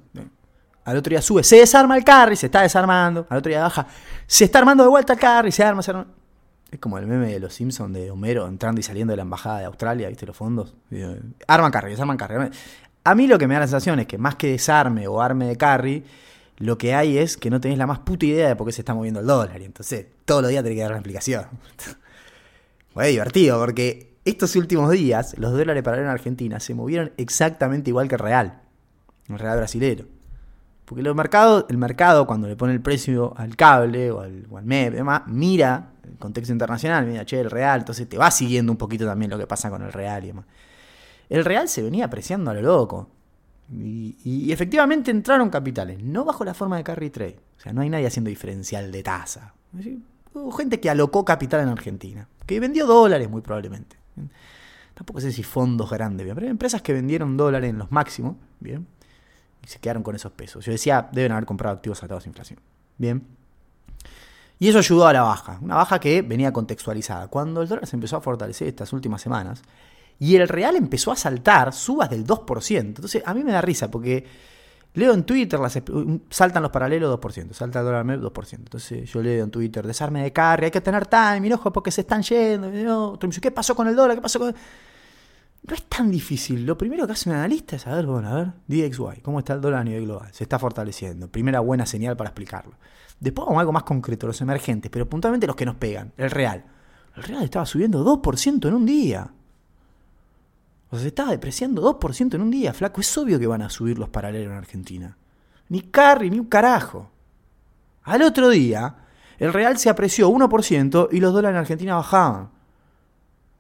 Al 0.85 0.97
otro 0.97 1.11
día 1.11 1.23
sube, 1.23 1.45
se 1.45 1.57
desarma 1.57 1.97
el 1.97 2.05
carry, 2.05 2.35
se 2.35 2.47
está 2.47 2.63
desarmando. 2.63 3.27
Al 3.29 3.39
otro 3.39 3.51
día 3.51 3.63
baja, 3.63 3.87
se 4.27 4.45
está 4.45 4.59
armando 4.59 4.83
de 4.83 4.89
vuelta 4.89 5.13
el 5.13 5.19
carry, 5.19 5.53
se 5.53 5.63
arma, 5.63 5.83
se 5.83 5.93
arma. 5.93 6.07
Es 6.71 6.81
como 6.81 6.99
el 6.99 7.07
meme 7.07 7.33
de 7.33 7.39
los 7.39 7.55
Simpsons 7.55 7.93
de 7.93 8.11
Homero 8.11 8.49
entrando 8.49 8.81
y 8.81 8.83
saliendo 8.83 9.13
de 9.13 9.17
la 9.17 9.23
embajada 9.23 9.59
de 9.61 9.67
Australia, 9.67 10.09
¿viste? 10.09 10.27
Los 10.27 10.37
fondos. 10.37 10.75
Arman 11.47 11.71
carry, 11.71 11.91
desarman 11.91 12.17
carry. 12.17 12.51
A 13.05 13.15
mí 13.15 13.27
lo 13.27 13.39
que 13.39 13.47
me 13.47 13.55
da 13.55 13.61
la 13.61 13.67
sensación 13.67 13.99
es 14.01 14.07
que 14.07 14.19
más 14.19 14.37
que 14.37 14.49
desarme 14.49 15.09
o 15.09 15.21
arme 15.21 15.47
de 15.47 15.57
carry, 15.57 16.05
lo 16.59 16.79
que 16.79 16.95
hay 16.95 17.19
es 17.19 17.37
que 17.37 17.51
no 17.51 17.61
tenés 17.61 17.79
la 17.79 17.87
más 17.87 17.99
puta 18.01 18.27
idea 18.27 18.49
de 18.49 18.57
por 18.57 18.67
qué 18.67 18.73
se 18.73 18.83
está 18.83 18.95
moviendo 18.95 19.21
el 19.21 19.27
dólar. 19.27 19.61
Y 19.61 19.65
entonces, 19.65 20.07
todos 20.25 20.43
los 20.43 20.51
días 20.51 20.63
tenés 20.63 20.77
que 20.77 20.83
dar 20.83 20.91
una 20.91 20.99
explicación. 20.99 21.47
Fue 22.95 23.09
divertido, 23.09 23.59
porque 23.59 24.13
estos 24.25 24.55
últimos 24.55 24.91
días, 24.91 25.37
los 25.39 25.53
dólares 25.53 25.83
para 25.83 26.01
en 26.01 26.07
Argentina 26.07 26.61
se 26.61 26.75
movieron 26.75 27.13
exactamente 27.17 27.91
igual 27.91 28.09
que 28.09 28.15
el 28.15 28.21
real. 28.21 28.61
El 29.29 29.39
real 29.39 29.59
brasilero. 29.59 30.05
Porque 30.85 31.03
los 31.03 31.17
mercados, 31.17 31.65
el 31.71 31.79
mercado, 31.79 32.27
cuando 32.27 32.47
le 32.47 32.55
pone 32.55 32.73
el 32.73 32.81
precio 32.81 33.35
al 33.37 33.57
cable 33.57 34.11
o 34.11 34.21
al, 34.21 34.47
o 34.51 34.59
al 34.59 34.69
demás, 34.69 35.23
mira 35.27 35.93
el 36.05 36.19
contexto 36.19 36.53
internacional, 36.53 37.07
mira, 37.07 37.25
che, 37.25 37.41
el 37.41 37.51
real, 37.51 37.81
entonces 37.81 38.09
te 38.09 38.19
va 38.19 38.31
siguiendo 38.31 38.71
un 38.71 38.79
poquito 38.79 39.07
también 39.07 39.31
lo 39.31 39.39
que 39.39 39.47
pasa 39.47 39.71
con 39.71 39.83
el 39.83 39.93
real 39.93 40.25
y 40.25 40.27
demás. 40.29 40.45
El 41.33 41.47
real 41.47 41.67
se 41.67 41.81
venía 41.81 42.05
apreciando 42.05 42.51
a 42.51 42.55
lo 42.55 42.61
loco. 42.61 43.09
Y, 43.73 44.53
efectivamente 44.53 45.11
entraron 45.11 45.49
capitales, 45.49 45.99
no 46.03 46.27
bajo 46.27 46.45
la 46.45 46.53
forma 46.53 46.77
de 46.77 46.85
carry 46.85 47.09
trade. 47.09 47.39
O 47.57 47.61
sea, 47.61 47.73
no 47.73 47.81
hay 47.81 47.89
nadie 47.89 48.07
haciendo 48.07 48.29
diferencial 48.29 48.93
de 48.93 49.03
tasa. 49.03 49.55
Gente 50.55 50.79
que 50.79 50.91
alocó 50.91 51.25
capital 51.25 51.63
en 51.63 51.69
Argentina, 51.69 52.29
que 52.45 52.61
vendió 52.61 52.87
dólares 52.87 53.31
muy 53.31 53.41
probablemente. 53.41 53.97
Tampoco 54.93 55.23
sé 55.23 55.33
si 55.33 55.43
fondos 55.43 55.89
grandes, 55.89 56.27
pero 56.35 56.43
hay 56.43 56.51
empresas 56.51 56.83
que 56.83 56.93
vendieron 56.93 57.35
dólares 57.39 57.71
en 57.71 57.79
los 57.79 57.91
máximos, 57.91 58.37
bien, 58.61 58.87
y 59.65 59.69
se 59.69 59.79
quedaron 59.79 60.03
con 60.03 60.15
esos 60.15 60.33
pesos. 60.33 60.63
Yo 60.67 60.73
decía, 60.73 61.09
deben 61.13 61.33
haber 61.33 61.47
comprado 61.47 61.75
activos 61.75 62.03
atados 62.03 62.27
a 62.27 62.29
inflación. 62.29 62.61
Bien. 62.99 63.27
Y 64.59 64.69
eso 64.69 64.77
ayudó 64.77 65.07
a 65.07 65.15
la 65.15 65.23
baja, 65.23 65.59
una 65.63 65.77
baja 65.77 65.99
que 65.99 66.21
venía 66.21 66.53
contextualizada. 66.53 67.29
Cuando 67.29 67.63
el 67.63 67.69
dólar 67.69 67.87
se 67.87 67.97
empezó 67.97 68.19
a 68.19 68.21
fortalecer 68.21 68.69
estas 68.69 68.93
últimas 68.93 69.23
semanas, 69.23 69.63
y 70.23 70.37
el 70.37 70.47
real 70.47 70.77
empezó 70.77 71.11
a 71.11 71.17
saltar 71.17 71.73
subas 71.73 72.09
del 72.09 72.25
2%. 72.25 72.79
Entonces, 72.79 73.25
a 73.27 73.35
mí 73.35 73.43
me 73.43 73.51
da 73.51 73.61
risa 73.61 73.91
porque 73.91 74.25
leo 74.95 75.15
en 75.15 75.25
Twitter, 75.25 75.59
las, 75.59 75.77
saltan 76.31 76.63
los 76.63 76.71
paralelos 76.71 77.19
2%, 77.21 77.53
salta 77.53 77.81
el 77.81 77.85
dólar 77.87 78.07
2%. 78.07 78.53
Entonces, 78.53 79.11
yo 79.11 79.21
leo 79.21 79.43
en 79.43 79.51
Twitter, 79.51 79.85
desarme 79.85 80.23
de 80.23 80.33
carry, 80.33 80.67
hay 80.67 80.71
que 80.71 80.81
tener 80.81 81.09
timing, 81.09 81.55
ojo, 81.55 81.73
porque 81.73 81.91
se 81.91 82.03
están 82.03 82.23
yendo. 82.23 83.19
Dice, 83.21 83.41
¿qué 83.41 83.51
pasó 83.51 83.75
con 83.75 83.89
el 83.89 83.97
dólar? 83.97 84.17
¿Qué 84.17 84.23
pasó 84.23 84.39
con.? 84.39 84.55
No 85.65 85.75
es 85.75 85.83
tan 85.89 86.09
difícil. 86.09 86.65
Lo 86.67 86.79
primero 86.79 87.05
que 87.05 87.15
hace 87.15 87.29
un 87.29 87.35
analista 87.35 87.75
es 87.75 87.83
saber, 87.83 88.07
bueno, 88.07 88.29
a 88.29 88.35
ver, 88.37 88.53
DXY, 88.69 89.23
¿cómo 89.23 89.41
está 89.41 89.55
el 89.55 89.61
dólar 89.61 89.81
a 89.81 89.85
nivel 89.85 90.05
global? 90.05 90.29
Se 90.33 90.45
está 90.45 90.57
fortaleciendo. 90.57 91.27
Primera 91.27 91.59
buena 91.59 91.85
señal 91.85 92.17
para 92.17 92.31
explicarlo. 92.31 92.77
Después 93.19 93.45
vamos 93.45 93.59
a 93.59 93.63
algo 93.63 93.73
más 93.73 93.83
concreto, 93.83 94.29
los 94.29 94.41
emergentes, 94.41 94.89
pero 94.89 95.09
puntualmente 95.09 95.49
los 95.49 95.57
que 95.57 95.67
nos 95.67 95.75
pegan. 95.75 96.13
El 96.17 96.31
real. 96.31 96.65
El 97.17 97.25
real 97.25 97.43
estaba 97.43 97.67
subiendo 97.67 98.05
2% 98.05 98.69
en 98.69 98.75
un 98.75 98.87
día. 98.87 99.29
O 100.93 100.97
sea, 100.97 101.05
se 101.05 101.09
estaba 101.09 101.31
depreciando 101.31 101.83
2% 101.83 102.35
en 102.35 102.43
un 102.43 102.51
día, 102.51 102.75
flaco. 102.75 103.01
Es 103.01 103.17
obvio 103.17 103.39
que 103.39 103.47
van 103.47 103.63
a 103.63 103.71
subir 103.71 103.99
los 103.99 104.11
paralelos 104.11 104.53
en 104.53 104.59
Argentina. 104.59 105.17
Ni 105.71 105.81
carry, 105.81 106.29
ni 106.29 106.39
un 106.39 106.45
carajo. 106.45 107.11
Al 108.03 108.21
otro 108.21 108.51
día, 108.51 108.97
el 109.39 109.55
real 109.55 109.79
se 109.79 109.89
apreció 109.89 110.29
1% 110.29 111.09
y 111.11 111.21
los 111.21 111.33
dólares 111.33 111.55
en 111.55 111.61
Argentina 111.61 111.97
bajaban. 111.97 112.51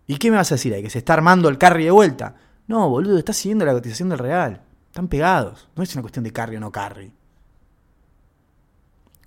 ¿Y 0.06 0.18
qué 0.18 0.30
me 0.30 0.36
vas 0.36 0.52
a 0.52 0.56
decir 0.56 0.74
ahí? 0.74 0.82
¿Que 0.82 0.90
se 0.90 0.98
está 0.98 1.14
armando 1.14 1.48
el 1.48 1.56
carry 1.56 1.84
de 1.84 1.90
vuelta? 1.90 2.34
No, 2.66 2.90
boludo, 2.90 3.16
está 3.16 3.32
siguiendo 3.32 3.64
la 3.64 3.72
cotización 3.72 4.10
del 4.10 4.18
real. 4.18 4.60
Están 4.88 5.08
pegados. 5.08 5.70
No 5.74 5.82
es 5.82 5.94
una 5.94 6.02
cuestión 6.02 6.24
de 6.24 6.32
carry 6.32 6.56
o 6.56 6.60
no 6.60 6.70
carry. 6.70 7.14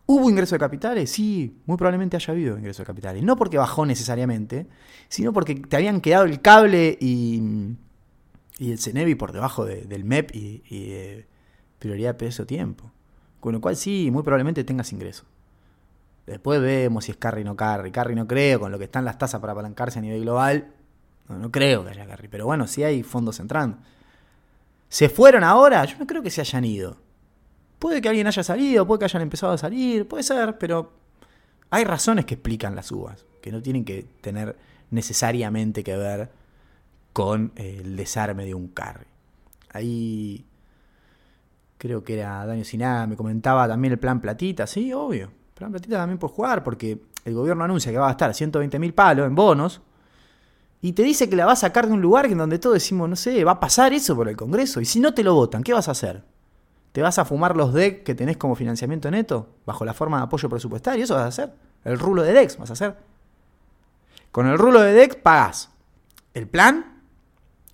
¿Hubo 0.06 0.30
ingreso 0.30 0.54
de 0.54 0.60
capitales? 0.60 1.10
Sí, 1.10 1.60
muy 1.66 1.76
probablemente 1.76 2.18
haya 2.18 2.32
habido 2.32 2.56
ingreso 2.56 2.84
de 2.84 2.86
capitales. 2.86 3.24
No 3.24 3.36
porque 3.36 3.58
bajó 3.58 3.84
necesariamente, 3.84 4.68
sino 5.10 5.34
porque 5.34 5.56
te 5.56 5.76
habían 5.76 6.02
quedado 6.02 6.26
el 6.26 6.40
cable 6.40 6.96
y, 7.02 7.78
y 8.58 8.72
el 8.72 8.80
CENEVI 8.80 9.16
por 9.16 9.32
debajo 9.32 9.66
del 9.66 10.04
MEP 10.04 10.34
y, 10.34 10.90
de 10.90 11.28
prioridad 11.80 12.12
de 12.12 12.26
peso-tiempo. 12.26 12.92
Con 13.40 13.54
lo 13.54 13.62
cual 13.62 13.76
sí, 13.76 14.10
muy 14.12 14.24
probablemente 14.24 14.64
tengas 14.64 14.92
ingreso. 14.94 15.26
Después 16.26 16.60
vemos 16.62 17.06
si 17.06 17.12
es 17.12 17.18
carry 17.18 17.42
o 17.42 17.46
no 17.46 17.56
carry. 17.56 17.92
Carry 17.92 18.16
no 18.16 18.28
creo, 18.28 18.60
con 18.60 18.72
lo 18.72 18.80
que 18.80 18.86
están 18.86 19.06
las 19.06 19.18
tasas 19.18 19.40
para 19.40 19.54
apalancarse 19.54 20.00
a 20.00 20.02
nivel 20.02 20.22
global. 20.22 20.74
No, 21.30 21.38
no 21.38 21.52
creo 21.52 21.84
que 21.84 21.92
haya 21.92 22.08
carry. 22.08 22.28
Pero 22.28 22.46
bueno, 22.46 22.66
sí 22.66 22.84
hay 22.84 23.04
fondos 23.04 23.40
entrando. 23.40 23.78
¿Se 24.90 25.10
fueron 25.10 25.44
ahora? 25.44 25.84
Yo 25.86 25.98
no 26.00 26.08
creo 26.08 26.24
que 26.24 26.32
se 26.32 26.42
hayan 26.42 26.66
ido. 26.66 26.98
Puede 27.78 28.02
que 28.02 28.10
alguien 28.10 28.26
haya 28.26 28.44
salido, 28.44 28.88
puede 28.88 29.00
que 29.00 29.06
hayan 29.06 29.22
empezado 29.22 29.54
a 29.54 29.58
salir, 29.58 30.08
puede 30.08 30.24
ser, 30.24 30.58
pero 30.58 30.94
hay 31.70 31.84
razones 31.84 32.26
que 32.26 32.36
explican 32.36 32.76
las 32.76 32.92
uvas, 32.92 33.26
que 33.42 33.52
no 33.52 33.62
tienen 33.62 33.84
que 33.84 34.04
tener 34.22 34.58
necesariamente 34.90 35.84
que 35.84 35.96
ver 35.98 36.30
con 37.16 37.54
el 37.56 37.96
desarme 37.96 38.44
de 38.44 38.54
un 38.54 38.68
carry. 38.68 39.06
Ahí 39.72 40.46
creo 41.78 42.04
que 42.04 42.16
era 42.16 42.46
Daniel 42.46 42.66
Siná, 42.66 43.08
me 43.08 43.16
comentaba 43.16 43.70
también 43.70 43.94
el 43.94 44.00
plan 44.00 44.20
Platita, 44.20 44.68
sí, 44.68 44.92
obvio. 44.92 45.32
Plan 45.54 45.72
Platita 45.72 45.96
también 45.96 46.18
puede 46.18 46.34
jugar 46.34 46.62
porque 46.62 47.04
el 47.24 47.34
gobierno 47.34 47.64
anuncia 47.64 47.90
que 47.90 47.98
va 47.98 48.08
a 48.08 48.10
gastar 48.10 48.34
120 48.34 48.80
mil 48.80 48.94
palos 48.94 49.28
en 49.28 49.34
bonos 49.34 49.82
y 50.82 50.92
te 50.92 51.04
dice 51.04 51.30
que 51.30 51.38
la 51.38 51.46
va 51.46 51.54
a 51.54 51.56
sacar 51.56 51.88
de 51.88 51.94
un 51.94 52.02
lugar 52.02 52.26
en 52.26 52.38
donde 52.38 52.60
todos 52.60 52.74
decimos, 52.74 53.08
no 53.08 53.16
sé, 53.16 53.46
va 53.46 53.54
a 53.54 53.60
pasar 53.62 53.94
eso 53.94 54.14
por 54.14 54.28
el 54.28 54.36
Congreso. 54.36 54.82
Y 54.82 54.86
si 54.86 55.00
no 55.00 55.14
te 55.14 55.24
lo 55.24 55.36
votan, 55.36 55.64
¿qué 55.64 55.72
vas 55.72 55.88
a 55.88 55.92
hacer? 55.92 56.22
¿Te 56.92 57.02
vas 57.02 57.18
a 57.18 57.24
fumar 57.24 57.56
los 57.56 57.74
DEC 57.74 58.04
que 58.04 58.14
tenés 58.14 58.36
como 58.36 58.56
financiamiento 58.56 59.10
neto 59.10 59.56
bajo 59.66 59.86
la 59.86 59.94
forma 59.94 60.18
de 60.18 60.24
apoyo 60.24 60.50
presupuestario? 60.50 61.06
¿Eso 61.06 61.14
vas 61.16 61.24
a 61.24 61.28
hacer? 61.28 61.54
El 61.86 61.98
rulo 61.98 62.24
de 62.24 62.34
DEX 62.34 62.58
vas 62.58 62.72
a 62.72 62.74
hacer. 62.74 62.98
Con 64.34 64.48
el 64.48 64.58
rulo 64.58 64.82
de 64.82 64.92
DEX 64.92 65.16
pagás 65.16 65.72
el 66.34 66.50
plan 66.50 66.95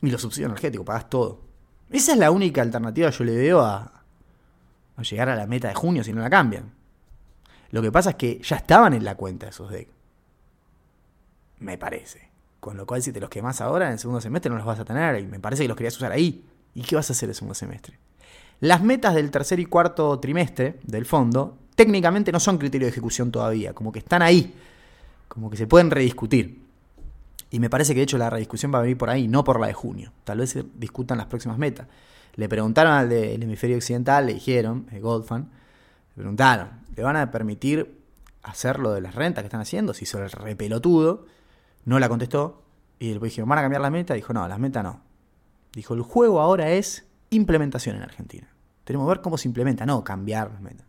y 0.02 0.10
los 0.10 0.22
subsidios 0.22 0.50
energéticos, 0.50 0.86
pagás 0.86 1.10
todo. 1.10 1.42
Esa 1.90 2.14
es 2.14 2.18
la 2.18 2.32
única 2.32 2.62
alternativa 2.62 3.12
que 3.12 3.18
yo 3.18 3.24
le 3.26 3.36
veo 3.36 3.62
a, 3.62 4.04
llegar 4.98 5.30
a 5.30 5.36
la 5.36 5.48
meta 5.48 5.68
de 5.68 5.74
junio 5.74 6.04
si 6.04 6.14
no 6.14 6.22
la 6.22 6.30
cambian. 6.30 6.72
Lo 7.72 7.82
que 7.82 7.92
pasa 7.92 8.12
es 8.12 8.16
que 8.16 8.40
ya 8.42 8.58
estaban 8.58 8.94
en 8.94 9.04
la 9.04 9.16
cuenta 9.16 9.48
esos 9.48 9.70
DEC. 9.70 9.90
Me 11.60 11.78
parece. 11.78 12.30
Con 12.60 12.78
lo 12.78 12.86
cual, 12.86 13.02
si 13.02 13.12
te 13.12 13.20
los 13.20 13.30
quemas 13.30 13.62
ahora, 13.62 13.88
en 13.88 13.94
el 13.94 14.00
segundo 14.00 14.22
semestre 14.22 14.50
no 14.50 14.58
los 14.58 14.66
vas 14.66 14.80
a 14.80 14.86
tener. 14.86 15.20
Y 15.20 15.26
me 15.26 15.40
parece 15.40 15.64
que 15.64 15.68
los 15.68 15.78
querías 15.78 15.96
usar 15.96 16.12
ahí. 16.12 16.46
¿Y 16.76 16.84
qué 16.84 16.96
vas 16.96 17.10
a 17.10 17.14
hacer 17.14 17.30
el 17.30 17.36
segundo 17.36 17.56
semestre? 17.56 17.98
Las 18.60 18.84
metas 18.84 19.16
del 19.16 19.32
tercer 19.32 19.60
y 19.60 19.66
cuarto 19.66 20.20
trimestre 20.20 20.80
del 20.84 21.06
fondo 21.06 21.58
técnicamente 21.76 22.32
no 22.32 22.40
son 22.40 22.58
criterio 22.58 22.86
de 22.86 22.92
ejecución 22.92 23.32
todavía. 23.32 23.74
Como 23.74 23.92
que 23.92 24.00
están 24.00 24.22
ahí. 24.22 24.54
Como 25.28 25.50
que 25.50 25.58
se 25.58 25.66
pueden 25.66 25.90
rediscutir. 25.90 26.62
Y 27.52 27.60
me 27.60 27.70
parece 27.70 27.94
que 27.94 28.00
de 28.00 28.04
hecho 28.06 28.18
la 28.18 28.30
rediscusión 28.30 28.74
va 28.74 28.80
a 28.80 28.82
venir 28.82 28.98
por 28.98 29.10
ahí, 29.10 29.28
no 29.28 29.44
por 29.44 29.60
la 29.60 29.68
de 29.68 29.74
junio. 29.74 30.14
Tal 30.24 30.40
vez 30.40 30.52
se 30.52 30.66
discutan 30.76 31.18
las 31.18 31.28
próximas 31.28 31.58
metas. 31.58 31.86
Le 32.36 32.48
preguntaron 32.48 32.94
al 32.94 33.10
del 33.10 33.44
hemisferio 33.44 33.76
occidental, 33.76 34.26
le 34.26 34.36
dijeron, 34.36 34.88
el 34.90 35.02
Goldfan, 35.02 35.50
le 36.16 36.16
preguntaron, 36.16 36.70
¿le 36.96 37.04
van 37.04 37.18
a 37.18 37.30
permitir 37.30 38.00
hacer 38.44 38.80
lo 38.80 38.94
de 38.94 39.02
las 39.02 39.16
rentas 39.16 39.42
que 39.44 39.48
están 39.48 39.60
haciendo? 39.60 39.94
Se 39.94 40.06
hizo 40.06 40.18
el 40.24 40.32
repelotudo, 40.32 41.26
no 41.84 42.00
la 42.00 42.08
contestó. 42.08 42.64
Y 43.00 43.10
después 43.10 43.34
dijeron, 43.34 43.50
¿van 43.50 43.60
a 43.60 43.64
cambiar 43.64 43.82
la 43.82 43.90
meta? 43.90 44.14
Dijo, 44.14 44.32
no, 44.32 44.48
las 44.48 44.58
metas 44.58 44.84
no. 44.84 45.02
Dijo, 45.74 45.94
el 45.94 46.04
juego 46.04 46.40
ahora 46.40 46.72
es 46.72 47.06
implementación 47.32 47.98
en 47.98 48.04
Argentina. 48.04 48.48
Tenemos 48.86 49.08
que 49.08 49.10
ver 49.10 49.22
cómo 49.22 49.38
se 49.38 49.50
implementa, 49.50 49.86
no 49.86 50.06
cambiar 50.06 50.52
las 50.52 50.62
metas. 50.62 50.86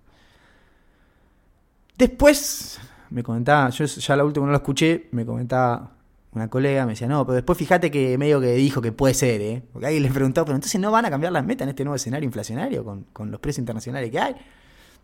Después, 1.98 2.78
me 3.10 3.24
comentaba, 3.24 3.68
yo 3.70 3.84
ya 3.84 4.14
la 4.16 4.24
última 4.24 4.46
no 4.46 4.52
lo 4.52 4.58
escuché, 4.58 5.08
me 5.10 5.26
comentaba 5.26 5.90
una 6.32 6.48
colega 6.48 6.86
me 6.86 6.92
decía, 6.92 7.08
no, 7.08 7.26
pero 7.26 7.34
después 7.34 7.58
fíjate 7.58 7.90
que 7.90 8.16
medio 8.16 8.40
que 8.40 8.52
dijo 8.52 8.80
que 8.80 8.90
puede 8.90 9.12
ser, 9.12 9.40
¿eh? 9.42 9.62
Porque 9.70 9.86
alguien 9.86 10.02
le 10.02 10.10
preguntó, 10.10 10.44
pero 10.44 10.54
entonces 10.54 10.80
no 10.80 10.90
van 10.90 11.04
a 11.04 11.10
cambiar 11.10 11.32
las 11.32 11.44
metas 11.44 11.66
en 11.66 11.70
este 11.70 11.84
nuevo 11.84 11.96
escenario 11.96 12.24
inflacionario 12.24 12.84
con, 13.12 13.30
los 13.30 13.40
precios 13.40 13.60
internacionales 13.60 14.10
que 14.10 14.18
hay. 14.18 14.34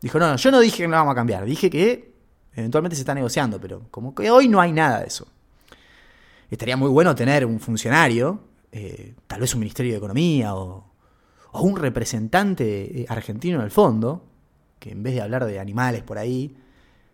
Dijo, 0.01 0.19
no, 0.19 0.29
no, 0.31 0.37
yo 0.37 0.51
no 0.51 0.61
dije 0.61 0.79
que 0.79 0.89
no 0.89 0.97
vamos 0.97 1.13
a 1.13 1.15
cambiar, 1.15 1.45
dije 1.45 1.69
que 1.69 2.15
eventualmente 2.55 2.97
se 2.97 3.03
está 3.03 3.15
negociando, 3.15 3.61
pero 3.61 3.83
como 3.91 4.15
que 4.15 4.31
hoy 4.31 4.49
no 4.49 4.61
hay 4.61 4.73
nada 4.73 5.01
de 5.01 5.07
eso. 5.07 5.29
Estaría 6.51 6.79
muy 6.79 6.89
bueno 6.89 7.15
tener 7.15 7.45
un 7.45 7.61
funcionario, 7.61 8.41
eh, 8.73 9.15
tal 9.27 9.41
vez 9.41 9.53
un 9.53 9.61
Ministerio 9.61 9.93
de 9.93 9.99
Economía 9.99 10.55
o, 10.55 10.93
o 11.53 11.63
un 11.63 11.77
representante 11.77 13.03
eh, 13.03 13.07
argentino 13.07 13.59
en 13.59 13.65
el 13.65 13.71
fondo, 13.71 14.25
que 14.79 14.93
en 14.93 15.03
vez 15.03 15.15
de 15.15 15.21
hablar 15.21 15.45
de 15.45 15.61
animales 15.61 16.03
por 16.03 16.17
ahí, 16.17 16.57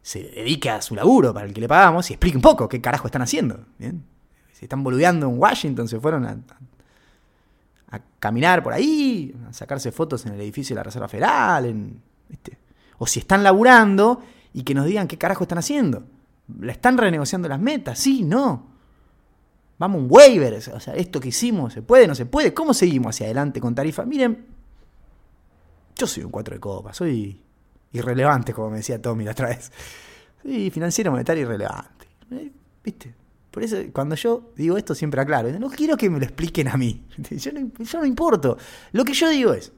se 0.05 0.23
dedique 0.23 0.69
a 0.69 0.83
su 0.83 0.95
laburo 0.95 1.33
para 1.33 1.47
el 1.47 1.55
que 1.55 1.63
le 1.63 1.67
pagamos 1.67 2.11
y 2.11 2.13
explique 2.13 2.37
un 2.37 2.43
poco 2.43 2.69
qué 2.69 2.79
carajo 2.79 3.09
están 3.09 3.23
haciendo. 3.23 3.65
¿bien? 3.79 4.05
Se 4.53 4.67
están 4.67 4.85
boludeando 4.85 5.27
en 5.27 5.39
Washington, 5.39 5.89
se 5.89 5.99
fueron 5.99 6.27
a, 6.27 6.37
caminar 8.19 8.63
por 8.63 8.75
ahí, 8.75 9.35
a 9.49 9.53
sacarse 9.55 9.93
fotos 9.93 10.27
en 10.27 10.35
el 10.35 10.41
edificio 10.43 10.75
de 10.75 10.81
la 10.81 10.83
Reserva 10.83 11.09
Federal, 11.09 11.65
en, 11.65 12.03
o 12.99 13.07
si 13.07 13.21
están 13.21 13.43
laburando 13.43 14.23
y 14.53 14.63
que 14.63 14.75
nos 14.75 14.85
digan 14.85 15.09
qué 15.09 15.17
carajo 15.17 15.45
están 15.45 15.59
haciendo. 15.59 16.05
¿La 16.61 16.73
están 16.73 16.99
renegociando 16.99 17.49
las 17.49 17.59
metas? 17.59 17.99
Sí, 17.99 18.25
no. 18.25 18.67
Vamos 19.79 20.03
un 20.03 20.09
waiver, 20.11 20.53
o 20.53 20.81
sea, 20.81 20.95
esto 20.97 21.19
que 21.19 21.29
hicimos, 21.29 21.73
¿se 21.73 21.81
puede, 21.81 22.07
no 22.07 22.15
se 22.15 22.27
puede? 22.27 22.53
¿Cómo 22.53 22.75
seguimos 22.75 23.17
hacia 23.17 23.25
adelante 23.25 23.59
con 23.59 23.75
tarifa? 23.75 24.05
Miren, 24.05 24.49
yo 25.97 26.07
soy 26.07 26.25
un 26.25 26.31
cuatro 26.31 26.55
de 26.55 26.61
copas, 26.61 26.95
soy 26.95 27.41
irrelevante, 27.95 28.53
como 28.53 28.70
me 28.70 28.78
decía 28.78 29.01
Tommy 29.01 29.24
la 29.24 29.30
otra 29.30 29.49
vez. 29.49 29.72
Sí, 30.42 30.70
financiero 30.70 31.11
monetario 31.11 31.45
irrelevante. 31.45 32.07
Eh, 32.30 32.53
¿Viste? 32.84 33.14
Por 33.51 33.62
eso, 33.62 33.76
cuando 33.92 34.16
yo 34.16 34.53
digo 34.57 34.76
esto, 34.76 34.95
siempre 34.95 35.20
aclaro. 35.20 35.49
No 35.59 35.70
quiero 35.70 35.97
que 35.97 36.11
me 36.11 36.18
lo 36.18 36.24
expliquen 36.24 36.68
a 36.68 36.76
mí. 36.76 37.07
Yo 37.30 37.53
no, 37.53 37.70
yo 37.78 38.01
no 38.01 38.05
importo. 38.05 38.59
Lo 38.90 39.05
que 39.05 39.14
yo 39.14 39.28
digo 39.28 39.55
es, 39.55 39.72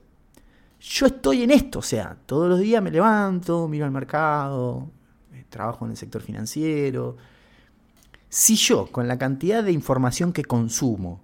yo 0.81 1.07
estoy 1.07 1.43
en 1.43 1.51
esto. 1.51 1.81
O 1.81 1.83
sea, 1.83 2.17
todos 2.25 2.49
los 2.49 2.59
días 2.59 2.83
me 2.83 2.91
levanto, 2.91 3.69
miro 3.69 3.85
al 3.85 3.91
mercado, 3.91 4.91
eh, 5.35 5.45
trabajo 5.51 5.85
en 5.85 5.91
el 5.91 5.97
sector 5.99 6.23
financiero. 6.23 7.17
Si 8.31 8.57
yo, 8.57 8.87
con 8.87 9.07
la 9.07 9.19
cantidad 9.19 9.63
de 9.63 9.73
información 9.73 10.33
que 10.33 10.45
consumo, 10.45 11.23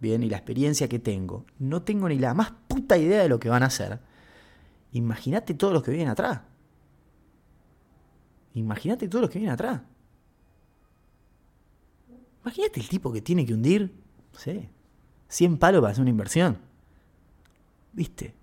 bien, 0.00 0.22
y 0.22 0.28
la 0.28 0.36
experiencia 0.36 0.86
que 0.86 0.98
tengo, 0.98 1.46
no 1.58 1.82
tengo 1.82 2.08
ni 2.10 2.18
la 2.18 2.34
más 2.34 2.52
puta 2.68 2.98
idea 2.98 3.22
de 3.22 3.28
lo 3.28 3.40
que 3.40 3.48
van 3.48 3.62
a 3.62 3.66
hacer, 3.66 3.98
Imagínate 4.92 5.54
todos 5.54 5.72
los 5.72 5.82
que 5.82 5.90
vienen 5.90 6.08
atrás. 6.08 6.40
Imagínate 8.54 9.08
todos 9.08 9.22
los 9.22 9.30
que 9.30 9.38
vienen 9.38 9.54
atrás. 9.54 9.82
Imagínate 12.42 12.80
el 12.80 12.88
tipo 12.88 13.12
que 13.12 13.20
tiene 13.20 13.44
que 13.44 13.54
hundir, 13.54 13.92
no 14.32 14.38
sé, 14.38 14.68
100 15.28 15.58
palos 15.58 15.80
para 15.80 15.92
hacer 15.92 16.02
una 16.02 16.10
inversión. 16.10 16.58
¿Viste? 17.92 18.34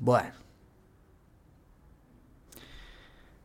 Bueno. 0.00 0.34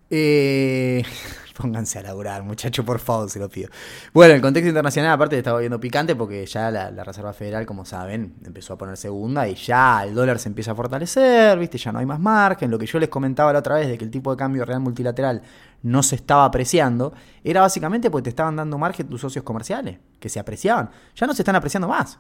Eh, 0.09 1.03
Pónganse 1.59 1.99
a 1.99 2.03
laburar, 2.03 2.41
muchachos, 2.43 2.85
por 2.85 2.99
favor, 2.99 3.29
se 3.29 3.37
lo 3.37 3.49
pido. 3.49 3.69
Bueno, 4.13 4.33
el 4.33 4.39
contexto 4.39 4.69
internacional, 4.69 5.11
aparte, 5.11 5.37
estaba 5.37 5.59
viendo 5.59 5.77
picante 5.77 6.15
porque 6.15 6.45
ya 6.45 6.71
la, 6.71 7.03
Reserva 7.03 7.33
Federal, 7.33 7.65
como 7.65 7.83
saben, 7.83 8.35
empezó 8.45 8.75
a 8.75 8.77
poner 8.77 8.95
segunda 8.95 9.45
y 9.45 9.55
ya 9.55 10.05
el 10.05 10.15
dólar 10.15 10.39
se 10.39 10.47
empieza 10.47 10.71
a 10.71 10.75
fortalecer, 10.75 11.59
¿viste? 11.59 11.77
Ya 11.77 11.91
no 11.91 11.99
hay 11.99 12.05
más 12.05 12.21
margen. 12.21 12.71
Lo 12.71 12.79
que 12.79 12.85
yo 12.85 12.97
les 12.97 13.09
comentaba 13.09 13.51
la 13.51 13.59
otra 13.59 13.75
vez 13.75 13.89
de 13.89 13.97
que 13.97 14.05
el 14.05 14.09
tipo 14.09 14.31
de 14.31 14.37
cambio 14.37 14.63
real 14.63 14.79
multilateral 14.79 15.41
no 15.83 16.01
se 16.01 16.15
estaba 16.15 16.45
apreciando, 16.45 17.13
era 17.43 17.59
básicamente 17.59 18.09
porque 18.09 18.23
te 18.23 18.29
estaban 18.29 18.55
dando 18.55 18.77
margen 18.77 19.09
tus 19.09 19.19
socios 19.19 19.43
comerciales, 19.43 19.99
que 20.17 20.29
se 20.29 20.39
apreciaban. 20.39 20.89
Ya 21.13 21.27
no 21.27 21.33
se 21.33 21.41
están 21.41 21.57
apreciando 21.57 21.89
más. 21.89 22.19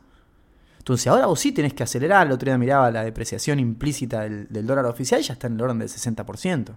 Entonces 0.79 1.07
ahora 1.07 1.27
vos 1.27 1.39
sí 1.39 1.53
tenés 1.53 1.73
que 1.73 1.83
acelerar. 1.83 2.27
El 2.27 2.33
otro 2.33 2.47
día 2.47 2.57
miraba 2.57 2.91
la 2.91 3.05
depreciación 3.05 3.57
implícita 3.61 4.19
del, 4.19 4.49
del 4.49 4.67
dólar 4.67 4.85
oficial 4.85 5.21
y 5.21 5.23
ya 5.23 5.31
está 5.31 5.47
en 5.47 5.53
el 5.53 5.61
orden 5.61 5.79
del 5.79 5.87
60%. 5.87 6.75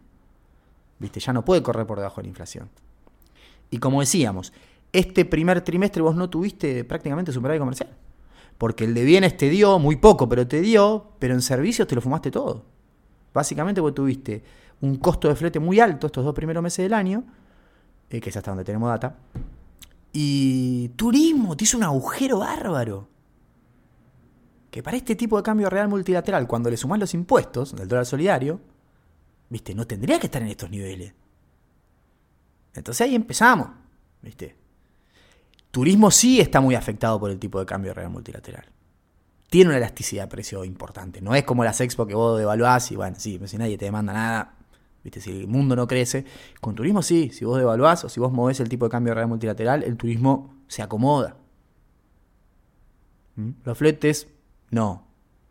¿Viste? 1.03 1.19
Ya 1.19 1.33
no 1.33 1.45
puede 1.45 1.65
correr 1.65 1.85
por 1.85 1.99
debajo 1.99 2.21
de 2.21 2.23
la 2.23 2.29
inflación. 2.29 2.71
Y 3.71 3.79
como 3.79 4.01
decíamos, 4.01 4.53
este 4.93 5.25
primer 5.25 5.63
trimestre 5.63 6.01
vos 6.01 6.15
no 6.15 6.31
tuviste 6.31 6.85
prácticamente 6.85 7.33
superávit 7.33 7.61
comercial. 7.61 7.91
Porque 8.57 8.85
el 8.85 8.95
de 8.95 9.03
bienes 9.03 9.37
te 9.37 9.51
dio 9.51 9.81
muy 9.81 9.97
poco, 9.97 10.29
pero 10.29 10.47
te 10.47 10.61
dio, 10.61 11.09
pero 11.19 11.35
en 11.35 11.43
servicios 11.43 11.89
te 11.89 11.97
lo 11.97 12.01
fumaste 12.01 12.31
todo. 12.31 12.65
Básicamente 13.35 13.81
vos 13.81 13.93
tuviste 13.93 14.45
un 14.81 14.97
costo 14.97 15.29
de 15.29 15.35
flete 15.35 15.59
muy 15.59 15.81
alto 15.81 16.07
estos 16.07 16.25
dos 16.25 16.35
primeros 16.35 16.63
meses 16.63 16.85
del 16.85 16.95
año, 16.95 17.25
eh, 18.09 18.21
que 18.21 18.31
es 18.31 18.37
hasta 18.37 18.53
donde 18.53 18.65
tenemos 18.65 18.89
data, 18.89 19.17
y 20.13 20.91
turismo 20.91 21.57
te 21.57 21.65
hizo 21.65 21.79
un 21.79 21.83
agujero 21.83 22.39
bárbaro. 22.39 23.09
Que 24.71 24.85
para 24.85 24.97
este 24.97 25.17
tipo 25.17 25.37
de 25.37 25.43
cambio 25.43 25.69
real 25.69 25.89
multilateral, 25.89 26.47
cuando 26.47 26.71
le 26.71 26.77
sumás 26.77 27.01
los 27.01 27.13
impuestos 27.15 27.75
del 27.75 27.89
dólar 27.89 28.07
solidario, 28.07 28.61
¿Viste? 29.53 29.75
No 29.75 29.87
tendría 29.87 30.19
que 30.19 30.29
estar 30.29 30.41
en 30.41 30.49
estos 30.49 30.71
niveles. 30.71 31.13
Entonces 32.73 33.03
ahí 33.03 33.15
empezamos. 33.15 33.69
¿Viste? 34.23 34.57
Turismo 35.71 36.11
sí 36.11 36.41
está 36.41 36.63
muy 36.63 36.75
afectado 36.75 37.21
por 37.21 37.31
el 37.31 37.39
tipo 37.39 37.61
de 37.61 37.67
cambio 37.67 37.93
real 37.93 38.09
multilateral. 38.09 38.65
Tiene 39.51 39.69
una 39.69 39.77
elasticidad 39.77 40.23
de 40.23 40.29
precio 40.29 40.65
importante. 40.65 41.21
No 41.21 41.35
es 41.35 41.45
como 41.45 41.65
las 41.65 41.83
expo 41.83 42.07
que 42.07 42.15
vos 42.15 42.39
devaluás 42.39 42.91
y 42.93 42.97
bueno, 42.97 43.17
sí, 43.19 43.39
si 43.45 43.59
nadie 43.59 43.77
te 43.77 43.85
demanda 43.85 44.15
nada, 44.15 44.55
¿viste? 45.05 45.21
Si 45.21 45.31
el 45.31 45.49
mundo 45.49 45.77
no 45.77 45.87
crece. 45.87 46.25
Con 46.63 46.75
turismo 46.75 47.03
sí, 47.03 47.29
si 47.31 47.45
vos 47.45 47.59
devaluás 47.59 48.05
o 48.05 48.09
si 48.09 48.21
vos 48.21 48.33
movés 48.33 48.59
el 48.61 48.71
tipo 48.71 48.87
de 48.87 48.91
cambio 48.91 49.13
real 49.13 49.29
multilateral, 49.29 49.83
el 49.83 49.99
turismo 49.99 50.55
se 50.67 50.81
acomoda. 50.81 51.37
¿Mm? 53.37 53.51
Los 53.65 53.77
fletes, 53.77 54.29
no. 54.71 55.07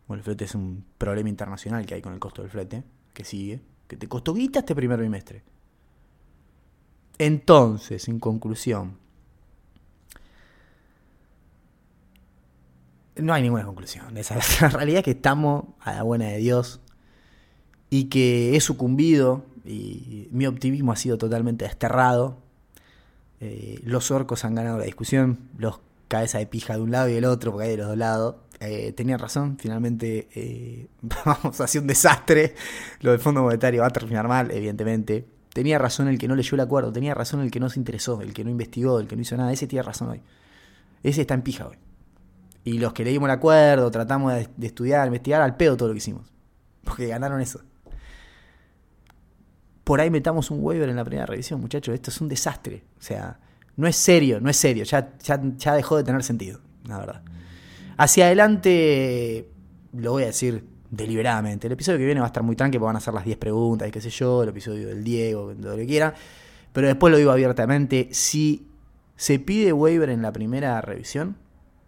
Bueno, 0.08 0.18
el 0.18 0.24
flete 0.24 0.46
es 0.46 0.56
un 0.56 0.84
problema 0.98 1.28
internacional 1.28 1.86
que 1.86 1.94
hay 1.94 2.02
con 2.02 2.12
el 2.12 2.18
costo 2.18 2.42
del 2.42 2.50
flete, 2.50 2.82
que 3.14 3.22
sigue 3.22 3.60
te 3.96 4.08
costó 4.08 4.34
guita 4.34 4.60
este 4.60 4.74
primer 4.74 5.00
bimestre. 5.00 5.42
Entonces, 7.18 8.08
en 8.08 8.18
conclusión, 8.18 8.98
no 13.16 13.34
hay 13.34 13.42
ninguna 13.42 13.64
conclusión. 13.64 14.16
Esa 14.16 14.36
la 14.60 14.68
realidad 14.72 15.04
que 15.04 15.12
estamos 15.12 15.66
a 15.80 15.92
la 15.92 16.02
buena 16.02 16.26
de 16.26 16.38
Dios 16.38 16.80
y 17.90 18.04
que 18.04 18.56
he 18.56 18.60
sucumbido 18.60 19.44
y 19.64 20.28
mi 20.32 20.46
optimismo 20.46 20.92
ha 20.92 20.96
sido 20.96 21.18
totalmente 21.18 21.64
desterrado. 21.64 22.38
Eh, 23.40 23.80
los 23.84 24.10
orcos 24.10 24.44
han 24.44 24.54
ganado 24.54 24.78
la 24.78 24.84
discusión, 24.84 25.50
los 25.58 25.80
cabeza 26.08 26.38
de 26.38 26.46
pija 26.46 26.74
de 26.74 26.82
un 26.82 26.90
lado 26.90 27.08
y 27.08 27.14
del 27.14 27.24
otro, 27.24 27.52
porque 27.52 27.64
hay 27.66 27.70
de 27.70 27.78
los 27.78 27.88
dos 27.88 27.96
lados. 27.96 28.36
Eh, 28.64 28.92
tenía 28.92 29.18
razón, 29.18 29.56
finalmente 29.58 30.28
eh, 30.34 30.86
vamos 31.24 31.60
hacia 31.60 31.80
un 31.80 31.86
desastre. 31.86 32.54
Lo 33.00 33.10
del 33.10 33.20
Fondo 33.20 33.42
Monetario 33.42 33.80
va 33.82 33.88
a 33.88 33.90
terminar 33.90 34.28
mal, 34.28 34.50
evidentemente. 34.50 35.26
Tenía 35.52 35.78
razón 35.78 36.08
el 36.08 36.18
que 36.18 36.28
no 36.28 36.34
leyó 36.34 36.54
el 36.54 36.60
acuerdo, 36.60 36.92
tenía 36.92 37.14
razón 37.14 37.40
el 37.40 37.50
que 37.50 37.60
no 37.60 37.68
se 37.68 37.78
interesó, 37.78 38.22
el 38.22 38.32
que 38.32 38.44
no 38.44 38.50
investigó, 38.50 39.00
el 39.00 39.08
que 39.08 39.16
no 39.16 39.22
hizo 39.22 39.36
nada. 39.36 39.52
Ese 39.52 39.66
tiene 39.66 39.82
razón 39.82 40.10
hoy. 40.10 40.22
Ese 41.02 41.22
está 41.22 41.34
en 41.34 41.42
pija 41.42 41.66
hoy. 41.66 41.76
Y 42.64 42.78
los 42.78 42.92
que 42.92 43.04
leímos 43.04 43.26
el 43.26 43.32
acuerdo, 43.32 43.90
tratamos 43.90 44.32
de, 44.32 44.66
estudiar, 44.66 45.08
investigar, 45.08 45.42
al 45.42 45.56
pedo 45.56 45.76
todo 45.76 45.88
lo 45.88 45.94
que 45.94 45.98
hicimos. 45.98 46.32
Porque 46.84 47.08
ganaron 47.08 47.40
eso. 47.40 47.60
Por 49.82 50.00
ahí 50.00 50.10
metamos 50.10 50.50
un 50.52 50.62
waiver 50.62 50.88
en 50.88 50.96
la 50.96 51.04
primera 51.04 51.26
revisión, 51.26 51.60
muchachos. 51.60 51.92
Esto 51.92 52.10
es 52.10 52.20
un 52.20 52.28
desastre. 52.28 52.84
O 52.98 53.02
sea, 53.02 53.40
no 53.76 53.88
es 53.88 53.96
serio, 53.96 54.40
no 54.40 54.48
es 54.48 54.56
serio. 54.56 54.84
Ya 54.84 55.74
dejó 55.74 55.96
de 55.96 56.04
tener 56.04 56.22
sentido, 56.22 56.60
la 56.84 56.98
verdad. 56.98 57.22
Hacia 57.96 58.26
adelante, 58.26 59.48
lo 59.92 60.12
voy 60.12 60.24
a 60.24 60.26
decir 60.26 60.64
deliberadamente. 60.90 61.66
El 61.66 61.72
episodio 61.72 61.98
que 61.98 62.04
viene 62.04 62.20
va 62.20 62.26
a 62.26 62.28
estar 62.28 62.42
muy 62.42 62.56
tranquilo, 62.56 62.84
van 62.84 62.96
a 62.96 62.98
hacer 62.98 63.14
las 63.14 63.24
10 63.24 63.38
preguntas 63.38 63.88
y 63.88 63.90
qué 63.90 64.00
sé 64.00 64.10
yo, 64.10 64.42
el 64.42 64.50
episodio 64.50 64.88
del 64.88 65.02
Diego, 65.02 65.54
lo 65.58 65.76
que 65.76 65.86
quieran. 65.86 66.14
Pero 66.72 66.86
después 66.86 67.10
lo 67.10 67.18
digo 67.18 67.30
abiertamente, 67.30 68.08
si 68.12 68.66
se 69.16 69.38
pide 69.38 69.72
waiver 69.72 70.10
en 70.10 70.22
la 70.22 70.32
primera 70.32 70.80
revisión, 70.80 71.36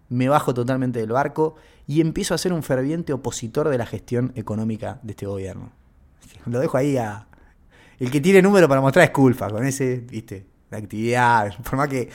me 0.09 0.29
bajo 0.29 0.55
totalmente 0.55 1.01
del 1.01 1.13
barco 1.13 1.57
y 1.87 2.01
empiezo 2.01 2.35
a 2.35 2.39
ser 2.39 2.53
un 2.53 2.63
ferviente 2.63 3.13
opositor 3.13 3.69
de 3.69 3.79
la 3.79 3.87
gestión 3.87 4.33
económica 4.37 5.01
de 5.03 5.13
este 5.13 5.27
gobierno. 5.27 5.73
Lo 6.47 6.61
dejo 6.61 6.77
ahí 6.77 6.97
a... 6.97 7.27
El 7.99 8.11
que 8.11 8.21
tiene 8.21 8.43
número 8.43 8.69
para 8.69 8.81
mostrar 8.81 9.05
es 9.05 9.11
culpa, 9.11 9.49
con 9.51 9.65
ese, 9.65 9.99
viste, 9.99 10.47
la 10.71 10.79
actividad, 10.79 11.55
por 11.63 11.77
más 11.77 11.89
que 11.89 12.09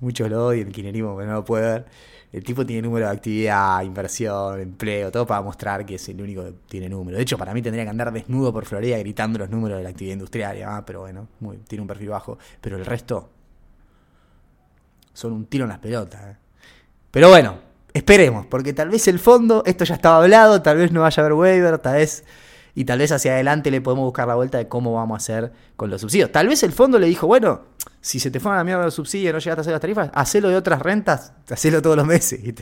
muchos 0.00 0.28
lo 0.28 0.46
odien, 0.46 0.68
el 0.68 0.72
kirchnerismo, 0.72 1.16
pero 1.16 1.28
no 1.28 1.34
lo 1.34 1.44
puede 1.44 1.64
ver 1.64 1.86
el 2.32 2.42
tipo 2.42 2.64
tiene 2.64 2.82
número 2.82 3.06
de 3.06 3.12
actividad, 3.12 3.82
inversión, 3.82 4.58
empleo, 4.58 5.12
todo 5.12 5.26
para 5.26 5.42
mostrar 5.42 5.84
que 5.84 5.96
es 5.96 6.08
el 6.08 6.20
único 6.20 6.42
que 6.44 6.54
tiene 6.66 6.88
número. 6.88 7.18
De 7.18 7.22
hecho, 7.22 7.36
para 7.36 7.52
mí 7.52 7.60
tendría 7.60 7.84
que 7.84 7.90
andar 7.90 8.10
desnudo 8.10 8.52
por 8.52 8.64
Florida 8.64 8.96
gritando 8.98 9.38
los 9.38 9.50
números 9.50 9.76
de 9.76 9.84
la 9.84 9.90
actividad 9.90 10.14
industrial, 10.14 10.62
¿ah? 10.62 10.82
pero 10.86 11.00
bueno, 11.00 11.28
tiene 11.68 11.82
un 11.82 11.88
perfil 11.88 12.08
bajo. 12.08 12.38
Pero 12.60 12.78
el 12.78 12.86
resto 12.86 13.28
son 15.12 15.32
un 15.32 15.44
tiro 15.44 15.64
en 15.64 15.68
las 15.68 15.78
pelotas. 15.78 16.22
¿eh? 16.24 16.36
Pero 17.10 17.28
bueno, 17.28 17.58
esperemos, 17.92 18.46
porque 18.46 18.72
tal 18.72 18.88
vez 18.88 19.06
el 19.08 19.18
fondo, 19.18 19.62
esto 19.66 19.84
ya 19.84 19.96
estaba 19.96 20.16
hablado, 20.22 20.62
tal 20.62 20.78
vez 20.78 20.90
no 20.90 21.02
vaya 21.02 21.22
a 21.22 21.26
haber 21.26 21.34
waiver, 21.34 21.78
tal 21.78 21.96
vez 21.96 22.24
y 22.74 22.84
tal 22.84 22.98
vez 22.98 23.12
hacia 23.12 23.32
adelante 23.32 23.70
le 23.70 23.80
podemos 23.80 24.04
buscar 24.04 24.26
la 24.26 24.34
vuelta 24.34 24.58
de 24.58 24.68
cómo 24.68 24.94
vamos 24.94 25.16
a 25.16 25.18
hacer 25.18 25.52
con 25.76 25.90
los 25.90 26.00
subsidios. 26.00 26.32
Tal 26.32 26.48
vez 26.48 26.62
el 26.62 26.72
fondo 26.72 26.98
le 26.98 27.06
dijo, 27.06 27.26
bueno, 27.26 27.62
si 28.00 28.18
se 28.18 28.30
te 28.30 28.40
fueron 28.40 28.56
a 28.56 28.60
la 28.60 28.64
mierda 28.64 28.84
los 28.84 28.94
subsidios 28.94 29.30
y 29.30 29.32
no 29.32 29.38
llegaste 29.38 29.60
a 29.60 29.62
hacer 29.62 29.72
las 29.72 29.80
tarifas, 29.80 30.10
hacelo 30.14 30.48
de 30.48 30.56
otras 30.56 30.80
rentas, 30.80 31.34
hacelo 31.50 31.82
todos 31.82 31.96
los 31.96 32.06
meses. 32.06 32.40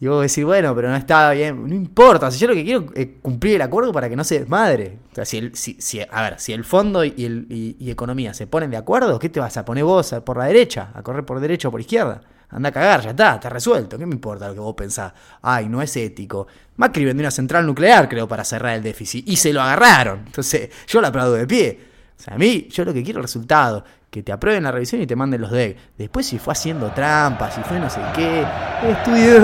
Y 0.00 0.06
vos 0.06 0.20
decís, 0.20 0.44
bueno, 0.44 0.74
pero 0.74 0.90
no 0.90 0.96
estaba 0.96 1.30
bien, 1.32 1.66
no 1.66 1.74
importa, 1.74 2.30
si 2.30 2.38
yo 2.38 2.48
lo 2.48 2.54
que 2.54 2.64
quiero 2.64 2.86
es 2.94 3.08
cumplir 3.22 3.54
el 3.54 3.62
acuerdo 3.62 3.92
para 3.92 4.08
que 4.08 4.16
no 4.16 4.24
se 4.24 4.40
desmadre. 4.40 4.98
O 5.12 5.14
sea, 5.14 5.24
si, 5.24 5.38
el, 5.38 5.54
si, 5.54 5.80
si 5.80 6.00
a 6.00 6.22
ver, 6.22 6.40
si 6.40 6.52
el 6.52 6.64
fondo 6.64 7.04
y, 7.04 7.14
el, 7.24 7.46
y, 7.48 7.90
economía 7.90 8.34
se 8.34 8.46
ponen 8.46 8.70
de 8.70 8.76
acuerdo, 8.76 9.18
¿qué 9.18 9.28
te 9.28 9.40
vas 9.40 9.56
a 9.56 9.64
poner 9.64 9.84
vos 9.84 10.14
por 10.24 10.36
la 10.36 10.46
derecha? 10.46 10.90
¿A 10.94 11.02
correr 11.02 11.24
por 11.24 11.40
derecha 11.40 11.68
o 11.68 11.70
por 11.70 11.80
izquierda? 11.80 12.22
Anda 12.54 12.68
a 12.68 12.72
cagar, 12.72 13.02
ya 13.02 13.10
está, 13.10 13.34
está 13.34 13.48
resuelto. 13.48 13.98
¿Qué 13.98 14.06
me 14.06 14.14
importa 14.14 14.46
lo 14.46 14.54
que 14.54 14.60
vos 14.60 14.74
pensás? 14.74 15.12
Ay, 15.42 15.68
no 15.68 15.82
es 15.82 15.96
ético. 15.96 16.46
Macri 16.76 17.04
vendió 17.04 17.22
una 17.22 17.32
central 17.32 17.66
nuclear, 17.66 18.08
creo, 18.08 18.28
para 18.28 18.44
cerrar 18.44 18.76
el 18.76 18.82
déficit. 18.82 19.28
Y 19.28 19.36
se 19.36 19.52
lo 19.52 19.60
agarraron. 19.60 20.22
Entonces, 20.24 20.70
yo 20.86 21.00
lo 21.00 21.08
aplaudo 21.08 21.34
de 21.34 21.46
pie. 21.48 21.80
O 22.16 22.22
sea, 22.22 22.34
a 22.34 22.38
mí, 22.38 22.68
yo 22.70 22.84
lo 22.84 22.94
que 22.94 23.02
quiero 23.02 23.18
es 23.20 23.24
resultado. 23.24 23.84
Que 24.08 24.22
te 24.22 24.30
aprueben 24.30 24.62
la 24.62 24.70
revisión 24.70 25.02
y 25.02 25.06
te 25.06 25.16
manden 25.16 25.40
los 25.40 25.50
DEC. 25.50 25.76
Después, 25.98 26.26
si 26.26 26.38
fue 26.38 26.52
haciendo 26.52 26.92
trampas, 26.92 27.56
si 27.56 27.62
fue 27.62 27.80
no 27.80 27.90
sé 27.90 28.00
qué. 28.14 28.46
Estudió, 28.88 29.36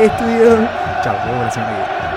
estudió. 0.00 0.66
Chao, 1.02 1.26
vemos 1.26 1.44
la 1.44 1.50
semana 1.50 2.13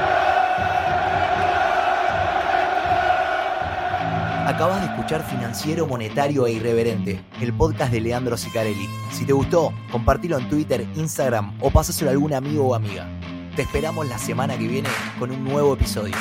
Acabas 4.47 4.79
de 4.79 4.87
escuchar 4.87 5.29
Financiero, 5.29 5.85
Monetario 5.87 6.47
e 6.47 6.53
Irreverente, 6.53 7.19
el 7.41 7.51
podcast 7.51 7.91
de 7.91 7.99
Leandro 7.99 8.37
Sicarelli. 8.37 8.87
Si 9.11 9.25
te 9.25 9.33
gustó, 9.33 9.73
compartilo 9.91 10.37
en 10.37 10.47
Twitter, 10.47 10.87
Instagram 10.95 11.57
o 11.59 11.69
pasáselo 11.69 12.09
a 12.09 12.13
algún 12.13 12.33
amigo 12.33 12.69
o 12.69 12.73
amiga. 12.73 13.09
Te 13.57 13.63
esperamos 13.63 14.07
la 14.07 14.17
semana 14.17 14.57
que 14.57 14.69
viene 14.69 14.87
con 15.19 15.31
un 15.31 15.43
nuevo 15.43 15.73
episodio. 15.73 16.15